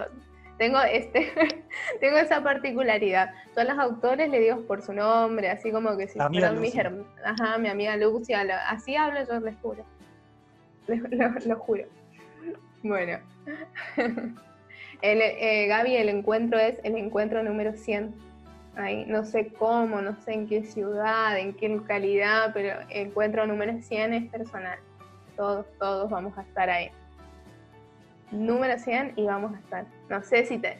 tengo 0.58 0.78
este, 0.82 1.32
tengo 2.00 2.18
esa 2.18 2.42
particularidad. 2.42 3.30
Todos 3.54 3.68
los 3.68 3.78
autores 3.78 4.28
le 4.28 4.38
digo 4.40 4.62
por 4.66 4.82
su 4.82 4.92
nombre, 4.92 5.50
así 5.50 5.70
como 5.72 5.96
que 5.96 6.08
si 6.08 6.18
La 6.18 6.28
fueran 6.28 6.60
mis 6.60 6.74
Lucy. 6.74 6.86
herm- 6.86 7.06
Ajá, 7.24 7.58
mi 7.58 7.68
amiga 7.68 7.96
lo- 7.96 8.54
así 8.68 8.94
hablo 8.96 9.20
yo, 9.26 9.40
les 9.40 9.56
juro. 9.62 9.84
Les- 10.86 11.00
Lo, 11.10 11.28
lo 11.46 11.56
juro. 11.58 11.84
Bueno. 12.82 13.18
El, 15.02 15.20
eh, 15.22 15.66
Gaby, 15.66 15.96
el 15.96 16.08
encuentro 16.08 16.58
es 16.58 16.78
el 16.84 16.96
encuentro 16.96 17.42
número 17.42 17.72
100. 17.74 18.14
Ahí, 18.76 19.04
no 19.06 19.24
sé 19.24 19.48
cómo, 19.48 20.00
no 20.00 20.16
sé 20.22 20.32
en 20.32 20.46
qué 20.48 20.62
ciudad, 20.62 21.38
en 21.38 21.54
qué 21.54 21.68
localidad, 21.68 22.52
pero 22.54 22.80
el 22.90 23.08
encuentro 23.08 23.46
número 23.46 23.80
100 23.80 24.14
es 24.14 24.30
personal. 24.30 24.78
Todos, 25.36 25.66
todos 25.78 26.10
vamos 26.10 26.36
a 26.38 26.42
estar 26.42 26.68
ahí. 26.70 26.90
Número 28.30 28.78
100 28.78 29.14
y 29.16 29.24
vamos 29.24 29.54
a 29.54 29.58
estar. 29.58 29.86
No 30.08 30.22
sé 30.22 30.44
si 30.46 30.58
te- 30.58 30.78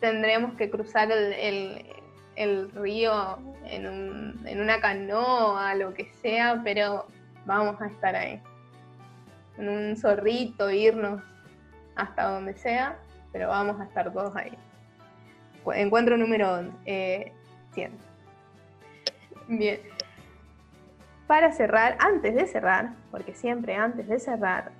tendremos 0.00 0.54
que 0.54 0.70
cruzar 0.70 1.10
el 1.10 2.70
río 2.72 3.38
en, 3.66 3.86
un- 3.86 4.46
en 4.46 4.60
una 4.60 4.80
canoa, 4.80 5.74
lo 5.74 5.92
que 5.94 6.10
sea, 6.22 6.60
pero 6.62 7.06
vamos 7.44 7.80
a 7.80 7.86
estar 7.88 8.14
ahí. 8.14 8.40
En 9.58 9.68
un 9.68 9.96
zorrito, 9.96 10.70
irnos 10.70 11.22
hasta 11.96 12.30
donde 12.30 12.54
sea, 12.54 12.96
pero 13.32 13.48
vamos 13.48 13.80
a 13.80 13.84
estar 13.84 14.12
todos 14.12 14.34
ahí. 14.36 14.52
Cu- 15.64 15.72
Encuentro 15.72 16.16
número 16.16 16.70
eh, 16.84 17.32
100. 17.74 17.92
Bien. 19.48 19.80
Para 21.26 21.52
cerrar, 21.52 21.96
antes 22.00 22.34
de 22.34 22.46
cerrar, 22.46 22.90
porque 23.10 23.34
siempre 23.34 23.74
antes 23.74 24.06
de 24.06 24.18
cerrar, 24.18 24.70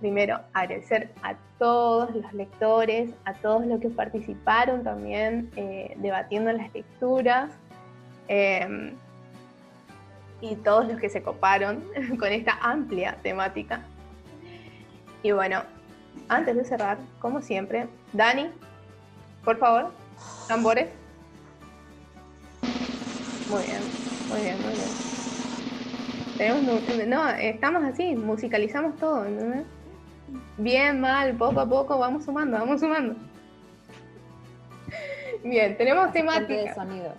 primero 0.00 0.40
agradecer 0.52 1.10
a 1.22 1.34
todos 1.58 2.14
los 2.14 2.32
lectores, 2.32 3.10
a 3.24 3.34
todos 3.34 3.66
los 3.66 3.80
que 3.80 3.88
participaron 3.90 4.84
también 4.84 5.50
eh, 5.56 5.94
debatiendo 5.98 6.52
las 6.52 6.72
lecturas 6.72 7.50
eh, 8.28 8.92
y 10.40 10.54
todos 10.56 10.86
los 10.88 10.98
que 11.00 11.08
se 11.08 11.22
coparon 11.22 11.82
con 12.18 12.28
esta 12.32 12.58
amplia 12.62 13.16
temática. 13.22 13.82
Y 15.22 15.32
bueno, 15.32 15.62
antes 16.28 16.56
de 16.56 16.64
cerrar, 16.64 16.98
como 17.18 17.40
siempre, 17.42 17.88
Dani, 18.12 18.50
por 19.44 19.58
favor, 19.58 19.92
tambores. 20.48 20.88
Muy 23.48 23.62
bien, 23.62 23.80
muy 24.28 24.40
bien, 24.40 24.56
muy 24.62 24.72
bien. 24.72 25.06
Tenemos, 26.36 27.06
no, 27.06 27.28
estamos 27.30 27.84
así, 27.84 28.14
musicalizamos 28.14 28.96
todo, 28.96 29.24
¿entendés? 29.24 29.64
Bien, 30.58 31.00
mal, 31.00 31.34
poco 31.36 31.60
a 31.60 31.68
poco, 31.68 31.98
vamos 31.98 32.24
sumando, 32.24 32.58
vamos 32.58 32.80
sumando. 32.80 33.14
Bien, 35.44 35.76
tenemos 35.76 36.12
temática. 36.12 36.74
sonido. 36.74 37.14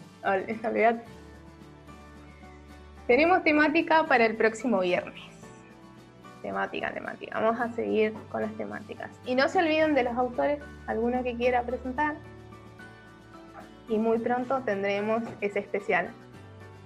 Tenemos 3.08 3.44
temática 3.44 4.04
para 4.06 4.26
el 4.26 4.36
próximo 4.36 4.82
viernes. 4.82 5.27
Temática, 6.48 6.94
temática. 6.94 7.42
Vamos 7.42 7.60
a 7.60 7.70
seguir 7.74 8.14
con 8.32 8.42
las 8.42 8.54
temáticas. 8.54 9.12
Y 9.26 9.36
no 9.36 9.50
se 9.50 9.60
olviden 9.60 9.94
de 9.94 10.04
los 10.04 10.16
autores, 10.16 10.62
alguno 10.88 11.22
que 11.22 11.36
quiera 11.36 11.62
presentar. 11.64 12.16
Y 13.90 13.98
muy 13.98 14.18
pronto 14.20 14.62
tendremos 14.62 15.24
ese 15.42 15.60
especial 15.60 16.08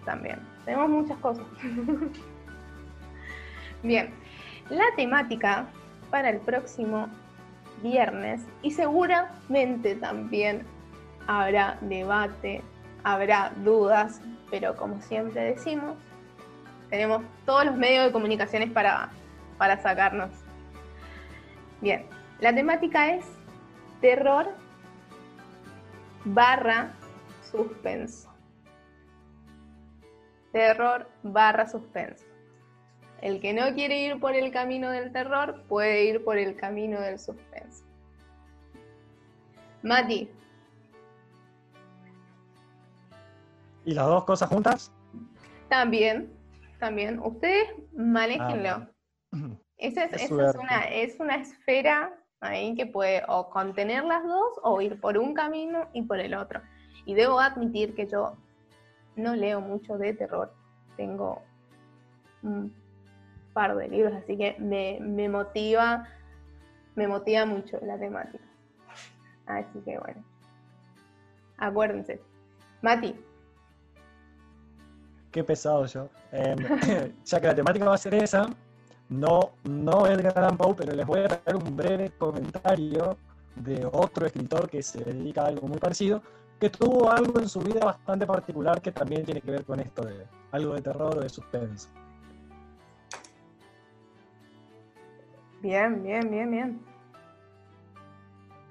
también. 0.04 0.40
Tenemos 0.66 0.90
muchas 0.90 1.16
cosas. 1.20 1.46
Bien, 3.84 4.10
la 4.72 4.86
temática 4.96 5.68
para 6.10 6.32
el 6.32 6.40
próximo 6.40 7.08
viernes 7.84 8.42
y 8.64 8.72
seguramente 8.72 9.94
también 9.94 10.66
habrá 11.28 11.78
debate, 11.82 12.64
habrá 13.04 13.52
dudas, 13.58 14.22
pero 14.50 14.76
como 14.76 15.00
siempre 15.02 15.44
decimos, 15.44 15.98
tenemos 16.90 17.22
todos 17.46 17.66
los 17.66 17.76
medios 17.76 18.06
de 18.06 18.12
comunicaciones 18.12 18.72
para, 18.72 19.12
para 19.62 19.80
sacarnos. 19.80 20.32
Bien, 21.82 22.08
la 22.40 22.52
temática 22.52 23.14
es 23.14 23.24
terror 24.02 24.48
barra 26.26 26.94
suspenso. 27.44 28.34
Terror 30.52 31.08
barra 31.22 31.68
suspenso. 31.68 32.26
El 33.22 33.40
que 33.40 33.54
no 33.54 33.72
quiere 33.76 34.02
ir 34.02 34.20
por 34.20 34.34
el 34.34 34.52
camino 34.52 34.90
del 34.90 35.12
terror 35.12 35.62
puede 35.70 36.06
ir 36.06 36.24
por 36.24 36.40
el 36.40 36.56
camino 36.56 37.00
del 37.00 37.20
suspenso. 37.20 37.86
Mati, 39.84 40.28
¿Y 43.86 43.94
las 43.94 44.08
dos 44.08 44.24
cosas 44.24 44.50
juntas? 44.50 44.92
también, 45.70 46.34
también, 46.80 47.20
ustedes 47.20 47.70
manéjenlo. 47.94 48.70
Ah, 48.70 48.92
Esa 49.78 50.04
es, 50.06 50.14
esa 50.14 50.50
es 50.50 50.56
una, 50.56 50.84
es 50.84 51.20
una 51.20 51.36
esfera 51.38 52.14
ahí 52.40 52.76
que 52.76 52.86
puede 52.86 53.24
o 53.28 53.50
contener 53.50 54.04
las 54.04 54.24
dos 54.24 54.60
o 54.62 54.80
ir 54.80 55.00
por 55.00 55.18
un 55.18 55.34
camino 55.34 55.90
y 55.94 56.04
por 56.04 56.20
el 56.20 56.36
otro. 56.36 56.62
Y 57.06 57.16
debo 57.16 57.40
admitir 57.40 57.96
que 57.96 58.06
yo 58.06 58.38
no 59.16 59.36
leo 59.36 59.60
mucho 59.60 59.98
de 59.98 60.14
terror. 60.14 60.54
Tengo 60.98 61.42
un 62.44 62.72
par 63.54 63.76
de 63.76 63.88
libros, 63.88 64.14
así 64.14 64.38
que 64.38 64.56
me, 64.60 65.00
me 65.02 65.30
motiva, 65.30 66.08
me 66.94 67.08
motiva 67.08 67.46
mucho 67.46 67.80
la 67.82 67.98
temática. 67.98 68.44
Así 69.48 69.80
que 69.84 69.98
bueno. 69.98 70.24
Acuérdense. 71.58 72.22
Mati, 72.84 73.16
Qué 75.32 75.44
pesado 75.44 75.86
yo. 75.86 76.10
Em, 76.32 76.58
ya 77.26 77.40
que 77.40 77.48
la 77.48 77.56
temática 77.56 77.86
va 77.86 77.96
a 77.96 77.98
ser 77.98 78.14
esa, 78.16 78.50
no, 79.12 79.52
no 79.66 80.08
Edgar 80.08 80.40
Allan 80.40 80.58
Poe, 80.58 80.74
pero 80.74 80.94
les 80.94 81.06
voy 81.06 81.20
a 81.20 81.28
dar 81.28 81.56
un 81.56 81.76
breve 81.76 82.12
comentario 82.18 83.18
de 83.58 83.86
otro 83.92 84.26
escritor 84.26 84.70
que 84.70 84.82
se 84.82 85.04
dedica 85.04 85.44
a 85.44 85.48
algo 85.48 85.68
muy 85.68 85.78
parecido, 85.78 86.24
que 86.60 86.70
tuvo 86.70 87.12
algo 87.12 87.40
en 87.40 87.50
su 87.50 87.60
vida 87.60 87.82
bastante 87.82 88.26
particular 88.26 88.82
que 88.82 88.92
también 88.92 89.26
tiene 89.26 89.42
que 89.42 89.52
ver 89.52 89.66
con 89.66 89.82
esto 89.82 90.04
de 90.04 90.26
algo 90.52 90.76
de 90.76 90.82
terror 90.82 91.18
o 91.18 91.20
de 91.20 91.28
suspenso. 91.28 91.90
Bien, 95.62 96.02
bien, 96.02 96.32
bien, 96.32 96.50
bien. 96.50 96.82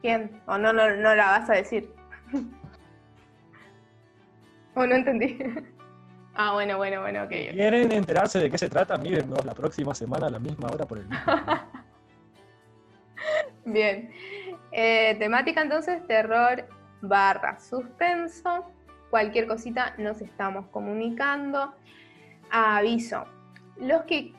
¿Quién? 0.01 0.41
¿O 0.47 0.57
no, 0.57 0.73
no, 0.73 0.97
no 0.97 1.15
la 1.15 1.39
vas 1.39 1.51
a 1.51 1.53
decir? 1.53 1.93
¿O 4.75 4.87
no 4.87 4.95
entendí? 4.95 5.39
ah, 6.49 6.53
bueno, 6.53 6.77
bueno, 6.77 7.01
bueno, 7.01 7.25
ok. 7.25 7.27
ok. 7.27 7.53
¿Quieren 7.53 7.93
enterarse 7.93 8.39
de 8.39 8.51
qué 8.51 8.59
se 8.59 8.69
trata? 8.69 8.97
Mírennos 8.97 9.45
la 9.45 9.55
próxima 9.55 9.95
semana 9.95 10.27
a 10.27 10.31
la 10.31 10.39
misma 10.39 10.69
hora 10.69 10.87
por 10.87 10.99
el 10.99 11.07
mismo. 11.07 11.25
Bien. 13.65 14.11
Eh, 14.73 15.17
temática 15.19 15.63
entonces, 15.63 16.07
terror 16.07 16.67
barra 17.03 17.59
suspenso. 17.61 18.67
Cualquier 19.11 19.47
cosita 19.47 19.95
nos 19.99 20.21
estamos 20.21 20.67
comunicando. 20.69 21.75
Aviso. 22.51 23.25
Los 23.79 24.03
que 24.03 24.33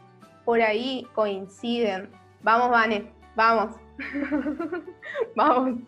por 0.45 0.61
ahí 0.61 1.07
coinciden. 1.13 2.09
Vamos, 2.41 2.69
Vane, 2.69 3.11
vamos. 3.35 3.75
vamos. 5.35 5.79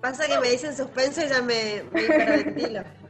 Pasa 0.00 0.26
que 0.26 0.38
me 0.38 0.50
dicen 0.50 0.76
suspenso 0.76 1.24
y 1.24 1.28
ya 1.28 1.40
me, 1.40 1.82
me 1.92 2.02
hiperventilo. 2.02 2.82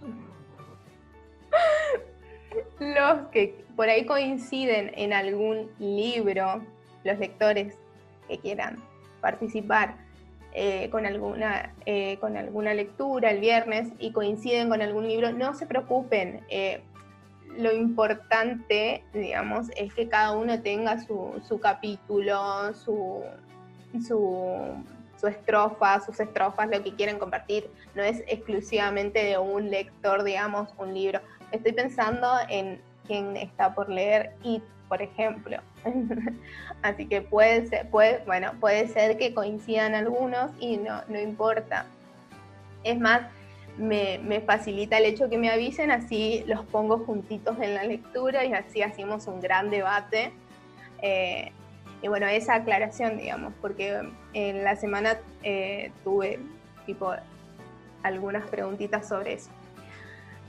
Los 2.79 3.29
que 3.29 3.65
por 3.77 3.89
ahí 3.89 4.05
coinciden 4.05 4.93
en 4.97 5.13
algún 5.13 5.71
libro, 5.79 6.63
los 7.05 7.19
lectores 7.19 7.77
que 8.29 8.39
quieran 8.39 8.83
participar 9.21 9.97
eh, 10.53 10.89
con, 10.91 11.05
alguna, 11.05 11.75
eh, 11.85 12.17
con 12.21 12.37
alguna 12.37 12.75
lectura 12.75 13.31
el 13.31 13.41
viernes 13.41 13.89
y 13.99 14.13
coinciden 14.13 14.69
con 14.69 14.83
algún 14.83 15.09
libro, 15.09 15.33
no 15.33 15.55
se 15.55 15.67
preocupen. 15.67 16.45
Eh, 16.49 16.81
lo 17.57 17.73
importante, 17.73 19.03
digamos, 19.13 19.69
es 19.77 19.93
que 19.95 20.09
cada 20.09 20.33
uno 20.33 20.61
tenga 20.63 21.01
su, 21.01 21.41
su 21.47 21.59
capítulo, 21.59 22.73
su, 22.75 23.23
su, 24.07 24.75
su, 25.21 25.27
estrofa, 25.27 26.01
sus 26.01 26.19
estrofas, 26.21 26.69
lo 26.69 26.83
que 26.83 26.95
quieren 26.95 27.19
compartir. 27.19 27.69
No 27.95 28.03
es 28.03 28.23
exclusivamente 28.29 29.25
de 29.25 29.39
un 29.39 29.71
lector, 29.71 30.23
digamos, 30.23 30.69
un 30.79 30.95
libro. 30.95 31.21
Estoy 31.55 31.73
pensando 31.73 32.29
en 32.49 32.81
quien 33.07 33.37
está 33.37 33.75
por 33.75 33.89
leer 33.89 34.33
y 34.43 34.61
por 34.89 35.01
ejemplo. 35.03 35.59
Así 36.83 37.07
que 37.07 37.23
puede 37.23 37.67
ser, 37.69 37.89
puede, 37.91 38.25
bueno, 38.27 38.53
puede 38.59 38.89
ser 38.89 39.17
que 39.19 39.33
coincidan 39.33 39.95
algunos 39.95 40.51
y 40.59 40.79
no, 40.79 41.03
no 41.09 41.21
importa. 41.21 41.87
Es 42.83 42.99
más, 42.99 43.23
me, 43.79 44.41
facilita 44.41 44.99
el 44.99 45.05
hecho 45.05 45.31
que 45.31 45.39
me 45.39 45.49
avisen, 45.49 45.91
así 45.91 46.45
los 46.47 46.65
pongo 46.67 46.99
juntitos 46.99 47.57
en 47.61 47.75
la 47.75 47.85
lectura 47.85 48.45
y 48.45 48.53
así 48.53 48.83
hacemos 48.83 49.29
un 49.29 49.41
gran 49.41 49.71
debate. 49.71 50.33
Eh, 51.03 51.53
y 52.03 52.09
bueno, 52.09 52.27
esa 52.27 52.57
aclaración, 52.57 53.17
digamos, 53.17 53.55
porque 53.61 54.03
en 54.33 54.65
la 54.65 54.75
semana 54.77 55.19
eh, 55.45 55.93
tuve 56.03 56.41
tipo 56.85 57.15
algunas 58.03 58.45
preguntitas 58.49 59.09
sobre 59.09 59.35
eso. 59.35 59.51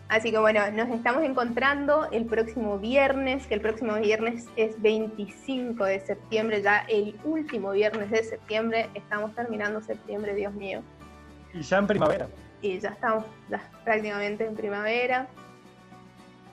Así 0.07 0.31
que 0.31 0.37
bueno, 0.37 0.59
nos 0.71 0.89
estamos 0.89 1.23
encontrando 1.23 2.07
el 2.11 2.25
próximo 2.25 2.77
viernes, 2.77 3.47
que 3.47 3.55
el 3.55 3.61
próximo 3.61 3.95
viernes 3.95 4.45
es 4.55 4.79
25 4.79 5.83
de 5.83 5.99
septiembre, 5.99 6.61
ya 6.61 6.85
el 6.87 7.15
último 7.23 7.71
viernes 7.71 8.11
de 8.11 8.23
septiembre. 8.23 8.87
Estamos 8.93 9.33
terminando 9.33 9.81
septiembre, 9.81 10.35
Dios 10.35 10.53
mío. 10.53 10.83
Y 11.53 11.61
ya 11.61 11.79
en 11.79 11.87
primavera. 11.87 12.27
Y 12.61 12.79
ya 12.79 12.89
estamos 12.89 13.25
ya 13.49 13.61
prácticamente 13.83 14.45
en 14.45 14.55
primavera. 14.55 15.27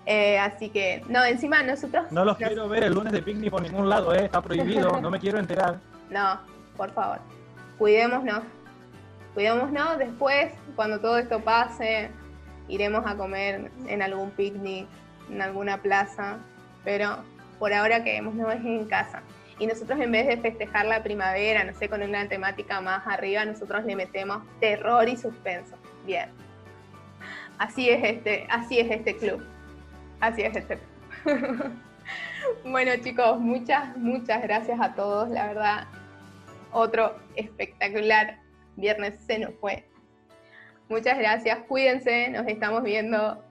Eh, 0.06 0.38
así 0.38 0.70
que, 0.70 1.04
no, 1.08 1.22
encima 1.22 1.62
nosotros... 1.62 2.10
No 2.10 2.24
los 2.24 2.38
quiero 2.38 2.68
ver 2.68 2.84
el 2.84 2.94
lunes 2.94 3.12
de 3.12 3.22
picnic 3.22 3.50
por 3.50 3.62
ningún 3.62 3.88
lado, 3.88 4.14
eh, 4.14 4.24
está 4.24 4.40
prohibido, 4.40 5.00
no 5.00 5.10
me 5.10 5.18
quiero 5.18 5.38
enterar. 5.38 5.78
No, 6.10 6.38
por 6.76 6.90
favor, 6.92 7.20
cuidémonos. 7.78 8.42
Cuidémonos 9.32 9.96
después, 9.96 10.52
cuando 10.76 11.00
todo 11.00 11.16
esto 11.16 11.40
pase, 11.40 12.10
iremos 12.68 13.04
a 13.06 13.16
comer 13.16 13.70
en 13.86 14.02
algún 14.02 14.30
picnic, 14.30 14.86
en 15.30 15.42
alguna 15.42 15.80
plaza, 15.80 16.38
pero 16.84 17.18
por 17.58 17.72
ahora 17.72 18.02
quedémonos 18.02 18.54
en 18.54 18.86
casa. 18.86 19.22
Y 19.58 19.66
nosotros 19.66 20.00
en 20.00 20.10
vez 20.10 20.26
de 20.26 20.38
festejar 20.38 20.86
la 20.86 21.02
primavera, 21.02 21.62
no 21.64 21.72
sé, 21.74 21.88
con 21.88 22.02
una 22.02 22.26
temática 22.28 22.80
más 22.80 23.06
arriba, 23.06 23.44
nosotros 23.44 23.84
le 23.84 23.94
metemos 23.94 24.42
terror 24.60 25.08
y 25.08 25.16
suspenso. 25.16 25.76
Bien. 26.04 26.28
Así 27.58 27.88
es 27.88 28.02
este, 28.02 28.46
así 28.50 28.80
es 28.80 28.90
este 28.90 29.16
club. 29.16 29.44
Así 30.20 30.42
es 30.42 30.56
este 30.56 30.78
club. 30.78 31.72
bueno 32.64 32.90
chicos, 33.02 33.38
muchas, 33.38 33.96
muchas 33.96 34.42
gracias 34.42 34.80
a 34.80 34.94
todos. 34.94 35.28
La 35.30 35.46
verdad, 35.46 35.86
otro 36.72 37.16
espectacular 37.36 38.40
viernes 38.76 39.22
se 39.24 39.38
nos 39.38 39.54
fue. 39.60 39.84
Muchas 40.92 41.16
gracias, 41.16 41.60
cuídense, 41.68 42.28
nos 42.28 42.46
estamos 42.46 42.82
viendo 42.82 43.42